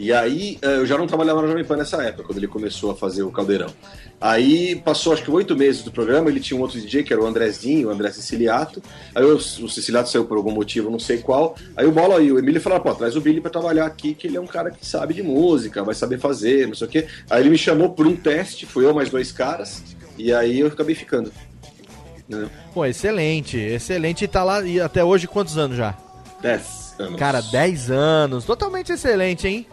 E 0.00 0.12
aí, 0.12 0.56
eh, 0.62 0.76
eu 0.76 0.86
já 0.86 0.96
não 0.96 1.08
trabalhava 1.08 1.42
na 1.42 1.48
Jovem 1.48 1.64
Pan 1.64 1.76
nessa 1.76 2.00
época, 2.04 2.22
quando 2.22 2.38
ele 2.38 2.46
começou 2.46 2.92
a 2.92 2.94
fazer 2.94 3.24
o 3.24 3.32
Caldeirão. 3.32 3.66
Aí, 4.20 4.76
passou 4.76 5.12
acho 5.12 5.24
que 5.24 5.30
oito 5.30 5.56
meses 5.56 5.82
do 5.82 5.90
programa, 5.90 6.30
ele 6.30 6.38
tinha 6.38 6.56
um 6.56 6.62
outro 6.62 6.80
DJ, 6.80 7.02
que 7.02 7.12
era 7.12 7.20
o 7.20 7.26
Andrezinho, 7.26 7.88
o 7.88 7.90
André 7.90 8.12
Siciliato. 8.12 8.80
Aí 9.12 9.24
o, 9.24 9.34
o 9.34 9.40
Siciliato 9.40 10.08
saiu 10.08 10.24
por 10.24 10.36
algum 10.36 10.52
motivo, 10.52 10.88
não 10.88 11.00
sei 11.00 11.18
qual. 11.18 11.56
Aí 11.76 11.84
o 11.84 11.90
Bola 11.90 12.22
e 12.22 12.30
o 12.30 12.38
Emílio 12.38 12.60
falaram, 12.60 12.84
pô, 12.84 12.94
traz 12.94 13.16
o 13.16 13.20
Billy 13.20 13.40
pra 13.40 13.50
trabalhar 13.50 13.86
aqui, 13.86 14.14
que 14.14 14.28
ele 14.28 14.36
é 14.36 14.40
um 14.40 14.46
cara 14.46 14.70
que 14.70 14.86
sabe 14.86 15.14
de 15.14 15.22
música, 15.24 15.82
vai 15.82 15.96
saber 15.96 16.20
fazer, 16.20 16.68
não 16.68 16.76
sei 16.76 16.86
o 16.86 16.90
quê. 16.90 17.08
Aí 17.28 17.42
ele 17.42 17.50
me 17.50 17.58
chamou 17.58 17.90
por 17.90 18.06
um 18.06 18.14
teste, 18.14 18.66
fui 18.66 18.84
eu 18.84 18.94
mais 18.94 19.10
dois 19.10 19.32
caras, 19.32 19.82
e 20.16 20.32
aí 20.32 20.60
eu 20.60 20.68
acabei 20.68 20.94
ficando. 20.94 21.32
Entendeu? 22.16 22.48
Pô, 22.72 22.86
excelente, 22.86 23.58
excelente. 23.58 24.24
E 24.24 24.28
tá 24.28 24.44
lá, 24.44 24.62
e 24.62 24.80
até 24.80 25.02
hoje 25.02 25.26
quantos 25.26 25.58
anos 25.58 25.76
já? 25.76 25.98
Dez 26.40 26.87
anos. 26.98 27.18
Cara, 27.18 27.40
10 27.42 27.90
anos. 27.90 28.44
Totalmente 28.44 28.92
excelente, 28.92 29.46
hein? 29.46 29.66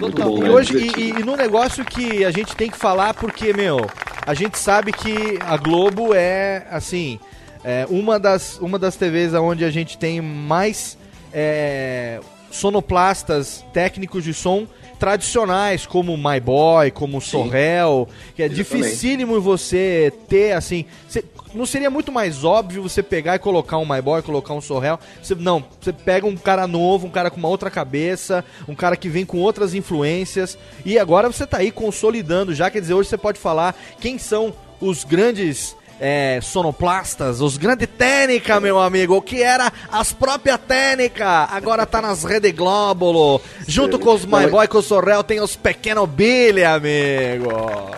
Muito 0.00 0.16
Total- 0.16 0.30
bom, 0.30 0.38
e 0.38 0.40
né? 0.42 0.50
hoje, 0.50 0.72
Divertido. 0.72 1.18
e, 1.18 1.20
e, 1.20 1.24
num 1.24 1.36
negócio 1.36 1.84
que 1.84 2.24
a 2.24 2.30
gente 2.30 2.54
tem 2.56 2.70
que 2.70 2.76
falar, 2.78 3.14
porque, 3.14 3.52
meu, 3.52 3.86
a 4.26 4.34
gente 4.34 4.58
sabe 4.58 4.92
que 4.92 5.38
a 5.40 5.56
Globo 5.56 6.14
é, 6.14 6.66
assim, 6.70 7.18
é 7.64 7.86
uma, 7.88 8.18
das, 8.18 8.58
uma 8.58 8.78
das 8.78 8.96
TVs 8.96 9.34
onde 9.34 9.64
a 9.64 9.70
gente 9.70 9.98
tem 9.98 10.20
mais 10.20 10.96
é, 11.32 12.20
sonoplastas 12.50 13.64
técnicos 13.72 14.24
de 14.24 14.32
som 14.34 14.66
tradicionais, 15.02 15.84
como 15.84 16.16
My 16.16 16.38
Boy, 16.38 16.92
como 16.92 17.20
Sorrel, 17.20 18.08
que 18.36 18.42
é 18.42 18.46
Exatamente. 18.46 18.84
dificílimo 18.86 19.40
você 19.40 20.12
ter, 20.28 20.52
assim... 20.52 20.84
não 21.52 21.66
seria 21.66 21.90
muito 21.90 22.12
mais 22.12 22.44
óbvio 22.44 22.84
você 22.84 23.02
pegar 23.02 23.34
e 23.34 23.40
colocar 23.40 23.78
um 23.78 23.84
My 23.84 24.00
Boy, 24.00 24.22
colocar 24.22 24.54
um 24.54 24.60
Sorrel? 24.60 25.00
Você, 25.20 25.34
não, 25.34 25.64
você 25.80 25.92
pega 25.92 26.24
um 26.24 26.36
cara 26.36 26.68
novo, 26.68 27.08
um 27.08 27.10
cara 27.10 27.32
com 27.32 27.38
uma 27.38 27.48
outra 27.48 27.68
cabeça, 27.68 28.44
um 28.68 28.76
cara 28.76 28.96
que 28.96 29.08
vem 29.08 29.26
com 29.26 29.38
outras 29.38 29.74
influências, 29.74 30.56
e 30.84 30.96
agora 30.96 31.26
você 31.26 31.44
tá 31.48 31.56
aí 31.56 31.72
consolidando 31.72 32.54
já, 32.54 32.70
quer 32.70 32.80
dizer, 32.80 32.94
hoje 32.94 33.08
você 33.08 33.18
pode 33.18 33.40
falar 33.40 33.74
quem 34.00 34.18
são 34.18 34.54
os 34.80 35.02
grandes 35.02 35.74
é, 36.04 36.40
sonoplastas, 36.42 37.40
os 37.40 37.56
grandes 37.56 37.86
técnica, 37.96 38.58
meu 38.58 38.80
amigo, 38.80 39.14
o 39.14 39.22
que 39.22 39.40
era 39.40 39.72
as 39.90 40.12
próprias 40.12 40.58
técnica, 40.66 41.46
agora 41.48 41.86
tá 41.86 42.02
nas 42.02 42.24
Rede 42.24 42.50
Glóbulo, 42.50 43.40
junto 43.68 44.00
com 44.00 44.12
os 44.12 44.24
My 44.26 44.48
Boy, 44.50 44.66
com 44.66 44.78
o 44.78 44.82
Sorrel, 44.82 45.22
tem 45.22 45.40
os 45.40 45.54
pequeno 45.54 46.04
Billy, 46.04 46.64
amigo. 46.64 47.50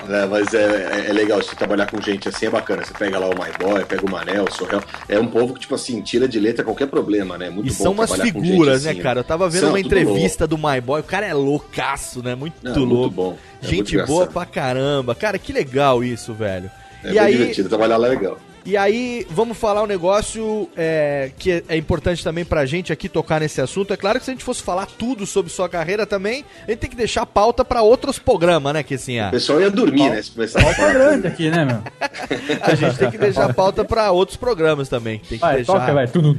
É, 0.06 0.26
mas 0.26 0.52
é, 0.52 1.06
é- 1.06 1.06
é 1.08 1.12
legal, 1.14 1.42
se 1.42 1.56
trabalhar 1.56 1.86
com 1.90 1.98
gente 1.98 2.28
assim 2.28 2.44
é 2.44 2.50
bacana. 2.50 2.84
Você 2.84 2.92
pega 2.92 3.18
lá 3.18 3.26
o 3.26 3.30
My 3.30 3.50
Boy, 3.58 3.84
pega 3.86 4.04
o 4.04 4.10
Manel, 4.10 4.44
o 4.44 4.52
Sorrel. 4.52 4.82
É 5.08 5.18
um 5.18 5.26
povo 5.26 5.54
que, 5.54 5.60
tipo 5.60 5.74
assim, 5.74 6.02
tira 6.02 6.28
de 6.28 6.38
letra 6.38 6.62
qualquer 6.62 6.88
problema, 6.88 7.38
né? 7.38 7.48
Muito 7.48 7.68
E 7.72 7.74
bom 7.74 7.84
são 7.84 7.92
umas 7.92 8.12
figuras, 8.12 8.84
assim, 8.86 8.98
né, 8.98 9.02
cara? 9.02 9.20
Eu 9.20 9.24
tava 9.24 9.48
vendo 9.48 9.60
São 9.62 9.70
uma 9.70 9.80
entrevista 9.80 10.46
do 10.46 10.58
My 10.58 10.78
Boy, 10.78 11.00
o 11.00 11.04
cara 11.04 11.24
é 11.26 11.32
loucaço, 11.32 12.22
né? 12.22 12.34
Muito 12.34 12.56
Não, 12.62 12.74
muito 12.74 12.86
louco. 12.94 13.10
bom. 13.14 13.38
É 13.62 13.66
Gente 13.66 13.94
muito 13.96 14.06
boa 14.06 14.26
pra 14.26 14.44
caramba. 14.44 15.14
Cara, 15.14 15.38
que 15.38 15.54
legal 15.54 16.04
isso, 16.04 16.34
velho. 16.34 16.70
É 17.04 17.10
e 17.10 17.12
bem 17.12 17.18
aí, 17.20 17.32
divertido, 17.36 17.68
trabalhar 17.68 17.96
lá 17.96 18.06
é 18.06 18.10
legal. 18.10 18.38
E 18.66 18.78
aí, 18.78 19.26
vamos 19.28 19.58
falar 19.58 19.82
um 19.82 19.86
negócio 19.86 20.70
é, 20.74 21.30
que 21.38 21.52
é- 21.52 21.62
é 21.68 21.76
importante 21.76 22.24
também 22.24 22.46
pra 22.46 22.64
gente 22.64 22.90
aqui 22.94 23.10
tocar 23.10 23.38
nesse 23.38 23.60
assunto. 23.60 23.92
É 23.92 23.96
claro 23.96 24.18
que 24.18 24.24
se 24.24 24.30
a 24.30 24.34
gente 24.34 24.42
fosse 24.42 24.62
falar 24.62 24.86
tudo 24.86 25.26
sobre 25.26 25.52
sua 25.52 25.68
carreira 25.68 26.06
também, 26.06 26.46
a 26.66 26.70
gente 26.70 26.78
tem 26.80 26.88
que 26.88 26.96
deixar 26.96 27.22
a 27.22 27.26
pauta 27.26 27.62
pra 27.62 27.82
outros 27.82 28.18
programas, 28.18 28.72
né, 28.72 28.82
que 28.82 28.94
assim, 28.94 29.20
O 29.20 29.30
pessoal 29.32 29.60
ia 29.60 29.70
dormir, 29.70 30.08
né? 30.08 30.22
Se 30.22 30.30
começar 30.30 30.60
a 30.60 30.62
Pauta 30.62 30.76
falar 30.78 30.92
grande 30.94 31.26
aqui, 31.26 31.50
né, 31.50 31.64
meu? 31.66 31.82
a 32.62 32.74
gente 32.74 32.96
tem 32.96 33.10
que 33.10 33.18
deixar 33.18 33.50
a 33.50 33.52
pauta 33.52 33.84
pra 33.84 34.10
outros 34.10 34.38
programas 34.38 34.88
também. 34.88 35.18
Tem 35.18 35.36
que 35.36 35.44
Vai, 35.44 35.56
deixar. 35.56 35.72
toca, 35.74 35.92
vai. 35.92 36.06
Tudo. 36.06 36.38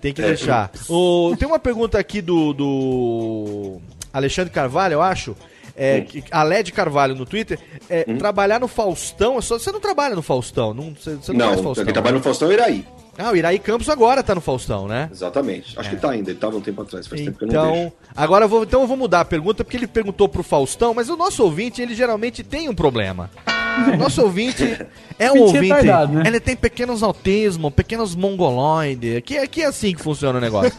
Tem 0.00 0.14
que 0.14 0.22
É, 0.22 0.26
deixar. 0.28 0.70
O, 0.88 1.36
tem 1.38 1.46
uma 1.46 1.58
pergunta 1.58 1.98
aqui 1.98 2.22
do, 2.22 2.54
do 2.54 3.76
Alexandre 4.10 4.50
Carvalho, 4.50 4.94
eu 4.94 5.02
acho. 5.02 5.36
É, 5.78 6.00
que, 6.00 6.24
a 6.30 6.42
LED 6.42 6.72
Carvalho 6.72 7.14
no 7.14 7.24
Twitter. 7.24 7.58
É, 7.88 8.04
Trabalhar 8.14 8.58
no 8.58 8.66
Faustão. 8.68 9.38
é 9.38 9.40
só- 9.40 9.58
Você 9.58 9.70
não 9.70 9.80
trabalha 9.80 10.14
no 10.16 10.22
Faustão? 10.22 10.74
Não, 10.74 10.92
você, 10.94 11.14
você 11.14 11.32
não, 11.32 11.38
Não, 11.38 11.48
faz 11.52 11.60
Faustão. 11.62 11.84
quem 11.84 11.92
trabalha 11.94 12.16
no 12.16 12.22
Faustão 12.22 12.48
é 12.48 12.50
o 12.50 12.54
Iraí. 12.54 12.84
Ah, 13.16 13.30
o 13.32 13.36
Iraí 13.36 13.58
Campos 13.58 13.88
agora 13.88 14.22
tá 14.22 14.32
no 14.34 14.40
Faustão, 14.40 14.86
né? 14.86 15.08
Exatamente. 15.12 15.76
Acho 15.78 15.88
É. 15.88 15.94
que 15.94 16.00
tá 16.00 16.10
ainda. 16.10 16.30
Ele 16.30 16.38
tava 16.38 16.56
um 16.56 16.60
tempo 16.60 16.82
atrás, 16.82 17.06
faz 17.08 17.20
tempo 17.20 17.36
que 17.38 17.44
eu 17.44 17.48
não 17.48 17.62
vejo. 17.62 17.74
Então, 17.86 17.92
agora 18.16 18.44
eu 18.44 18.48
vou, 18.48 18.62
então 18.62 18.80
eu 18.82 18.86
vou 18.86 18.96
mudar 18.96 19.20
a 19.20 19.24
pergunta, 19.24 19.64
porque 19.64 19.76
ele 19.76 19.88
perguntou 19.88 20.28
pro 20.28 20.42
Faustão, 20.44 20.94
mas 20.94 21.08
o 21.08 21.16
nosso 21.16 21.42
ouvinte, 21.42 21.82
ele 21.82 21.94
geralmente 21.96 22.44
tem 22.44 22.68
um 22.68 22.74
problema. 22.74 23.28
Nosso 23.98 24.22
ouvinte 24.22 24.78
é 25.18 25.30
um 25.30 25.40
Ouvinte 25.40 25.56
ouvinte. 25.56 25.74
retardado, 25.74 26.12
né? 26.12 26.22
Ele 26.26 26.40
tem 26.40 26.56
pequenos 26.56 27.02
autismo, 27.02 27.70
pequenos 27.70 28.14
mongoloides. 28.14 29.16
Aqui, 29.16 29.38
aqui 29.38 29.62
é 29.62 29.66
assim 29.66 29.94
que 29.94 30.02
funciona 30.02 30.38
o 30.38 30.40
negócio. 30.40 30.72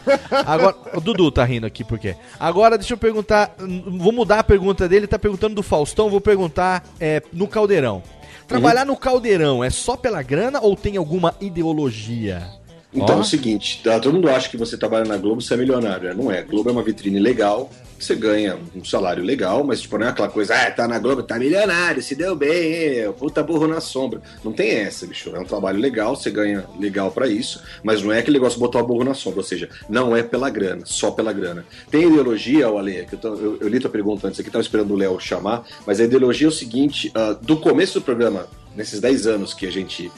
Agora, 0.46 0.76
o 0.94 1.00
Dudu 1.00 1.30
tá 1.30 1.44
rindo 1.44 1.66
aqui, 1.66 1.84
por 1.84 1.98
quê? 1.98 2.16
Agora, 2.38 2.78
deixa 2.78 2.94
eu 2.94 2.98
perguntar. 2.98 3.54
Vou 3.86 4.12
mudar 4.12 4.40
a 4.40 4.44
pergunta 4.44 4.88
dele, 4.88 5.06
tá 5.06 5.18
perguntando 5.18 5.54
do 5.54 5.62
Faustão, 5.62 6.10
vou 6.10 6.20
perguntar 6.20 6.84
é, 7.00 7.22
no 7.32 7.46
Caldeirão. 7.46 8.02
Trabalhar 8.46 8.84
no 8.84 8.96
Caldeirão 8.96 9.62
é 9.62 9.70
só 9.70 9.96
pela 9.96 10.22
grana 10.22 10.60
ou 10.60 10.74
tem 10.74 10.96
alguma 10.96 11.34
ideologia? 11.40 12.59
Então 12.92 13.14
Ó. 13.16 13.18
é 13.18 13.20
o 13.20 13.24
seguinte, 13.24 13.80
tá, 13.84 14.00
todo 14.00 14.14
mundo 14.14 14.28
acha 14.28 14.48
que 14.48 14.56
você 14.56 14.76
trabalha 14.76 15.04
na 15.04 15.16
Globo, 15.16 15.40
você 15.40 15.54
é 15.54 15.56
milionário. 15.56 16.08
né? 16.08 16.14
Não 16.14 16.30
é. 16.30 16.42
Globo 16.42 16.70
é 16.70 16.72
uma 16.72 16.82
vitrine 16.82 17.20
legal, 17.20 17.70
você 17.96 18.16
ganha 18.16 18.58
um 18.74 18.82
salário 18.84 19.22
legal, 19.22 19.62
mas 19.62 19.80
tipo, 19.82 19.96
não 19.96 20.06
é 20.06 20.10
aquela 20.10 20.28
coisa, 20.28 20.54
ah, 20.56 20.70
tá 20.72 20.88
na 20.88 20.98
Globo, 20.98 21.22
tá 21.22 21.38
milionário, 21.38 22.02
se 22.02 22.16
deu 22.16 22.34
bem, 22.34 22.72
hein, 23.04 23.12
puta 23.16 23.42
burro 23.44 23.68
na 23.68 23.80
sombra. 23.80 24.20
Não 24.42 24.52
tem 24.52 24.70
essa, 24.70 25.06
bicho. 25.06 25.30
É 25.36 25.38
um 25.38 25.44
trabalho 25.44 25.78
legal, 25.78 26.16
você 26.16 26.30
ganha 26.32 26.64
legal 26.80 27.12
pra 27.12 27.28
isso, 27.28 27.62
mas 27.84 28.02
não 28.02 28.10
é 28.10 28.18
aquele 28.18 28.38
negócio 28.38 28.58
de 28.58 28.60
botar 28.64 28.80
o 28.80 28.86
burro 28.86 29.04
na 29.04 29.14
sombra, 29.14 29.38
ou 29.40 29.44
seja, 29.44 29.68
não 29.88 30.16
é 30.16 30.22
pela 30.24 30.50
grana, 30.50 30.82
só 30.84 31.12
pela 31.12 31.32
grana. 31.32 31.64
Tem 31.92 32.02
ideologia, 32.08 32.68
o 32.68 32.76
Ale, 32.76 33.06
que 33.06 33.14
eu, 33.14 33.18
tô- 33.20 33.34
eu- 33.36 33.58
eu 33.60 33.68
li 33.68 33.78
tua 33.78 33.90
pergunta 33.90 34.26
antes 34.26 34.40
aqui, 34.40 34.50
tava 34.50 34.62
esperando 34.62 34.92
o 34.94 34.96
Léo 34.96 35.20
chamar, 35.20 35.62
mas 35.86 36.00
a 36.00 36.04
ideologia 36.04 36.46
é 36.46 36.48
o 36.48 36.52
seguinte, 36.52 37.12
ah, 37.14 37.36
do 37.40 37.56
começo 37.56 38.00
do 38.00 38.04
programa, 38.04 38.48
nesses 38.74 38.98
10 39.00 39.26
anos 39.26 39.52
que 39.54 39.66
a 39.66 39.70
gente 39.70 40.10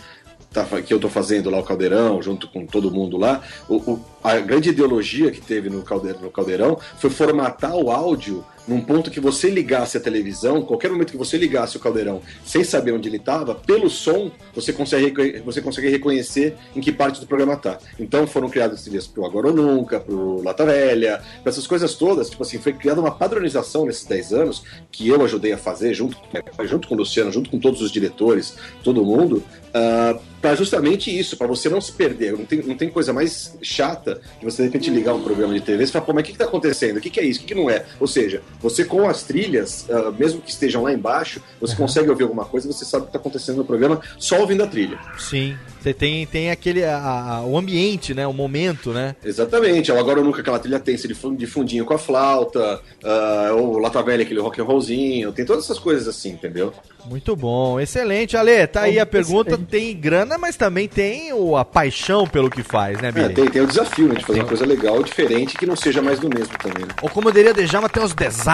tá, 0.53 0.65
que 0.83 0.93
eu 0.93 1.01
tô 1.01 1.09
fazendo 1.09 1.49
lá 1.51 1.59
o 1.59 1.63
Caldeirão, 1.63 2.21
junto 2.23 2.47
com 2.49 2.67
todo 2.67 2.91
mundo 2.91 3.17
lá, 3.17 3.41
o- 3.69 3.77
o- 3.93 4.01
a 4.23 4.37
grande 4.39 4.71
ideologia 4.71 5.31
que 5.31 5.41
teve 5.41 5.69
no 5.71 5.83
Caldeirão, 5.83 6.21
no 6.21 6.31
Caldeirão 6.31 6.79
foi 6.99 7.11
formatar 7.11 7.75
o 7.75 7.91
áudio 7.91 8.45
num 8.67 8.81
ponto 8.81 9.11
que 9.11 9.21
você 9.21 9.51
ligasse 9.51 9.97
a 9.97 10.01
televisão, 10.01 10.63
qualquer 10.63 10.91
momento 10.91 11.11
que 11.11 11.17
você 11.17 11.37
ligasse 11.37 11.77
o 11.77 11.81
Caldeirão, 11.81 12.23
sem 12.45 12.63
saber 12.63 12.93
onde 12.93 13.09
ele 13.09 13.17
estava, 13.17 13.55
pelo 13.55 13.91
som, 13.91 14.31
você 14.55 14.73
consegue, 14.73 15.41
você 15.41 15.61
consegue 15.61 15.89
reconhecer 15.89 16.57
em 16.75 16.81
que 16.81 16.93
parte 16.93 17.21
do 17.21 17.27
programa 17.27 17.57
tá. 17.57 17.79
Então 17.99 18.27
foram 18.27 18.49
criadas 18.49 18.83
trilhas 18.83 19.07
pro 19.07 19.25
Agora 19.25 19.49
ou 19.49 19.55
Nunca, 19.55 20.01
pro 20.01 20.43
Lata 20.43 20.65
Velha, 20.65 21.23
pra 21.43 21.51
essas 21.51 21.67
coisas 21.67 21.95
todas, 21.95 22.31
tipo 22.31 22.43
assim, 22.43 22.59
foi 22.59 22.73
criada 22.73 23.01
uma 23.01 23.11
padronização 23.11 23.87
nesses 23.87 24.05
10 24.05 24.33
anos, 24.33 24.63
que 24.91 25.09
eu 25.09 25.23
ajudei 25.25 25.53
a 25.53 25.59
fazer, 25.59 25.95
junto, 25.95 26.17
junto 26.65 26.89
com 26.89 26.95
o 26.95 26.99
Luciano, 26.99 27.33
junto 27.33 27.51
com 27.51 27.59
todos 27.59 27.81
os 27.83 27.91
diretores, 27.91 28.57
todo 28.83 29.05
mundo, 29.05 29.43
ah, 29.75 30.19
para 30.41 30.55
justamente 30.55 31.17
isso, 31.17 31.37
para 31.37 31.47
você 31.47 31.69
não 31.69 31.81
se 31.81 31.93
perder. 31.93 32.33
Não 32.33 32.45
tem, 32.45 32.63
não 32.63 32.77
tem 32.77 32.91
coisa 32.91 33.13
mais 33.13 33.57
chata 33.63 34.21
que 34.39 34.45
você 34.45 34.63
de 34.63 34.69
repente 34.69 34.91
ligar 34.91 35.15
um 35.15 35.23
programa 35.23 35.55
de 35.55 35.61
TV 35.61 35.85
e 35.85 35.87
falar, 35.87 36.05
pô, 36.05 36.13
mas 36.13 36.23
o 36.23 36.27
que, 36.27 36.33
que 36.33 36.39
tá 36.39 36.45
acontecendo? 36.45 36.97
O 36.97 37.01
que, 37.01 37.09
que 37.09 37.21
é 37.21 37.25
isso? 37.25 37.41
O 37.41 37.43
que, 37.43 37.49
que 37.49 37.55
não 37.55 37.71
é? 37.71 37.87
Ou 38.01 38.07
seja, 38.07 38.43
você 38.63 38.85
com 38.85 39.09
as 39.09 39.23
trilhas, 39.23 39.87
ah, 39.91 40.13
mesmo 40.17 40.41
que 40.41 40.51
estejam 40.51 40.83
lá 40.83 40.93
embaixo, 40.93 41.41
você 41.61 41.75
consegue 41.75 42.09
ouvir 42.09 42.23
alguma 42.23 42.45
coisa 42.45 42.71
você 42.73 42.85
sabe 42.85 43.05
o 43.05 43.07
que 43.07 43.13
tá 43.13 43.19
acontecendo 43.19 43.57
no 43.59 43.65
programa 43.65 44.01
só 44.19 44.39
ouvindo 44.41 44.63
a 44.63 44.67
trilha. 44.67 44.99
Sim. 45.19 45.57
Você 45.81 45.93
tem, 45.93 46.25
tem 46.27 46.51
aquele. 46.51 46.85
a- 46.85 46.97
a- 46.97 47.43
o 47.45 47.59
ambiente, 47.59 48.15
né? 48.15 48.25
O 48.27 48.33
momento, 48.33 48.93
né? 48.93 49.17
Exatamente, 49.25 49.91
agora 49.91 50.21
ou 50.21 50.25
nunca 50.25 50.41
aquela 50.41 50.59
trilha 50.61 50.79
tensa 50.79 51.09
de 51.09 51.15
fun- 51.15 51.35
de 51.35 51.45
fundinho 51.47 51.85
com 51.85 51.93
a 51.93 51.99
flauta, 51.99 52.81
ah, 53.05 53.51
ou 53.55 53.79
Lata 53.79 54.01
Velha, 54.03 54.23
aquele 54.23 54.39
rock 54.41 54.61
and 54.61 54.65
rollzinho, 54.65 55.33
tem 55.33 55.45
todas 55.45 55.65
essas 55.65 55.81
coisas 55.81 56.07
assim, 56.07 56.31
entendeu? 56.31 56.73
Muito 57.07 57.35
bom, 57.35 57.81
excelente. 57.81 58.37
Ale, 58.37 58.65
tá 58.69 58.83
aí 58.83 59.01
a 59.01 59.05
pergunta. 59.07 59.59
Tem 59.59 59.93
grana, 59.97 60.39
mas 60.39 60.57
também 60.57 60.87
tem 60.89 61.33
o, 61.33 61.57
a 61.57 61.65
paixão 61.65 62.29
pelo 62.29 62.49
que 62.49 62.63
faz, 62.63 63.01
né, 63.01 63.09
É, 63.09 63.13
Billy? 63.13 63.35
tem, 63.35 63.47
tem 63.51 63.63
o 63.63 63.67
desafio 63.67 64.07
né, 64.07 64.15
de 64.15 64.25
fazer 64.25 64.39
uma 64.39 64.47
coisa 64.49 64.65
legal, 64.65 65.03
diferente, 65.03 65.57
que 65.59 65.67
não 65.67 65.75
seja 65.75 66.01
mais 66.01 66.21
do 66.21 66.29
mesmo 66.29 66.57
também. 66.59 66.85
Né? 66.85 66.95
Ou 67.03 67.11
como 67.11 67.29
eu 67.29 67.33
diria, 67.33 67.53
deixar, 67.53 67.81
tem 67.89 68.03
os 68.05 68.15
desafios, 68.15 68.45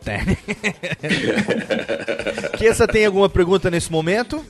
técnico. 0.00 0.42
que 2.58 2.66
essa 2.66 2.86
tem 2.86 3.06
alguma 3.06 3.28
pergunta 3.28 3.70
nesse 3.70 3.90
momento? 3.90 4.44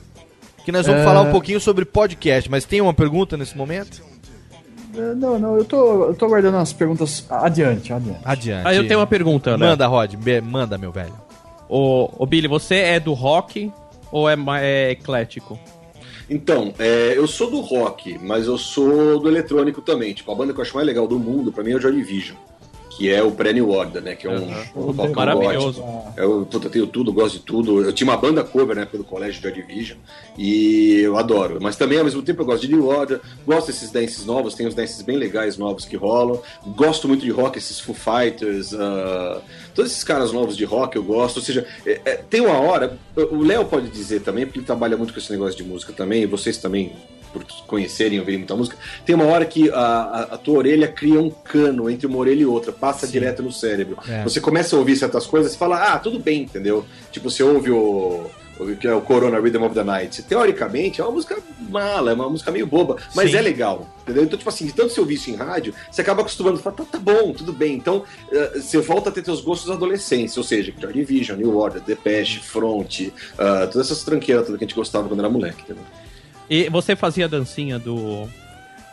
Que 0.65 0.71
nós 0.71 0.85
vamos 0.85 1.01
É. 1.01 1.03
falar 1.05 1.21
um 1.21 1.31
pouquinho 1.31 1.59
sobre 1.59 1.85
podcast, 1.85 2.49
mas 2.51 2.65
tem 2.65 2.81
uma 2.81 2.93
pergunta 2.93 3.37
nesse 3.37 3.55
momento? 3.57 4.01
É, 4.95 5.13
Não, 5.13 5.37
não, 5.39 5.55
eu 5.57 5.63
tô, 5.63 6.05
eu 6.05 6.13
tô 6.15 6.25
aguardando 6.25 6.57
as 6.57 6.73
perguntas 6.73 7.25
adiante, 7.29 7.93
adiante. 7.93 8.19
Adiante. 8.25 8.67
Aí 8.67 8.75
eu 8.77 8.87
tenho 8.87 8.99
uma 8.99 9.07
pergunta, 9.07 9.51
né? 9.57 9.67
Manda, 9.67 9.87
Rod, 9.87 10.13
manda, 10.43 10.77
meu 10.77 10.91
velho. 10.91 11.13
Ô, 11.69 12.09
ô 12.17 12.25
Billy, 12.25 12.47
você 12.47 12.75
é 12.75 12.99
do 12.99 13.13
rock 13.13 13.71
ou 14.11 14.29
é, 14.29 14.35
é 14.61 14.91
eclético? 14.91 15.59
Então, 16.29 16.73
é, 16.79 17.13
eu 17.15 17.25
sou 17.27 17.49
do 17.49 17.61
rock, 17.61 18.17
mas 18.21 18.47
eu 18.47 18.57
sou 18.57 19.19
do 19.19 19.29
eletrônico 19.29 19.81
também. 19.81 20.13
Tipo, 20.13 20.31
a 20.31 20.35
banda 20.35 20.51
que 20.53 20.59
eu 20.59 20.63
acho 20.63 20.75
mais 20.75 20.85
legal 20.85 21.07
do 21.07 21.17
mundo, 21.17 21.51
pra 21.51 21.63
mim, 21.63 21.71
é 21.71 21.75
o 21.75 21.81
Joy 21.81 21.93
Division. 21.95 22.35
Que 22.97 23.11
é 23.13 23.21
o 23.21 23.29
Pre-New 23.31 23.69
Order, 23.69 24.01
né? 24.01 24.15
Que 24.15 24.25
é 24.25 24.31
um, 24.31 24.49
um 24.75 24.91
rock 24.91 25.13
Maravilhoso. 25.13 25.81
gótico. 25.81 26.13
Eu, 26.19 26.47
puta, 26.49 26.67
tenho 26.67 26.87
tudo, 26.87 27.13
gosto 27.13 27.37
de 27.37 27.43
tudo. 27.43 27.83
Eu 27.83 27.93
tinha 27.93 28.09
uma 28.09 28.17
banda 28.17 28.43
cover 28.43 28.75
época 28.79 28.97
do 28.97 29.03
colégio 29.03 29.39
Joy 29.39 29.51
Division. 29.51 29.99
E 30.35 31.01
eu 31.01 31.15
adoro. 31.15 31.59
Mas 31.61 31.75
também, 31.75 31.99
ao 31.99 32.03
mesmo 32.03 32.23
tempo, 32.23 32.41
eu 32.41 32.45
gosto 32.47 32.65
de 32.65 32.73
New 32.73 32.87
Order. 32.87 33.21
Gosto 33.45 33.67
desses 33.67 33.91
dances 33.91 34.25
novos. 34.25 34.55
Tem 34.55 34.65
uns 34.65 34.73
dances 34.73 34.99
bem 35.03 35.15
legais 35.15 35.57
novos 35.59 35.85
que 35.85 35.95
rolam. 35.95 36.41
Gosto 36.75 37.07
muito 37.07 37.23
de 37.23 37.29
rock, 37.29 37.59
esses 37.59 37.79
Foo 37.79 37.93
Fighters. 37.95 38.73
ah, 38.73 39.41
todos 39.75 39.91
esses 39.91 40.03
caras 40.03 40.31
novos 40.31 40.57
de 40.57 40.65
rock 40.65 40.95
eu 40.95 41.03
gosto. 41.03 41.37
Ou 41.37 41.43
seja, 41.43 41.67
é- 41.85 42.01
é, 42.03 42.15
tem 42.15 42.41
uma 42.41 42.59
hora... 42.59 42.97
O 43.15 43.43
Léo 43.43 43.65
pode 43.65 43.89
dizer 43.89 44.21
também, 44.21 44.45
porque 44.45 44.57
ele 44.59 44.65
trabalha 44.65 44.97
muito 44.97 45.13
com 45.13 45.19
esse 45.19 45.31
negócio 45.31 45.55
de 45.55 45.63
música 45.63 45.93
também. 45.93 46.23
E 46.23 46.25
vocês 46.25 46.57
também 46.57 46.93
por 47.39 47.65
conhecerem 47.65 48.17
e 48.17 48.19
ouvirem 48.19 48.39
muita 48.39 48.55
música, 48.55 48.77
tem 49.05 49.15
uma 49.15 49.25
hora 49.25 49.45
que 49.45 49.69
a, 49.69 49.75
a, 49.75 50.21
a 50.35 50.37
tua 50.37 50.57
orelha 50.57 50.87
cria 50.87 51.19
um 51.19 51.29
cano 51.29 51.89
entre 51.89 52.07
uma 52.07 52.17
orelha 52.17 52.41
e 52.41 52.45
outra, 52.45 52.71
passa 52.71 53.07
direto 53.07 53.43
no 53.43 53.51
cérebro. 53.51 53.97
É. 54.07 54.23
Você 54.23 54.39
começa 54.39 54.75
a 54.75 54.79
ouvir 54.79 54.95
certas 54.95 55.25
coisas 55.25 55.53
e 55.53 55.57
fala, 55.57 55.93
ah, 55.93 55.99
tudo 55.99 56.19
bem, 56.19 56.43
entendeu? 56.43 56.85
Tipo, 57.11 57.29
você 57.29 57.43
ouve 57.43 57.71
o. 57.71 58.29
que 58.79 58.87
é 58.87 58.93
o 58.93 59.01
Corona 59.01 59.39
Rhythm 59.39 59.63
of 59.63 59.73
the 59.73 59.83
Night. 59.83 60.23
Teoricamente, 60.23 61.01
é 61.01 61.03
uma 61.03 61.13
música 61.13 61.37
mala, 61.69 62.11
é 62.11 62.13
uma 62.13 62.29
música 62.29 62.51
meio 62.51 62.65
boba, 62.65 62.97
mas 63.15 63.31
Sim. 63.31 63.37
é 63.37 63.41
legal, 63.41 63.87
entendeu? 64.03 64.23
Então, 64.23 64.37
tipo 64.37 64.49
assim, 64.49 64.65
de 64.65 64.73
tanto 64.73 64.93
você 64.93 64.99
ouvir 64.99 65.15
isso 65.15 65.29
em 65.29 65.35
rádio, 65.35 65.73
você 65.91 66.01
acaba 66.01 66.21
acostumando, 66.21 66.57
fala, 66.57 66.75
tá, 66.75 66.83
tá 66.83 66.99
bom, 66.99 67.33
tudo 67.33 67.53
bem. 67.53 67.75
Então, 67.75 68.03
eh, 68.31 68.59
você 68.59 68.79
volta 68.79 69.09
a 69.09 69.11
ter 69.11 69.23
seus 69.23 69.41
gostos 69.41 69.67
da 69.67 69.73
adolescência, 69.75 70.39
ou 70.39 70.43
seja, 70.43 70.73
Joy 70.79 70.93
Division, 70.93 71.37
New 71.37 71.57
Order, 71.57 71.81
Depeche, 71.81 72.39
Front, 72.39 73.09
ah, 73.37 73.67
todas 73.71 73.87
essas 73.87 74.03
tranqueiras 74.03 74.47
que 74.47 74.53
a 74.53 74.57
gente 74.57 74.75
gostava 74.75 75.07
quando 75.07 75.19
era 75.19 75.29
moleque, 75.29 75.61
entendeu? 75.63 75.83
E 76.49 76.69
você 76.69 76.95
fazia 76.95 77.25
a 77.25 77.27
dancinha 77.27 77.77
do, 77.77 78.27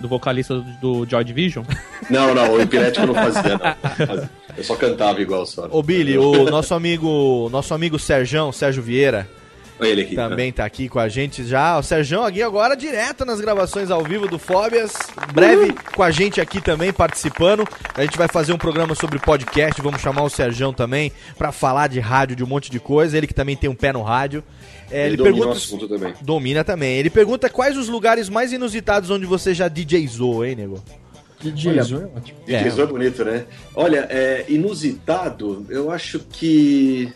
do 0.01 0.09
vocalista 0.09 0.57
do, 0.81 1.07
Joy 1.09 1.25
Division? 1.25 1.65
Não, 2.11 2.35
não, 2.35 2.53
o 2.53 2.61
epilético 2.61 3.07
eu 3.07 3.07
não 3.07 3.15
fazia, 3.15 3.59
não. 3.59 4.29
Eu 4.55 4.63
só 4.63 4.77
cantava 4.77 5.23
igual 5.23 5.47
só. 5.47 5.67
Ô, 5.71 5.83
Billy, 5.83 6.19
o 6.19 6.51
nosso 6.51 6.75
amigo, 6.75 7.49
nosso 7.51 7.73
amigo 7.73 7.99
Serjão, 7.99 8.53
Sérgio 8.53 8.83
Vieira, 8.83 9.27
Ele 9.81 10.03
aqui. 10.03 10.15
também 10.15 10.53
tá 10.53 10.67
aqui 10.67 10.87
com 10.87 10.99
a 10.99 11.09
gente 11.09 11.43
já. 11.47 11.79
O 11.79 11.83
Serjão 11.83 12.23
aqui 12.25 12.43
agora 12.43 12.77
direto 12.77 13.25
nas 13.25 13.41
gravações 13.41 13.91
ao 13.91 14.03
vivo 14.05 14.29
do 14.29 14.39
Fóbias. 14.39 14.93
Breve 15.33 15.73
com 15.97 16.03
a 16.03 16.11
gente 16.11 16.43
aqui 16.43 16.61
também 16.61 16.93
participando. 16.93 17.67
A 17.95 18.03
gente 18.03 18.19
vai 18.19 18.29
fazer 18.29 18.53
um 18.53 18.59
programa 18.59 18.95
sobre 18.95 19.19
podcast. 19.19 19.81
Vamos 19.81 20.03
chamar 20.03 20.25
o 20.25 20.29
Serjão 20.31 20.75
também 20.75 21.11
pra 21.39 21.53
falar 21.53 21.87
de 21.89 22.01
rádio, 22.01 22.37
de 22.37 22.45
um 22.45 22.47
monte 22.47 22.71
de 22.71 22.79
coisa. 22.79 23.17
Ele 23.17 23.27
que 23.27 23.35
também 23.35 23.57
tem 23.57 23.71
um 23.71 23.75
pé 23.75 23.95
no 23.95 24.03
rádio. 24.03 24.45
É, 24.91 25.07
Ele, 25.07 25.17
domina 25.17 25.47
o 25.47 25.51
assunto 25.51 25.89
também. 25.89 26.15
Domina 26.21 26.65
também. 26.65 26.97
Ele 26.97 27.11
pergunta 27.11 27.49
quais 27.49 27.77
os 27.77 27.89
lugares 27.89 28.29
mais 28.29 28.53
inusitados 28.53 29.11
onde 29.11 29.27
você 29.27 29.55
já 29.55 29.69
DJzou, 29.69 30.45
hein, 30.45 30.57
nego? 30.57 30.83
DJ 31.41 31.79
Azul 31.79 32.01
é 32.03 32.05
ótimo. 32.17 32.39
É. 32.49 32.63
DJ 32.63 32.83
é 32.83 32.87
bonito, 32.87 33.25
né? 33.25 33.45
Olha, 33.75 34.07
é, 34.11 34.47
inusitado, 34.49 35.67
eu 35.69 35.91
acho 35.91 36.21
que. 36.21 37.13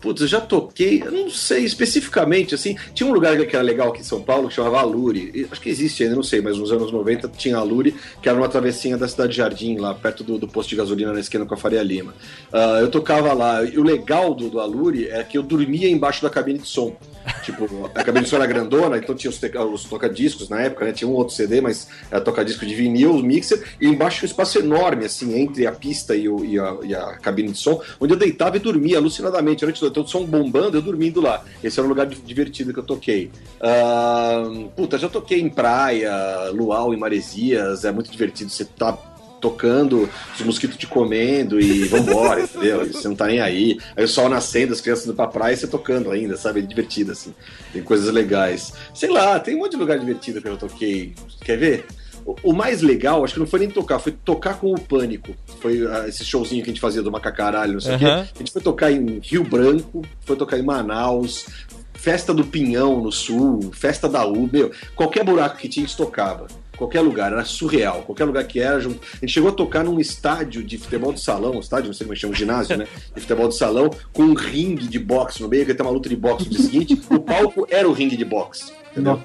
Putz, 0.00 0.20
eu 0.20 0.28
já 0.28 0.40
toquei, 0.40 1.02
eu 1.04 1.10
não 1.10 1.30
sei 1.30 1.64
especificamente, 1.64 2.54
assim. 2.54 2.76
Tinha 2.94 3.08
um 3.08 3.12
lugar 3.12 3.36
que 3.46 3.56
era 3.56 3.64
legal 3.64 3.88
aqui 3.88 4.00
em 4.00 4.04
São 4.04 4.20
Paulo 4.22 4.48
que 4.48 4.54
chamava 4.54 4.78
Alure. 4.80 5.48
Acho 5.50 5.60
que 5.60 5.70
existe 5.70 6.02
ainda, 6.02 6.14
não 6.14 6.22
sei, 6.22 6.40
mas 6.42 6.58
nos 6.58 6.70
anos 6.70 6.92
90 6.92 7.28
tinha 7.36 7.56
Alure, 7.56 7.94
que 8.22 8.28
era 8.28 8.36
uma 8.36 8.48
travessinha 8.48 8.96
da 8.98 9.08
Cidade 9.08 9.34
Jardim, 9.34 9.76
lá 9.78 9.94
perto 9.94 10.22
do, 10.22 10.38
do 10.38 10.46
posto 10.46 10.68
de 10.70 10.76
gasolina 10.76 11.12
na 11.12 11.20
esquina 11.20 11.46
com 11.46 11.54
a 11.54 11.56
Faria 11.56 11.82
Lima. 11.82 12.14
Ah, 12.52 12.78
eu 12.80 12.90
tocava 12.90 13.32
lá, 13.32 13.64
e 13.64 13.78
o 13.78 13.82
legal 13.82 14.34
do, 14.34 14.50
do 14.50 14.60
Alure 14.60 15.08
é 15.08 15.22
que 15.24 15.38
eu 15.38 15.42
dormia 15.42 15.88
embaixo 15.88 16.22
da 16.22 16.28
cabine 16.30 16.58
de 16.58 16.68
som. 16.68 16.94
Tipo, 17.42 17.90
a 17.94 18.04
cabine 18.04 18.24
de 18.24 18.30
som 18.30 18.36
era 18.36 18.46
grandona, 18.46 18.98
então 18.98 19.14
tinha 19.14 19.30
os, 19.30 19.40
os 19.72 19.84
toca-discos 19.84 20.48
na 20.48 20.60
época, 20.60 20.84
né? 20.84 20.92
Tinha 20.92 21.08
um 21.08 21.14
outro 21.14 21.34
CD, 21.34 21.60
mas 21.60 21.88
era 22.10 22.20
toca-disco 22.20 22.64
de 22.66 22.74
vinil, 22.74 23.12
o 23.12 23.22
mixer, 23.22 23.62
e 23.80 23.86
embaixo 23.88 24.24
um 24.24 24.26
espaço 24.28 24.58
enorme, 24.58 25.06
assim, 25.06 25.36
entre 25.40 25.66
a 25.66 25.72
pista 25.72 26.14
e, 26.14 26.28
o- 26.28 26.44
e 26.44 26.58
a, 26.58 26.76
e 26.84 26.94
a 26.94 27.16
cabine 27.16 27.50
de 27.50 27.58
som, 27.58 27.80
onde 27.98 28.12
eu 28.12 28.18
deitava 28.18 28.56
e 28.56 28.60
dormia 28.60 28.98
alucinadamente. 28.98 29.64
A 29.64 29.66
toda, 29.90 30.00
então 30.00 30.06
som 30.06 30.24
bombando, 30.24 30.76
eu 30.76 30.82
dormindo 30.82 31.20
lá. 31.20 31.44
Esse 31.62 31.78
era 31.78 31.86
um 31.86 31.88
lugar 31.90 32.06
di- 32.06 32.16
divertido 32.16 32.72
que 32.72 32.78
eu 32.78 32.84
toquei. 32.84 33.30
Ahn, 33.60 34.68
puta, 34.76 34.98
já 34.98 35.08
toquei 35.08 35.40
em 35.40 35.48
praia, 35.48 36.50
luau, 36.52 36.92
em 36.94 36.96
maresias, 36.96 37.84
é 37.84 37.92
muito 37.92 38.10
divertido. 38.10 38.50
Você 38.50 38.64
tá 38.64 38.96
tocando, 39.40 40.08
os 40.34 40.40
mosquitos 40.44 40.76
te 40.78 40.86
comendo 40.86 41.60
e 41.60 41.84
vambora, 41.84 42.40
entendeu? 42.44 42.84
E 42.84 42.92
você 42.92 43.06
não 43.06 43.14
tá 43.14 43.26
nem 43.26 43.40
aí. 43.40 43.78
Aí 43.94 44.04
o 44.04 44.08
sol 44.08 44.28
nascendo, 44.28 44.72
as 44.72 44.80
crianças 44.80 45.04
indo 45.06 45.14
pra 45.14 45.26
praia 45.26 45.54
e 45.54 45.56
você 45.56 45.66
tocando 45.66 46.10
ainda, 46.10 46.36
sabe? 46.36 46.60
É 46.60 46.62
divertido, 46.62 47.12
assim. 47.12 47.34
Tem 47.72 47.82
coisas 47.82 48.12
legais. 48.12 48.72
Sei 48.94 49.10
lá, 49.10 49.38
tem 49.38 49.54
um 49.54 49.58
monte 49.58 49.72
de 49.72 49.76
lugar 49.78 49.98
divertido 49.98 50.40
que 50.40 50.48
eu 50.48 50.56
toquei. 50.56 51.14
Quer 51.44 51.58
ver? 51.58 51.86
O- 52.26 52.34
O 52.42 52.52
mais 52.52 52.82
legal, 52.82 53.22
acho 53.24 53.34
que 53.34 53.40
não 53.40 53.46
foi 53.46 53.60
nem 53.60 53.70
tocar, 53.70 53.98
foi 54.00 54.12
tocar 54.12 54.58
com 54.58 54.72
o 54.72 54.80
Pânico. 54.80 55.32
Foi 55.60 55.86
ah, 55.86 56.08
esse 56.08 56.24
showzinho 56.24 56.62
que 56.64 56.70
a 56.70 56.72
gente 56.72 56.80
fazia 56.80 57.02
do 57.02 57.10
Macacaralho, 57.12 57.74
não 57.74 57.80
sei 57.80 57.94
o 57.94 57.98
quê. 57.98 58.04
A 58.34 58.38
gente 58.38 58.52
foi 58.52 58.60
tocar 58.62 58.90
em 58.90 59.20
Rio 59.22 59.44
Branco, 59.44 60.02
foi 60.22 60.34
tocar 60.36 60.58
em 60.58 60.62
Manaus, 60.62 61.46
Festa 61.94 62.32
do 62.34 62.44
Pinhão 62.44 63.00
no 63.00 63.10
Sul, 63.10 63.70
Festa 63.72 64.08
da 64.08 64.26
U, 64.26 64.48
meu, 64.52 64.70
qualquer 64.94 65.24
buraco 65.24 65.56
que 65.56 65.68
tinha, 65.68 65.84
a 65.84 65.88
gente 65.88 65.96
tocava. 65.96 66.46
Qualquer 66.76 67.00
lugar, 67.00 67.32
era 67.32 67.44
surreal. 67.44 68.02
Qualquer 68.02 68.24
lugar 68.24 68.44
que 68.44 68.60
era. 68.60 68.76
A 68.76 68.80
gente 68.80 69.28
chegou 69.28 69.50
a 69.50 69.52
tocar 69.52 69.84
num 69.84 69.98
estádio 69.98 70.62
de 70.62 70.78
futebol 70.78 71.12
de 71.12 71.20
salão, 71.20 71.58
estádio, 71.58 71.86
não 71.86 71.94
sei 71.94 72.04
como 72.04 72.12
é 72.12 72.16
que 72.16 72.20
chama, 72.20 72.34
ginásio, 72.34 72.76
né? 72.76 72.86
De 73.14 73.20
futebol 73.20 73.48
de 73.48 73.56
salão, 73.56 73.90
com 74.12 74.22
um 74.22 74.34
ringue 74.34 74.86
de 74.86 74.98
boxe 74.98 75.42
no 75.42 75.48
meio, 75.48 75.64
que 75.64 75.72
ia 75.72 75.74
ter 75.74 75.82
uma 75.82 75.90
luta 75.90 76.08
de 76.08 76.16
boxe 76.16 76.44
no 76.44 76.50
dia 76.50 76.60
seguinte. 76.60 77.00
O 77.10 77.18
palco 77.18 77.66
era 77.70 77.88
o 77.88 77.92
ringue 77.92 78.16
de 78.16 78.24
boxe. 78.24 78.72
Entendeu? 78.92 79.22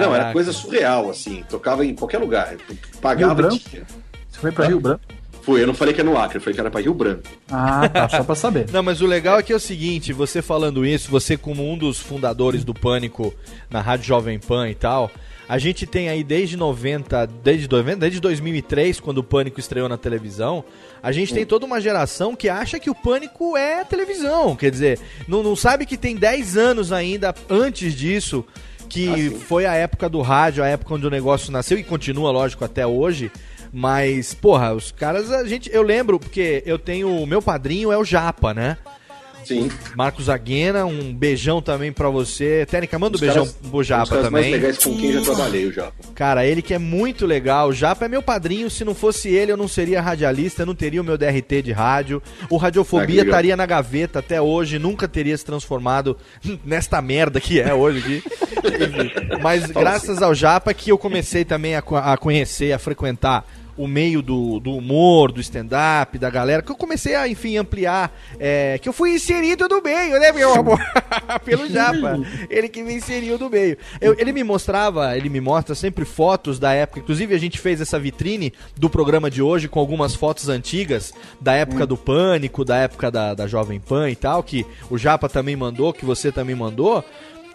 Não, 0.00 0.14
era 0.14 0.32
coisa 0.32 0.52
surreal, 0.52 1.10
assim. 1.10 1.44
Tocava 1.48 1.84
em 1.84 1.94
qualquer 1.94 2.18
lugar. 2.18 2.56
Pagava. 3.00 3.50
Você 3.50 3.70
foi 4.32 4.50
pra 4.52 4.66
Rio 4.66 4.80
Branco? 4.80 5.02
Fui, 5.42 5.60
eu 5.60 5.66
não 5.66 5.74
falei 5.74 5.92
que 5.92 6.00
era 6.00 6.08
no 6.08 6.16
Acre, 6.16 6.38
eu 6.38 6.40
falei 6.40 6.54
que 6.54 6.60
era 6.60 6.70
pra 6.70 6.80
Rio 6.80 6.94
Branco. 6.94 7.22
Ah, 7.50 7.88
tá, 7.88 8.08
só 8.08 8.22
pra 8.22 8.36
saber. 8.36 8.66
Não, 8.70 8.80
mas 8.80 9.00
o 9.00 9.06
legal 9.06 9.40
é 9.40 9.42
que 9.42 9.52
é 9.52 9.56
o 9.56 9.60
seguinte, 9.60 10.12
você 10.12 10.40
falando 10.40 10.86
isso, 10.86 11.10
você 11.10 11.36
como 11.36 11.68
um 11.68 11.76
dos 11.76 11.98
fundadores 11.98 12.62
do 12.62 12.72
Pânico 12.72 13.34
na 13.68 13.80
Rádio 13.80 14.06
Jovem 14.06 14.38
Pan 14.38 14.70
e 14.70 14.74
tal, 14.76 15.10
a 15.52 15.58
gente 15.58 15.86
tem 15.86 16.08
aí 16.08 16.24
desde 16.24 16.56
90, 16.56 17.26
desde 17.26 17.68
90, 17.68 17.98
desde 17.98 18.18
2003, 18.20 18.98
quando 18.98 19.18
o 19.18 19.22
Pânico 19.22 19.60
estreou 19.60 19.86
na 19.86 19.98
televisão, 19.98 20.64
a 21.02 21.12
gente 21.12 21.34
tem 21.34 21.44
toda 21.44 21.66
uma 21.66 21.78
geração 21.78 22.34
que 22.34 22.48
acha 22.48 22.80
que 22.80 22.88
o 22.88 22.94
Pânico 22.94 23.54
é 23.54 23.84
televisão, 23.84 24.56
quer 24.56 24.70
dizer, 24.70 24.98
não, 25.28 25.42
não 25.42 25.54
sabe 25.54 25.84
que 25.84 25.98
tem 25.98 26.16
10 26.16 26.56
anos 26.56 26.90
ainda 26.90 27.34
antes 27.50 27.92
disso, 27.92 28.46
que 28.88 29.28
foi 29.46 29.66
a 29.66 29.74
época 29.74 30.08
do 30.08 30.22
rádio, 30.22 30.64
a 30.64 30.68
época 30.68 30.94
onde 30.94 31.06
o 31.06 31.10
negócio 31.10 31.52
nasceu 31.52 31.76
e 31.76 31.84
continua, 31.84 32.30
lógico, 32.30 32.64
até 32.64 32.86
hoje. 32.86 33.30
Mas, 33.70 34.32
porra, 34.32 34.72
os 34.72 34.90
caras, 34.90 35.30
a 35.30 35.46
gente. 35.46 35.70
Eu 35.70 35.82
lembro, 35.82 36.18
porque 36.18 36.62
eu 36.64 36.78
tenho. 36.78 37.10
O 37.10 37.26
meu 37.26 37.42
padrinho 37.42 37.92
é 37.92 37.96
o 37.96 38.04
Japa, 38.04 38.54
né? 38.54 38.78
Sim. 39.44 39.70
Marcos 39.96 40.28
Aguena, 40.28 40.84
um 40.84 41.12
beijão 41.14 41.60
também 41.60 41.92
pra 41.92 42.08
você. 42.08 42.66
Técnica, 42.70 42.98
manda 42.98 43.16
um 43.16 43.20
beijão 43.20 43.44
caras- 43.46 43.58
pro 43.70 43.82
Japa 43.82 44.02
os 44.04 44.08
caras 44.10 44.24
também. 44.26 44.42
mais 44.50 44.52
legais 44.52 44.78
com 44.78 44.96
quem 44.96 45.12
já 45.12 45.20
trabalhei, 45.22 45.66
o 45.66 45.72
Japa. 45.72 45.92
Cara, 46.14 46.46
ele 46.46 46.62
que 46.62 46.74
é 46.74 46.78
muito 46.78 47.26
legal. 47.26 47.68
O 47.68 47.72
Japa 47.72 48.04
é 48.04 48.08
meu 48.08 48.22
padrinho. 48.22 48.70
Se 48.70 48.84
não 48.84 48.94
fosse 48.94 49.28
ele, 49.28 49.52
eu 49.52 49.56
não 49.56 49.68
seria 49.68 50.00
radialista, 50.00 50.62
eu 50.62 50.66
não 50.66 50.74
teria 50.74 51.00
o 51.00 51.04
meu 51.04 51.16
DRT 51.18 51.62
de 51.62 51.72
rádio. 51.72 52.22
O 52.50 52.56
Ah, 52.56 52.62
Radiofobia 52.62 53.06
legal. 53.16 53.26
estaria 53.26 53.56
na 53.56 53.66
gaveta 53.66 54.18
até 54.20 54.40
hoje, 54.40 54.78
nunca 54.78 55.06
teria 55.08 55.36
se 55.36 55.44
transformado 55.44 56.16
nesta 56.64 57.00
merda 57.02 57.40
que 57.40 57.60
é 57.60 57.74
hoje 57.74 57.98
aqui. 57.98 58.22
Mas 59.42 59.66
graças 59.66 60.22
ao 60.22 60.34
Japa 60.34 60.72
que 60.72 60.90
eu 60.90 60.98
comecei 60.98 61.44
também 61.44 61.74
a, 61.74 61.78
a 61.80 62.16
conhecer, 62.16 62.72
a 62.72 62.78
frequentar 62.78 63.44
o 63.76 63.86
meio 63.86 64.20
do, 64.22 64.60
do 64.60 64.72
humor, 64.76 65.32
do 65.32 65.40
stand-up, 65.40 66.18
da 66.18 66.28
galera, 66.28 66.62
que 66.62 66.70
eu 66.70 66.76
comecei 66.76 67.14
a, 67.14 67.26
enfim, 67.26 67.56
ampliar, 67.56 68.12
é, 68.38 68.78
que 68.78 68.88
eu 68.88 68.92
fui 68.92 69.14
inserido 69.14 69.66
no 69.68 69.80
meio, 69.82 70.20
né, 70.20 70.30
meu 70.32 70.52
amor? 70.54 70.78
Pelo 71.44 71.66
Japa. 71.68 72.18
Ele 72.50 72.68
que 72.68 72.82
me 72.82 72.94
inseriu 72.94 73.38
no 73.38 73.48
meio. 73.48 73.76
Eu- 74.00 74.14
ele 74.18 74.32
me 74.32 74.44
mostrava, 74.44 75.16
ele 75.16 75.28
me 75.28 75.40
mostra 75.40 75.74
sempre 75.74 76.04
fotos 76.04 76.58
da 76.58 76.72
época, 76.72 77.00
inclusive 77.00 77.34
a 77.34 77.38
gente 77.38 77.58
fez 77.58 77.80
essa 77.80 77.98
vitrine 77.98 78.52
do 78.76 78.90
programa 78.90 79.30
de 79.30 79.40
hoje 79.42 79.68
com 79.68 79.80
algumas 79.80 80.14
fotos 80.14 80.48
antigas, 80.48 81.12
da 81.40 81.54
época 81.54 81.86
do 81.86 81.96
Pânico, 81.96 82.64
da 82.64 82.76
época 82.76 83.10
da, 83.10 83.34
da 83.34 83.46
Jovem 83.46 83.80
Pan 83.80 84.10
e 84.10 84.16
tal, 84.16 84.42
que 84.42 84.66
o 84.90 84.98
Japa 84.98 85.28
também 85.28 85.56
mandou, 85.56 85.92
que 85.92 86.04
você 86.04 86.30
também 86.30 86.54
mandou. 86.54 87.04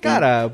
Cara, 0.02 0.52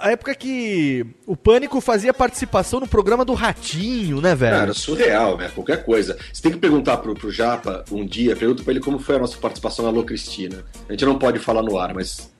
a, 0.00 0.10
época 0.12 0.34
que 0.34 1.04
o 1.26 1.36
Pânico 1.36 1.80
fazia 1.80 2.12
participação 2.14 2.80
no 2.80 2.86
programa 2.86 3.24
do 3.24 3.34
Ratinho, 3.34 4.20
né, 4.20 4.34
velho? 4.34 4.56
Cara, 4.56 4.74
surreal, 4.74 5.36
né? 5.38 5.50
Qualquer 5.54 5.84
coisa. 5.84 6.16
Você 6.32 6.42
tem 6.42 6.52
que 6.52 6.58
perguntar 6.58 6.96
pro, 6.98 7.14
pro 7.14 7.30
Japa 7.30 7.84
um 7.90 8.04
dia, 8.06 8.34
pergunta 8.36 8.62
pra 8.62 8.72
ele 8.72 8.80
como 8.80 8.98
foi 8.98 9.16
a 9.16 9.18
nossa 9.18 9.36
participação 9.38 9.84
na 9.84 9.90
Alô 9.90 10.02
Cristina. 10.04 10.64
A 10.88 10.92
gente 10.92 11.04
não 11.04 11.18
pode 11.18 11.38
falar 11.38 11.62
no 11.62 11.78
ar, 11.78 11.94
mas 11.94 12.30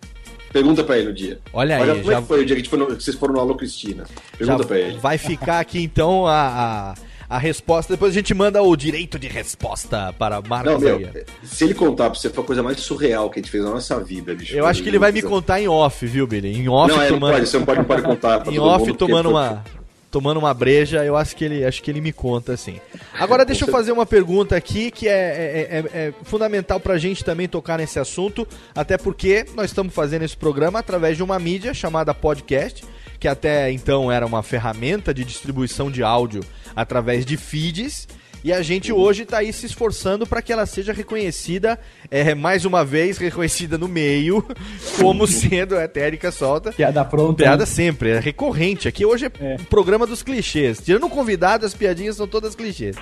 pergunta 0.53 0.83
pra 0.83 0.99
ele 0.99 1.09
no 1.09 1.15
dia. 1.15 1.39
Olha 1.53 1.77
aí, 1.77 2.01
como 2.01 2.11
é 2.11 2.15
já- 2.15 2.21
que 2.23 2.27
foi 2.29 2.41
o 2.43 2.47
dia 2.47 2.57
que 2.57 2.61
a 2.61 2.65
gente 2.65 2.71
foi 2.71 2.79
no- 2.79 2.87
que 2.97 3.03
vocês 3.03 3.17
foram 3.17 3.35
no 3.35 3.41
Alô 3.41 3.55
Cristina? 3.55 4.05
Pergunta 4.37 4.63
Já 4.63 4.67
pra 4.69 4.79
ele. 4.79 4.99
Vai 4.99 5.19
ficar 5.19 5.61
aqui 5.61 5.83
então 5.83 6.27
a, 6.27 6.93
a, 6.93 6.95
a 7.31 7.39
resposta. 7.39 7.93
Depois 7.95 8.11
a 8.11 8.15
gente 8.15 8.35
manda 8.35 8.61
o 8.61 8.75
direito 8.77 9.19
de 9.19 9.29
resposta 9.29 10.13
para 10.19 10.43
Marcos 10.43 10.73
Não, 10.73 10.81
meu, 10.81 10.97
Aguiar. 10.97 11.13
se 11.45 11.65
ele 11.65 11.75
contar 11.75 12.11
pra 12.11 12.19
você, 12.19 12.29
foi 12.29 12.43
a 12.43 12.47
coisa 12.47 12.63
mais 12.63 12.79
surreal 12.81 13.31
que 13.31 13.39
a 13.39 13.43
gente 13.43 13.51
fez 13.53 13.63
na 13.65 13.71
nossa 13.71 13.99
vida, 14.01 14.35
bicho. 14.35 14.55
Eu 14.55 14.67
acho 14.67 14.83
que 14.83 14.89
ele 14.89 14.99
vai 14.99 15.13
me 15.13 15.23
contar 15.23 15.61
em 15.61 15.69
off, 15.69 16.05
viu, 16.05 16.27
Billy? 16.27 16.55
Em 16.59 16.69
off 16.69 16.93
Não, 16.93 17.01
é, 17.01 17.05
não 17.09 17.15
tomando. 17.15 17.33
pode, 17.35 17.47
você 17.49 17.59
não 17.59 17.65
pode- 17.65 17.79
não 17.79 17.85
pode 17.87 18.03
contar 18.03 18.41
pra 18.41 18.53
em 18.53 18.59
off 18.59 18.85
mundo, 18.87 18.97
tomando 18.99 19.31
foi- 19.31 19.33
uma. 19.33 19.65
Tomando 20.11 20.39
uma 20.39 20.53
breja, 20.53 21.05
eu 21.05 21.17
acho 21.17 21.37
que 21.37 21.45
ele, 21.45 21.65
acho 21.65 21.81
que 21.81 21.89
ele 21.89 22.01
me 22.01 22.13
conta 22.13 22.53
assim. 22.53 22.81
Agora 23.17 23.45
deixa 23.45 23.65
eu 23.65 23.69
fazer 23.71 23.93
uma 23.93 24.05
pergunta 24.05 24.57
aqui 24.57 24.91
que 24.91 25.07
é, 25.07 25.13
é, 25.13 25.69
é- 25.95 25.99
é 26.09 26.13
fundamental 26.25 26.81
pra 26.81 26.99
gente 26.99 27.25
também 27.25 27.47
tocar 27.47 27.79
nesse 27.79 27.97
assunto, 27.97 28.45
até 28.75 28.99
porque 28.99 29.47
nós 29.55 29.67
estamos 29.67 29.95
fazendo 29.95 30.23
esse 30.23 30.37
programa 30.37 30.81
através 30.81 31.17
de 31.17 31.23
uma 31.23 31.39
mídia 31.39 31.73
chamada 31.73 32.13
podcast, 32.13 32.85
que 33.21 33.29
até 33.29 33.71
então 33.71 34.11
era 34.11 34.27
uma 34.27 34.43
ferramenta 34.43 35.13
de 35.13 35.25
distribuição 35.25 35.91
de 35.91 36.03
áudio 36.03 36.43
através 36.75 37.27
de 37.27 37.37
feeds. 37.37 38.09
E 38.43 38.55
a 38.55 38.63
gente 38.63 38.91
hoje 38.91 39.25
está 39.25 39.39
aí 39.39 39.53
se 39.53 39.67
esforçando 39.67 40.27
para 40.27 40.41
que 40.41 40.51
ela 40.51 40.65
seja 40.65 40.95
reconhecida, 40.95 41.79
é, 42.11 42.35
mais 42.35 42.65
uma 42.65 42.83
vez, 42.83 43.19
reconhecida 43.19 43.77
no 43.77 43.87
meio, 43.87 44.43
como 44.99 45.27
sendo 45.27 45.77
a 45.77 45.87
Térica 45.87 46.33
solta. 46.33 46.73
Piada 46.73 47.05
pronta. 47.05 47.43
Piada 47.43 47.65
né? 47.65 47.67
sempre, 47.67 48.13
é 48.13 48.19
recorrente. 48.19 48.89
Aqui 48.89 49.05
hoje 49.05 49.27
é, 49.27 49.57
um 49.61 49.65
programa 49.65 50.07
dos 50.07 50.23
clichês. 50.23 50.81
Tirando 50.81 51.05
o 51.05 51.11
convidado, 51.11 51.67
as 51.67 51.75
piadinhas 51.75 52.17
são 52.17 52.27
todas 52.27 52.55
clichês. 52.55 52.97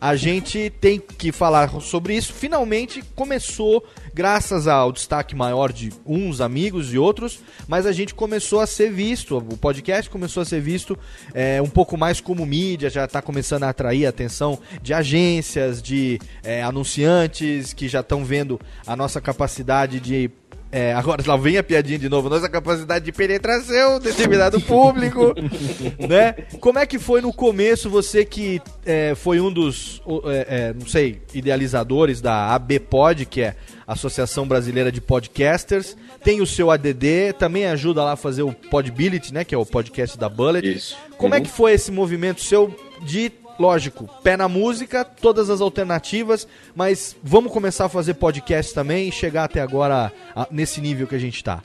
A 0.00 0.14
gente 0.14 0.70
tem 0.80 1.00
que 1.00 1.32
falar 1.32 1.68
sobre 1.80 2.16
isso. 2.16 2.32
Finalmente 2.32 3.02
começou, 3.16 3.84
graças 4.14 4.68
ao 4.68 4.92
destaque 4.92 5.34
maior 5.34 5.72
de 5.72 5.92
uns 6.06 6.40
amigos 6.40 6.94
e 6.94 6.98
outros, 6.98 7.40
mas 7.66 7.84
a 7.84 7.92
gente 7.92 8.14
começou 8.14 8.60
a 8.60 8.66
ser 8.66 8.92
visto, 8.92 9.36
o 9.36 9.56
podcast 9.56 10.08
começou 10.08 10.42
a 10.42 10.46
ser 10.46 10.60
visto 10.60 10.96
é, 11.34 11.60
um 11.60 11.68
pouco 11.68 11.96
mais 11.96 12.20
como 12.20 12.46
mídia, 12.46 12.88
já 12.88 13.04
está 13.06 13.20
começando 13.20 13.64
a 13.64 13.70
atrair 13.70 14.06
a 14.06 14.10
atenção 14.10 14.58
de 14.80 14.94
agências, 14.94 15.82
de 15.82 16.20
é, 16.44 16.62
anunciantes 16.62 17.72
que 17.72 17.88
já 17.88 18.00
estão 18.00 18.24
vendo 18.24 18.60
a 18.86 18.94
nossa 18.94 19.20
capacidade 19.20 19.98
de 19.98 20.30
é, 20.70 20.92
agora 20.94 21.22
lá 21.26 21.36
vem 21.36 21.56
a 21.56 21.62
piadinha 21.62 21.98
de 21.98 22.08
novo. 22.08 22.28
Nossa 22.28 22.48
capacidade 22.48 23.04
de 23.04 23.12
penetração, 23.12 23.98
determinado 23.98 24.60
público, 24.60 25.34
né? 26.08 26.32
Como 26.60 26.78
é 26.78 26.86
que 26.86 26.98
foi 26.98 27.20
no 27.20 27.32
começo 27.32 27.88
você 27.88 28.24
que 28.24 28.60
é, 28.84 29.14
foi 29.14 29.40
um 29.40 29.50
dos, 29.52 30.02
é, 30.26 30.46
é, 30.48 30.74
não 30.74 30.86
sei, 30.86 31.22
idealizadores 31.32 32.20
da 32.20 32.54
ABPod, 32.54 33.24
que 33.26 33.40
é 33.40 33.56
a 33.86 33.92
Associação 33.94 34.46
Brasileira 34.46 34.92
de 34.92 35.00
Podcasters, 35.00 35.96
tem 36.22 36.40
o 36.42 36.46
seu 36.46 36.70
ADD, 36.70 37.32
também 37.38 37.64
ajuda 37.66 38.04
lá 38.04 38.12
a 38.12 38.16
fazer 38.16 38.42
o 38.42 38.52
Podbility, 38.52 39.32
né? 39.32 39.44
Que 39.44 39.54
é 39.54 39.58
o 39.58 39.64
podcast 39.64 40.18
da 40.18 40.28
Bullet. 40.28 40.68
Isso. 40.70 40.96
Como 41.16 41.34
é 41.34 41.38
Uhum. 41.38 41.44
que 41.44 41.50
foi 41.50 41.72
esse 41.72 41.90
movimento 41.90 42.42
seu 42.42 42.74
de, 43.02 43.32
lógico, 43.58 44.08
pé 44.22 44.36
na 44.36 44.48
música, 44.48 45.04
todas 45.04 45.50
as 45.50 45.60
alternativas, 45.60 46.46
mas 46.74 47.16
vamos 47.22 47.52
começar 47.52 47.86
a 47.86 47.88
fazer 47.88 48.14
podcast 48.14 48.72
também 48.74 49.08
e 49.08 49.12
chegar 49.12 49.44
até 49.44 49.60
agora 49.60 50.12
a- 50.34 50.46
nesse 50.50 50.80
nível 50.80 51.06
que 51.06 51.14
a 51.14 51.18
gente 51.18 51.42
tá? 51.42 51.62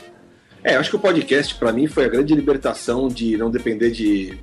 É, 0.64 0.76
acho 0.76 0.90
que 0.90 0.96
o 0.96 1.00
podcast, 1.00 1.56
pra 1.56 1.74
mim, 1.74 1.88
foi 1.88 2.06
a 2.06 2.08
grande 2.10 2.34
libertação 2.34 3.10
de 3.10 3.36
não 3.38 3.52
depender 3.52 3.92
de 3.92 4.38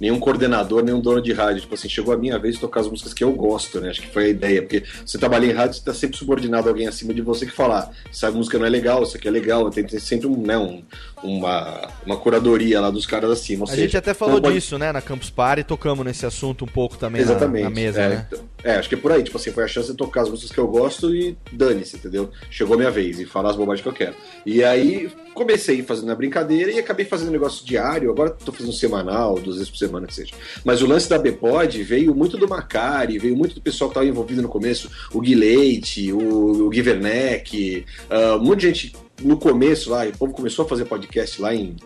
nenhum 0.00 0.18
coordenador, 0.20 0.82
nenhum 0.84 1.00
dono 1.00 1.20
de 1.22 1.32
rádio. 1.32 1.62
Tipo 1.62 1.74
assim, 1.74 1.88
chegou 1.88 2.12
a 2.12 2.16
minha 2.16 2.38
vez 2.38 2.54
de 2.56 2.60
tocar 2.60 2.80
as 2.80 2.88
músicas 2.88 3.12
que 3.14 3.22
eu 3.24 3.32
gosto, 3.32 3.80
né? 3.80 3.90
Acho 3.90 4.02
que 4.02 4.08
foi 4.08 4.24
a 4.24 4.28
ideia. 4.28 4.62
Porque 4.62 4.82
você 5.04 5.18
trabalha 5.18 5.46
em 5.46 5.52
rádio, 5.52 5.76
você 5.78 5.84
tá 5.84 5.94
sempre 5.94 6.16
subordinado 6.16 6.68
a 6.68 6.70
alguém 6.70 6.86
acima 6.86 7.12
de 7.14 7.22
você 7.22 7.46
que 7.46 7.52
falar, 7.52 7.90
essa 8.10 8.30
música 8.30 8.58
não 8.58 8.66
é 8.66 8.70
legal, 8.70 9.02
isso 9.02 9.16
aqui 9.16 9.28
é 9.28 9.30
legal. 9.30 9.68
Tem, 9.70 9.84
tem 9.84 9.98
sempre 9.98 10.26
um, 10.26 10.36
né, 10.40 10.56
um- 10.58 10.82
uma, 11.22 11.88
uma 12.04 12.16
curadoria 12.16 12.80
lá 12.80 12.90
dos 12.90 13.06
caras 13.06 13.30
acima. 13.30 13.64
A 13.64 13.68
seja, 13.68 13.82
gente 13.82 13.96
até 13.96 14.12
falou 14.14 14.40
não 14.40 14.52
disso, 14.52 14.78
né, 14.78 14.92
na 14.92 15.00
Campus 15.00 15.30
Party, 15.30 15.64
tocamos 15.64 16.04
nesse 16.04 16.24
assunto 16.26 16.64
um 16.64 16.68
pouco 16.68 16.96
também 16.98 17.24
na- 17.24 17.30
Exatamente. 17.30 17.64
na, 17.64 17.70
mesa, 17.70 18.00
é, 18.00 18.08
né? 18.08 18.26
então- 18.28 18.44
é, 18.62 18.74
acho 18.76 18.88
que 18.88 18.94
é 18.94 18.98
por 18.98 19.10
aí. 19.12 19.22
Tipo 19.22 19.36
assim, 19.38 19.50
foi 19.50 19.64
a 19.64 19.68
chance 19.68 19.90
de 19.90 19.96
tocar 19.96 20.22
as 20.22 20.28
músicas 20.28 20.52
que 20.52 20.58
eu 20.58 20.66
gosto 20.68 21.14
e 21.14 21.36
dane-se, 21.52 21.96
entendeu? 21.96 22.30
Chegou 22.50 22.74
a 22.74 22.76
minha 22.78 22.90
vez 22.90 23.18
e 23.18 23.24
falar 23.24 23.50
as 23.50 23.56
bobagens 23.56 23.82
que 23.82 23.88
eu 23.88 23.92
quero. 23.92 24.14
E 24.44 24.62
aí 24.62 25.10
comecei 25.34 25.82
fazendo 25.82 26.10
a 26.10 26.14
brincadeira 26.14 26.70
e 26.70 26.78
acabei 26.78 27.04
fazendo 27.06 27.28
um 27.28 27.32
negócio 27.32 27.64
diário. 27.64 28.10
Agora 28.10 28.30
tô 28.30 28.52
fazendo 28.52 28.72
semanal, 28.72 29.34
duas 29.38 29.56
vezes 29.56 29.70
por 29.70 29.78
semana 29.86 30.06
que 30.06 30.14
seja. 30.14 30.34
Mas 30.64 30.82
o 30.82 30.86
lance 30.86 31.08
da 31.08 31.18
Bpod 31.18 31.82
veio 31.82 32.14
muito 32.14 32.36
do 32.36 32.48
Macari, 32.48 33.18
veio 33.18 33.36
muito 33.36 33.54
do 33.54 33.60
pessoal 33.60 33.90
que 33.90 33.92
estava 33.92 34.06
envolvido 34.06 34.42
no 34.42 34.48
começo. 34.48 34.90
O 35.12 35.20
Gui 35.20 35.34
Leite, 35.34 36.12
o, 36.12 36.66
o 36.66 36.68
Gui 36.68 36.82
Werneck, 36.82 37.84
ah, 38.10 38.36
um 38.36 38.44
monte 38.44 38.60
de 38.60 38.66
gente 38.68 38.92
no 39.22 39.36
começo 39.36 39.90
lá. 39.90 40.06
O 40.06 40.18
povo 40.18 40.32
começou 40.32 40.64
a 40.64 40.68
fazer 40.68 40.84
podcast 40.84 41.40
lá 41.40 41.54
em 41.54 41.76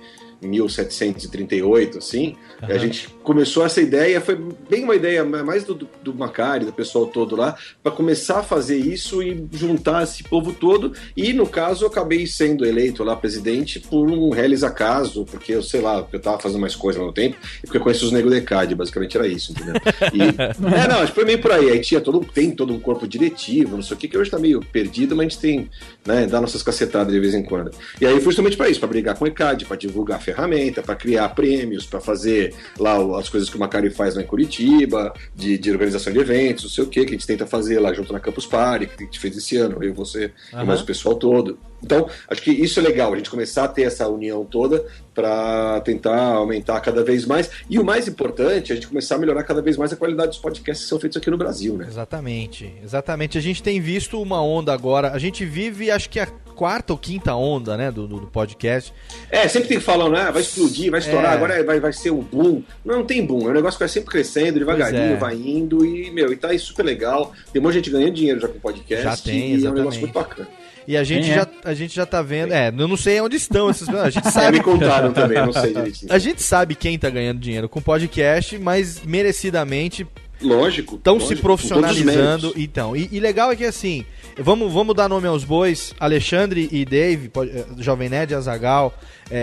1738, 0.42 1.98
assim. 1.98 2.36
Aham. 2.62 2.74
A 2.74 2.78
gente 2.78 3.08
começou 3.30 3.64
essa 3.64 3.80
ideia, 3.80 4.20
foi 4.20 4.36
bem 4.68 4.82
uma 4.82 4.96
ideia 4.96 5.24
mais 5.24 5.62
do, 5.62 5.72
do, 6.02 6.12
Macari, 6.12 6.64
do 6.64 6.72
pessoal 6.72 7.06
todo 7.06 7.36
lá, 7.36 7.54
para 7.80 7.92
começar 7.92 8.40
a 8.40 8.42
fazer 8.42 8.76
isso 8.76 9.22
e 9.22 9.46
juntar 9.52 10.02
esse 10.02 10.24
povo 10.24 10.52
todo. 10.52 10.94
E 11.16 11.32
no 11.32 11.46
caso, 11.46 11.84
eu 11.84 11.88
acabei 11.88 12.26
sendo 12.26 12.66
eleito 12.66 13.04
lá 13.04 13.14
presidente 13.14 13.78
por 13.78 14.10
um 14.10 14.30
reles 14.30 14.64
acaso, 14.64 15.24
porque 15.26 15.52
eu 15.52 15.62
sei 15.62 15.80
lá, 15.80 16.02
porque 16.02 16.16
eu 16.16 16.20
tava 16.20 16.40
fazendo 16.40 16.60
mais 16.60 16.74
coisa 16.74 16.98
lá 16.98 17.06
no 17.06 17.12
tempo, 17.12 17.36
e 17.58 17.66
porque 17.66 17.76
eu 17.76 17.80
conheço 17.82 18.04
os 18.04 18.10
negros 18.10 18.34
de 18.34 18.40
CAD, 18.40 18.74
basicamente 18.74 19.16
era 19.16 19.28
isso, 19.28 19.52
entendeu? 19.52 19.74
E, 20.12 20.22
é, 20.74 20.88
não, 20.88 20.96
acho 20.96 21.12
que 21.12 21.14
foi 21.14 21.24
meio 21.24 21.40
por 21.40 21.52
aí. 21.52 21.70
Aí 21.70 21.78
tinha 21.78 22.00
todo, 22.00 22.18
tem 22.34 22.50
todo 22.50 22.74
um 22.74 22.80
corpo 22.80 23.06
diretivo, 23.06 23.76
não 23.76 23.82
sei 23.82 23.96
o 23.96 24.00
que, 24.00 24.08
que 24.08 24.18
hoje 24.18 24.28
tá 24.28 24.40
meio 24.40 24.58
perdido, 24.60 25.14
mas 25.14 25.26
a 25.26 25.28
gente 25.28 25.38
tem, 25.38 25.70
né, 26.04 26.26
dá 26.26 26.40
nossas 26.40 26.64
cacetadas 26.64 27.12
de 27.12 27.20
vez 27.20 27.32
em 27.32 27.44
quando. 27.44 27.70
E 28.00 28.06
aí 28.06 28.14
foi 28.14 28.32
justamente 28.32 28.56
para 28.56 28.68
isso, 28.68 28.80
para 28.80 28.88
brigar 28.88 29.14
com 29.16 29.24
o 29.24 29.28
ECAD, 29.28 29.66
para 29.66 29.76
divulgar 29.76 30.18
a 30.18 30.20
ferramenta, 30.20 30.82
para 30.82 30.96
criar 30.96 31.28
prêmios, 31.28 31.86
para 31.86 32.00
fazer 32.00 32.52
lá 32.76 32.98
o- 32.98 33.19
as 33.20 33.28
coisas 33.28 33.48
que 33.48 33.56
o 33.56 33.60
Macari 33.60 33.90
faz 33.90 34.14
lá 34.14 34.22
em 34.22 34.26
Curitiba, 34.26 35.12
de, 35.34 35.58
de 35.58 35.70
organização 35.70 36.12
de 36.12 36.18
eventos, 36.18 36.64
não 36.64 36.70
sei 36.70 36.84
o 36.84 36.88
que, 36.88 37.04
que 37.04 37.10
a 37.10 37.12
gente 37.12 37.26
tenta 37.26 37.46
fazer 37.46 37.78
lá 37.78 37.92
junto 37.92 38.12
na 38.12 38.20
Campus 38.20 38.46
Party, 38.46 38.86
que 38.86 39.02
a 39.02 39.06
gente 39.06 39.18
fez 39.18 39.36
esse 39.36 39.56
ano, 39.56 39.82
eu, 39.82 39.94
você 39.94 40.32
Aham. 40.52 40.62
e 40.62 40.66
mais 40.66 40.80
o 40.80 40.84
pessoal 40.84 41.14
todo. 41.14 41.58
Então, 41.82 42.08
acho 42.28 42.42
que 42.42 42.50
isso 42.50 42.78
é 42.78 42.82
legal, 42.82 43.12
a 43.12 43.16
gente 43.16 43.30
começar 43.30 43.64
a 43.64 43.68
ter 43.68 43.82
essa 43.82 44.06
união 44.06 44.44
toda 44.44 44.84
para 45.14 45.80
tentar 45.80 46.34
aumentar 46.34 46.78
cada 46.80 47.02
vez 47.02 47.24
mais. 47.24 47.50
E 47.68 47.78
o 47.78 47.84
mais 47.84 48.06
importante, 48.06 48.70
é 48.70 48.72
a 48.72 48.74
gente 48.76 48.88
começar 48.88 49.14
a 49.14 49.18
melhorar 49.18 49.42
cada 49.44 49.62
vez 49.62 49.76
mais 49.76 49.92
a 49.92 49.96
qualidade 49.96 50.28
dos 50.28 50.38
podcasts 50.38 50.84
que 50.84 50.88
são 50.88 51.00
feitos 51.00 51.16
aqui 51.16 51.30
no 51.30 51.38
Brasil, 51.38 51.76
né? 51.76 51.86
Exatamente, 51.88 52.72
exatamente. 52.82 53.38
A 53.38 53.40
gente 53.40 53.62
tem 53.62 53.80
visto 53.80 54.20
uma 54.20 54.42
onda 54.42 54.72
agora. 54.72 55.12
A 55.12 55.18
gente 55.18 55.44
vive, 55.44 55.90
acho 55.90 56.08
que 56.10 56.20
a 56.20 56.28
quarta 56.60 56.92
ou 56.92 56.98
quinta 56.98 57.34
onda, 57.34 57.74
né, 57.74 57.90
do, 57.90 58.06
do, 58.06 58.20
do 58.20 58.26
podcast. 58.26 58.92
É, 59.30 59.48
sempre 59.48 59.70
tem 59.70 59.78
que 59.78 59.82
falar, 59.82 60.10
né? 60.10 60.30
Vai 60.30 60.42
explodir, 60.42 60.90
vai 60.90 61.00
estourar, 61.00 61.32
É. 61.32 61.34
agora 61.34 61.64
vai, 61.64 61.80
vai 61.80 61.90
ser 61.90 62.10
um 62.10 62.20
boom. 62.20 62.62
Não, 62.84 62.98
não 62.98 63.04
tem 63.06 63.24
boom, 63.24 63.48
é 63.48 63.50
um 63.50 63.54
negócio 63.54 63.78
que 63.78 63.82
vai 63.84 63.88
sempre 63.88 64.10
crescendo, 64.10 64.58
devagarinho, 64.58 65.14
é. 65.14 65.16
vai 65.16 65.34
indo 65.36 65.86
e, 65.86 66.10
meu, 66.10 66.30
e 66.30 66.36
tá 66.36 66.48
aí 66.48 66.58
super 66.58 66.82
legal. 66.82 67.32
Tem 67.50 67.62
um 67.62 67.62
monte 67.62 67.72
de 67.72 67.78
gente 67.78 67.90
ganhando 67.90 68.12
dinheiro 68.12 68.40
já 68.40 68.46
com 68.46 68.60
podcast. 68.60 69.04
Já 69.04 69.16
tem, 69.16 69.34
e 69.34 69.38
é 69.38 69.44
um 69.44 69.54
exatamente. 69.54 69.78
negócio 69.78 70.00
muito 70.00 70.12
bacana. 70.12 70.48
E 70.86 70.98
a 70.98 71.02
gente, 71.02 71.30
é? 71.30 71.34
já, 71.34 71.46
a 71.64 71.72
gente 71.72 71.96
já 71.96 72.04
tá 72.04 72.20
vendo. 72.20 72.52
É, 72.52 72.68
eu 72.68 72.88
não 72.88 72.96
sei 72.96 73.22
onde 73.22 73.36
estão 73.36 73.70
essas 73.70 73.88
pessoas. 73.88 74.06
A 74.06 74.10
gente 74.10 74.28
sabe. 74.30 74.46
É, 74.48 74.50
me 74.50 74.60
contaram 74.60 75.14
também, 75.14 75.38
eu 75.38 75.46
não 75.46 75.52
sei 75.54 75.72
direitinho. 75.72 76.12
A 76.12 76.18
gente 76.18 76.42
sabe 76.42 76.74
quem 76.74 76.98
tá 76.98 77.08
ganhando 77.08 77.40
dinheiro 77.40 77.70
com 77.70 77.80
podcast, 77.80 78.58
mas 78.58 79.02
merecidamente. 79.02 80.06
Lógico. 80.42 80.96
Estão 80.96 81.18
se 81.20 81.36
profissionalizando. 81.36 82.52
Então, 82.54 82.94
e, 82.94 83.08
e 83.12 83.18
legal 83.18 83.50
é 83.50 83.56
que 83.56 83.64
assim, 83.64 84.04
vamos, 84.38 84.72
vamos 84.72 84.94
dar 84.94 85.08
nome 85.08 85.26
aos 85.26 85.44
bois, 85.44 85.94
Alexandre 85.98 86.68
e 86.72 86.84
Dave, 86.84 87.28
pode- 87.28 87.50
eh, 87.50 87.64
Jovem 87.78 88.08
Nerd 88.08 88.32
e 88.32 88.34
Azagal, 88.34 88.94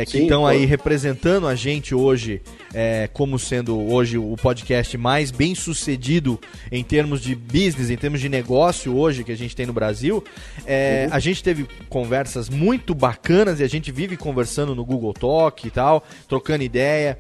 que 0.06 0.12
Sim, 0.12 0.24
estão 0.24 0.46
aí 0.46 0.66
representando 0.66 1.48
a 1.48 1.56
gente 1.56 1.96
hoje, 1.96 2.42
eh, 2.74 3.10
como 3.14 3.40
sendo 3.40 3.80
hoje 3.90 4.18
o 4.18 4.36
podcast 4.36 4.98
mais 4.98 5.32
bem 5.32 5.56
sucedido 5.56 6.38
em 6.72 6.84
termos 6.84 7.22
de 7.22 7.34
business, 7.36 7.90
em 7.90 7.96
termos 7.96 8.20
de 8.20 8.28
negócio 8.28 8.96
hoje 8.98 9.24
que 9.24 9.32
a 9.32 9.38
gente 9.38 9.56
tem 9.56 9.66
no 9.66 9.74
Brasil. 9.74 10.24
Eh, 10.66 11.06
Uhum. 11.10 11.14
A 11.16 11.20
gente 11.20 11.42
teve 11.44 11.66
conversas 11.90 12.50
muito 12.50 12.94
bacanas 12.94 13.60
e 13.60 13.64
a 13.64 13.68
gente 13.70 13.92
vive 13.92 14.18
conversando 14.18 14.76
no 14.76 14.84
Google 14.84 15.14
Talk 15.14 15.66
e 15.66 15.72
tal, 15.72 16.04
trocando 16.28 16.64
ideia 16.64 17.18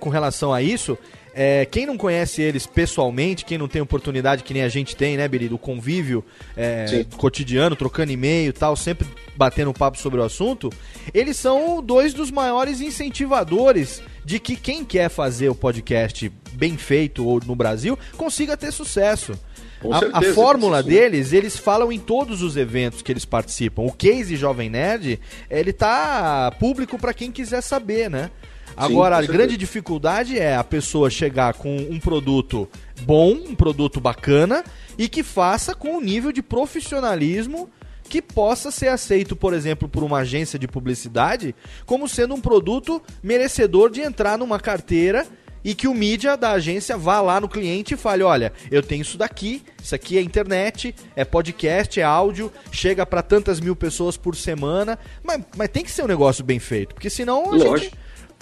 com 0.00 0.10
relação 0.10 0.52
a 0.52 0.60
isso. 0.60 0.98
É, 1.34 1.66
quem 1.66 1.86
não 1.86 1.96
conhece 1.96 2.42
eles 2.42 2.66
pessoalmente, 2.66 3.44
quem 3.44 3.56
não 3.56 3.68
tem 3.68 3.80
oportunidade 3.80 4.42
que 4.42 4.52
nem 4.52 4.62
a 4.62 4.68
gente 4.68 4.94
tem, 4.94 5.16
né, 5.16 5.26
Biri, 5.26 5.48
do 5.48 5.58
convívio 5.58 6.24
é, 6.56 7.06
cotidiano, 7.16 7.74
trocando 7.74 8.12
e-mail 8.12 8.50
e 8.50 8.52
tal, 8.52 8.76
sempre 8.76 9.06
batendo 9.34 9.72
papo 9.72 9.98
sobre 9.98 10.20
o 10.20 10.24
assunto, 10.24 10.70
eles 11.14 11.36
são 11.36 11.82
dois 11.82 12.12
dos 12.12 12.30
maiores 12.30 12.80
incentivadores 12.80 14.02
de 14.24 14.38
que 14.38 14.56
quem 14.56 14.84
quer 14.84 15.08
fazer 15.08 15.48
o 15.48 15.54
podcast 15.54 16.30
bem 16.52 16.76
feito 16.76 17.26
ou 17.26 17.40
no 17.44 17.56
Brasil 17.56 17.98
consiga 18.16 18.56
ter 18.56 18.72
sucesso. 18.72 19.32
Com 19.80 19.92
A, 19.92 19.96
a 19.96 20.00
certeza, 20.00 20.34
fórmula 20.34 20.78
isso. 20.78 20.88
deles, 20.88 21.32
eles 21.32 21.56
falam 21.56 21.90
em 21.90 21.98
todos 21.98 22.40
os 22.40 22.56
eventos 22.56 23.02
que 23.02 23.10
eles 23.10 23.24
participam. 23.24 23.82
O 23.82 23.90
Case 23.90 24.36
Jovem 24.36 24.70
Nerd, 24.70 25.18
ele 25.50 25.72
tá 25.72 26.54
público 26.60 26.96
para 26.98 27.12
quem 27.12 27.32
quiser 27.32 27.62
saber, 27.62 28.08
né? 28.08 28.30
Agora, 28.76 29.16
com 29.16 29.22
a 29.22 29.26
grande 29.26 29.56
dificuldade 29.56 30.38
é 30.38 30.56
a 30.56 30.64
pessoa 30.64 31.10
chegar 31.10 31.54
com 31.54 31.76
um 31.76 31.98
produto 31.98 32.68
bom, 33.02 33.32
um 33.32 33.54
produto 33.54 34.00
bacana 34.00 34.64
e 34.98 35.08
que 35.08 35.22
faça 35.22 35.74
com 35.74 35.96
um 35.96 36.00
nível 36.00 36.32
de 36.32 36.42
profissionalismo 36.42 37.70
que 38.08 38.20
possa 38.20 38.70
ser 38.70 38.88
aceito, 38.88 39.34
por 39.34 39.54
exemplo, 39.54 39.88
por 39.88 40.02
uma 40.02 40.18
agência 40.18 40.58
de 40.58 40.68
publicidade, 40.68 41.54
como 41.86 42.08
sendo 42.08 42.34
um 42.34 42.40
produto 42.40 43.00
merecedor 43.22 43.90
de 43.90 44.02
entrar 44.02 44.36
numa 44.36 44.60
carteira 44.60 45.26
e 45.64 45.74
que 45.74 45.86
o 45.88 45.94
mídia 45.94 46.36
da 46.36 46.52
agência 46.52 46.96
vá 46.96 47.20
lá 47.20 47.40
no 47.40 47.48
cliente 47.48 47.94
e 47.94 47.96
fale: 47.96 48.22
olha, 48.22 48.52
eu 48.70 48.82
tenho 48.82 49.02
isso 49.02 49.16
daqui, 49.16 49.62
isso 49.82 49.94
aqui 49.94 50.18
é 50.18 50.20
internet, 50.20 50.94
é 51.14 51.24
podcast, 51.24 52.00
é 52.00 52.02
áudio, 52.02 52.52
chega 52.70 53.06
para 53.06 53.22
tantas 53.22 53.60
mil 53.60 53.76
pessoas 53.76 54.16
por 54.16 54.36
semana, 54.36 54.98
mas, 55.22 55.40
mas 55.56 55.68
tem 55.68 55.84
que 55.84 55.90
ser 55.90 56.02
um 56.02 56.08
negócio 56.08 56.44
bem 56.44 56.58
feito, 56.58 56.94
porque 56.94 57.08
senão 57.08 57.52
a 57.52 57.58
gente 57.58 57.68
Lógico. 57.68 57.96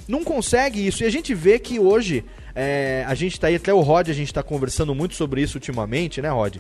Não 0.09 0.25
consegue 0.25 0.87
isso. 0.87 1.03
E 1.03 1.07
a 1.07 1.11
gente 1.11 1.35
vê 1.35 1.59
que 1.59 1.79
hoje, 1.79 2.25
é, 2.55 3.05
a 3.07 3.15
gente 3.15 3.39
tá 3.39 3.47
aí, 3.47 3.57
até 3.57 3.73
o 3.73 3.81
Rod, 3.81 4.09
a 4.09 4.15
gente 4.15 4.33
tá 4.33 4.43
conversando 4.43 4.95
muito 4.95 5.15
sobre 5.15 5.43
isso 5.43 5.57
ultimamente, 5.57 6.21
né, 6.21 6.29
Rod? 6.29 6.57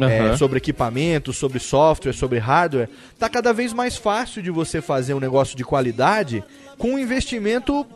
É, 0.00 0.20
Aham. 0.20 0.36
sobre 0.36 0.58
equipamento, 0.58 1.32
sobre 1.32 1.58
software, 1.58 2.12
sobre 2.12 2.38
hardware. 2.38 2.88
Tá 3.18 3.28
cada 3.28 3.52
vez 3.52 3.72
mais 3.72 3.96
fácil 3.96 4.42
de 4.42 4.50
você 4.50 4.80
fazer 4.80 5.14
um 5.14 5.20
negócio 5.20 5.56
de 5.56 5.64
qualidade 5.64 6.44
com 6.78 6.94
um 6.94 6.98
investimento 6.98 7.86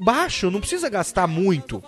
baixo, 0.00 0.50
não 0.50 0.60
precisa 0.60 0.88
gastar 0.88 1.26
muito. 1.26 1.82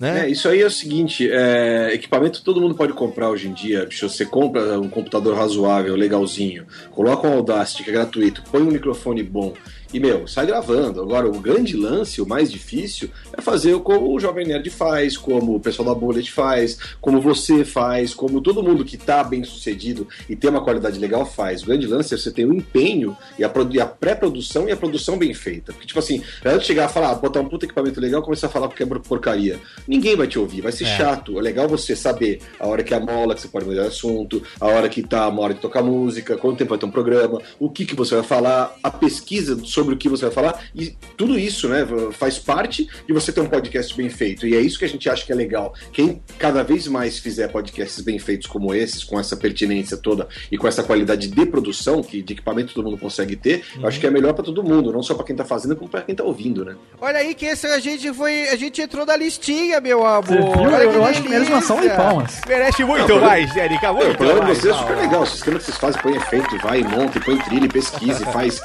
Né? 0.00 0.24
É, 0.24 0.30
isso 0.30 0.48
aí 0.48 0.62
é 0.62 0.66
o 0.66 0.70
seguinte, 0.70 1.28
é, 1.30 1.92
equipamento 1.92 2.42
todo 2.42 2.58
mundo 2.58 2.74
pode 2.74 2.94
comprar 2.94 3.28
hoje 3.28 3.48
em 3.48 3.52
dia. 3.52 3.84
Bicho, 3.84 4.08
você 4.08 4.24
compra 4.24 4.80
um 4.80 4.88
computador 4.88 5.36
razoável, 5.36 5.94
legalzinho, 5.94 6.66
coloca 6.90 7.28
um 7.28 7.34
Audacity 7.34 7.84
que 7.84 7.90
é 7.90 7.92
gratuito, 7.92 8.42
põe 8.50 8.62
um 8.62 8.70
microfone 8.70 9.22
bom 9.22 9.52
e, 9.92 10.00
meu, 10.00 10.26
sai 10.26 10.46
gravando. 10.46 11.00
Agora, 11.00 11.28
o 11.28 11.40
grande 11.40 11.76
lance, 11.76 12.20
o 12.20 12.26
mais 12.26 12.50
difícil, 12.50 13.10
é 13.36 13.40
fazer 13.40 13.78
como 13.80 14.14
o 14.14 14.20
Jovem 14.20 14.46
Nerd 14.46 14.68
faz, 14.70 15.16
como 15.16 15.56
o 15.56 15.60
pessoal 15.60 15.88
da 15.88 15.94
Bullet 15.94 16.30
faz, 16.30 16.78
como 17.00 17.20
você 17.20 17.64
faz, 17.64 18.14
como 18.14 18.40
todo 18.40 18.62
mundo 18.62 18.84
que 18.84 18.96
tá 18.96 19.24
bem 19.24 19.42
sucedido 19.44 20.06
e 20.28 20.36
tem 20.36 20.50
uma 20.50 20.62
qualidade 20.62 20.98
legal 20.98 21.26
faz. 21.26 21.62
O 21.62 21.66
grande 21.66 21.86
lance 21.86 22.14
é 22.14 22.16
você 22.16 22.30
ter 22.30 22.44
o 22.44 22.54
empenho 22.54 23.16
e 23.38 23.44
a, 23.44 23.48
a 23.48 23.86
pré-produção 23.86 24.68
e 24.68 24.72
a 24.72 24.76
produção 24.76 25.18
bem 25.18 25.34
feita. 25.34 25.72
Porque, 25.72 25.86
tipo 25.86 25.98
assim, 25.98 26.22
antes 26.44 26.60
de 26.62 26.66
chegar 26.66 26.86
a 26.86 26.88
falar, 26.88 27.10
ah, 27.10 27.14
botar 27.14 27.40
um 27.40 27.48
puta 27.48 27.64
equipamento 27.64 28.00
legal, 28.00 28.22
começar 28.22 28.46
a 28.46 28.50
falar 28.50 28.68
porque 28.68 28.82
é 28.82 28.86
porcaria. 28.86 29.58
Ninguém 29.88 30.16
vai 30.16 30.26
te 30.26 30.38
ouvir, 30.38 30.60
vai 30.60 30.72
ser 30.72 30.84
É. 30.84 30.96
chato. 30.96 31.38
É 31.38 31.42
legal 31.42 31.68
você 31.68 31.96
saber 31.96 32.40
a 32.58 32.66
hora 32.66 32.82
que 32.82 32.94
é 32.94 32.96
a 32.96 33.00
mola, 33.00 33.34
que 33.34 33.40
você 33.40 33.48
pode 33.48 33.66
mudar 33.66 33.82
de 33.82 33.88
assunto, 33.88 34.42
a 34.60 34.66
hora 34.66 34.88
que 34.88 35.02
tá 35.02 35.28
uma 35.28 35.42
hora 35.42 35.54
de 35.54 35.60
tocar 35.60 35.82
música, 35.82 36.36
quanto 36.36 36.58
tempo 36.58 36.70
vai 36.70 36.78
ter 36.78 36.86
um 36.86 36.90
programa, 36.90 37.40
o 37.58 37.68
que, 37.68 37.84
que 37.84 37.94
você 37.94 38.14
vai 38.14 38.24
falar, 38.24 38.76
a 38.82 38.90
pesquisa 38.90 39.58
sobre 39.64 39.79
o 39.80 39.96
que 39.96 40.08
você 40.08 40.26
vai 40.26 40.34
falar, 40.34 40.64
e 40.74 40.96
tudo 41.16 41.38
isso, 41.38 41.68
né, 41.68 41.86
faz 42.12 42.38
parte 42.38 42.88
de 43.06 43.12
você 43.12 43.32
ter 43.32 43.40
um 43.40 43.46
podcast 43.46 43.96
bem 43.96 44.08
feito. 44.08 44.46
E 44.46 44.54
é 44.54 44.60
isso 44.60 44.78
que 44.78 44.84
a 44.84 44.88
gente 44.88 45.08
acha 45.08 45.24
que 45.24 45.32
é 45.32 45.34
legal. 45.34 45.74
Quem 45.92 46.22
cada 46.38 46.62
vez 46.62 46.86
mais 46.86 47.18
fizer 47.18 47.48
podcasts 47.48 48.02
bem 48.02 48.18
feitos 48.18 48.46
como 48.46 48.74
esses, 48.74 49.04
com 49.04 49.18
essa 49.18 49.36
pertinência 49.36 49.96
toda 49.96 50.28
e 50.50 50.58
com 50.58 50.66
essa 50.68 50.82
qualidade 50.82 51.28
de 51.28 51.46
produção, 51.46 52.02
que 52.02 52.22
de 52.22 52.32
equipamento 52.32 52.74
todo 52.74 52.84
mundo 52.84 52.98
consegue 52.98 53.36
ter, 53.36 53.64
eu 53.78 53.86
acho 53.86 53.98
que 53.98 54.06
é 54.06 54.10
melhor 54.10 54.34
pra 54.34 54.44
todo 54.44 54.62
mundo, 54.62 54.92
não 54.92 55.02
só 55.02 55.14
pra 55.14 55.24
quem 55.24 55.36
tá 55.36 55.44
fazendo, 55.44 55.76
como 55.76 55.90
pra 55.90 56.02
quem 56.02 56.14
tá 56.14 56.24
ouvindo, 56.24 56.64
né? 56.64 56.76
Olha 57.00 57.18
aí 57.18 57.34
que 57.34 57.46
esse 57.46 57.66
a 57.66 57.78
gente 57.78 58.12
foi. 58.12 58.48
A 58.48 58.56
gente 58.56 58.80
entrou 58.80 59.06
na 59.06 59.16
listinha, 59.16 59.80
meu 59.80 60.04
amor. 60.06 60.22
Você 60.26 60.34
viu? 60.34 60.50
Olha 60.60 60.82
Eu 60.82 61.04
acho 61.04 61.22
que 61.22 61.28
merece 61.28 61.50
uma 61.50 61.60
salva 61.60 61.88
de 61.88 61.96
palmas. 61.96 62.40
Merece 62.46 62.84
muito 62.84 63.08
Não, 63.08 63.20
mais, 63.20 63.56
Erika. 63.56 63.88
Não, 63.88 63.94
Muito 63.94 64.12
o 64.12 64.16
programa 64.16 64.54
de 64.54 64.60
vocês 64.60 64.74
é 64.74 64.78
super 64.78 64.96
legal. 64.96 65.22
O 65.22 65.26
sistema 65.26 65.58
que 65.58 65.64
vocês 65.64 65.78
fazem, 65.78 66.02
põe 66.02 66.16
efeito, 66.16 66.58
vai, 66.58 66.82
monta, 66.82 67.18
e 67.18 67.20
põe 67.20 67.38
trilha, 67.38 67.64
e 67.64 67.68
pesquisa, 67.68 68.22
e 68.22 68.32
faz 68.32 68.60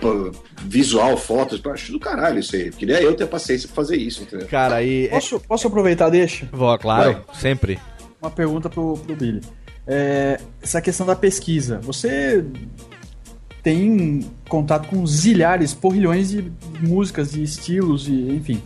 pô, 0.00 0.27
visual, 0.64 1.16
fotos. 1.16 1.60
Acho 1.66 1.92
do 1.92 2.00
caralho 2.00 2.38
isso 2.38 2.54
aí. 2.56 2.70
Queria 2.70 3.00
eu 3.02 3.14
ter 3.14 3.26
paciência 3.26 3.66
pra 3.68 3.76
fazer 3.76 3.96
isso, 3.96 4.22
entendeu? 4.22 4.46
Cara, 4.48 4.76
aí. 4.76 5.08
Posso, 5.08 5.40
posso 5.40 5.66
aproveitar, 5.66 6.08
deixa? 6.10 6.46
Vó, 6.52 6.76
claro, 6.78 7.24
sempre. 7.34 7.78
Uma 8.20 8.30
pergunta 8.30 8.68
pro, 8.68 8.96
pro 8.98 9.14
Billy. 9.16 9.40
É, 9.86 10.38
essa 10.62 10.80
questão 10.80 11.06
da 11.06 11.16
pesquisa. 11.16 11.78
Você 11.80 12.44
tem 13.62 14.20
contato 14.48 14.88
com 14.88 15.06
zilhares, 15.06 15.74
porrilhões 15.74 16.30
de 16.30 16.50
músicas 16.80 17.34
e 17.34 17.42
estilos 17.42 18.08
e 18.08 18.12
enfim. 18.34 18.62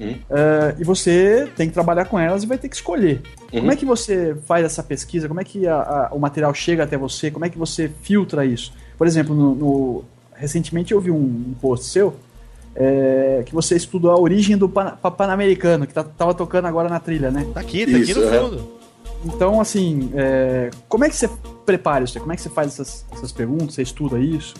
Hum. 0.00 0.14
É, 0.30 0.74
e 0.78 0.84
você 0.84 1.48
tem 1.56 1.68
que 1.68 1.74
trabalhar 1.74 2.04
com 2.04 2.18
elas 2.18 2.42
e 2.42 2.46
vai 2.46 2.58
ter 2.58 2.68
que 2.68 2.76
escolher. 2.76 3.22
Uhum. 3.52 3.60
Como 3.60 3.72
é 3.72 3.76
que 3.76 3.84
você 3.86 4.36
faz 4.46 4.64
essa 4.64 4.82
pesquisa? 4.82 5.26
Como 5.26 5.40
é 5.40 5.44
que 5.44 5.66
a- 5.66 5.74
a- 5.80 6.08
o 6.12 6.18
material 6.18 6.52
chega 6.52 6.84
até 6.84 6.96
você? 6.98 7.30
Como 7.30 7.44
é 7.44 7.48
que 7.48 7.56
você 7.58 7.90
filtra 8.02 8.44
isso? 8.44 8.72
Por 8.98 9.06
exemplo, 9.06 9.34
no, 9.34 9.54
no- 9.54 10.04
recentemente 10.36 10.92
eu 10.92 11.00
vi 11.00 11.10
um, 11.10 11.54
post 11.60 11.86
seu 11.86 12.14
é, 12.74 13.42
que 13.46 13.54
você 13.54 13.74
estudou 13.76 14.10
a 14.10 14.18
origem 14.20 14.56
do 14.56 14.68
Pan- 14.68 14.96
pa- 15.00 15.10
Pan-Americano, 15.10 15.86
que 15.86 15.94
tá, 15.94 16.04
tava 16.04 16.34
tocando 16.34 16.66
agora 16.66 16.88
na 16.88 17.00
trilha, 17.00 17.30
né? 17.30 17.46
Tá 17.54 17.60
aqui, 17.60 17.86
tá 17.86 17.96
aqui 17.96 18.10
Isso, 18.10 18.20
no 18.20 18.34
é. 18.34 18.38
fundo. 18.40 18.76
Então, 19.24 19.60
assim, 19.60 20.10
é, 20.14 20.70
como 20.88 21.04
é 21.04 21.08
que 21.08 21.16
você 21.16 21.28
prepara 21.64 22.04
isso? 22.04 22.18
Como 22.20 22.32
é 22.32 22.36
que 22.36 22.42
você 22.42 22.50
faz 22.50 22.74
essas, 22.74 23.04
essas 23.12 23.32
perguntas? 23.32 23.74
Você 23.74 23.82
estuda 23.82 24.18
isso? 24.18 24.54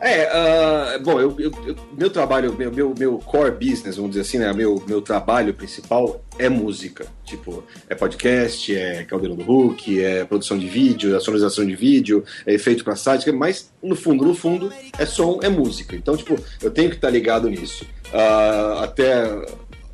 É, 0.00 0.24
ah, 0.26 0.98
bom, 1.02 1.18
eu, 1.20 1.34
eu- 1.38 1.52
eu- 1.66 1.76
meu 1.96 2.10
trabalho, 2.10 2.54
meu, 2.56 2.70
meu, 2.70 2.94
meu 2.98 3.18
core 3.18 3.52
business, 3.52 3.96
vamos 3.96 4.10
dizer 4.10 4.22
assim, 4.22 4.38
né? 4.38 4.52
Meu, 4.52 4.82
meu 4.86 5.00
trabalho 5.00 5.54
principal 5.54 6.22
é 6.38 6.48
música. 6.48 7.06
Tipo, 7.24 7.64
é 7.88 7.94
podcast, 7.94 8.74
é 8.76 9.04
caldeirão 9.04 9.36
do 9.36 9.42
Hulk, 9.44 10.02
é 10.04 10.24
produção 10.24 10.58
de 10.58 10.66
vídeo, 10.68 11.16
é 11.16 11.20
sonorização 11.20 11.64
de 11.64 11.74
vídeo, 11.74 12.22
é 12.44 12.52
efeito 12.52 12.84
pra 12.84 12.96
site, 12.96 13.30
mas 13.32 13.72
no 13.82 13.96
fundo, 13.96 14.24
no 14.26 14.34
fundo, 14.34 14.70
é 14.98 15.06
som, 15.06 15.40
é 15.42 15.48
música. 15.48 15.96
Então, 15.96 16.16
tipo, 16.16 16.36
eu 16.62 16.70
tenho 16.70 16.90
que 16.90 16.96
estar 16.96 17.08
ligado 17.10 17.48
nisso. 17.48 17.86
Ah, 18.12 18.80
até 18.84 19.24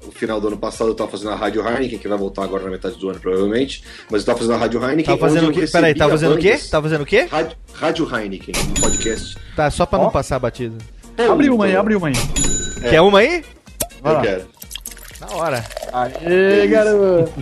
o 0.07 0.11
final 0.11 0.41
do 0.41 0.49
ano 0.49 0.57
passado 0.57 0.91
eu 0.91 0.95
tava 0.95 1.11
fazendo 1.11 1.31
a 1.31 1.37
Rádio 1.37 1.67
Heineken, 1.67 1.99
que 1.99 2.09
vai 2.09 2.17
voltar 2.17 2.45
agora 2.45 2.65
na 2.65 2.71
metade 2.71 2.97
do 2.97 3.09
ano, 3.09 3.21
provavelmente. 3.21 3.85
Mas 4.11 4.23
eu 4.23 4.27
tava 4.27 4.39
fazendo 4.39 4.55
a 4.55 4.59
Rádio 4.59 4.83
Heineken. 4.83 5.17
Tá 5.17 5.21
fazendo 5.21 5.49
o 5.49 5.53
quê? 5.53 5.67
Peraí, 5.67 5.95
tá 5.95 6.05
recebia 6.05 6.11
fazendo 6.11 6.35
o 6.35 6.39
quê? 6.39 6.59
Tá 6.71 6.83
fazendo 6.83 7.03
o 7.03 7.07
quê? 7.07 7.29
Rádio, 7.31 7.57
Rádio 7.73 8.17
Heineken, 8.17 8.55
um 8.57 8.81
podcast. 8.81 9.39
Tá, 9.55 9.71
só 9.71 9.85
pra 9.85 9.99
Ó. 9.99 10.05
não 10.05 10.11
passar 10.11 10.39
batido. 10.39 10.77
abre 11.19 11.51
uma 11.51 11.67
aí, 11.67 11.77
abre 11.77 11.95
uma 11.95 12.09
aí. 12.09 12.15
Quer 12.89 13.01
uma 13.01 13.19
aí? 13.19 13.45
Eu 14.05 14.21
quero. 14.21 14.47
Na 15.21 15.37
hora. 15.37 15.65
Aê, 15.93 16.67
garoto! 16.67 17.33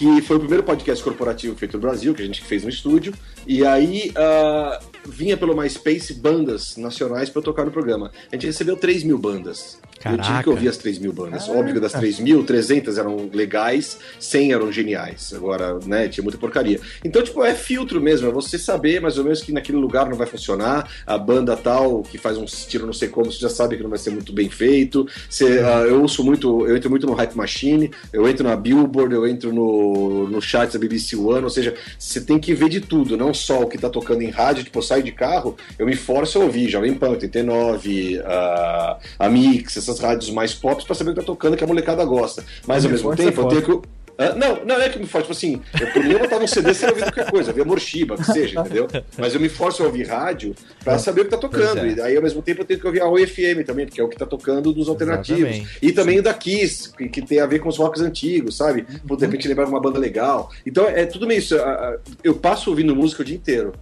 que 0.00 0.22
foi 0.22 0.36
o 0.36 0.40
primeiro 0.40 0.62
podcast 0.62 1.04
corporativo 1.04 1.54
feito 1.56 1.74
no 1.74 1.80
Brasil, 1.80 2.14
que 2.14 2.22
a 2.22 2.24
gente 2.24 2.42
fez 2.42 2.64
no 2.64 2.70
estúdio. 2.70 3.12
E 3.46 3.66
aí 3.66 4.10
ah, 4.16 4.80
vinha 5.10 5.36
pelo 5.36 5.54
MySpace 5.54 6.14
bandas 6.14 6.76
nacionais 6.76 7.28
para 7.28 7.42
tocar 7.42 7.64
no 7.64 7.70
programa. 7.70 8.10
A 8.30 8.34
gente 8.36 8.46
recebeu 8.46 8.76
3 8.76 9.02
mil 9.02 9.18
bandas. 9.18 9.78
Eu 10.02 10.12
tive 10.12 10.22
Caraca. 10.22 10.42
que 10.44 10.48
ouvir 10.48 10.68
as 10.68 10.78
3 10.78 10.98
mil 10.98 11.12
bandas. 11.12 11.46
Óbvio 11.48 11.74
que 11.74 11.80
das 11.80 11.92
3 11.92 12.20
mil, 12.20 12.42
300 12.42 12.96
eram 12.96 13.28
legais, 13.32 13.98
100 14.18 14.52
eram 14.52 14.72
geniais. 14.72 15.32
Agora, 15.34 15.78
né, 15.84 16.08
tinha 16.08 16.24
muita 16.24 16.38
porcaria. 16.38 16.80
Então, 17.04 17.22
tipo, 17.22 17.44
é 17.44 17.54
filtro 17.54 18.00
mesmo. 18.00 18.26
É 18.26 18.32
você 18.32 18.58
saber 18.58 19.00
mais 19.00 19.18
ou 19.18 19.24
menos 19.24 19.42
que 19.42 19.52
naquele 19.52 19.76
lugar 19.76 20.08
não 20.08 20.16
vai 20.16 20.26
funcionar. 20.26 20.90
A 21.06 21.18
banda 21.18 21.54
tal, 21.54 22.02
que 22.02 22.16
faz 22.16 22.38
uns 22.38 22.64
tiros 22.64 22.86
não 22.86 22.94
sei 22.94 23.08
como, 23.08 23.30
você 23.30 23.38
já 23.38 23.50
sabe 23.50 23.76
que 23.76 23.82
não 23.82 23.90
vai 23.90 23.98
ser 23.98 24.10
muito 24.10 24.32
bem 24.32 24.48
feito. 24.48 25.06
Você, 25.28 25.60
ah, 25.60 25.84
eu 25.86 26.00
ouço 26.00 26.24
muito, 26.24 26.66
eu 26.66 26.74
entro 26.74 26.88
muito 26.88 27.06
no 27.06 27.12
Hype 27.12 27.36
Machine, 27.36 27.90
eu 28.10 28.26
entro 28.26 28.42
na 28.42 28.56
Billboard, 28.56 29.14
eu 29.14 29.26
entro 29.26 29.52
no, 29.52 30.26
no 30.28 30.40
chat 30.40 30.72
da 30.72 30.78
BBC 30.78 31.14
One. 31.14 31.44
Ou 31.44 31.50
seja, 31.50 31.74
você 31.98 32.22
tem 32.22 32.38
que 32.38 32.54
ver 32.54 32.70
de 32.70 32.80
tudo, 32.80 33.18
não 33.18 33.34
só 33.34 33.60
o 33.60 33.66
que 33.66 33.76
tá 33.76 33.90
tocando 33.90 34.22
em 34.22 34.30
rádio. 34.30 34.64
Tipo, 34.64 34.78
eu 34.78 34.82
saio 35.00 35.02
de 35.02 35.12
carro, 35.12 35.56
eu 35.78 35.86
me 35.86 35.96
forço 35.96 36.40
a 36.40 36.44
ouvir 36.44 36.68
Jovem 36.68 36.94
Pan, 36.94 37.10
89, 37.10 38.20
a, 38.24 38.98
a 39.18 39.28
Mix, 39.28 39.76
essas 39.76 39.98
rádios 39.98 40.30
mais 40.30 40.54
pop 40.54 40.84
pra 40.84 40.94
saber 40.94 41.10
o 41.10 41.14
que 41.14 41.20
tá 41.20 41.26
tocando, 41.26 41.56
que 41.56 41.64
a 41.64 41.66
molecada 41.66 42.04
gosta. 42.04 42.44
Mas 42.66 42.84
ao 42.84 42.90
Me 42.90 42.96
mesmo 42.96 43.16
tempo, 43.16 43.40
eu 43.40 43.48
tenho 43.48 43.62
que. 43.62 43.88
Ah, 44.18 44.34
não, 44.34 44.62
não 44.66 44.74
é 44.78 44.90
que 44.90 44.98
me 44.98 45.06
força, 45.06 45.22
tipo 45.22 45.32
assim, 45.32 45.62
eu 45.80 46.02
eu 46.12 46.18
botava 46.18 46.44
um 46.44 46.46
CD 46.46 46.74
sem 46.74 46.90
ouvir 46.90 47.04
qualquer 47.04 47.30
coisa, 47.30 47.54
via 47.54 47.64
Morshiba, 47.64 48.18
que 48.18 48.24
seja, 48.24 48.60
entendeu? 48.60 48.86
Mas 49.16 49.34
eu 49.34 49.40
me 49.40 49.48
forço 49.48 49.82
a 49.82 49.86
ouvir 49.86 50.06
rádio 50.06 50.54
pra 50.84 50.98
saber 50.98 51.22
o 51.22 51.24
que 51.24 51.30
tá 51.30 51.38
tocando. 51.38 51.86
É. 51.86 51.88
E 51.88 52.00
aí, 52.02 52.16
ao 52.16 52.22
mesmo 52.22 52.42
tempo, 52.42 52.60
eu 52.60 52.66
tenho 52.66 52.78
que 52.78 52.86
ouvir 52.86 53.00
a 53.00 53.08
Oi 53.08 53.26
FM 53.26 53.64
também, 53.64 53.86
que 53.86 53.98
é 53.98 54.04
o 54.04 54.08
que 54.10 54.18
tá 54.18 54.26
tocando 54.26 54.74
dos 54.74 54.90
alternativos. 54.90 55.40
Exatamente. 55.40 55.78
E 55.80 55.92
também 55.92 56.18
o 56.18 56.22
da 56.22 56.34
Kiss, 56.34 56.92
que, 56.94 57.08
que 57.08 57.22
tem 57.22 57.40
a 57.40 57.46
ver 57.46 57.60
com 57.60 57.70
os 57.70 57.78
rocks 57.78 58.02
antigos, 58.02 58.58
sabe? 58.58 58.84
Por 59.08 59.16
de 59.16 59.24
repente 59.24 59.48
lembrar 59.48 59.64
de 59.64 59.70
uma 59.70 59.80
banda 59.80 59.98
legal. 59.98 60.50
Então 60.66 60.86
é 60.86 61.06
tudo 61.06 61.26
meio 61.26 61.38
isso. 61.38 61.56
ah, 61.56 61.94
ah, 61.94 61.98
Eu 62.22 62.34
passo 62.34 62.68
ouvindo 62.68 62.94
música 62.94 63.22
o 63.22 63.24
dia 63.24 63.36
inteiro. 63.36 63.72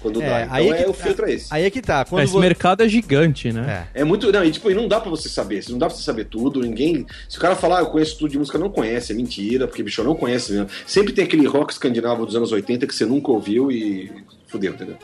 Quando 0.00 0.22
É, 0.22 0.26
dá. 0.28 0.40
Então 0.42 0.54
aí 0.56 0.68
é, 0.68 0.70
é 0.70 0.82
que- 0.84 0.90
o 0.90 0.92
filtro 0.94 1.26
é 1.26 1.32
esse. 1.32 1.46
Aí 1.50 1.64
é 1.64 1.70
que 1.70 1.82
tá. 1.82 2.04
Quando 2.04 2.22
Esse 2.24 2.32
vo- 2.32 2.40
mercado 2.40 2.82
é 2.82 2.88
gigante, 2.88 3.52
né? 3.52 3.86
É 3.92 4.02
muito. 4.04 4.30
Não, 4.32 4.44
e 4.44 4.50
tipo, 4.50 4.70
e 4.70 4.74
não 4.74 4.88
dá 4.88 5.00
pra 5.00 5.10
você 5.10 5.28
saber. 5.28 5.62
Não 5.68 5.78
dá 5.78 5.86
pra 5.86 5.94
você 5.96 6.02
saber 6.02 6.24
tudo. 6.24 6.60
Ninguém. 6.60 7.06
Se 7.28 7.36
o 7.36 7.40
cara 7.40 7.54
falar, 7.54 7.78
ah, 7.78 7.82
eu 7.82 7.86
conheço 7.86 8.16
tudo 8.18 8.30
de 8.30 8.38
música, 8.38 8.58
não 8.58 8.70
conhece, 8.70 9.12
é 9.12 9.14
mentira, 9.14 9.66
porque 9.68 9.82
bicho 9.82 10.02
não 10.02 10.14
conhece 10.14 10.52
mesmo. 10.52 10.68
Sempre 10.86 11.12
tem 11.12 11.24
aquele 11.24 11.46
rock 11.46 11.72
escandinavo 11.72 12.24
dos 12.24 12.34
anos 12.36 12.50
80 12.52 12.86
que 12.86 12.94
você 12.94 13.04
nunca 13.04 13.30
ouviu 13.30 13.70
e. 13.70 14.10
Fudeu, 14.46 14.72
entendeu? 14.72 14.96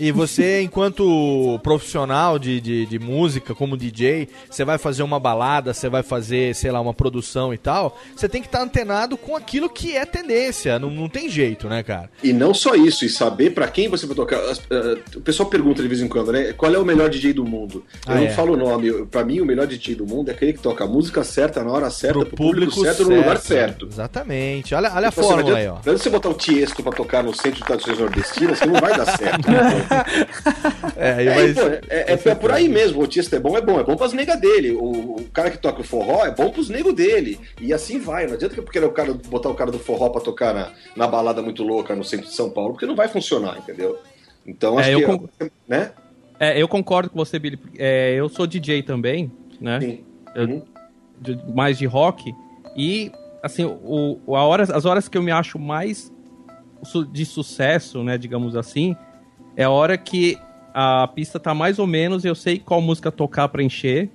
E 0.00 0.10
você, 0.10 0.62
enquanto 0.62 1.60
profissional 1.62 2.38
de, 2.38 2.58
de, 2.58 2.86
de 2.86 2.98
música, 2.98 3.54
como 3.54 3.76
DJ, 3.76 4.28
você 4.50 4.64
vai 4.64 4.78
fazer 4.78 5.02
uma 5.02 5.20
balada, 5.20 5.74
você 5.74 5.90
vai 5.90 6.02
fazer, 6.02 6.54
sei 6.54 6.70
lá, 6.70 6.80
uma 6.80 6.94
produção 6.94 7.52
e 7.52 7.58
tal, 7.58 7.98
você 8.16 8.26
tem 8.26 8.40
que 8.40 8.48
estar 8.48 8.62
antenado 8.62 9.18
com 9.18 9.36
aquilo 9.36 9.68
que 9.68 9.94
é 9.94 10.06
tendência. 10.06 10.78
Não, 10.78 10.88
não 10.90 11.06
tem 11.06 11.28
jeito, 11.28 11.68
né, 11.68 11.82
cara? 11.82 12.08
E 12.24 12.32
não 12.32 12.54
só 12.54 12.74
isso, 12.74 13.04
e 13.04 13.10
saber 13.10 13.50
pra 13.50 13.68
quem 13.68 13.88
você 13.88 14.06
vai 14.06 14.16
tocar. 14.16 14.38
Ah, 14.38 14.96
o 15.16 15.20
pessoal 15.20 15.48
pergunta 15.50 15.82
de 15.82 15.88
vez 15.88 16.00
em 16.00 16.08
quando, 16.08 16.32
né? 16.32 16.54
Qual 16.54 16.72
é 16.74 16.78
o 16.78 16.84
melhor 16.84 17.10
DJ 17.10 17.34
do 17.34 17.44
mundo? 17.44 17.84
Eu 18.06 18.12
Ah, 18.12 18.16
não 18.16 18.22
é. 18.24 18.30
falo 18.30 18.54
o 18.54 18.56
nome. 18.56 19.06
Pra 19.06 19.22
mim, 19.22 19.40
o 19.40 19.44
melhor 19.44 19.66
DJ 19.66 19.94
do 19.96 20.06
mundo 20.06 20.30
é 20.30 20.32
aquele 20.32 20.54
que 20.54 20.60
toca 20.60 20.82
a 20.84 20.86
música 20.86 21.22
certa, 21.22 21.62
na 21.62 21.70
hora 21.70 21.90
certa, 21.90 22.24
pro, 22.24 22.36
público, 22.36 22.72
certo, 22.80 23.04
no 23.04 23.16
lugar 23.16 23.36
certo. 23.36 23.86
Exatamente. 23.86 24.74
Olha, 24.74 24.90
olha 24.94 25.08
a 25.08 25.10
Então, 25.10 25.24
assim, 25.24 25.34
fórmula 25.34 25.58
aí, 25.58 25.66
ó. 25.68 25.72
Não 25.72 25.78
adianta 25.80 25.98
você 25.98 26.08
botar 26.08 26.30
o 26.30 26.34
Tiesto 26.34 26.82
pra 26.82 26.92
tocar 26.92 27.22
no 27.22 27.34
centro 27.34 27.60
de 27.60 27.64
tradições 27.64 27.98
nordestinas, 27.98 28.60
que 28.60 28.66
não 28.66 28.80
vai 28.80 28.96
dar 28.96 29.04
certo. 29.18 29.46
É, 30.96 31.24
É, 31.24 31.34
mas- 31.34 31.54
pô, 31.54 31.60
é, 31.66 31.80
é- 31.88 32.28
é 32.30 32.34
por 32.34 32.50
aí 32.52 32.68
mesmo. 32.68 33.02
O 33.02 33.06
Tiesto 33.06 33.34
é 33.34 33.40
bom, 33.40 33.56
é 33.56 33.60
bom. 33.60 33.80
É 33.80 33.84
bom 33.84 33.96
pras 33.96 34.12
negas 34.12 34.38
dele. 34.40 34.72
O, 34.72 35.16
o 35.16 35.24
cara 35.32 35.50
que 35.50 35.58
toca 35.58 35.80
o 35.80 35.84
forró 35.84 36.24
é 36.24 36.30
bom 36.30 36.50
pros 36.50 36.68
negros 36.68 36.94
dele. 36.94 37.38
E 37.60 37.72
assim 37.72 37.98
vai. 37.98 38.26
Não 38.26 38.34
adianta 38.34 38.54
que 38.54 38.62
porque 38.62 38.78
o 38.78 38.92
cara 38.92 39.12
botar 39.14 39.48
o 39.48 39.54
cara 39.54 39.70
do 39.70 39.78
forró 39.78 40.08
pra 40.10 40.20
tocar 40.20 40.52
na, 40.54 40.70
na 40.96 41.06
balada 41.06 41.40
muito 41.42 41.62
louca 41.62 41.94
no 41.96 42.04
centro 42.04 42.26
de 42.26 42.34
São 42.34 42.50
Paulo, 42.50 42.72
porque 42.72 42.86
não 42.86 42.94
vai 42.96 43.08
funcionar, 43.08 43.58
entendeu? 43.58 43.98
Então 44.46 44.78
É, 44.78 44.82
acho 44.82 44.90
eu 44.90 44.98
que. 45.00 45.06
con- 45.06 45.28
Né? 45.68 45.90
É, 46.38 46.60
eu 46.60 46.68
concordo 46.68 47.10
com 47.10 47.18
você, 47.18 47.38
Billy. 47.38 47.58
É, 47.78 48.14
eu 48.14 48.28
sou 48.28 48.46
DJ 48.46 48.82
também, 48.82 49.30
né? 49.60 49.78
Eu- 50.34 50.62
de- 51.20 51.38
mais 51.54 51.76
de 51.78 51.86
rock. 51.86 52.32
E, 52.76 53.12
assim, 53.42 53.64
o, 53.64 54.18
o- 54.26 54.36
a 54.36 54.44
horas, 54.44 54.70
as 54.70 54.84
horas 54.84 55.08
que 55.08 55.18
eu 55.18 55.22
me 55.22 55.30
acho 55.30 55.58
mais 55.58 56.10
de 57.12 57.26
sucesso, 57.26 58.02
né, 58.02 58.16
digamos 58.16 58.56
assim, 58.56 58.96
é 59.60 59.64
a 59.64 59.70
hora 59.70 59.98
que 59.98 60.38
a 60.72 61.06
pista 61.08 61.38
tá 61.38 61.52
mais 61.52 61.78
ou 61.78 61.86
menos, 61.86 62.24
eu 62.24 62.34
sei 62.34 62.58
qual 62.58 62.80
música 62.80 63.12
tocar 63.12 63.46
pra 63.48 63.62
encher, 63.62 64.08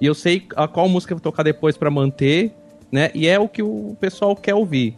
e 0.00 0.06
eu 0.06 0.14
sei 0.14 0.46
a 0.54 0.68
qual 0.68 0.88
música 0.88 1.18
tocar 1.18 1.42
depois 1.42 1.76
pra 1.76 1.90
manter, 1.90 2.54
né? 2.90 3.10
E 3.12 3.26
é 3.26 3.36
o 3.36 3.48
que 3.48 3.64
o 3.64 3.96
pessoal 4.00 4.36
quer 4.36 4.54
ouvir, 4.54 4.96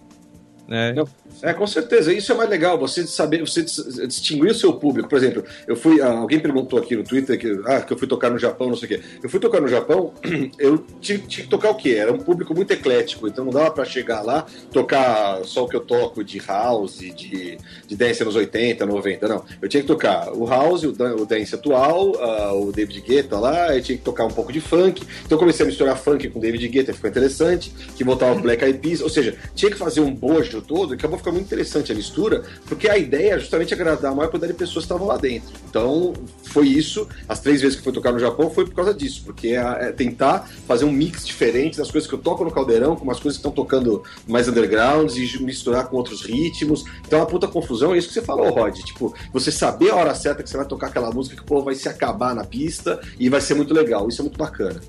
né? 0.68 0.94
É, 1.42 1.52
com 1.52 1.66
certeza. 1.66 2.12
Isso 2.12 2.32
é 2.32 2.34
mais 2.34 2.48
legal, 2.48 2.78
você 2.78 3.06
saber, 3.06 3.40
você 3.40 3.62
dis- 3.62 3.84
distinguir 4.08 4.50
o 4.50 4.54
seu 4.54 4.72
público. 4.74 5.08
Por 5.08 5.16
exemplo, 5.18 5.44
eu 5.66 5.76
fui. 5.76 6.00
ah, 6.00 6.10
Alguém 6.12 6.40
perguntou 6.40 6.78
aqui 6.78 6.96
no 6.96 7.04
Twitter 7.04 7.38
que, 7.38 7.60
ah, 7.66 7.80
que 7.82 7.92
eu 7.92 7.98
fui 7.98 8.08
tocar 8.08 8.30
no 8.30 8.38
Japão, 8.38 8.68
não 8.68 8.76
sei 8.76 8.86
o 8.86 8.88
quê. 8.88 9.00
Eu 9.22 9.28
fui 9.28 9.38
tocar 9.40 9.60
no 9.60 9.68
Japão, 9.68 10.12
eu 10.58 10.78
tinha, 11.00 11.18
tinha 11.18 11.44
que 11.44 11.50
tocar 11.50 11.70
o 11.70 11.74
quê? 11.74 11.90
Era 11.98 12.12
um 12.12 12.18
público 12.18 12.54
muito 12.54 12.70
eclético, 12.72 13.28
então 13.28 13.44
não 13.44 13.52
dava 13.52 13.70
pra 13.70 13.84
chegar 13.84 14.22
lá, 14.22 14.46
tocar 14.72 15.44
só 15.44 15.64
o 15.64 15.68
que 15.68 15.76
eu 15.76 15.80
toco 15.80 16.24
de 16.24 16.38
house, 16.38 16.98
de, 16.98 17.58
de 17.86 17.96
dance 17.96 18.22
anos 18.22 18.34
80, 18.36 18.84
90. 18.86 19.28
Não. 19.28 19.44
Eu 19.60 19.68
tinha 19.68 19.82
que 19.82 19.86
tocar 19.86 20.32
o 20.32 20.46
house, 20.46 20.82
o, 20.84 20.92
dan- 20.92 21.14
o 21.16 21.26
dance 21.26 21.54
atual, 21.54 22.12
ah, 22.20 22.52
o 22.54 22.72
David 22.72 23.00
Guetta 23.00 23.38
lá, 23.38 23.74
eu 23.76 23.82
tinha 23.82 23.96
que 23.98 24.04
tocar 24.04 24.24
um 24.24 24.30
pouco 24.30 24.52
de 24.52 24.60
funk. 24.60 25.02
Então 25.24 25.38
comecei 25.38 25.64
a 25.64 25.68
misturar 25.68 25.96
funk 25.96 26.28
com 26.30 26.40
David 26.40 26.66
Guetta, 26.68 26.92
ficou 26.94 27.08
interessante, 27.10 27.72
que 27.96 28.04
voltava 28.04 28.38
o 28.38 28.42
Black 28.42 28.64
Eyed 28.64 28.78
Peas, 28.78 29.00
ou 29.00 29.08
seja, 29.08 29.36
tinha 29.54 29.70
que 29.70 29.76
fazer 29.78 30.00
um 30.00 30.12
bojo 30.14 30.60
todo, 30.62 30.94
acabou 30.94 31.18
ficando 31.24 31.34
muito 31.34 31.46
interessante 31.46 31.90
a 31.90 31.94
mistura, 31.94 32.42
porque 32.66 32.88
a 32.88 32.98
ideia 32.98 33.34
é 33.34 33.38
justamente 33.38 33.72
agradar 33.72 34.12
a 34.12 34.14
maior 34.14 34.28
quantidade 34.28 34.52
de 34.52 34.58
pessoas 34.58 34.84
que 34.84 34.92
estavam 34.92 35.06
lá 35.06 35.16
dentro. 35.16 35.48
Então, 35.68 36.12
foi 36.44 36.68
isso, 36.68 37.08
as 37.26 37.40
três 37.40 37.62
vezes 37.62 37.76
que 37.76 37.82
foi 37.82 37.92
tocar 37.92 38.12
no 38.12 38.18
Japão 38.18 38.50
foi 38.50 38.66
por 38.66 38.74
causa 38.74 38.92
disso, 38.92 39.22
porque 39.24 39.48
é, 39.48 39.88
é 39.88 39.92
tentar 39.92 40.48
fazer 40.68 40.84
um 40.84 40.92
mix 40.92 41.26
diferente 41.26 41.78
das 41.78 41.90
coisas 41.90 42.08
que 42.08 42.14
eu 42.14 42.18
toco 42.18 42.44
no 42.44 42.50
caldeirão, 42.50 42.94
com 42.94 43.04
umas 43.04 43.18
coisas 43.18 43.40
que 43.40 43.46
estão 43.46 43.52
tocando 43.52 44.02
mais 44.28 44.46
undergrounds 44.48 45.16
e 45.16 45.42
misturar 45.42 45.88
com 45.88 45.96
outros 45.96 46.22
ritmos. 46.22 46.84
Então, 47.06 47.18
é 47.18 47.22
uma 47.22 47.28
puta 47.28 47.48
confusão, 47.48 47.94
é 47.94 47.98
isso 47.98 48.08
que 48.08 48.14
você 48.14 48.22
falou, 48.22 48.50
Rod. 48.50 48.76
Tipo, 48.76 49.14
você 49.32 49.50
saber 49.50 49.90
a 49.90 49.96
hora 49.96 50.14
certa 50.14 50.42
que 50.42 50.50
você 50.50 50.56
vai 50.56 50.66
tocar 50.66 50.88
aquela 50.88 51.10
música 51.10 51.36
que 51.36 51.42
o 51.42 51.46
povo 51.46 51.64
vai 51.64 51.74
se 51.74 51.88
acabar 51.88 52.34
na 52.34 52.44
pista 52.44 53.00
e 53.18 53.28
vai 53.28 53.40
ser 53.40 53.54
muito 53.54 53.72
legal. 53.72 54.08
Isso 54.08 54.20
é 54.20 54.24
muito 54.24 54.38
bacana. 54.38 54.80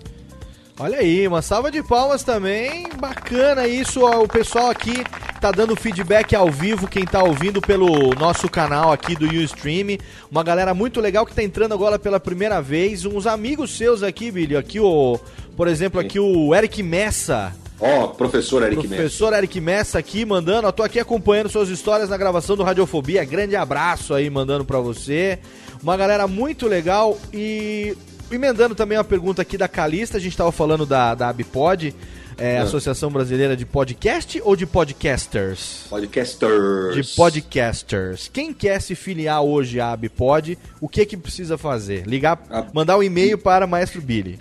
Olha 0.78 0.98
aí, 0.98 1.26
uma 1.26 1.42
salva 1.42 1.72
de 1.72 1.82
palmas 1.82 2.22
também. 2.22 2.90
Bacana 3.00 3.66
isso, 3.66 4.02
ó, 4.02 4.22
o 4.22 4.28
pessoal 4.28 4.70
aqui 4.70 5.06
tá 5.40 5.50
dando 5.50 5.74
feedback 5.74 6.36
ao 6.36 6.52
vivo, 6.52 6.86
quem 6.86 7.06
tá 7.06 7.24
ouvindo 7.24 7.62
pelo 7.62 8.14
nosso 8.16 8.50
canal 8.50 8.92
aqui 8.92 9.16
do 9.16 9.26
Ustream. 9.26 9.98
Uma 10.30 10.44
galera 10.44 10.74
muito 10.74 11.00
legal 11.00 11.26
que 11.26 11.34
tá 11.34 11.42
entrando 11.42 11.74
agora 11.74 11.98
pela 11.98 12.20
primeira 12.20 12.62
vez. 12.62 13.06
Uns 13.06 13.26
amigos 13.26 13.72
seus 13.78 14.04
aqui, 14.04 14.30
Billy. 14.30 14.58
Aqui 14.58 14.78
o, 14.78 15.18
por 15.56 15.70
exemplo, 15.70 15.98
aqui 15.98 16.20
o 16.20 16.54
Eric 16.54 16.84
Messa. 16.84 17.56
Ó, 17.80 18.08
professor 18.08 18.62
Eric 18.64 18.86
Messa. 18.86 18.96
Professor 18.96 19.34
Eric 19.34 19.62
Messa 19.62 20.00
aqui 20.00 20.26
mandando, 20.26 20.68
ó, 20.68 20.74
tô 20.74 20.84
aqui 20.84 21.00
acompanhando 21.00 21.48
suas 21.48 21.70
histórias 21.70 22.10
na 22.10 22.18
gravação 22.18 22.58
do 22.58 22.64
Radiofobia. 22.64 23.24
Grande 23.24 23.56
abraço 23.56 24.14
aí 24.14 24.30
mandando 24.30 24.66
pra 24.66 24.80
você. 24.80 25.40
Uma 25.82 25.96
galera 25.96 26.28
muito 26.28 26.68
legal 26.68 27.18
e 27.34 27.96
emendando 28.32 28.76
também 28.76 28.98
uma 28.98 29.04
pergunta 29.04 29.42
aqui 29.42 29.58
da 29.58 29.68
Calista, 29.68 30.18
a 30.18 30.20
gente 30.20 30.36
tava 30.36 30.52
falando 30.52 30.86
da, 30.86 31.14
da 31.16 31.30
Abpod, 31.30 31.94
é, 32.38 32.58
Ah. 32.58 32.64
Associação 32.64 33.10
Brasileira 33.10 33.56
de 33.56 33.66
Podcast 33.66 34.42
ou 34.44 34.56
de 34.56 34.66
Podcasters? 34.66 35.86
Podcasters. 35.90 36.96
De 36.96 37.16
podcasters. 37.16 38.30
Quem 38.32 38.54
quer 38.54 38.82
se 38.82 38.94
filiar 38.96 39.42
hoje 39.42 39.80
à 39.80 39.92
Abpod, 39.94 40.58
o 40.82 40.90
que 40.90 41.06
que 41.06 41.16
precisa 41.16 41.58
fazer? 41.58 42.06
Ligar, 42.06 42.40
mandar 42.74 42.98
um 42.98 43.04
e-mail 43.04 43.38
para 43.38 43.66
Maestro 43.66 44.02
Billy. 44.02 44.38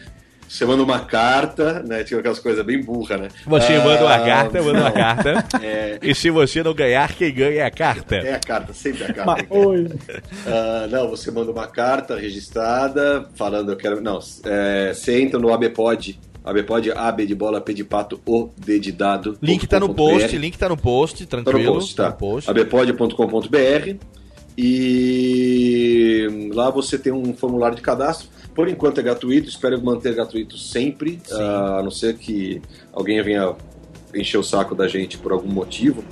Você 0.49 0.65
manda 0.65 0.83
uma 0.83 1.01
carta, 1.01 1.83
né? 1.83 2.05
Tinha 2.05 2.21
aquelas 2.21 2.39
coisas 2.39 2.65
bem 2.65 2.81
burra, 2.81 3.17
né? 3.17 3.29
Você 3.47 3.79
manda 3.79 4.05
uma 4.05 4.15
Ah, 4.15 4.25
carta, 4.25 4.63
manda 4.63 4.81
uma 4.81 4.93
carta. 4.93 5.45
É, 5.63 5.99
E 6.03 6.15
se 6.15 6.31
você 6.31 6.63
não 6.63 6.73
ganhar, 6.75 7.13
quem 7.13 7.33
ganha 7.35 7.63
é 7.63 7.65
a 7.65 7.71
carta. 7.71 8.17
é 8.17 8.35
a 8.35 8.39
carta, 8.39 8.73
sempre 8.73 9.05
a 9.05 9.13
carta. 9.13 9.47
Mas. 9.51 10.17
Ah, 10.47 10.87
não, 10.91 11.09
você 11.09 11.31
manda 11.31 11.51
uma 11.51 11.67
carta 11.67 12.17
registrada 12.17 13.27
falando 13.35 13.73
eu 13.73 13.77
quero. 13.77 14.01
Não, 14.01 14.21
é, 14.45 14.93
você 14.95 15.21
entra 15.21 15.39
no 15.41 15.53
ABPod. 15.53 16.19
ABPod, 16.45 16.93
AB 16.93 17.27
de 17.27 17.35
bola, 17.35 17.59
P 17.61 17.73
de 17.73 17.83
pato, 17.85 18.21
O, 18.27 18.51
D 18.59 18.79
de 18.79 18.93
dado. 18.93 19.39
Link 19.43 19.67
tá 19.67 19.81
no 19.81 19.95
post, 19.95 20.29
BR. 20.29 20.37
link 20.37 20.59
tá 20.59 20.69
no 20.69 20.77
post, 20.77 21.27
Tá 21.27 21.39
no 21.39 21.43
tranquilo. 21.45 21.73
post, 21.75 21.97
tá. 21.97 22.11
no 22.11 22.17
post. 22.17 22.51
abpod.com.br 22.51 23.97
e 24.57 26.51
lá 26.53 26.71
você 26.71 26.99
tem 26.99 27.13
um 27.13 27.35
formulário 27.35 27.77
de 27.77 27.83
cadastro. 27.83 28.29
Por 28.55 28.69
enquanto 28.69 28.99
é 28.99 29.03
gratuito, 29.03 29.49
espero 29.49 29.83
manter 29.83 30.15
gratuito 30.15 30.57
sempre, 30.57 31.21
ah, 31.33 31.79
a 31.81 31.83
não 31.83 31.91
ser 31.91 32.17
que 32.17 32.63
alguém 32.93 33.21
venha 33.23 33.55
encher 34.15 34.39
o 34.39 34.43
saco 34.43 34.75
da 34.75 34.87
gente 34.87 35.19
por 35.19 35.33
algum 35.33 35.49
motivo. 35.49 36.05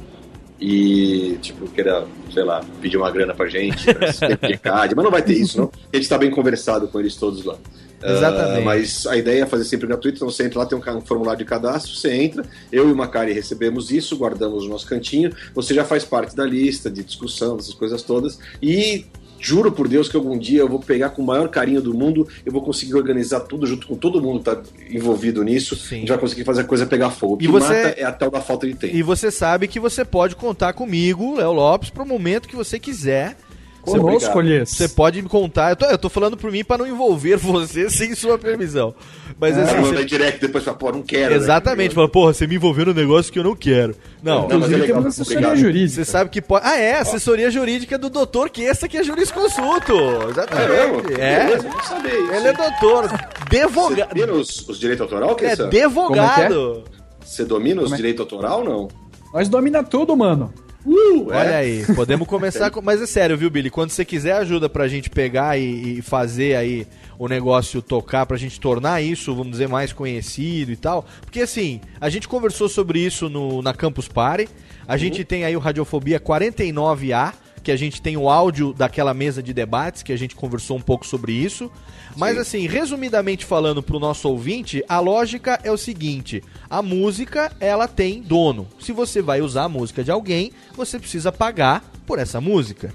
e, 0.61 1.39
tipo, 1.43 1.69
queira, 1.69 2.07
sei 2.33 2.45
lá, 2.45 2.65
pedir 2.81 2.97
uma 2.97 3.11
grana 3.11 3.35
pra 3.35 3.49
gente, 3.49 3.85
pra 3.93 4.07
mas 4.95 5.05
não 5.05 5.11
vai 5.11 5.23
ter 5.23 5.35
isso, 5.35 5.59
não. 5.59 5.73
A 5.93 5.97
gente 5.97 6.09
tá 6.09 6.17
bem 6.17 6.31
conversado 6.31 6.87
com 6.87 7.01
eles 7.01 7.17
todos 7.17 7.45
lá. 7.45 7.57
Exatamente. 8.05 8.59
Ah, 8.59 8.65
mas 8.65 9.07
a 9.07 9.17
ideia 9.17 9.43
é 9.43 9.47
fazer 9.47 9.65
sempre 9.65 9.87
gratuito, 9.87 10.17
então 10.17 10.31
você 10.31 10.45
entra 10.45 10.61
lá, 10.61 10.67
tem 10.67 10.79
um 10.79 11.01
formulário 11.01 11.39
de 11.39 11.45
cadastro, 11.45 11.95
você 11.95 12.13
entra, 12.13 12.45
eu 12.71 12.89
e 12.89 12.93
o 12.93 12.97
Macari 12.97 13.33
recebemos 13.33 13.91
isso, 13.91 14.17
guardamos 14.17 14.65
no 14.65 14.71
nosso 14.71 14.87
cantinho, 14.87 15.33
você 15.55 15.73
já 15.73 15.85
faz 15.85 16.05
parte 16.05 16.35
da 16.35 16.45
lista 16.45 16.91
de 16.91 17.03
discussão, 17.03 17.57
dessas 17.57 17.75
coisas 17.75 18.03
todas, 18.03 18.39
e 18.61 19.07
juro 19.43 19.73
por 19.73 19.89
Deus 19.89 20.09
que 20.09 20.17
algum 20.17 20.39
dia 20.39 20.61
eu 20.61 20.69
vou 20.69 20.79
pegar 20.79 21.11
com 21.11 21.21
o 21.23 21.27
maior 21.27 21.49
carinho 21.49 21.83
do 21.83 21.93
mundo, 21.93 22.27
eu 22.47 22.53
vou 22.53 22.63
conseguir 22.63 22.95
organizar 22.95 23.41
tudo 23.41 23.67
junto 23.67 23.87
com 23.87 23.95
todo 23.97 24.23
mundo 24.23 24.39
que 24.39 24.45
tá 24.45 24.63
envolvido 24.91 25.43
nisso, 25.43 25.75
a 25.75 25.95
gente 25.95 26.09
vai 26.09 26.19
conseguir 26.19 26.45
fazer 26.45 26.63
a 26.63 26.65
coisa 26.65 26.87
pegar 26.87 27.11
fogo. 27.11 27.35
O 27.35 27.37
que 27.39 27.45
E 27.45 27.49
você- 27.49 27.67
mata 27.85 28.01
é 28.01 28.05
a 28.05 28.13
tal 28.13 28.31
da 28.31 28.41
falta 28.41 28.67
de 28.67 28.75
tempo. 28.75 28.95
E 28.97 29.03
você 29.03 29.31
sabe 29.31 29.67
que 29.69 29.81
você 29.81 30.05
pode 30.05 30.37
contar 30.37 30.73
comigo, 30.73 31.37
Léo 31.37 31.53
Lopes, 31.53 31.91
pro 31.91 32.07
momento 32.07 32.49
que 32.49 32.57
você 32.57 32.79
quiser. 32.79 33.37
Você 33.85 33.99
Conosco, 33.99 34.41
Elias. 34.41 34.69
Você 34.71 34.89
pode 34.89 35.21
me 35.21 35.29
contar. 35.29 35.71
Eu 35.71 35.77
tô, 35.77 35.87
eu 35.87 35.99
tô 35.99 36.09
falando 36.09 36.37
por 36.37 36.53
mim 36.53 36.63
pra 36.63 36.79
não 36.79 36.87
envolver 36.87 37.37
você 37.39 37.91
sem 37.91 38.15
sua 38.15 38.39
permissão. 38.39 38.95
Mas 39.41 39.59
É, 39.59 39.63
assim. 39.63 39.77
manda 39.81 39.97
você- 39.99 40.05
direct 40.05 40.41
depois 40.41 40.63
fala, 40.63 40.77
pô, 40.77 40.93
não 40.93 41.03
quero. 41.03 41.31
né? 41.31 41.37
Exatamente, 41.37 41.93
fala, 41.95 42.09
porra, 42.09 42.33
você 42.33 42.47
me 42.47 42.55
envolveu 42.55 42.87
no 42.87 42.95
negócio 42.95 43.33
que 43.33 43.39
eu 43.41 43.45
não 43.45 43.57
quero. 43.57 43.97
Não, 44.23 44.47
Não, 44.47 44.61
mas 44.61 44.71
é 44.73 44.77
legal, 44.77 45.01
obrigado. 45.01 45.89
Você 45.89 46.05
sabe 46.05 46.31
que 46.31 46.41
pode. 46.41 46.65
Ah, 46.65 46.79
é, 46.79 47.01
assessoria 47.01 47.51
jurídica 47.51 47.99
do 47.99 48.09
doutor 48.09 48.51
Questa, 48.51 48.87
que 48.87 48.97
é 48.97 49.03
jurisconsulto. 49.03 49.93
Exatamente. 50.31 51.21
É. 51.21 51.47
Beleza, 51.47 51.69
vamos 51.69 51.87
saber 51.87 52.21
isso. 52.21 52.33
Ele 52.33 52.49
é 52.49 52.53
doutor. 52.53 53.09
Você 53.09 53.61
Advogado. 53.63 54.09
domina 54.11 54.33
os, 54.33 54.69
os 54.69 54.79
direitos 54.79 55.03
autoral, 55.03 55.31
É 55.33 55.35
Kessa? 55.35 55.65
advogado. 55.65 56.85
Você 57.25 57.45
domina 57.45 57.83
os 57.83 57.93
é? 57.93 57.97
direitos 57.97 58.21
autoral 58.21 58.61
ou 58.61 58.65
não? 58.65 58.89
Nós 59.35 59.49
domina 59.49 59.83
tudo, 59.83 60.17
mano. 60.17 60.53
Uh, 60.85 61.29
Olha 61.29 61.57
aí, 61.57 61.85
podemos 61.95 62.27
começar 62.27 62.69
com. 62.73 62.83
Mas 62.83 63.01
é 63.01 63.07
sério, 63.07 63.37
viu, 63.37 63.49
Billy? 63.49 63.71
Quando 63.71 63.91
você 63.91 64.05
quiser 64.05 64.33
ajuda 64.33 64.69
pra 64.69 64.89
gente 64.89 65.09
pegar 65.09 65.57
e, 65.59 65.99
e 65.99 66.03
fazer 66.03 66.57
aí 66.57 66.87
o 67.19 67.29
negócio 67.29 67.81
tocar, 67.81 68.27
pra 68.27 68.37
gente 68.37 68.59
tornar 68.59 69.01
isso, 69.01 69.35
vamos 69.35 69.53
dizer, 69.53 69.69
mais 69.69 69.93
conhecido 69.93 70.73
e 70.73 70.77
tal. 70.77 71.07
Porque 71.21 71.41
assim, 71.41 71.81
a 72.01 72.09
gente 72.09 72.27
conversou 72.27 72.69
sobre 72.69 72.99
isso 72.99 73.29
no, 73.29 73.63
na 73.63 73.73
Campus 73.73 74.09
Party. 74.09 74.49
A 74.87 74.97
gente 74.97 75.25
tem 75.25 75.45
aí 75.45 75.57
o 75.57 75.61
Radiofobia 75.61 76.19
49A, 76.19 77.33
que 77.63 77.71
a 77.71 77.77
gente 77.77 78.03
tem 78.03 78.17
o 78.17 78.29
áudio 78.29 78.73
daquela 78.73 79.15
mesa 79.15 79.43
de 79.43 79.53
debates, 79.53 80.03
que 80.03 80.13
a 80.13 80.17
gente 80.17 80.35
conversou 80.35 80.77
um 80.77 80.81
pouco 80.81 81.07
sobre 81.07 81.33
isso. 81.33 81.71
Mas 82.17 82.37
assim, 82.37 82.67
resumidamente 82.67 83.45
falando 83.45 83.83
pro 83.83 83.99
nosso 83.99 84.29
ouvinte, 84.29 84.85
a 84.89 85.01
lógica 85.01 85.61
é 85.63 85.71
o 85.71 85.77
seguinte: 85.77 86.43
a 86.69 86.83
música, 86.83 87.53
ela 87.61 87.89
tem 87.89 88.21
dono. 88.21 88.69
Se 88.79 88.93
você 88.93 89.23
vai 89.23 89.41
usar 89.41 89.65
a 89.65 89.69
música 89.69 90.03
de 90.05 90.11
alguém, 90.11 90.53
você 90.75 90.99
precisa 90.99 91.31
pagar 91.31 91.85
por 92.07 92.19
essa 92.19 92.41
música. 92.41 92.93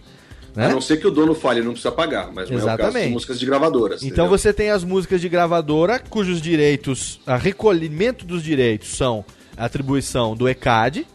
Né? 0.55 0.65
A 0.65 0.69
não 0.69 0.81
ser 0.81 0.97
que 0.97 1.05
o 1.05 1.11
dono 1.11 1.35
fale, 1.35 1.61
não 1.61 1.73
precisa 1.73 1.91
pagar, 1.91 2.31
mas 2.33 2.49
não 2.49 2.57
é 2.57 2.73
o 2.73 2.77
caso 2.77 2.99
de 2.99 3.07
músicas 3.09 3.39
de 3.39 3.45
gravadoras. 3.45 4.01
Então 4.01 4.25
entendeu? 4.25 4.29
você 4.29 4.51
tem 4.51 4.71
as 4.71 4.83
músicas 4.83 5.21
de 5.21 5.29
gravadora, 5.29 5.99
cujos 5.99 6.41
direitos, 6.41 7.19
a 7.27 7.37
recolhimento 7.37 8.25
dos 8.25 8.41
direitos 8.41 8.89
são 8.89 9.23
a 9.55 9.65
atribuição 9.65 10.35
do 10.35 10.49
ECAD. 10.49 11.05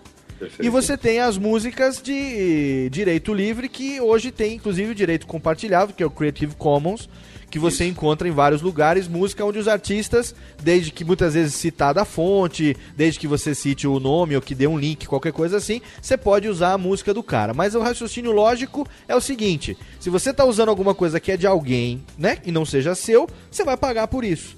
E 0.61 0.69
você 0.69 0.97
tem 0.97 1.21
as 1.21 1.37
músicas 1.39 2.01
de 2.01 2.89
direito 2.91 3.33
livre, 3.33 3.69
que 3.69 4.01
hoje 4.01 4.31
tem 4.31 4.55
inclusive 4.55 4.93
o 4.93 4.95
direito 4.95 5.27
compartilhado, 5.27 5.93
que 5.93 6.03
é 6.03 6.07
o 6.07 6.11
Creative 6.11 6.55
Commons, 6.57 7.09
que 7.53 7.59
você 7.59 7.87
encontra 7.87 8.27
em 8.27 8.31
vários 8.31 8.63
lugares, 8.63 9.07
música 9.07 9.45
onde 9.45 9.59
os 9.59 9.69
artistas, 9.69 10.35
desde 10.63 10.91
que 10.91 11.05
muitas 11.05 11.35
vezes 11.35 11.55
citada 11.55 12.01
a 12.01 12.05
fonte, 12.05 12.75
desde 12.97 13.21
que 13.21 13.27
você 13.27 13.55
cite 13.55 13.87
o 13.87 14.01
nome 14.01 14.35
ou 14.35 14.41
que 14.41 14.55
dê 14.55 14.67
um 14.67 14.79
link, 14.79 15.07
qualquer 15.07 15.33
coisa 15.33 15.59
assim, 15.59 15.83
você 16.01 16.17
pode 16.17 16.49
usar 16.49 16.73
a 16.73 16.79
música 16.79 17.13
do 17.13 17.23
cara. 17.23 17.53
Mas 17.53 17.75
o 17.75 17.81
raciocínio 17.81 18.33
lógico 18.33 18.89
é 19.07 19.15
o 19.15 19.21
seguinte: 19.21 19.77
se 20.01 20.09
você 20.09 20.33
tá 20.33 20.47
usando 20.47 20.71
alguma 20.71 20.95
coisa 20.95 21.21
que 21.21 21.31
é 21.31 21.37
de 21.37 21.47
alguém, 21.47 22.03
né, 22.17 22.39
e 22.45 22.51
não 22.51 22.65
seja 22.65 22.95
seu, 22.95 23.29
você 23.51 23.65
vai 23.65 23.77
pagar 23.77 24.09
por 24.09 24.25
isso. 24.25 24.57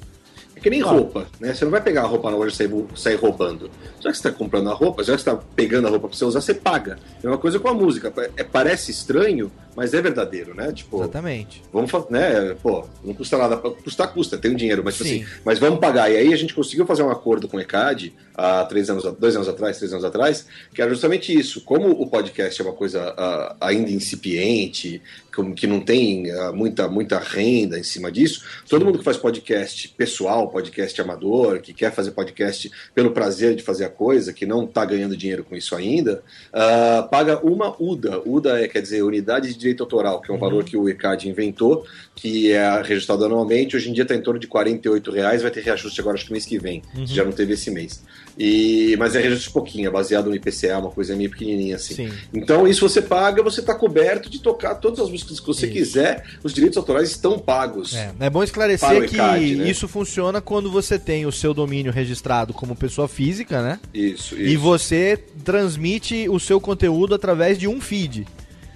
Que 0.65 0.71
nem 0.71 0.81
Claro. 0.81 0.97
roupa, 0.97 1.27
né? 1.39 1.53
Você 1.53 1.63
não 1.63 1.71
vai 1.71 1.83
pegar 1.83 2.05
a 2.05 2.07
roupa 2.07 2.31
na 2.31 2.39
loja 2.39 2.55
e 2.55 2.57
sair, 2.57 2.71
sair 2.97 3.17
roubando. 3.17 3.71
Já 4.01 4.11
que 4.11 4.17
você 4.17 4.29
está 4.29 4.33
comprando 4.33 4.71
a 4.71 4.73
roupa, 4.73 5.05
já 5.05 5.15
que 5.15 5.21
você 5.21 5.29
está 5.29 5.45
pegando 5.55 5.87
a 5.87 5.91
roupa 5.91 6.09
para 6.09 6.17
você 6.17 6.25
usar, 6.25 6.41
você 6.41 6.55
paga. 6.55 6.99
É 7.23 7.29
uma 7.29 7.37
coisa 7.37 7.59
com 7.61 7.69
a 7.69 7.75
música. 7.75 8.11
É, 8.35 8.43
parece 8.43 8.91
estranho, 8.91 9.53
mas 9.77 9.93
é 9.93 10.01
verdadeiro, 10.01 10.55
né? 10.55 10.73
Tipo, 10.73 11.01
Exatamente. 11.01 11.63
Vamos 11.71 11.91
fazer, 11.91 12.07
né? 12.11 12.57
Pô, 12.63 12.87
não 13.05 13.13
custa 13.13 13.37
nada. 13.37 13.59
Custar, 13.59 14.11
custa, 14.15 14.39
tem 14.39 14.53
um 14.53 14.57
dinheiro, 14.57 14.81
mas 14.83 14.95
tipo 14.97 15.07
Sim. 15.07 15.23
assim, 15.23 15.33
mas 15.45 15.59
vamos 15.59 15.81
pagar. 15.81 16.11
E 16.11 16.17
aí 16.17 16.33
a 16.33 16.37
gente 16.37 16.55
conseguiu 16.55 16.87
fazer 16.87 17.03
um 17.03 17.11
acordo 17.11 17.47
com 17.47 17.59
o 17.59 17.61
ECAD 17.61 18.15
há 18.35 18.65
três 18.65 18.89
anos, 18.89 19.05
dois 19.19 19.37
anos 19.37 19.49
atrás, 19.49 19.77
três 19.77 19.93
anos 19.93 20.05
atrás, 20.07 20.47
que 20.75 20.81
era 20.81 20.91
justamente 20.91 21.39
isso. 21.39 21.61
Como 21.61 21.91
o 21.91 22.07
podcast 22.07 22.59
é 22.59 22.65
uma 22.65 22.73
coisa 22.73 23.13
ah, 23.19 23.55
ainda 23.61 23.91
incipiente, 23.91 25.03
como 25.35 25.55
que 25.55 25.67
não 25.67 25.81
tem 25.81 26.31
ah, 26.31 26.53
muita, 26.53 26.89
muita 26.89 27.19
renda 27.19 27.79
em 27.79 27.83
cima 27.83 28.11
disso, 28.11 28.45
todo 28.69 28.85
mundo 28.85 28.99
que 28.99 29.05
faz 29.05 29.17
podcast 29.17 29.89
pessoal, 29.91 30.49
podcast 30.49 31.01
amador, 31.01 31.61
que 31.61 31.73
quer 31.73 31.93
fazer 31.93 32.13
podcast 32.13 32.71
pelo 32.95 33.11
prazer 33.11 33.55
de 33.55 33.63
fazer 33.63 33.85
a 33.85 33.91
coisa, 33.91 34.33
que 34.33 34.47
não 34.47 34.65
está 34.65 34.85
ganhando 34.85 35.17
dinheiro 35.17 35.45
com 35.45 35.57
isso 35.57 35.75
ainda, 35.75 36.23
ah, 36.53 37.07
paga 37.11 37.39
uma 37.45 37.75
UDA. 37.81 38.23
UDA 38.25 38.61
é, 38.61 38.69
quer 38.69 38.81
dizer, 38.81 39.03
Unidade 39.03 39.49
de 39.49 39.59
Direito 39.59 39.83
Autoral, 39.83 40.21
que 40.21 40.31
é 40.31 40.35
um 40.35 40.39
valor 40.39 40.65
que 40.65 40.77
o 40.77 40.89
ECAD 40.89 41.29
inventou, 41.29 41.85
que 42.15 42.53
é 42.53 42.83
registrado 42.83 43.25
anualmente. 43.25 43.77
Hoje 43.77 43.91
em 43.91 43.93
dia 43.93 44.03
está 44.03 44.15
em 44.15 44.23
torno 44.23 44.39
de 44.39 44.47
48 44.47 45.11
reais, 45.11 45.43
vai 45.43 45.51
ter 45.51 45.63
reajuste 45.63 46.01
agora, 46.01 46.17
acho 46.17 46.27
que 46.27 46.33
mês 46.33 46.47
que 46.47 46.59
vem. 46.59 46.83
Uhum. 46.97 47.07
Já 47.07 47.25
não 47.25 47.33
teve 47.33 47.55
esse 47.55 47.71
mês. 47.71 48.03
E, 48.39 48.97
mas 48.99 49.15
é 49.15 49.21
reajuste 49.21 49.51
pouquinho, 49.51 49.89
é 49.89 49.91
baseado 49.91 50.29
no 50.29 50.35
IPCA, 50.35 50.79
uma 50.79 50.91
coisa 50.91 51.15
meio 51.15 51.31
pequenininha 51.31 51.77
assim. 51.77 51.95
Sim. 51.95 52.13
Então, 52.33 52.67
isso 52.67 52.89
você 52.89 53.01
paga, 53.01 53.43
você 53.43 53.61
está 53.61 53.75
coberto 53.75 54.29
de 54.29 54.41
tocar 54.41 54.75
todas 54.77 55.01
as 55.01 55.11
músicas 55.11 55.39
que 55.39 55.47
você 55.47 55.69
quiser. 55.69 56.25
Os 56.43 56.53
direitos 56.53 56.77
autorais 56.77 57.11
estão 57.11 57.39
pagos. 57.39 57.95
É, 57.95 58.13
é 58.21 58.31
bom 58.31 58.43
esclarecer 58.43 59.09
que 59.09 59.17
ECAD, 59.17 59.57
né? 59.57 59.71
isso 59.71 59.87
funciona 59.87 60.41
quando 60.41 60.71
você 60.71 60.99
tem 60.99 61.27
o 61.27 61.33
seu 61.33 61.55
domínio 61.55 61.93
registrado 61.93 62.53
como 62.53 62.75
pessoa 62.75 63.07
física, 63.07 63.63
né? 63.63 63.79
Isso, 63.93 64.37
E 64.37 64.55
isso. 64.55 64.63
você 64.63 65.19
transmite 65.45 66.29
o 66.29 66.41
seu 66.41 66.61
conteúdo 66.61 67.15
através 67.15 67.59
de 67.59 67.69
um 67.69 67.81
feed. 67.81 68.27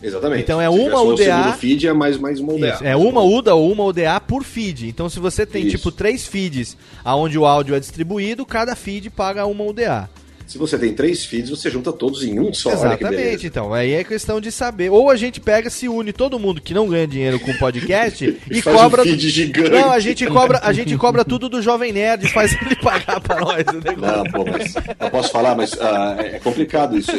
Exatamente. 0.02 0.42
Então 0.42 0.60
é 0.60 0.70
Se 0.70 0.78
uma 0.78 1.00
UDA. 1.02 1.52
feed 1.54 1.86
é 1.88 1.92
mais, 1.92 2.16
mais 2.18 2.38
uma 2.40 2.52
UDA. 2.52 2.68
Isso, 2.74 2.84
é 2.84 2.96
uma 2.96 3.22
UDA 3.22 3.54
ou 3.54 3.72
uma 3.72 3.84
UDA 3.84 4.20
por 4.20 4.44
feed. 4.44 4.88
Então, 4.88 5.08
se 5.08 5.18
você 5.18 5.44
tem 5.44 5.66
Isso. 5.66 5.76
tipo 5.76 5.90
três 5.90 6.26
feeds 6.26 6.76
aonde 7.04 7.38
o 7.38 7.44
áudio 7.44 7.74
é 7.74 7.80
distribuído, 7.80 8.46
cada 8.46 8.76
feed 8.76 9.10
paga 9.10 9.44
uma 9.46 9.64
UDA. 9.64 10.08
Se 10.48 10.56
você 10.56 10.78
tem 10.78 10.94
três 10.94 11.26
feeds, 11.26 11.50
você 11.50 11.70
junta 11.70 11.92
todos 11.92 12.24
em 12.24 12.40
um 12.40 12.54
só. 12.54 12.72
Exatamente, 12.72 13.46
então. 13.46 13.74
Aí 13.74 13.92
é 13.92 14.02
questão 14.02 14.40
de 14.40 14.50
saber. 14.50 14.90
Ou 14.90 15.10
a 15.10 15.14
gente 15.14 15.42
pega, 15.42 15.68
se 15.68 15.86
une 15.90 16.10
todo 16.10 16.38
mundo 16.38 16.58
que 16.58 16.72
não 16.72 16.88
ganha 16.88 17.06
dinheiro 17.06 17.38
com 17.38 17.52
podcast 17.58 18.24
e, 18.50 18.58
um 18.58 18.62
cobra. 18.62 19.02
feed 19.02 19.28
gigante. 19.28 19.68
Não, 19.68 19.92
a 19.92 20.00
gente 20.00 20.26
cobra, 20.26 20.58
a 20.64 20.72
gente 20.72 20.96
cobra 20.96 21.22
tudo 21.22 21.50
do 21.50 21.60
Jovem 21.60 21.92
Nerd, 21.92 22.28
faz 22.28 22.56
ele 22.62 22.76
pagar 22.76 23.20
pra 23.20 23.38
nós 23.40 23.62
o 23.68 23.74
negócio. 23.74 24.16
Não, 24.16 24.24
pô, 24.24 24.44
mas 24.50 24.74
eu 24.74 25.10
posso 25.10 25.30
falar, 25.30 25.54
mas 25.54 25.78
ah, 25.78 26.16
é 26.18 26.38
complicado 26.38 26.96
isso. 26.96 27.12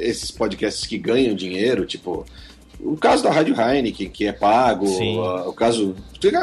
Esses 0.00 0.30
podcasts 0.30 0.86
que 0.86 0.96
ganham 0.96 1.34
dinheiro, 1.34 1.84
tipo. 1.84 2.24
O 2.78 2.96
caso 2.96 3.24
da 3.24 3.32
Rádio 3.32 3.54
Heineken, 3.60 4.08
que 4.08 4.26
é 4.28 4.32
pago, 4.32 4.86
ah, 5.24 5.48
o 5.48 5.52
caso. 5.52 5.96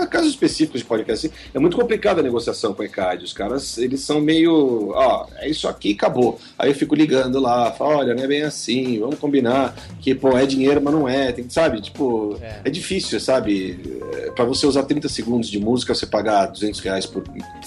Casos 0.10 0.30
específicos 0.32 0.82
de 0.82 0.88
podcast, 0.88 1.28
assim, 1.28 1.36
é 1.54 1.60
muito 1.60 1.78
complicado 1.78 2.20
a 2.20 2.24
negociação 2.24 2.74
com 2.74 2.82
a 2.82 2.86
ECAD. 2.86 3.24
Os 3.24 3.34
caras, 3.34 3.78
eles 3.78 4.02
são 4.02 4.20
meio. 4.20 4.91
Ó, 4.94 5.28
é 5.38 5.49
isso 5.49 5.68
aqui 5.68 5.91
acabou. 5.94 6.40
Aí 6.58 6.70
eu 6.72 6.76
fico 6.76 6.95
ligando 6.95 7.40
lá, 7.40 7.72
falo, 7.72 7.98
olha, 7.98 8.16
não 8.16 8.24
é 8.24 8.28
bem 8.28 8.41
assim, 8.44 8.99
vamos 8.99 9.20
combinar 9.20 9.76
que, 10.02 10.16
pô, 10.16 10.38
é 10.38 10.45
dinheiro, 10.45 10.82
mas 10.82 10.94
não 10.94 11.08
é. 11.08 11.32
Tem, 11.32 11.48
sabe? 11.49 11.82
Tipo, 11.82 12.38
é, 12.64 12.70
difícil, 12.70 13.20
sabe? 13.20 13.80
É, 14.14 14.32
Pra 14.32 14.45
você 14.45 14.66
usar 14.68 14.84
30 14.84 15.10
segundos 15.10 15.49
de 15.49 15.60
música, 15.60 15.94
você 15.95 16.06
pagar 16.06 16.45
200 16.48 16.80
reais 16.82 17.06
por 17.06 17.24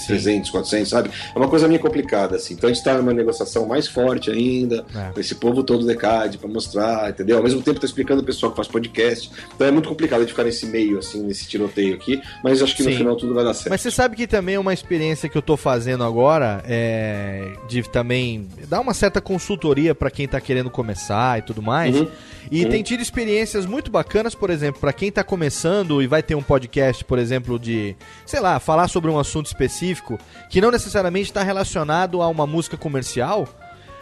300, 0.06 0.50
400, 0.50 0.88
sabe? 0.88 1.10
É 1.34 1.38
uma 1.38 1.48
coisa 1.48 1.66
meio 1.68 1.80
complicada, 1.80 2.36
assim. 2.36 2.54
Então 2.54 2.70
a 2.70 2.72
gente 2.72 2.82
tá 2.84 2.94
numa 2.96 3.12
negociação 3.12 3.66
mais 3.66 3.86
forte 3.88 4.30
ainda, 4.30 4.84
É. 4.94 5.12
com 5.12 5.20
esse 5.20 5.34
povo 5.34 5.62
todo 5.62 5.84
do 5.84 5.90
ECAD 5.90 6.38
pra 6.38 6.48
mostrar, 6.48 7.10
entendeu? 7.10 7.36
Ao 7.38 7.42
mesmo 7.42 7.60
tempo 7.62 7.80
tá 7.80 7.86
explicando 7.86 8.22
o 8.22 8.24
pessoal 8.24 8.52
que 8.52 8.56
faz 8.56 8.68
podcast. 8.68 9.30
Então 9.54 9.66
é 9.66 9.70
muito 9.70 9.88
complicado 9.88 10.20
de 10.24 10.28
ficar 10.30 10.44
nesse 10.44 10.66
meio, 10.66 10.98
assim, 10.98 11.22
nesse 11.22 11.46
tiroteio 11.48 11.98
aqui, 12.00 12.20
mas 12.42 12.62
acho 12.62 12.74
que 12.74 12.82
no 12.82 12.90
Sim. 12.90 12.96
final 12.96 13.16
tudo 13.16 13.34
vai 13.34 13.44
dar 13.44 13.54
certo. 13.54 13.70
Mas 13.70 13.80
você 13.80 13.90
sabe 13.90 14.16
que 14.16 14.26
também 14.26 14.54
é 14.54 14.58
uma 14.58 14.72
experiência 14.72 15.28
que 15.28 15.36
eu 15.36 15.42
tô 15.42 15.56
fazendo 15.56 16.02
agora, 16.02 16.62
é, 16.66 17.52
de 17.68 17.82
também 17.82 18.48
dar 18.68 18.80
uma 18.80 18.94
certa 18.94 19.20
consultoria 19.20 19.94
pra 19.94 20.10
quem 20.10 20.26
tá 20.26 20.40
querendo 20.40 20.70
começar 20.70 21.38
e 21.38 21.42
tudo 21.42 21.62
mais. 21.62 21.94
Uhum. 21.96 22.08
E 22.50 22.64
Uhum. 22.64 22.70
tem 22.70 22.82
tido 22.82 23.00
experiências 23.00 23.66
muito 23.66 23.90
bacanas, 23.90 24.34
por 24.34 24.50
exemplo, 24.50 24.80
pra 24.80 24.92
quem 24.92 25.12
tá 25.12 25.22
começando 25.22 26.02
e 26.02 26.06
vai 26.06 26.22
ter 26.22 26.34
um 26.34 26.42
podcast, 26.42 27.04
por 27.04 27.18
exemplo, 27.18 27.58
de, 27.58 27.94
sei 28.26 28.40
lá, 28.40 28.58
falar 28.58 28.88
sobre 28.88 29.10
um 29.10 29.18
assunto 29.18 29.46
específico 29.46 30.18
que 30.48 30.60
não 30.60 30.70
necessariamente 30.70 31.30
está 31.30 31.42
relacionado 31.42 32.22
a 32.22 32.28
uma 32.28 32.46
música 32.46 32.76
comercial. 32.76 33.46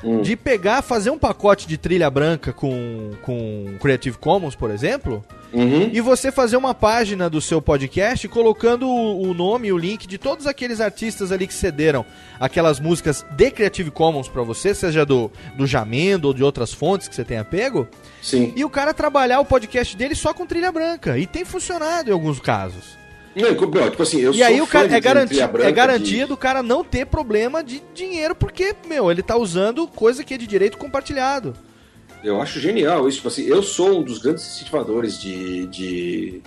Hum. 0.02 0.22
De 0.22 0.36
pegar, 0.36 0.82
fazer 0.82 1.10
um 1.10 1.18
pacote 1.18 1.66
de 1.66 1.76
trilha 1.76 2.08
branca 2.08 2.52
com, 2.52 3.10
com 3.22 3.74
Creative 3.80 4.16
Commons, 4.16 4.54
por 4.54 4.70
exemplo, 4.70 5.24
e 5.92 6.00
você 6.00 6.30
fazer 6.30 6.56
uma 6.56 6.74
página 6.74 7.28
do 7.28 7.40
seu 7.40 7.60
podcast 7.60 8.28
colocando 8.28 8.86
o, 8.86 9.22
o 9.22 9.34
nome 9.34 9.68
e 9.68 9.72
o 9.72 9.78
link 9.78 10.06
de 10.06 10.18
todos 10.18 10.46
aqueles 10.46 10.80
artistas 10.80 11.32
ali 11.32 11.46
que 11.46 11.54
cederam 11.54 12.04
aquelas 12.38 12.78
músicas 12.78 13.24
de 13.30 13.50
Creative 13.50 13.90
Commons 13.90 14.28
pra 14.28 14.42
você, 14.42 14.74
seja 14.74 15.06
do, 15.06 15.30
do 15.56 15.66
Jamendo 15.66 16.28
ou 16.28 16.34
de 16.34 16.44
outras 16.44 16.72
fontes 16.72 17.08
que 17.08 17.14
você 17.14 17.24
tenha 17.24 17.44
pego. 17.44 17.88
Sim. 18.22 18.52
E 18.54 18.64
o 18.64 18.70
cara 18.70 18.92
trabalhar 18.92 19.40
o 19.40 19.44
podcast 19.44 19.96
dele 19.96 20.14
só 20.14 20.34
com 20.34 20.46
trilha 20.46 20.70
branca. 20.70 21.18
E 21.18 21.26
tem 21.26 21.44
funcionado 21.44 22.10
em 22.10 22.12
alguns 22.12 22.40
casos. 22.40 22.98
Não, 23.36 23.90
tipo 23.90 24.02
assim, 24.02 24.20
eu 24.20 24.32
e 24.32 24.42
aí 24.42 24.60
o 24.60 24.66
cara, 24.66 24.88
de 24.88 24.94
é, 24.94 25.00
garantia, 25.00 25.50
é 25.62 25.72
garantia 25.72 26.22
de- 26.24 26.28
do 26.28 26.36
cara 26.36 26.62
não 26.62 26.82
ter 26.82 27.06
problema 27.06 27.62
de 27.62 27.82
dinheiro, 27.94 28.34
porque, 28.34 28.74
meu, 28.86 29.10
ele 29.10 29.22
tá 29.22 29.36
usando 29.36 29.86
coisa 29.86 30.24
que 30.24 30.34
é 30.34 30.38
de 30.38 30.46
direito 30.46 30.76
compartilhado. 30.78 31.54
Eu 32.24 32.42
acho 32.42 32.58
genial 32.58 33.06
isso. 33.08 33.18
Tipo 33.18 33.28
assim, 33.28 33.44
eu 33.44 33.62
sou 33.62 34.00
um 34.00 34.02
dos 34.02 34.18
grandes 34.18 34.44
incentivadores 34.44 35.20
de, 35.20 35.66
de, 35.68 36.42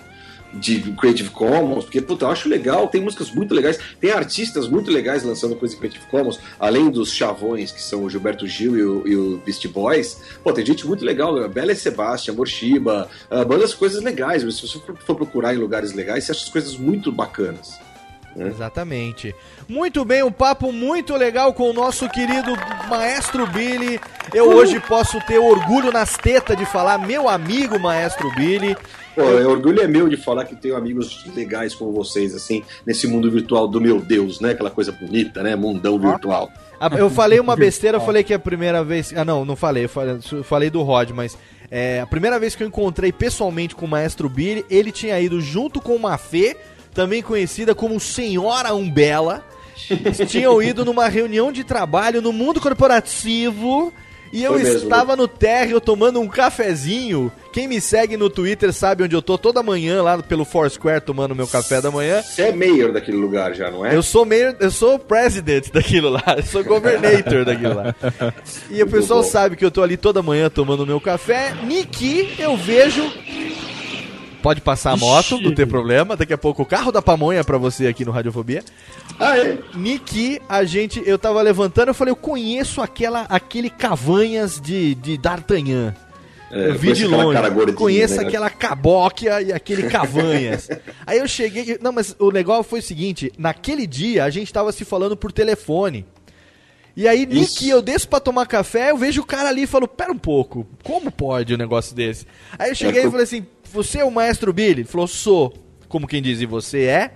de 0.54 0.80
Creative 0.92 1.30
Commons, 1.30 1.84
porque, 1.84 2.00
puta, 2.00 2.24
eu 2.24 2.30
acho 2.30 2.48
legal. 2.48 2.88
Tem 2.88 3.00
músicas 3.00 3.30
muito 3.30 3.54
legais, 3.54 3.78
tem 4.00 4.10
artistas 4.10 4.68
muito 4.68 4.90
legais 4.90 5.22
lançando 5.22 5.56
coisa 5.56 5.74
em 5.74 5.78
Creative 5.78 6.06
Commons, 6.06 6.38
além 6.58 6.90
dos 6.90 7.12
chavões, 7.12 7.72
que 7.72 7.80
são 7.80 8.04
o 8.04 8.10
Gilberto 8.10 8.46
Gil 8.46 8.76
e 8.76 8.82
o, 8.82 9.08
e 9.08 9.16
o 9.16 9.38
Beast 9.38 9.66
Boys. 9.68 10.20
Pô, 10.42 10.52
tem 10.52 10.64
gente 10.64 10.86
muito 10.86 11.04
legal, 11.04 11.34
né? 11.34 11.48
Bela 11.48 11.72
e 11.72 11.76
Sebastian, 11.76 12.34
Morshiba, 12.34 13.08
uh, 13.30 13.44
bandas 13.44 13.74
coisas 13.74 14.02
legais. 14.02 14.42
Se 14.42 14.66
você 14.66 14.78
for, 14.78 15.16
procurar 15.16 15.54
em 15.54 15.58
lugares 15.58 15.92
legais, 15.92 16.24
você 16.24 16.32
acha 16.32 16.44
as 16.44 16.48
coisas 16.48 16.76
muito 16.76 17.10
bacanas. 17.10 17.78
né? 18.34 18.48
Exatamente. 18.48 19.34
Muito 19.68 20.04
bem, 20.04 20.22
um 20.22 20.32
papo 20.32 20.72
muito 20.72 21.14
legal 21.16 21.52
com 21.52 21.70
o 21.70 21.72
nosso 21.72 22.08
querido 22.08 22.52
Maestro 22.88 23.46
Billy. 23.46 24.00
Eu 24.34 24.50
hoje 24.50 24.80
posso 24.80 25.20
ter 25.26 25.38
orgulho 25.38 25.92
nas 25.92 26.16
tetas 26.16 26.56
de 26.56 26.66
falar 26.66 26.98
meu 26.98 27.28
amigo 27.28 27.78
Maestro 27.78 28.30
Billy. 28.34 28.76
Pô, 29.14 29.22
é, 29.22 29.46
orgulho 29.46 29.80
é 29.82 29.86
meu 29.86 30.08
de 30.08 30.16
falar 30.16 30.44
que 30.44 30.56
tenho 30.56 30.76
amigos 30.76 31.24
legais 31.34 31.74
como 31.74 31.92
vocês, 31.92 32.34
assim, 32.34 32.62
nesse 32.86 33.06
mundo 33.06 33.30
virtual 33.30 33.68
do 33.68 33.80
meu 33.80 34.00
Deus, 34.00 34.40
né? 34.40 34.52
Aquela 34.52 34.70
coisa 34.70 34.90
bonita, 34.90 35.42
né? 35.42 35.54
Mundão 35.54 35.98
virtual. 35.98 36.50
Ah, 36.80 36.90
Eu 36.96 37.10
falei 37.10 37.38
uma 37.38 37.54
besteira, 37.56 37.98
eu 37.98 38.00
falei 38.00 38.24
que 38.24 38.32
é 38.32 38.36
a 38.36 38.40
primeira 38.40 38.82
vez. 38.82 39.12
Ah, 39.14 39.24
não, 39.24 39.44
não 39.44 39.54
falei. 39.54 39.84
Eu 39.84 39.88
falei, 39.88 40.18
eu 40.32 40.42
falei 40.44 40.70
do 40.70 40.82
Rod, 40.82 41.10
mas 41.10 41.36
é, 41.70 42.00
a 42.00 42.06
primeira 42.06 42.38
vez 42.38 42.54
que 42.54 42.62
eu 42.62 42.66
encontrei 42.66 43.12
pessoalmente 43.12 43.74
com 43.74 43.84
o 43.84 43.88
Maestro 43.88 44.28
Billy, 44.28 44.64
ele 44.70 44.90
tinha 44.90 45.20
ido 45.20 45.40
junto 45.40 45.80
com 45.80 45.94
uma 45.94 46.16
Fê, 46.16 46.56
também 46.94 47.22
conhecida 47.22 47.74
como 47.74 48.00
Senhora 48.00 48.74
Umbela. 48.74 49.44
tinham 50.28 50.62
ido 50.62 50.84
numa 50.84 51.08
reunião 51.08 51.50
de 51.50 51.64
trabalho 51.64 52.22
no 52.22 52.32
mundo 52.32 52.60
corporativo. 52.60 53.92
E 54.32 54.42
eu 54.42 54.58
estava 54.58 55.14
no 55.14 55.28
térreo 55.28 55.80
tomando 55.80 56.18
um 56.20 56.26
cafezinho. 56.26 57.30
Quem 57.52 57.68
me 57.68 57.80
segue 57.82 58.16
no 58.16 58.30
Twitter 58.30 58.72
sabe 58.72 59.04
onde 59.04 59.14
eu 59.14 59.20
tô 59.20 59.36
toda 59.36 59.62
manhã 59.62 60.02
lá 60.02 60.22
pelo 60.22 60.44
Foursquare 60.44 61.02
tomando 61.02 61.34
meu 61.34 61.46
café 61.46 61.82
da 61.82 61.90
manhã. 61.90 62.22
Você 62.22 62.42
é 62.42 62.52
mayor 62.52 62.92
daquele 62.92 63.18
lugar 63.18 63.54
já, 63.54 63.70
não 63.70 63.84
é? 63.84 63.94
Eu 63.94 64.02
sou 64.02 64.24
meio, 64.24 64.56
eu 64.58 64.70
sou 64.70 64.98
president 64.98 65.70
daquilo 65.70 66.08
lá, 66.08 66.22
eu 66.38 66.42
sou 66.44 66.64
governator 66.64 67.44
daquilo 67.44 67.74
lá. 67.74 67.94
E 68.70 68.76
o 68.76 68.86
Muito 68.86 68.90
pessoal 68.92 69.22
bom. 69.22 69.28
sabe 69.28 69.54
que 69.56 69.64
eu 69.64 69.70
tô 69.70 69.82
ali 69.82 69.98
toda 69.98 70.22
manhã 70.22 70.48
tomando 70.48 70.86
meu 70.86 70.98
café. 71.00 71.54
Niki, 71.64 72.34
eu 72.38 72.56
vejo. 72.56 73.02
Pode 74.42 74.60
passar 74.60 74.92
a 74.92 74.96
moto, 74.96 75.40
não 75.40 75.54
tem 75.54 75.66
problema. 75.66 76.16
Daqui 76.16 76.32
a 76.32 76.38
pouco 76.38 76.62
o 76.62 76.66
carro 76.66 76.90
da 76.90 77.00
pamonha 77.00 77.44
pra 77.44 77.56
você 77.58 77.86
aqui 77.86 78.04
no 78.04 78.10
Radiofobia. 78.10 78.64
É? 79.20 79.56
Niki, 79.74 80.40
a 80.48 80.64
gente, 80.64 81.00
eu 81.06 81.16
tava 81.16 81.40
levantando, 81.40 81.88
eu 81.88 81.94
falei, 81.94 82.10
eu 82.10 82.16
conheço 82.16 82.80
aquela, 82.80 83.22
aquele 83.28 83.70
Cavanhas 83.70 84.60
de, 84.60 84.94
de 84.96 85.16
D'Artagnan. 85.16 85.94
É, 86.50 86.68
eu 86.68 86.74
vi 86.74 86.92
de 86.92 87.04
conheço 87.04 87.04
aquela 87.06 87.24
longe. 87.24 87.36
cara 87.36 87.48
gordinha, 87.48 87.76
Conheço 87.76 88.16
né? 88.16 88.26
aquela 88.26 88.50
cabóquia 88.50 89.40
e 89.40 89.52
aquele 89.52 89.84
Cavanhas. 89.84 90.68
Aí 91.06 91.18
eu 91.18 91.26
cheguei. 91.28 91.78
Não, 91.80 91.92
mas 91.92 92.14
o 92.18 92.28
legal 92.28 92.62
foi 92.62 92.80
o 92.80 92.82
seguinte: 92.82 93.32
naquele 93.38 93.86
dia 93.86 94.24
a 94.24 94.30
gente 94.30 94.52
tava 94.52 94.70
se 94.72 94.84
falando 94.84 95.16
por 95.16 95.32
telefone. 95.32 96.04
E 96.94 97.08
aí, 97.08 97.24
Nick, 97.24 97.66
eu 97.66 97.80
desço 97.80 98.06
pra 98.06 98.20
tomar 98.20 98.44
café, 98.44 98.90
eu 98.90 98.98
vejo 98.98 99.22
o 99.22 99.24
cara 99.24 99.48
ali 99.48 99.62
e 99.62 99.66
falo, 99.66 99.88
pera 99.88 100.12
um 100.12 100.18
pouco, 100.18 100.66
como 100.82 101.10
pode 101.10 101.54
um 101.54 101.56
negócio 101.56 101.96
desse? 101.96 102.26
Aí 102.58 102.70
eu 102.70 102.74
cheguei 102.74 103.00
É, 103.00 103.06
e 103.06 103.10
falei 103.10 103.24
assim, 103.24 103.46
você 103.72 104.00
é 104.00 104.04
o 104.04 104.10
maestro 104.10 104.52
Billy? 104.52 104.82
Ele 104.82 104.84
falou, 104.84 105.06
sou. 105.06 105.54
Como 105.88 106.06
quem 106.06 106.22
diz, 106.22 106.40
e 106.40 106.46
você 106.46 106.84
é? 106.84 107.14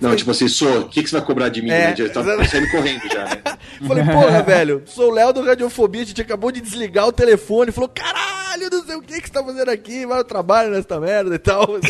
Não, 0.00 0.14
tipo 0.14 0.30
assim, 0.30 0.46
sou, 0.48 0.80
o 0.80 0.88
que, 0.88 1.02
que 1.02 1.08
você 1.08 1.16
vai 1.16 1.24
cobrar 1.26 1.48
de 1.48 1.62
mim? 1.62 1.70
É, 1.70 1.88
né? 1.88 1.96
Já 1.96 2.08
tá 2.10 2.22
saindo 2.44 2.70
correndo 2.70 3.02
já, 3.10 3.24
né? 3.24 3.42
Falei, 3.86 4.04
porra, 4.04 4.42
velho, 4.42 4.82
sou 4.86 5.10
o 5.10 5.14
Léo 5.14 5.32
do 5.32 5.42
Radiofobia, 5.42 6.02
a 6.02 6.04
gente 6.04 6.20
acabou 6.20 6.52
de 6.52 6.60
desligar 6.60 7.06
o 7.06 7.12
telefone. 7.12 7.72
Falou, 7.72 7.88
caralho, 7.88 8.68
não 8.70 8.84
sei 8.84 8.96
o 8.96 9.02
que 9.02 9.20
que 9.20 9.26
você 9.28 9.32
tá 9.32 9.42
fazendo 9.42 9.70
aqui, 9.70 10.04
vai 10.06 10.18
ao 10.18 10.24
trabalho 10.24 10.70
nessa 10.70 11.00
merda 11.00 11.34
e 11.34 11.38
tal. 11.38 11.66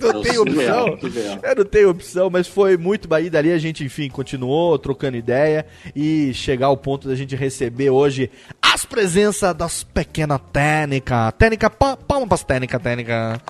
Eu 0.00 0.12
não 0.14 0.22
tenho 0.22 0.42
opção. 0.42 0.98
Eu 1.42 1.56
não 1.56 1.64
tenho 1.64 1.90
opção, 1.90 2.30
mas 2.30 2.46
foi 2.46 2.76
muito 2.76 3.08
baí. 3.08 3.28
Dali 3.30 3.52
a 3.52 3.58
gente, 3.58 3.84
enfim, 3.84 4.08
continuou 4.08 4.78
trocando 4.78 5.16
ideia 5.16 5.66
e 5.94 6.32
chegar 6.34 6.66
ao 6.68 6.76
ponto 6.76 7.08
da 7.08 7.14
gente 7.14 7.34
receber 7.36 7.90
hoje 7.90 8.30
as 8.62 8.84
presenças 8.84 9.54
das 9.54 9.82
pequenas 9.82 10.40
técnicas. 10.52 11.32
Técnica, 11.38 11.70
pa- 11.70 11.96
palma 11.96 12.26
pras 12.26 12.42
técnicas, 12.44 12.80
técnica. 12.82 13.40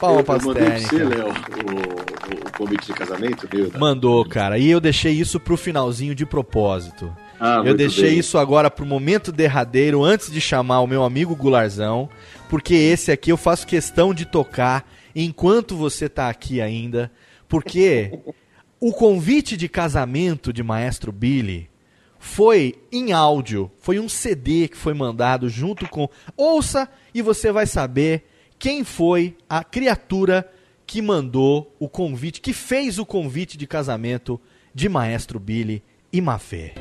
Palma 0.00 0.22
pras 0.22 0.42
eu 0.42 0.48
mandei 0.48 0.64
pra 0.70 0.78
você. 0.78 1.04
Léo, 1.04 1.28
o, 1.28 2.09
o, 2.30 2.52
convite 2.52 2.86
de 2.86 2.92
casamento, 2.92 3.48
meu. 3.52 3.70
Mandou, 3.78 4.24
cara. 4.24 4.58
E 4.58 4.70
eu 4.70 4.80
deixei 4.80 5.12
isso 5.12 5.40
pro 5.40 5.56
finalzinho 5.56 6.14
de 6.14 6.24
propósito. 6.24 7.14
Ah, 7.38 7.62
eu 7.64 7.74
deixei 7.74 8.10
bem. 8.10 8.18
isso 8.18 8.36
agora 8.36 8.70
pro 8.70 8.84
momento 8.84 9.32
derradeiro, 9.32 10.04
antes 10.04 10.30
de 10.30 10.40
chamar 10.40 10.80
o 10.80 10.86
meu 10.86 11.02
amigo 11.02 11.34
Gularzão, 11.34 12.08
porque 12.48 12.74
esse 12.74 13.10
aqui 13.10 13.32
eu 13.32 13.36
faço 13.36 13.66
questão 13.66 14.12
de 14.12 14.26
tocar 14.26 14.86
enquanto 15.14 15.74
você 15.74 16.08
tá 16.08 16.28
aqui 16.28 16.60
ainda, 16.60 17.10
porque 17.48 18.18
o 18.78 18.92
convite 18.92 19.56
de 19.56 19.68
casamento 19.68 20.52
de 20.52 20.62
Maestro 20.62 21.10
Billy 21.10 21.70
foi 22.18 22.74
em 22.92 23.12
áudio, 23.12 23.70
foi 23.78 23.98
um 23.98 24.08
CD 24.08 24.68
que 24.68 24.76
foi 24.76 24.92
mandado 24.92 25.48
junto 25.48 25.88
com. 25.88 26.08
Ouça 26.36 26.86
e 27.14 27.22
você 27.22 27.50
vai 27.50 27.66
saber 27.66 28.26
quem 28.58 28.84
foi 28.84 29.34
a 29.48 29.64
criatura 29.64 30.46
que 30.90 31.00
mandou 31.00 31.72
o 31.78 31.88
convite, 31.88 32.40
que 32.40 32.52
fez 32.52 32.98
o 32.98 33.06
convite 33.06 33.56
de 33.56 33.64
casamento 33.64 34.40
de 34.74 34.88
Maestro 34.88 35.38
Billy 35.38 35.84
e 36.12 36.20
Mafê. 36.20 36.74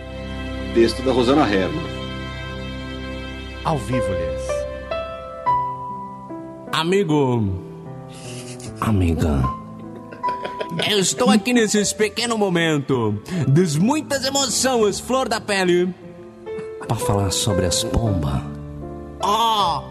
Texto 0.74 1.04
da 1.04 1.12
Rosana 1.12 1.48
Herman. 1.48 1.86
Ao 3.64 3.78
vivo, 3.78 4.08
lhes. 4.08 4.50
Amigo. 6.72 7.64
Amiga. 8.82 9.44
Eu 10.90 10.98
estou 10.98 11.30
aqui 11.30 11.54
nesse 11.54 11.94
pequeno 11.94 12.36
momento 12.36 13.22
de 13.48 13.80
muitas 13.80 14.26
emoções, 14.26 15.00
flor 15.00 15.30
da 15.30 15.40
pele, 15.40 15.94
para 16.88 16.98
falar 16.98 17.30
sobre 17.30 17.68
as 17.68 17.84
pombas. 17.84 18.42
Oh! 19.24 19.84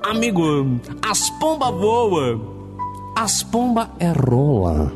Amigo, 0.00 0.80
as 1.02 1.28
pombas 1.40 1.74
voam. 1.74 2.59
As 3.20 3.42
pombas 3.42 3.86
é 3.98 4.12
rola. 4.12 4.90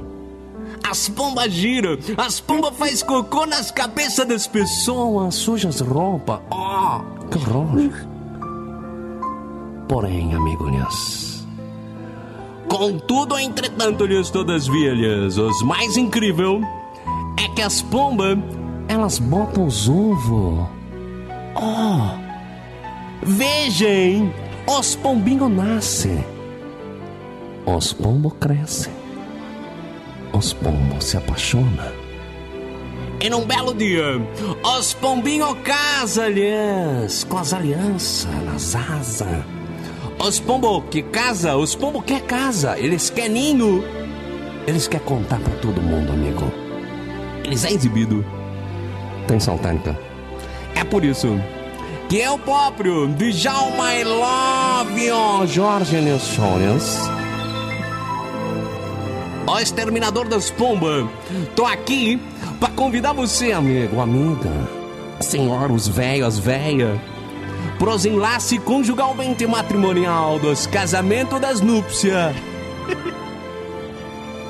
As 0.83 1.11
pombas 1.11 1.53
giram. 1.53 1.99
As 2.17 2.41
pombas 2.41 2.75
faz 2.79 3.03
cocô 3.03 3.45
nas 3.45 3.71
cabeças 3.71 4.27
das 4.27 4.47
pessoas. 4.47 5.35
Suja 5.35 5.69
as 5.69 5.81
roupas. 5.81 6.41
Oh, 6.51 7.01
que 7.27 7.37
horror. 7.37 7.93
Porém, 9.87 10.35
amigos, 10.35 11.47
contudo, 12.67 13.39
entretanto, 13.39 14.07
lhes 14.07 14.31
todas 14.31 14.67
vilhas, 14.69 15.37
os 15.37 15.63
mais 15.63 15.99
incrível 15.99 16.63
é 17.39 17.47
que 17.55 17.61
as 17.61 17.83
pombas, 17.83 18.39
elas 18.89 19.19
botam 19.19 19.67
os 19.67 19.87
ovos. 19.87 20.67
Oh, 21.57 22.09
vejam, 23.23 24.33
os 24.67 24.97
pombinhos 24.97 25.51
nascem, 25.51 26.25
os 27.67 27.93
pombos 27.93 28.35
crescem, 28.41 28.93
os 30.33 30.53
pombos 30.53 31.05
se 31.05 31.17
apaixonam. 31.17 32.05
E 33.21 33.31
num 33.31 33.47
belo 33.47 33.73
dia, 33.75 34.21
os 34.79 34.93
pombinhos 34.93 35.57
casam, 35.65 36.25
aliás, 36.25 37.25
com 37.25 37.39
as 37.39 37.55
alianças 37.55 38.31
nas 38.45 38.75
asas. 38.75 39.45
Os 40.19 40.39
pombos 40.41 40.85
que 40.91 41.03
casa, 41.03 41.57
os 41.57 41.75
pombos 41.75 42.05
quer 42.05 42.21
casa, 42.23 42.79
eles 42.79 43.09
querem 43.11 43.33
ninho. 43.55 43.83
Eles 44.67 44.87
querem 44.87 45.07
contar 45.07 45.39
pra 45.41 45.55
todo 45.57 45.81
mundo, 45.81 46.13
amigo. 46.13 46.53
Eles 47.45 47.65
é 47.65 47.73
exibido. 47.73 48.25
Tem 49.27 49.41
saltânica. 49.41 49.99
É 50.75 50.85
por 50.85 51.05
isso 51.05 51.39
que 52.09 52.19
eu 52.19 52.39
próprio, 52.39 53.09
Djalma 53.09 53.95
I 53.95 54.05
Love 54.05 55.47
Jorge 55.47 55.97
Nilssones, 56.01 56.99
o 59.47 59.59
exterminador 59.59 60.29
das 60.29 60.51
pombas, 60.51 61.07
tô 61.55 61.65
aqui 61.65 62.21
pra 62.59 62.71
convidar 62.71 63.13
você, 63.13 63.53
amigo, 63.53 64.01
amiga, 64.01 64.51
senhora, 65.21 65.73
os 65.73 65.87
velhos, 65.89 66.27
as 66.29 66.39
velhas, 66.39 66.99
pros 67.79 68.05
enlace 68.07 68.59
conjugalmente 68.59 69.47
matrimonial 69.47 70.39
dos 70.39 70.67
casamentos 70.67 71.41
das 71.41 71.61
núpcias. 71.61 72.35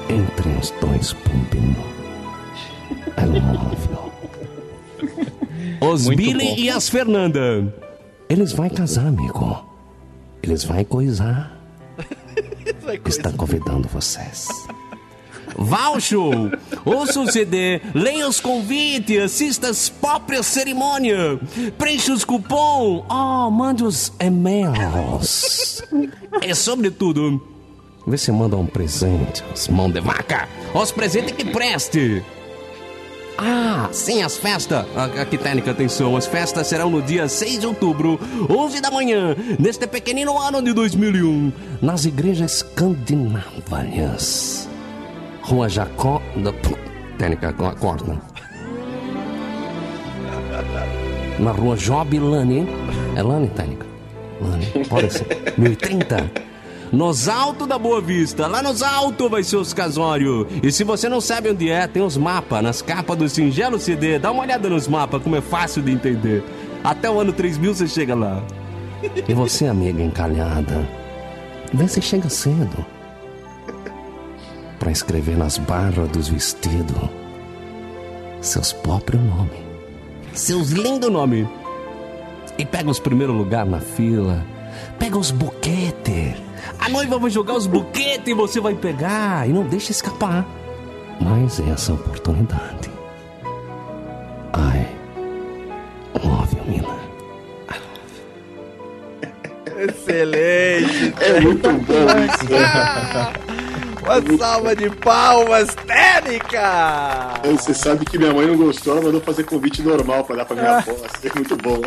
Entre 0.08 0.48
os 0.60 0.70
dois 0.80 1.12
pombinos. 1.12 1.84
É 3.16 3.26
móvel. 3.26 4.12
Os 5.80 6.06
Muito 6.06 6.16
Billy 6.18 6.46
bom. 6.46 6.54
e 6.58 6.70
as 6.70 6.88
Fernanda. 6.88 7.74
Eles 8.28 8.52
vão 8.52 8.68
casar, 8.68 9.06
amigo. 9.06 9.64
Eles 10.42 10.64
vão 10.64 10.82
coisar. 10.84 11.56
Está 13.06 13.32
convidando 13.32 13.88
vocês. 13.88 14.48
Vá 15.56 15.84
ao 15.86 16.00
show, 16.00 16.32
ouça 16.84 17.20
o 17.20 17.30
CD, 17.30 17.80
leia 17.94 18.28
os 18.28 18.40
convites, 18.40 19.22
assista 19.22 19.68
as 19.68 19.88
próprias 19.88 20.46
cerimônias, 20.46 21.38
preencha 21.78 22.12
os 22.12 22.24
cupom, 22.24 23.06
oh, 23.08 23.50
mande 23.50 23.84
os 23.84 24.12
e-mails. 24.18 25.80
E 26.42 26.52
sobretudo, 26.54 27.40
vê 28.06 28.18
se 28.18 28.32
manda 28.32 28.56
um 28.56 28.66
presente, 28.66 29.44
os 29.54 29.68
mão 29.68 29.90
de 29.90 30.00
vaca, 30.00 30.48
os 30.74 30.90
presentes 30.90 31.32
que 31.32 31.44
preste. 31.44 32.24
Ah, 33.36 33.88
sim, 33.92 34.22
as 34.22 34.36
festas. 34.36 34.86
Ah, 34.94 35.06
Aqui, 35.20 35.36
técnica, 35.36 35.72
atenção. 35.72 36.16
As 36.16 36.24
festas 36.24 36.68
serão 36.68 36.88
no 36.88 37.02
dia 37.02 37.28
6 37.28 37.58
de 37.60 37.66
outubro, 37.66 38.16
11 38.48 38.80
da 38.80 38.92
manhã, 38.92 39.34
neste 39.58 39.88
pequenino 39.88 40.38
ano 40.38 40.62
de 40.62 40.72
2001, 40.72 41.52
nas 41.82 42.04
igrejas 42.04 42.58
escandinavas. 42.58 44.68
Rua 45.44 45.68
Jacó 45.68 46.20
da... 46.36 46.52
Técnica, 47.18 47.52
co- 47.52 47.74
corta. 47.76 48.18
Na 51.38 51.50
rua 51.52 51.76
Job 51.76 52.18
Lani. 52.18 52.66
É 53.16 53.22
Lani, 53.22 53.48
Técnica? 53.48 53.86
Lani, 54.40 54.66
pode 54.88 55.12
ser. 55.12 55.26
1030. 55.56 56.30
Nos 56.92 57.28
altos 57.28 57.66
da 57.66 57.76
Boa 57.78 58.00
Vista, 58.00 58.46
lá 58.46 58.62
nos 58.62 58.82
altos 58.82 59.28
vai 59.30 59.42
ser 59.42 59.56
os 59.56 59.72
casórios. 59.72 60.46
E 60.62 60.70
se 60.70 60.84
você 60.84 61.08
não 61.08 61.20
sabe 61.20 61.50
onde 61.50 61.68
é, 61.68 61.86
tem 61.86 62.02
os 62.02 62.16
mapas 62.16 62.62
nas 62.62 62.82
capas 62.82 63.16
do 63.16 63.28
singelo 63.28 63.78
CD. 63.78 64.18
Dá 64.18 64.30
uma 64.30 64.42
olhada 64.42 64.68
nos 64.68 64.86
mapas, 64.86 65.22
como 65.22 65.36
é 65.36 65.40
fácil 65.40 65.82
de 65.82 65.90
entender. 65.92 66.44
Até 66.84 67.10
o 67.10 67.18
ano 67.20 67.32
3000 67.32 67.74
você 67.74 67.88
chega 67.88 68.14
lá. 68.14 68.42
E 69.28 69.34
você, 69.34 69.66
amiga 69.66 70.02
encalhada, 70.02 70.88
vê 71.72 71.86
se 71.88 72.00
chega 72.00 72.28
cedo. 72.28 72.84
Pra 74.84 74.92
escrever 74.92 75.36
nas 75.36 75.58
barras 75.58 76.08
dos 76.10 76.28
vestidos 76.28 77.10
seus 78.44 78.72
próprios 78.72 79.22
nomes. 79.22 79.64
Seus 80.34 80.70
lindos 80.70 81.10
nomes. 81.10 81.48
E 82.58 82.66
pega 82.66 82.90
os 82.90 83.00
primeiros 83.00 83.34
lugares 83.34 83.70
na 83.70 83.80
fila. 83.80 84.44
Pega 84.98 85.18
os 85.18 85.30
boquetes. 85.30 86.34
A 86.78 86.88
noiva 86.90 87.18
vai 87.18 87.30
jogar 87.30 87.54
os 87.54 87.66
buquetes 87.66 88.28
e 88.28 88.34
você 88.34 88.60
vai 88.60 88.74
pegar. 88.74 89.48
E 89.48 89.52
não 89.54 89.64
deixa 89.64 89.90
escapar. 89.90 90.46
Mas 91.18 91.58
essa 91.60 91.94
oportunidade. 91.94 92.90
Ai. 94.52 94.86
Love 96.22 96.56
you, 96.56 96.64
Mina. 96.66 96.94
Excelente. 99.88 101.14
É 101.20 101.40
muito 101.40 101.72
bom 101.72 102.04
isso. 102.26 103.43
Uma 104.04 104.38
salva 104.38 104.76
de 104.76 104.90
palmas, 104.90 105.74
técnica! 105.74 107.40
Você 107.42 107.72
sabe 107.72 108.04
que 108.04 108.18
minha 108.18 108.34
mãe 108.34 108.46
não 108.46 108.54
gostou, 108.54 108.92
ela 108.92 109.02
mandou 109.02 109.18
fazer 109.18 109.44
convite 109.44 109.80
normal 109.80 110.22
pra 110.24 110.36
dar 110.36 110.44
pra 110.44 110.54
minha 110.56 110.76
avó. 110.76 110.92
É 111.22 111.34
muito 111.34 111.56
bom. 111.56 111.80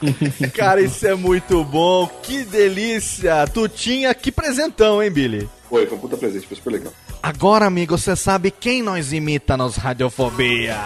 Cara, 0.56 0.80
isso 0.80 1.06
é 1.06 1.14
muito 1.14 1.62
bom. 1.62 2.08
Que 2.22 2.42
delícia. 2.42 3.46
Tu 3.52 3.68
tinha 3.68 4.14
que 4.14 4.32
presentão, 4.32 5.02
hein, 5.02 5.10
Billy? 5.10 5.46
Foi, 5.68 5.86
foi 5.86 5.98
um 5.98 6.00
puta 6.00 6.16
presente, 6.16 6.46
foi 6.46 6.56
super 6.56 6.72
legal. 6.72 6.92
Agora, 7.22 7.66
amigo, 7.66 7.98
você 7.98 8.16
sabe 8.16 8.50
quem 8.50 8.82
nós 8.82 9.12
imita 9.12 9.54
nos 9.54 9.76
Radiofobia? 9.76 10.78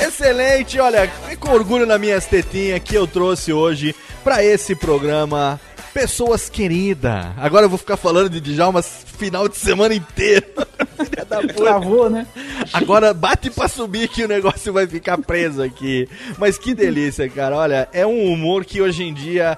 Excelente, 0.00 0.80
olha, 0.80 1.06
com 1.38 1.50
orgulho 1.50 1.84
na 1.84 1.98
minha 1.98 2.18
tetinhas 2.22 2.80
que 2.82 2.94
eu 2.94 3.06
trouxe 3.06 3.52
hoje 3.52 3.94
pra 4.22 4.42
esse 4.42 4.74
programa 4.74 5.60
pessoas 5.94 6.50
queridas. 6.50 7.26
Agora 7.36 7.66
eu 7.66 7.70
vou 7.70 7.78
ficar 7.78 7.96
falando 7.96 8.28
de 8.28 8.40
Djalma 8.40 8.82
final 8.82 9.48
de 9.48 9.56
semana 9.56 9.94
inteiro. 9.94 10.44
Filha 10.98 11.24
da 11.24 11.40
puta. 11.40 11.54
Travou, 11.54 12.10
né? 12.10 12.26
Agora 12.72 13.14
bate 13.14 13.48
pra 13.48 13.68
subir 13.68 14.08
que 14.08 14.24
o 14.24 14.28
negócio 14.28 14.72
vai 14.72 14.88
ficar 14.88 15.16
preso 15.18 15.62
aqui. 15.62 16.08
Mas 16.36 16.58
que 16.58 16.74
delícia, 16.74 17.28
cara. 17.28 17.56
Olha, 17.56 17.88
é 17.92 18.04
um 18.04 18.24
humor 18.24 18.64
que 18.64 18.82
hoje 18.82 19.04
em 19.04 19.14
dia 19.14 19.56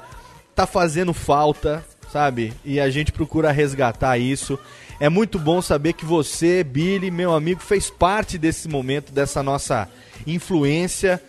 tá 0.54 0.66
fazendo 0.66 1.14
falta, 1.14 1.82
sabe? 2.12 2.52
E 2.64 2.78
a 2.78 2.90
gente 2.90 3.12
procura 3.12 3.50
resgatar 3.50 4.18
isso. 4.18 4.58
É 5.00 5.08
muito 5.08 5.38
bom 5.38 5.62
saber 5.62 5.94
que 5.94 6.04
você, 6.04 6.62
Billy, 6.62 7.10
meu 7.10 7.34
amigo, 7.34 7.60
fez 7.60 7.88
parte 7.88 8.36
desse 8.36 8.68
momento, 8.68 9.10
dessa 9.10 9.42
nossa 9.42 9.88
influência. 10.26 11.20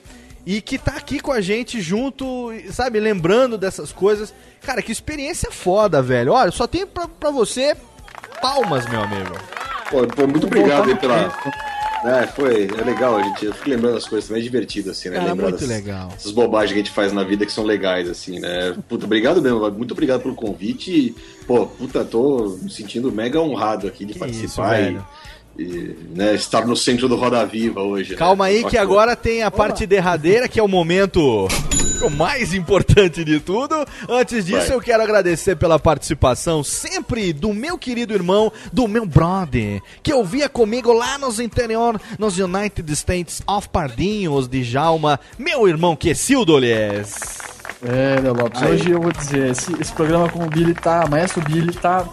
E 0.50 0.62
que 0.62 0.78
tá 0.78 0.94
aqui 0.94 1.20
com 1.20 1.34
a 1.34 1.42
gente 1.42 1.82
junto, 1.82 2.50
sabe, 2.72 3.02
lembrando 3.02 3.58
dessas 3.58 3.92
coisas. 3.92 4.34
Cara, 4.62 4.82
que 4.82 4.94
experiência 4.94 5.52
foda, 5.52 6.02
velho. 6.02 6.32
Olha, 6.32 6.52
só 6.52 6.66
tenho 6.66 6.88
pra, 6.88 7.06
pra 7.06 7.30
você 7.32 7.76
palmas, 8.42 8.88
meu 8.88 9.02
amigo. 9.02 9.36
Pô, 9.90 10.08
pô, 10.08 10.26
muito 10.26 10.48
obrigado 10.48 10.88
aí 10.90 10.96
pela. 10.96 11.34
É, 12.06 12.28
foi, 12.28 12.66
é 12.80 12.84
legal, 12.84 13.18
a 13.18 13.24
gente. 13.24 13.46
Eu 13.46 13.54
fico 13.54 13.70
lembrando 13.72 13.98
as 13.98 14.08
coisas, 14.08 14.28
também 14.30 14.42
é 14.42 14.46
divertido, 14.46 14.92
assim, 14.92 15.10
né? 15.10 15.16
Cara, 15.18 15.32
Lembrar 15.32 15.50
muito 15.50 15.60
das- 15.60 15.70
legal. 15.70 16.14
Essas 16.16 16.32
bobagens 16.32 16.72
que 16.72 16.80
a 16.80 16.84
gente 16.84 16.94
faz 16.94 17.12
na 17.12 17.24
vida 17.24 17.46
que 17.46 17.52
são 17.52 17.66
legais, 17.66 18.08
assim, 18.10 18.40
né? 18.40 18.74
Puta, 18.88 19.04
obrigado 19.04 19.42
mesmo, 19.42 19.70
muito 19.72 19.92
obrigado 19.92 20.22
pelo 20.22 20.36
convite. 20.36 20.92
E, 20.92 21.16
pô, 21.46 21.66
puta, 21.66 22.06
tô 22.06 22.58
me 22.62 22.70
sentindo 22.72 23.12
mega 23.12 23.42
honrado 23.42 23.86
aqui 23.86 24.06
de 24.06 24.18
participar 24.18 24.80
e, 24.80 24.84
velho. 24.86 25.06
E, 25.58 25.96
né, 26.14 26.36
estar 26.36 26.66
no 26.66 26.76
centro 26.76 27.08
do 27.08 27.16
Roda 27.16 27.46
Viva 27.46 27.82
hoje. 27.82 28.12
né? 28.12 28.18
Calma 28.18 28.46
aí 28.46 28.64
que 28.64 28.78
agora 28.78 29.16
tem 29.16 29.44
a 29.44 29.50
parte 29.52 29.86
derradeira, 29.86 30.48
que 30.48 30.60
é 30.60 30.64
o 30.64 30.68
momento 30.68 31.48
o 32.04 32.10
mais 32.10 32.54
importante 32.54 33.24
de 33.24 33.40
tudo. 33.40 33.76
Antes 34.08 34.46
disso, 34.46 34.68
Vai. 34.68 34.78
eu 34.78 34.82
quero 34.82 35.04
agradecer 35.04 35.56
pela 35.56 35.80
participação 35.80 36.64
sempre 36.64 37.34
do 37.34 37.54
meu 37.54 37.78
querido 37.78 38.14
irmão, 38.14 38.52
do 38.72 38.88
meu 38.88 39.06
brother, 39.06 39.82
que 40.04 40.14
ouvia 40.14 40.48
comigo 40.48 40.94
lá 40.94 41.18
nos 41.18 41.40
interior, 41.40 42.00
nos 42.20 42.38
United 42.38 42.92
States 42.94 43.42
of 43.48 43.68
Pardinhos 43.70 44.48
de 44.48 44.64
Jalma, 44.64 45.20
meu 45.38 45.68
irmão 45.68 45.96
Quessildo 45.96 46.58
Lies. 46.58 47.16
É, 47.84 48.20
Léo 48.22 48.34
Lopes, 48.34 48.62
Aí. 48.62 48.72
hoje 48.74 48.90
eu 48.92 49.02
vou 49.02 49.12
dizer, 49.12 49.52
esse, 49.52 49.72
esse 49.80 49.94
programa 49.94 50.30
com 50.30 50.44
o 50.44 50.50
Billy 50.50 50.74
tá, 50.74 51.06
Maestro 51.08 51.42
Billy 51.42 51.74
tá 51.74 52.08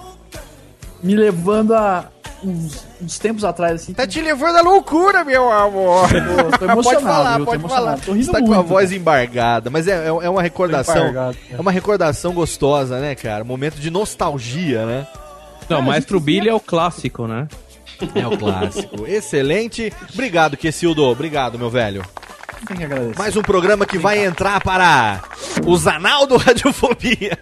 me 1.03 1.15
levando 1.15 1.75
a 1.75 2.11
uns, 2.45 2.85
uns 3.03 3.19
tempos 3.19 3.45
atrás, 3.45 3.83
assim. 3.83 3.95
Tá 3.95 4.07
te 4.07 4.21
levando 4.21 4.57
à 4.57 4.61
loucura, 4.63 5.25
meu 5.25 5.51
amor. 5.51 6.09
Tô, 6.09 6.59
tô 6.59 6.65
emocionado, 6.65 6.83
pode 6.83 7.03
falar, 7.03 7.37
viu? 7.37 7.39
Tô 7.39 7.45
pode 7.51 7.63
emocionado. 7.63 7.87
falar. 7.87 7.99
Tô 8.05 8.13
rindo 8.13 8.25
Você 8.27 8.33
tá 8.33 8.39
com 8.41 8.47
muito, 8.47 8.59
a 8.59 8.63
voz 8.63 8.89
cara. 8.91 9.01
embargada, 9.01 9.71
mas 9.71 9.89
é, 9.89 9.93
é, 10.05 10.07
é 10.09 10.29
uma 10.31 10.43
recordação. 10.43 10.97
embargado, 11.09 11.37
É 11.51 11.61
uma 11.61 11.73
recordação 11.73 12.33
gostosa, 12.33 12.99
né, 13.01 13.15
cara? 13.15 13.45
Momento 13.45 13.77
de 13.77 13.91
nostalgia, 13.91 14.85
né? 14.87 15.07
Não, 15.69 15.81
Maestro 15.81 16.21
Billy 16.21 16.49
é 16.49 16.55
o 16.55 16.61
clássico, 16.61 17.27
né? 17.27 17.49
É 18.15 18.27
o 18.27 18.37
clássico. 18.37 19.07
Excelente. 19.07 19.93
Obrigado, 20.13 20.57
Quessildo. 20.57 21.05
Obrigado, 21.05 21.59
meu 21.59 21.71
velho. 21.71 22.05
Tem 22.67 22.77
que 22.77 22.85
agradecer. 22.85 23.19
Mais 23.19 23.37
um 23.37 23.43
programa 23.43 23.85
que 23.87 23.99
vai 23.99 24.25
entrar 24.25 24.63
para 24.63 25.23
o 25.67 25.77
Zanal 25.77 26.27
do 26.27 26.37
Radiofobia. 26.39 27.39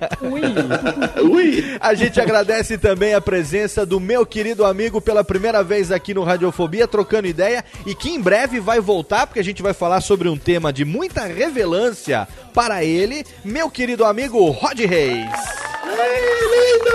Ui! 1.22 1.76
A 1.80 1.94
gente 1.94 2.20
agradece 2.20 2.76
também 2.78 3.14
a 3.14 3.20
presença 3.20 3.86
do 3.86 4.00
meu 4.00 4.26
querido 4.26 4.64
amigo 4.64 5.00
pela 5.00 5.22
primeira 5.22 5.62
vez 5.62 5.92
aqui 5.92 6.12
no 6.14 6.24
Radiofobia, 6.24 6.88
trocando 6.88 7.28
ideia, 7.28 7.64
e 7.86 7.94
que 7.94 8.10
em 8.10 8.20
breve 8.20 8.60
vai 8.60 8.80
voltar, 8.80 9.26
porque 9.26 9.40
a 9.40 9.44
gente 9.44 9.62
vai 9.62 9.72
falar 9.72 10.00
sobre 10.00 10.28
um 10.28 10.36
tema 10.36 10.72
de 10.72 10.84
muita 10.84 11.22
revelância 11.24 12.26
para 12.52 12.84
ele, 12.84 13.24
meu 13.44 13.70
querido 13.70 14.04
amigo 14.04 14.50
Rod 14.50 14.78
Reis. 14.80 15.30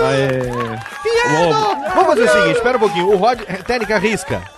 Aê. 0.00 0.88
Vamos, 1.28 1.94
vamos 1.94 2.06
fazer 2.06 2.22
o 2.22 2.28
seguinte, 2.32 2.56
espera 2.56 2.76
um 2.76 2.80
pouquinho. 2.80 3.10
O 3.10 3.16
Rod. 3.16 3.40
Técnica 3.66 3.98
risca. 3.98 4.57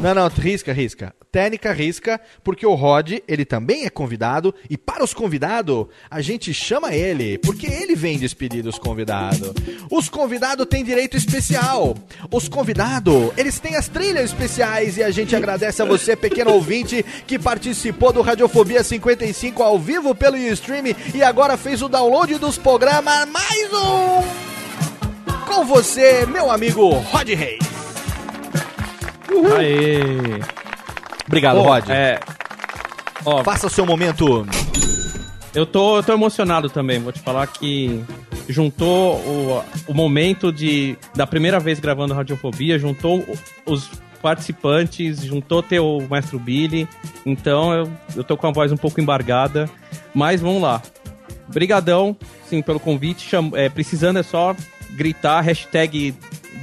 Não, 0.00 0.14
não, 0.14 0.28
risca, 0.28 0.72
risca. 0.72 1.14
Técnica 1.30 1.74
risca, 1.74 2.18
porque 2.42 2.64
o 2.64 2.74
Rod, 2.74 3.18
ele 3.28 3.44
também 3.44 3.84
é 3.84 3.90
convidado, 3.90 4.54
e 4.68 4.76
para 4.76 5.04
os 5.04 5.12
convidados, 5.12 5.86
a 6.10 6.22
gente 6.22 6.54
chama 6.54 6.94
ele, 6.94 7.36
porque 7.36 7.66
ele 7.66 7.94
vem 7.94 8.18
despedir 8.18 8.62
dos 8.62 8.78
convidados. 8.78 9.52
Os 9.90 10.08
convidados 10.08 10.66
têm 10.66 10.82
direito 10.82 11.18
especial. 11.18 11.94
Os 12.32 12.48
convidados, 12.48 13.30
eles 13.36 13.60
têm 13.60 13.76
as 13.76 13.88
trilhas 13.88 14.30
especiais, 14.30 14.96
e 14.96 15.02
a 15.02 15.10
gente 15.10 15.36
agradece 15.36 15.82
a 15.82 15.84
você, 15.84 16.16
pequeno 16.16 16.52
ouvinte, 16.52 17.04
que 17.26 17.38
participou 17.38 18.10
do 18.10 18.22
Radiofobia 18.22 18.82
55 18.82 19.62
ao 19.62 19.78
vivo 19.78 20.14
pelo 20.14 20.38
stream 20.38 20.96
e 21.14 21.22
agora 21.22 21.58
fez 21.58 21.82
o 21.82 21.88
download 21.88 22.38
dos 22.38 22.56
programas. 22.56 23.28
Mais 23.28 23.72
um! 23.74 25.46
Com 25.46 25.66
você, 25.66 26.24
meu 26.24 26.50
amigo 26.50 26.88
Rod 26.88 27.28
Reis. 27.28 27.89
Aê. 29.56 30.40
Obrigado, 31.26 31.56
Pô, 31.56 31.62
Rod. 31.62 31.88
É. 31.90 32.20
Ó, 33.24 33.42
Faça 33.44 33.66
o 33.66 33.70
seu 33.70 33.84
momento. 33.86 34.46
Eu 35.54 35.66
tô, 35.66 35.96
eu 35.96 36.02
tô 36.02 36.12
emocionado 36.12 36.70
também, 36.70 37.00
vou 37.00 37.12
te 37.12 37.18
falar 37.20 37.46
que 37.48 38.04
juntou 38.48 39.16
o, 39.16 39.64
o 39.88 39.94
momento 39.94 40.52
de 40.52 40.96
da 41.14 41.26
primeira 41.26 41.58
vez 41.58 41.80
gravando 41.80 42.14
Radiofobia, 42.14 42.78
juntou 42.78 43.24
os 43.66 43.90
participantes, 44.22 45.24
juntou 45.24 45.60
ter 45.62 45.80
o 45.80 46.06
Maestro 46.08 46.38
Billy, 46.38 46.86
então 47.26 47.72
eu, 47.72 47.90
eu 48.16 48.22
tô 48.22 48.36
com 48.36 48.46
a 48.46 48.52
voz 48.52 48.70
um 48.70 48.76
pouco 48.76 49.00
embargada, 49.00 49.68
mas 50.14 50.40
vamos 50.40 50.62
lá. 50.62 50.80
Brigadão, 51.48 52.16
sim, 52.48 52.62
pelo 52.62 52.78
convite, 52.78 53.28
Cham- 53.28 53.50
é, 53.54 53.68
precisando 53.68 54.20
é 54.20 54.22
só 54.22 54.54
gritar, 54.90 55.40
hashtag 55.40 56.14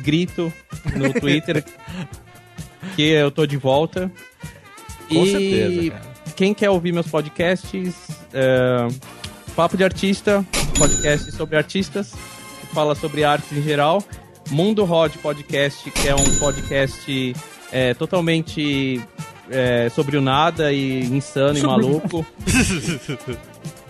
grito 0.01 0.51
no 0.95 1.11
Twitter, 1.13 1.61
que 2.95 3.03
eu 3.03 3.31
tô 3.31 3.45
de 3.45 3.57
volta. 3.57 4.11
Com 5.07 5.23
e 5.23 5.31
certeza, 5.31 5.91
cara. 5.91 6.33
quem 6.35 6.53
quer 6.53 6.69
ouvir 6.69 6.91
meus 6.91 7.07
podcasts, 7.07 7.95
é, 8.33 8.87
Papo 9.55 9.77
de 9.77 9.83
Artista, 9.83 10.45
podcast 10.77 11.31
sobre 11.31 11.57
artistas, 11.57 12.13
que 12.61 12.67
fala 12.73 12.95
sobre 12.95 13.23
artes 13.23 13.51
em 13.57 13.61
geral. 13.61 14.03
Mundo 14.49 14.85
Rod 14.85 15.13
Podcast, 15.17 15.89
que 15.91 16.07
é 16.07 16.15
um 16.15 16.39
podcast 16.39 17.35
é, 17.71 17.93
totalmente 17.93 19.01
é, 19.49 19.89
sobre 19.89 20.17
o 20.17 20.21
nada 20.21 20.71
e 20.71 21.03
insano 21.03 21.57
e 21.57 21.61
Sobre 21.61 21.85
o 21.85 21.89
maluco. 21.89 22.25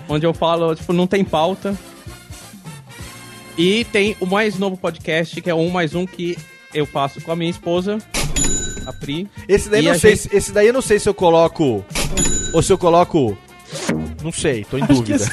onde 0.10 0.26
eu 0.26 0.34
falo, 0.34 0.74
tipo, 0.76 0.94
não 0.94 1.06
tem 1.06 1.24
pauta. 1.24 1.76
E 3.58 3.86
tem 3.86 4.16
o 4.20 4.26
mais 4.26 4.58
novo 4.58 4.78
podcast, 4.78 5.42
que 5.42 5.50
é 5.50 5.56
um 5.56 5.70
mais 5.70 5.96
um 5.96 6.06
que 6.06 6.38
eu 6.74 6.86
faço 6.86 7.20
com 7.22 7.32
a 7.32 7.36
minha 7.36 7.50
esposa, 7.50 7.98
a 8.88 8.94
Pri. 8.94 9.28
Esse 9.48 9.70
daí, 9.70 9.86
E 9.86 9.90
não 9.90 9.98
sei, 10.00 10.16
gente- 10.16 10.30
se- 10.30 10.36
esse 10.36 10.52
daí 10.52 10.68
eu 10.68 10.74
não 10.74 10.82
sei 10.82 11.00
se 11.00 11.08
eu 11.10 11.14
coloco. 11.14 11.84
Ou 12.54 12.62
se 12.64 12.72
eu 12.72 12.78
coloco. 12.78 13.38
Não 14.24 14.32
sei, 14.32 14.64
tô 14.66 14.78
em 14.78 14.86
dúvida. 14.86 15.18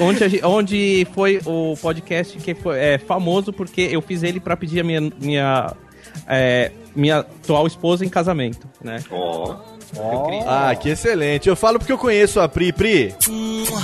onde, 0.00 0.24
a 0.24 0.28
gen- 0.28 0.44
onde 0.44 1.06
foi 1.14 1.40
o 1.44 1.76
podcast 1.80 2.36
que 2.38 2.54
foi 2.54 2.78
é, 2.78 2.98
famoso 2.98 3.52
porque 3.52 3.82
eu 3.90 4.00
fiz 4.02 4.22
ele 4.22 4.40
pra 4.40 4.56
pedir 4.56 4.80
a 4.80 4.84
minha 4.84 5.00
minha, 5.20 5.72
é, 6.26 6.72
minha 6.94 7.18
atual 7.18 7.66
esposa 7.66 8.04
em 8.04 8.08
casamento, 8.08 8.68
né? 8.82 9.02
Ó. 9.10 9.56
Ah, 10.46 10.74
que 10.74 10.90
excelente. 10.90 11.48
Eu 11.48 11.56
falo 11.56 11.78
porque 11.78 11.92
eu 11.92 11.98
conheço 11.98 12.40
a 12.40 12.48
Pri. 12.48 12.72
Pri, 12.72 13.14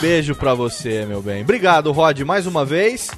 beijo 0.00 0.34
pra 0.34 0.52
você, 0.52 1.06
meu 1.06 1.22
bem. 1.22 1.42
Obrigado, 1.42 1.90
Rod, 1.92 2.20
mais 2.20 2.46
uma 2.46 2.64
vez. 2.64 3.10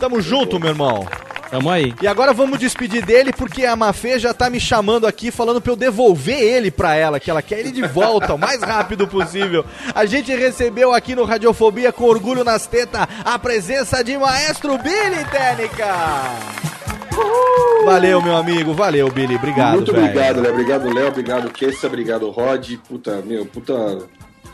Tamo 0.00 0.20
junto, 0.20 0.58
meu 0.58 0.70
irmão. 0.70 1.06
Tamo 1.50 1.70
aí. 1.70 1.94
E 2.02 2.06
agora 2.06 2.32
vamos 2.34 2.58
despedir 2.58 3.04
dele 3.04 3.32
porque 3.32 3.64
a 3.64 3.74
Mafê 3.74 4.18
já 4.18 4.34
tá 4.34 4.50
me 4.50 4.60
chamando 4.60 5.06
aqui 5.06 5.30
falando 5.30 5.60
pra 5.60 5.72
eu 5.72 5.76
devolver 5.76 6.38
ele 6.38 6.70
pra 6.70 6.94
ela, 6.94 7.18
que 7.18 7.30
ela 7.30 7.40
quer 7.40 7.60
ele 7.60 7.70
de 7.70 7.82
volta 7.86 8.34
o 8.34 8.38
mais 8.38 8.62
rápido 8.62 9.08
possível. 9.08 9.64
A 9.94 10.04
gente 10.04 10.34
recebeu 10.34 10.92
aqui 10.92 11.14
no 11.14 11.24
Radiofobia 11.24 11.92
com 11.92 12.04
orgulho 12.04 12.44
nas 12.44 12.66
tetas 12.66 13.06
a 13.24 13.38
presença 13.38 14.04
de 14.04 14.16
Maestro 14.18 14.76
Billy 14.78 15.24
Técnica. 15.30 15.86
Valeu, 17.84 18.20
meu 18.22 18.36
amigo. 18.36 18.74
Valeu, 18.74 19.10
Billy. 19.10 19.36
Obrigado, 19.36 19.76
Muito 19.76 19.90
obrigado, 19.90 20.40
Léo. 20.40 20.52
Obrigado, 20.52 20.92
Léo. 20.92 21.08
Obrigado, 21.08 21.50
Kessa. 21.50 21.86
Obrigado, 21.86 22.30
Rod. 22.30 22.76
Puta, 22.88 23.22
meu, 23.24 23.46
puta. 23.46 23.98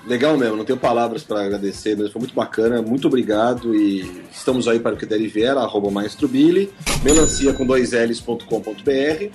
Legal 0.07 0.37
mesmo, 0.37 0.57
não 0.57 0.65
tenho 0.65 0.79
palavras 0.79 1.23
pra 1.23 1.43
agradecer, 1.43 1.97
mas 1.97 2.13
foi 2.13 2.21
muito 2.21 2.35
bacana. 2.35 2.83
Muito 2.83 3.09
obrigado 3.09 3.75
e 3.75 4.23
estamos 4.31 4.69
aí 4.69 4.79
para 4.79 4.95
o 4.95 4.99
que 4.99 5.07
der 5.07 5.21
e 5.21 5.27
vier, 5.27 5.57
arroba 5.57 5.91
Maestro 5.91 6.29
Billy, 6.29 6.71
melancia 7.03 7.53
com 7.55 7.65
dois 7.65 7.93
L's.com.br 7.93 9.31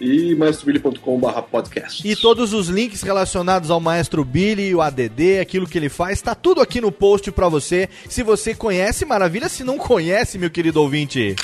e 0.00 0.34
maestrobili.com.br 0.34 1.40
podcast. 1.50 2.06
E 2.06 2.14
todos 2.16 2.52
os 2.52 2.68
links 2.68 3.02
relacionados 3.02 3.70
ao 3.70 3.80
Maestro 3.80 4.24
Billy, 4.24 4.74
o 4.74 4.80
ADD, 4.82 5.38
aquilo 5.40 5.66
que 5.66 5.78
ele 5.78 5.88
faz, 5.88 6.20
tá 6.20 6.34
tudo 6.34 6.60
aqui 6.60 6.80
no 6.80 6.92
post 6.92 7.30
pra 7.32 7.48
você. 7.48 7.88
Se 8.08 8.22
você 8.22 8.54
conhece, 8.54 9.04
maravilha. 9.04 9.48
Se 9.48 9.64
não 9.64 9.78
conhece, 9.78 10.38
meu 10.38 10.50
querido 10.50 10.80
ouvinte, 10.80 11.34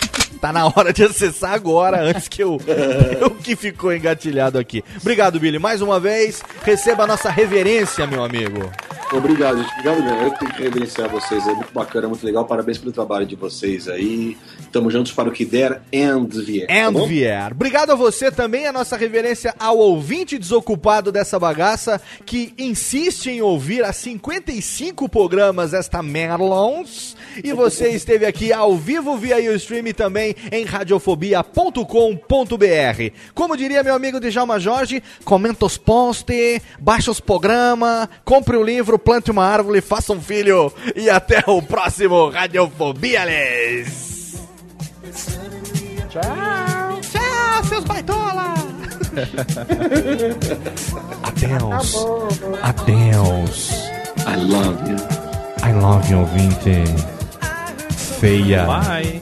tá 0.40 0.52
na 0.52 0.66
hora 0.66 0.92
de 0.92 1.02
acessar 1.04 1.52
agora, 1.52 2.02
antes 2.02 2.28
que 2.28 2.42
eu, 2.42 2.60
eu 3.20 3.30
que 3.30 3.56
ficou 3.56 3.92
engatilhado 3.94 4.58
aqui. 4.58 4.82
Obrigado, 5.00 5.38
Billy, 5.40 5.58
mais 5.58 5.80
uma 5.82 5.98
vez. 6.00 6.42
Receba 6.62 7.04
a 7.04 7.06
nossa 7.06 7.30
reverência, 7.30 8.06
meu 8.06 8.24
amigo. 8.24 8.70
Obrigado, 9.12 9.58
gente. 9.58 9.70
Obrigado 9.72 10.02
mesmo. 10.02 10.22
Eu 10.22 10.30
tenho 10.30 10.52
que 10.54 10.62
reverenciar 10.62 11.08
vocês. 11.10 11.46
É 11.46 11.52
muito 11.52 11.70
bacana, 11.74 12.08
muito 12.08 12.24
legal. 12.24 12.46
Parabéns 12.46 12.78
pelo 12.78 12.92
trabalho 12.92 13.26
de 13.26 13.36
vocês 13.36 13.86
aí. 13.86 14.38
Tamo 14.72 14.90
juntos 14.90 15.12
para 15.12 15.28
o 15.28 15.32
que 15.32 15.44
der 15.44 15.82
and 15.94 16.28
vier. 16.30 16.66
tá 16.66 16.74
And 16.88 16.92
bom? 16.94 17.06
vier. 17.06 17.52
Obrigado 17.52 17.90
a 17.90 17.94
você 17.94 18.30
também, 18.30 18.41
a 18.66 18.72
nossa 18.72 18.96
reverência 18.96 19.54
ao 19.58 19.78
ouvinte 19.78 20.38
desocupado 20.38 21.12
dessa 21.12 21.38
bagaça, 21.38 22.00
que 22.26 22.52
insiste 22.58 23.30
em 23.30 23.40
ouvir 23.40 23.84
há 23.84 23.92
55 23.92 25.08
programas 25.08 25.72
esta 25.72 26.02
Merlons. 26.02 27.16
E 27.42 27.52
você 27.52 27.90
esteve 27.90 28.26
aqui 28.26 28.52
ao 28.52 28.76
vivo 28.76 29.16
via 29.16 29.36
o 29.50 29.54
stream 29.54 29.86
e 29.86 29.92
também 29.92 30.34
em 30.50 30.64
radiofobia.com.br. 30.64 33.16
Como 33.34 33.56
diria 33.56 33.82
meu 33.82 33.94
amigo 33.94 34.20
Djalma 34.20 34.58
Jorge, 34.58 35.02
comenta 35.24 35.64
os 35.64 35.78
posts, 35.78 36.60
baixa 36.78 37.10
os 37.10 37.20
programas, 37.20 38.08
compre 38.24 38.56
um 38.56 38.62
livro, 38.62 38.98
plante 38.98 39.30
uma 39.30 39.44
árvore, 39.44 39.80
faça 39.80 40.12
um 40.12 40.20
filho. 40.20 40.72
E 40.96 41.08
até 41.08 41.42
o 41.46 41.62
próximo 41.62 42.28
Radiofobia. 42.28 43.22
Tchau, 46.08 46.71
seus 47.64 47.84
baitola! 47.84 48.54
Adeus. 51.22 51.94
Adeus. 52.62 53.70
I 54.26 54.36
love 54.36 54.88
you. 54.88 54.96
I 55.62 55.72
love 55.72 56.08
you, 56.10 56.18
ouvinte. 56.20 56.84
Feia. 58.20 58.64
Bye. 58.64 59.20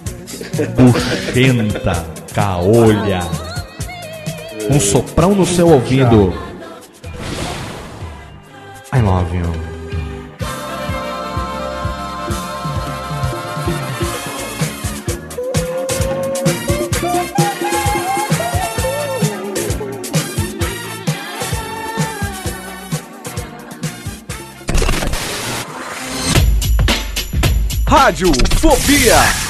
Buchenta. 0.77 2.07
Caolha. 2.35 3.21
Um 4.71 4.79
soprão 4.79 5.35
no 5.35 5.45
seu 5.45 5.69
ouvido. 5.69 6.33
I 8.93 9.01
love 9.01 9.37
you. 9.37 9.80
Rádio 27.91 28.31
Fobia. 28.61 29.50